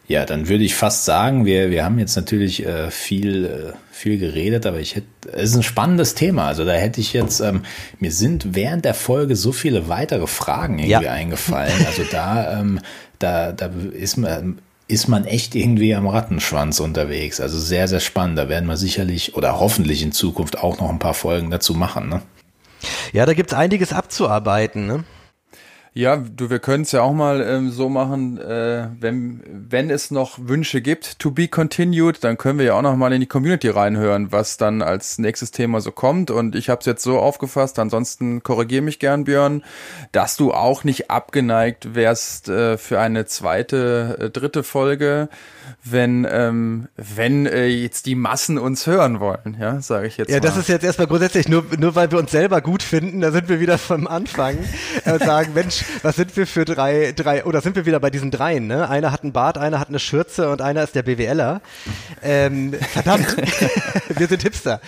Ja, 0.08 0.24
dann 0.24 0.48
würde 0.48 0.64
ich 0.64 0.74
fast 0.74 1.04
sagen, 1.04 1.44
wir, 1.44 1.70
wir 1.70 1.84
haben 1.84 1.98
jetzt 1.98 2.16
natürlich 2.16 2.64
äh, 2.64 2.90
viel, 2.90 3.44
äh, 3.44 3.72
viel 3.92 4.18
geredet, 4.18 4.64
aber 4.64 4.80
ich 4.80 4.96
hätte, 4.96 5.06
es 5.32 5.50
ist 5.50 5.56
ein 5.56 5.62
spannendes 5.62 6.14
Thema. 6.14 6.46
Also 6.46 6.64
da 6.64 6.72
hätte 6.72 6.98
ich 6.98 7.12
jetzt, 7.12 7.40
ähm, 7.40 7.62
mir 8.00 8.10
sind 8.10 8.54
während 8.54 8.86
der 8.86 8.94
Folge 8.94 9.36
so 9.36 9.52
viele 9.52 9.88
weitere 9.88 10.26
Fragen 10.26 10.78
irgendwie 10.78 11.04
ja. 11.04 11.12
eingefallen. 11.12 11.86
Also 11.86 12.04
da, 12.10 12.58
ähm, 12.58 12.80
da, 13.18 13.52
da 13.52 13.70
ist 13.92 14.16
man, 14.16 14.62
ist 14.88 15.06
man 15.06 15.26
echt 15.26 15.54
irgendwie 15.54 15.94
am 15.94 16.08
Rattenschwanz 16.08 16.80
unterwegs. 16.80 17.40
Also 17.40 17.58
sehr, 17.58 17.86
sehr 17.88 18.00
spannend. 18.00 18.38
Da 18.38 18.48
werden 18.48 18.66
wir 18.66 18.78
sicherlich 18.78 19.36
oder 19.36 19.60
hoffentlich 19.60 20.02
in 20.02 20.12
Zukunft 20.12 20.58
auch 20.58 20.80
noch 20.80 20.88
ein 20.88 20.98
paar 20.98 21.14
Folgen 21.14 21.50
dazu 21.50 21.74
machen. 21.74 22.08
Ne? 22.08 22.22
Ja, 23.12 23.26
da 23.26 23.34
gibt's 23.34 23.52
einiges 23.52 23.92
abzuarbeiten. 23.92 24.86
Ne? 24.86 25.04
Ja, 25.98 26.14
du, 26.14 26.48
wir 26.48 26.60
können 26.60 26.84
es 26.84 26.92
ja 26.92 27.02
auch 27.02 27.12
mal 27.12 27.40
ähm, 27.40 27.72
so 27.72 27.88
machen, 27.88 28.38
äh, 28.38 28.88
wenn, 29.00 29.42
wenn 29.68 29.90
es 29.90 30.12
noch 30.12 30.38
Wünsche 30.40 30.80
gibt, 30.80 31.18
to 31.18 31.32
be 31.32 31.48
continued, 31.48 32.22
dann 32.22 32.38
können 32.38 32.60
wir 32.60 32.66
ja 32.66 32.74
auch 32.74 32.82
noch 32.82 32.94
mal 32.94 33.12
in 33.12 33.18
die 33.18 33.26
Community 33.26 33.68
reinhören, 33.68 34.30
was 34.30 34.58
dann 34.58 34.80
als 34.80 35.18
nächstes 35.18 35.50
Thema 35.50 35.80
so 35.80 35.90
kommt. 35.90 36.30
Und 36.30 36.54
ich 36.54 36.68
habe 36.68 36.78
es 36.78 36.86
jetzt 36.86 37.02
so 37.02 37.18
aufgefasst, 37.18 37.80
ansonsten 37.80 38.44
korrigier 38.44 38.80
mich 38.80 39.00
gern, 39.00 39.24
Björn, 39.24 39.64
dass 40.12 40.36
du 40.36 40.54
auch 40.54 40.84
nicht 40.84 41.10
abgeneigt 41.10 41.96
wärst 41.96 42.48
äh, 42.48 42.78
für 42.78 43.00
eine 43.00 43.26
zweite, 43.26 44.18
äh, 44.20 44.30
dritte 44.30 44.62
Folge 44.62 45.28
wenn, 45.84 46.26
ähm, 46.30 46.88
wenn 46.96 47.46
äh, 47.46 47.66
jetzt 47.66 48.06
die 48.06 48.14
Massen 48.14 48.58
uns 48.58 48.86
hören 48.86 49.20
wollen, 49.20 49.56
ja, 49.60 49.80
sage 49.80 50.06
ich 50.06 50.16
jetzt. 50.16 50.30
Ja, 50.30 50.36
mal. 50.36 50.40
das 50.40 50.56
ist 50.56 50.68
jetzt 50.68 50.84
erstmal 50.84 51.06
grundsätzlich 51.06 51.48
nur, 51.48 51.64
nur 51.78 51.94
weil 51.94 52.10
wir 52.10 52.18
uns 52.18 52.30
selber 52.30 52.60
gut 52.60 52.82
finden, 52.82 53.20
da 53.20 53.30
sind 53.30 53.48
wir 53.48 53.60
wieder 53.60 53.78
vom 53.78 54.06
Anfang 54.06 54.58
äh, 55.04 55.18
sagen, 55.18 55.52
Mensch, 55.54 55.84
was 56.02 56.16
sind 56.16 56.36
wir 56.36 56.46
für 56.46 56.64
drei, 56.64 57.12
drei, 57.14 57.44
oder 57.44 57.60
sind 57.60 57.76
wir 57.76 57.86
wieder 57.86 58.00
bei 58.00 58.10
diesen 58.10 58.30
dreien, 58.30 58.66
ne? 58.66 58.88
Einer 58.88 59.12
hat 59.12 59.22
einen 59.22 59.32
Bart, 59.32 59.58
einer 59.58 59.80
hat 59.80 59.88
eine 59.88 59.98
Schürze 59.98 60.50
und 60.50 60.62
einer 60.62 60.82
ist 60.82 60.94
der 60.94 61.02
BWLer. 61.02 61.60
Ähm, 62.22 62.74
verdammt, 62.92 63.36
wir 64.08 64.26
sind 64.26 64.42
Hipster. 64.42 64.80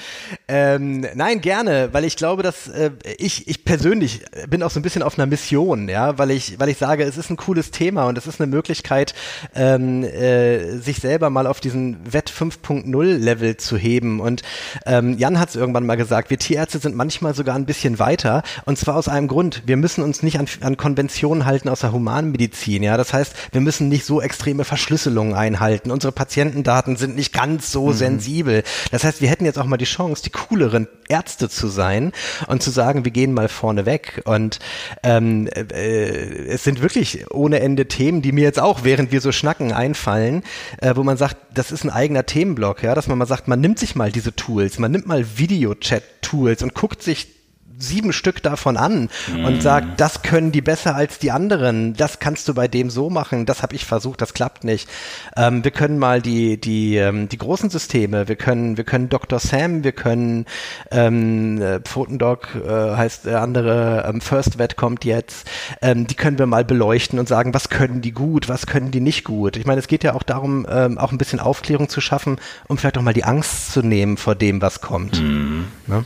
Ähm, 0.49 1.07
nein, 1.15 1.41
gerne, 1.41 1.89
weil 1.93 2.05
ich 2.05 2.17
glaube, 2.17 2.43
dass 2.43 2.69
äh, 2.69 2.91
ich, 3.19 3.49
ich 3.49 3.65
persönlich 3.65 4.25
bin 4.49 4.63
auch 4.63 4.71
so 4.71 4.81
ein 4.81 4.83
bisschen 4.83 5.03
auf 5.03 5.19
einer 5.19 5.27
Mission, 5.27 5.89
ja, 5.89 6.19
weil 6.19 6.31
ich, 6.31 6.59
weil 6.59 6.69
ich 6.69 6.79
sage, 6.79 7.05
es 7.05 7.17
ist 7.17 7.31
ein 7.31 7.37
cooles 7.37 7.71
Thema 7.71 8.05
und 8.05 8.19
es 8.19 8.27
ist 8.27 8.41
eine 8.41 8.51
Möglichkeit, 8.51 9.15
ähm, 9.55 10.05
äh, 10.05 10.70
sich 10.79 10.99
selber 10.99 11.31
mal 11.31 11.47
auf 11.47 11.61
diesen 11.61 11.99
Wett 12.13 12.31
5.0 12.31 13.05
Level 13.05 13.57
zu 13.57 13.77
heben. 13.77 14.21
Und 14.21 14.43
ähm, 14.87 15.19
Jan 15.19 15.39
hat 15.39 15.51
es 15.51 15.57
irgendwann 15.57 15.87
mal 15.87 15.97
gesagt, 15.97 16.31
wir 16.31 16.39
Tierärzte 16.39 16.79
sind 16.79 16.95
manchmal 16.95 17.35
sogar 17.35 17.55
ein 17.57 17.67
bisschen 17.67 17.99
weiter. 17.99 18.43
Und 18.65 18.79
zwar 18.79 18.97
aus 18.97 19.09
einem 19.09 19.29
Grund. 19.29 19.63
Wir 19.67 19.77
müssen 19.77 20.03
uns 20.03 20.23
nicht 20.23 20.39
an, 20.39 20.47
an 20.61 20.77
Konventionen 20.77 21.47
halten 21.47 21.69
aus 21.69 21.81
der 21.81 21.93
Humanmedizin. 21.93 22.83
Ja, 22.83 22.97
das 22.97 23.13
heißt, 23.13 23.35
wir 23.53 23.61
müssen 23.61 23.89
nicht 23.89 24.05
so 24.05 24.21
extreme 24.21 24.65
Verschlüsselungen 24.65 25.35
einhalten. 25.35 25.91
Unsere 25.91 26.13
Patientendaten 26.13 26.97
sind 26.97 27.17
nicht 27.17 27.33
ganz 27.33 27.71
so 27.73 27.89
mhm. 27.89 27.95
sensibel. 27.95 28.63
Das 28.91 29.05
heißt, 29.05 29.21
wir 29.21 29.29
hätten 29.29 29.45
jetzt 29.45 29.59
auch 29.59 29.67
mal 29.67 29.77
die 29.77 29.85
Chance, 29.85 30.23
die 30.23 30.31
cooleren 30.31 30.89
Ärzte 31.09 31.49
zu 31.49 31.69
sein 31.69 32.13
und 32.47 32.63
zu 32.63 32.71
sagen, 32.71 33.05
wir 33.05 33.13
gehen 33.13 33.33
mal 33.33 33.49
vorne 33.49 33.87
weg. 33.87 34.23
Und 34.25 34.59
ähm, 35.03 35.49
äh, 35.49 36.47
es 36.47 36.65
sind 36.65 36.83
wirklich 36.83 37.31
ohne 37.31 37.61
Ende 37.61 37.87
Themen, 37.87 38.23
die 38.23 38.33
mir 38.33 38.45
jetzt 38.45 38.61
auch, 38.61 38.85
während 38.85 39.13
wir 39.13 39.21
so 39.21 39.33
schnacken, 39.33 39.73
einfallen, 39.73 40.43
äh, 40.79 40.95
wo 40.97 41.03
man 41.03 41.17
sagt, 41.17 41.37
das 41.55 41.73
ist 41.73 41.85
ein 41.85 41.91
eigener 41.91 42.27
Themenblock, 42.27 42.83
ja, 42.83 42.95
dass 42.95 43.07
man 43.07 43.19
mal 43.19 43.27
sagt, 43.27 43.49
man 43.49 43.61
nimmt 43.61 43.79
sich 43.79 43.97
mal 43.97 44.13
diese 44.13 44.35
Tools, 44.35 44.79
man 44.79 44.93
nimmt 44.93 45.07
mal 45.07 45.25
Videochat-Tools 45.37 46.63
und 46.63 46.75
guckt 46.75 47.03
sich 47.03 47.40
sieben 47.81 48.13
Stück 48.13 48.43
davon 48.43 48.77
an 48.77 49.09
mm. 49.29 49.45
und 49.45 49.63
sagt, 49.63 50.01
das 50.01 50.23
können 50.23 50.53
die 50.53 50.61
besser 50.61 50.95
als 50.95 51.19
die 51.19 51.31
anderen, 51.31 51.95
das 51.95 52.19
kannst 52.19 52.49
du 52.49 52.55
bei 52.55 52.69
dem 52.69 52.91
so 52.91 53.11
machen, 53.11 53.47
das 53.47 53.63
habe 53.63 53.75
ich 53.75 53.85
versucht, 53.85 54.21
das 54.21 54.35
klappt 54.35 54.65
nicht. 54.65 54.89
Ähm, 55.37 55.65
wir 55.65 55.71
können 55.71 55.99
mal 55.99 56.21
die, 56.21 56.61
die, 56.61 56.97
ähm, 56.97 57.29
die 57.29 57.39
großen 57.39 57.71
Systeme, 57.71 58.29
wir 58.29 58.37
können, 58.37 58.77
wir 58.77 58.85
können 58.85 59.09
Dr. 59.09 59.39
Sam, 59.39 59.85
wir 59.85 59.93
können 59.93 60.47
ähm, 60.91 61.61
äh, 61.61 61.81
Pfotendoc 61.81 62.49
äh, 62.55 62.97
heißt 62.97 63.27
der 63.27 63.43
andere, 63.43 64.05
ähm, 64.09 64.21
First 64.21 64.59
Vet 64.59 64.77
kommt 64.77 65.05
jetzt, 65.05 65.49
ähm, 65.83 66.07
die 66.07 66.15
können 66.15 66.39
wir 66.39 66.47
mal 66.47 66.65
beleuchten 66.65 67.19
und 67.19 67.29
sagen, 67.29 67.55
was 67.55 67.69
können 67.69 68.01
die 68.03 68.13
gut, 68.13 68.49
was 68.49 68.67
können 68.67 68.91
die 68.91 69.01
nicht 69.01 69.25
gut. 69.25 69.57
Ich 69.57 69.67
meine, 69.67 69.81
es 69.81 69.89
geht 69.89 70.05
ja 70.05 70.15
auch 70.15 70.23
darum, 70.23 70.67
ähm, 70.69 70.99
auch 70.99 71.13
ein 71.13 71.19
bisschen 71.19 71.41
Aufklärung 71.41 71.89
zu 71.89 72.01
schaffen, 72.01 72.39
um 72.69 72.79
vielleicht 72.79 72.99
auch 72.99 73.03
mal 73.03 73.15
die 73.15 73.25
Angst 73.25 73.73
zu 73.73 73.83
nehmen 73.83 74.17
vor 74.17 74.35
dem, 74.35 74.61
was 74.63 74.81
kommt. 74.81 75.21
Mm. 75.21 75.65
Ne? 75.87 76.05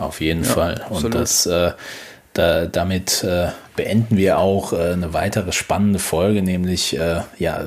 Auf 0.00 0.20
jeden 0.20 0.44
ja, 0.44 0.50
Fall. 0.50 0.74
Und 0.88 0.96
absolut. 0.96 1.14
das, 1.14 1.46
äh, 1.46 1.72
da, 2.32 2.66
damit 2.66 3.22
äh, 3.24 3.48
beenden 3.76 4.16
wir 4.16 4.38
auch 4.38 4.72
äh, 4.72 4.92
eine 4.92 5.12
weitere 5.12 5.52
spannende 5.52 5.98
Folge, 5.98 6.42
nämlich 6.42 6.98
äh, 6.98 7.20
ja 7.38 7.66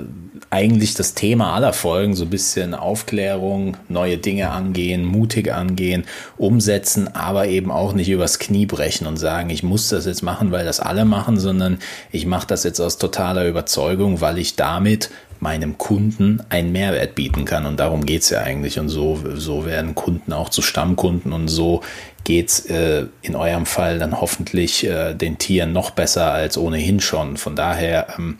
eigentlich 0.49 0.93
das 0.93 1.15
Thema 1.15 1.53
aller 1.53 1.73
Folgen, 1.73 2.15
so 2.15 2.25
ein 2.25 2.29
bisschen 2.29 2.73
Aufklärung, 2.75 3.77
neue 3.89 4.17
Dinge 4.17 4.51
angehen, 4.51 5.03
mutig 5.03 5.51
angehen, 5.51 6.05
umsetzen, 6.37 7.13
aber 7.15 7.47
eben 7.47 7.71
auch 7.71 7.93
nicht 7.93 8.09
übers 8.09 8.39
Knie 8.39 8.65
brechen 8.65 9.07
und 9.07 9.17
sagen, 9.17 9.49
ich 9.49 9.63
muss 9.63 9.89
das 9.89 10.05
jetzt 10.05 10.21
machen, 10.21 10.51
weil 10.51 10.65
das 10.65 10.79
alle 10.79 11.05
machen, 11.05 11.39
sondern 11.39 11.79
ich 12.11 12.25
mache 12.25 12.47
das 12.47 12.63
jetzt 12.63 12.79
aus 12.79 12.97
totaler 12.97 13.47
Überzeugung, 13.47 14.21
weil 14.21 14.37
ich 14.37 14.55
damit 14.55 15.09
meinem 15.43 15.77
Kunden 15.77 16.41
einen 16.49 16.71
Mehrwert 16.71 17.15
bieten 17.15 17.45
kann. 17.45 17.65
Und 17.65 17.79
darum 17.79 18.05
geht's 18.05 18.29
ja 18.29 18.39
eigentlich. 18.39 18.79
Und 18.79 18.89
so, 18.89 19.19
so 19.35 19.65
werden 19.65 19.93
Kunden 19.93 20.33
auch 20.33 20.49
zu 20.49 20.61
Stammkunden 20.61 21.33
und 21.33 21.49
so 21.49 21.81
geht's 22.23 22.65
äh, 22.65 23.05
in 23.21 23.35
eurem 23.35 23.65
Fall 23.65 23.99
dann 23.99 24.19
hoffentlich 24.19 24.85
äh, 24.85 25.13
den 25.13 25.37
Tieren 25.37 25.73
noch 25.73 25.91
besser 25.91 26.31
als 26.31 26.57
ohnehin 26.57 26.99
schon. 26.99 27.37
Von 27.37 27.55
daher 27.55 28.07
ähm, 28.17 28.37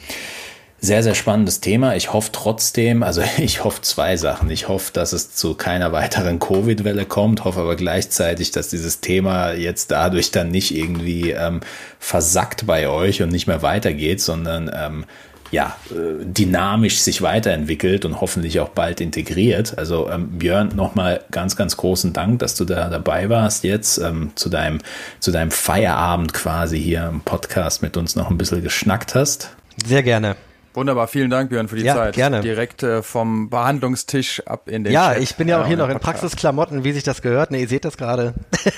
sehr, 0.83 1.01
sehr 1.01 1.15
spannendes 1.15 1.61
Thema. 1.61 1.95
Ich 1.95 2.11
hoffe 2.11 2.31
trotzdem, 2.33 3.03
also 3.03 3.21
ich 3.37 3.63
hoffe 3.63 3.81
zwei 3.81 4.17
Sachen. 4.17 4.49
Ich 4.49 4.67
hoffe, 4.67 4.91
dass 4.91 5.13
es 5.13 5.33
zu 5.33 5.53
keiner 5.55 5.93
weiteren 5.93 6.39
Covid-Welle 6.39 7.05
kommt, 7.05 7.45
hoffe 7.45 7.61
aber 7.61 7.77
gleichzeitig, 7.77 8.51
dass 8.51 8.67
dieses 8.67 8.99
Thema 8.99 9.53
jetzt 9.53 9.91
dadurch 9.91 10.31
dann 10.31 10.49
nicht 10.49 10.75
irgendwie 10.75 11.31
ähm, 11.31 11.61
versackt 11.99 12.65
bei 12.65 12.89
euch 12.89 13.21
und 13.21 13.29
nicht 13.29 13.47
mehr 13.47 13.61
weitergeht, 13.61 14.19
sondern 14.19 14.69
ähm, 14.75 15.05
ja, 15.53 15.77
äh, 15.91 16.25
dynamisch 16.25 16.99
sich 16.99 17.21
weiterentwickelt 17.21 18.05
und 18.05 18.19
hoffentlich 18.21 18.59
auch 18.59 18.69
bald 18.69 18.99
integriert. 18.99 19.77
Also 19.77 20.09
ähm, 20.09 20.39
Björn, 20.39 20.75
nochmal 20.75 21.23
ganz, 21.29 21.55
ganz 21.55 21.77
großen 21.77 22.11
Dank, 22.11 22.39
dass 22.39 22.55
du 22.55 22.65
da 22.65 22.89
dabei 22.89 23.29
warst 23.29 23.63
jetzt 23.63 23.99
ähm, 23.99 24.31
zu, 24.33 24.49
deinem, 24.49 24.79
zu 25.19 25.31
deinem 25.31 25.51
Feierabend 25.51 26.33
quasi 26.33 26.81
hier 26.81 27.07
im 27.07 27.21
Podcast 27.21 27.83
mit 27.83 27.97
uns 27.97 28.15
noch 28.15 28.31
ein 28.31 28.37
bisschen 28.39 28.63
geschnackt 28.63 29.13
hast. 29.13 29.51
Sehr 29.85 30.01
gerne. 30.01 30.35
Wunderbar, 30.73 31.07
vielen 31.07 31.29
Dank, 31.29 31.49
Björn, 31.49 31.67
für 31.67 31.75
die 31.75 31.83
ja, 31.83 31.95
Zeit. 31.95 32.15
Gerne. 32.15 32.41
Direkt 32.41 32.81
äh, 32.81 33.03
vom 33.03 33.49
Behandlungstisch 33.49 34.41
ab 34.45 34.67
in 34.67 34.83
den 34.83 34.91
Ja, 34.91 35.13
Chat. 35.13 35.21
ich 35.21 35.35
bin 35.35 35.47
ja 35.47 35.61
auch 35.61 35.67
hier 35.67 35.77
noch 35.77 35.89
in 35.89 35.99
Praxisklamotten, 35.99 36.83
wie 36.83 36.91
sich 36.93 37.03
das 37.03 37.21
gehört. 37.21 37.51
Ne, 37.51 37.59
ihr 37.59 37.67
seht 37.67 37.85
das 37.85 37.97
gerade. 37.97 38.33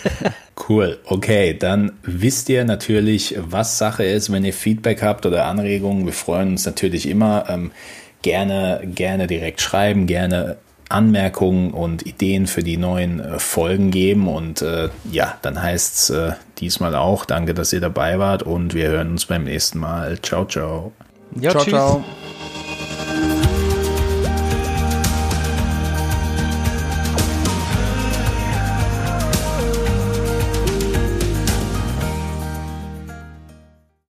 cool, 0.70 1.00
okay, 1.06 1.58
dann 1.58 1.94
wisst 2.04 2.50
ihr 2.50 2.66
natürlich, 2.66 3.36
was 3.40 3.78
Sache 3.78 4.04
ist, 4.04 4.32
wenn 4.32 4.44
ihr 4.44 4.54
Feedback 4.54 5.02
habt 5.02 5.26
oder 5.26 5.46
Anregungen. 5.46 6.06
Wir 6.06 6.14
freuen 6.14 6.50
uns 6.52 6.66
natürlich 6.66 7.08
immer. 7.08 7.46
Ähm, 7.50 7.72
gerne, 8.22 8.82
gerne 8.84 9.28
direkt 9.28 9.62
schreiben, 9.62 10.08
gerne 10.08 10.58
Anmerkungen 10.90 11.72
und 11.72 12.06
Ideen 12.06 12.48
für 12.48 12.64
die 12.64 12.78
neuen 12.78 13.20
äh, 13.20 13.40
Folgen 13.40 13.92
geben. 13.92 14.28
Und 14.28 14.62
äh, 14.62 14.90
ja, 15.12 15.38
dann 15.42 15.62
heißt 15.62 15.96
es 15.96 16.10
äh, 16.10 16.32
diesmal 16.60 16.96
auch, 16.96 17.26
danke, 17.26 17.54
dass 17.54 17.74
ihr 17.74 17.82
dabei 17.82 18.20
wart 18.20 18.44
und 18.44 18.74
wir 18.74 18.90
hören 18.90 19.12
uns 19.12 19.26
beim 19.26 19.46
nächsten 19.46 19.80
Mal. 19.80 20.20
Ciao, 20.22 20.46
ciao. 20.46 20.92
Ja, 21.36 21.52
ciao, 21.52 21.64
tschüss. 21.64 21.74
ciao. 21.74 22.04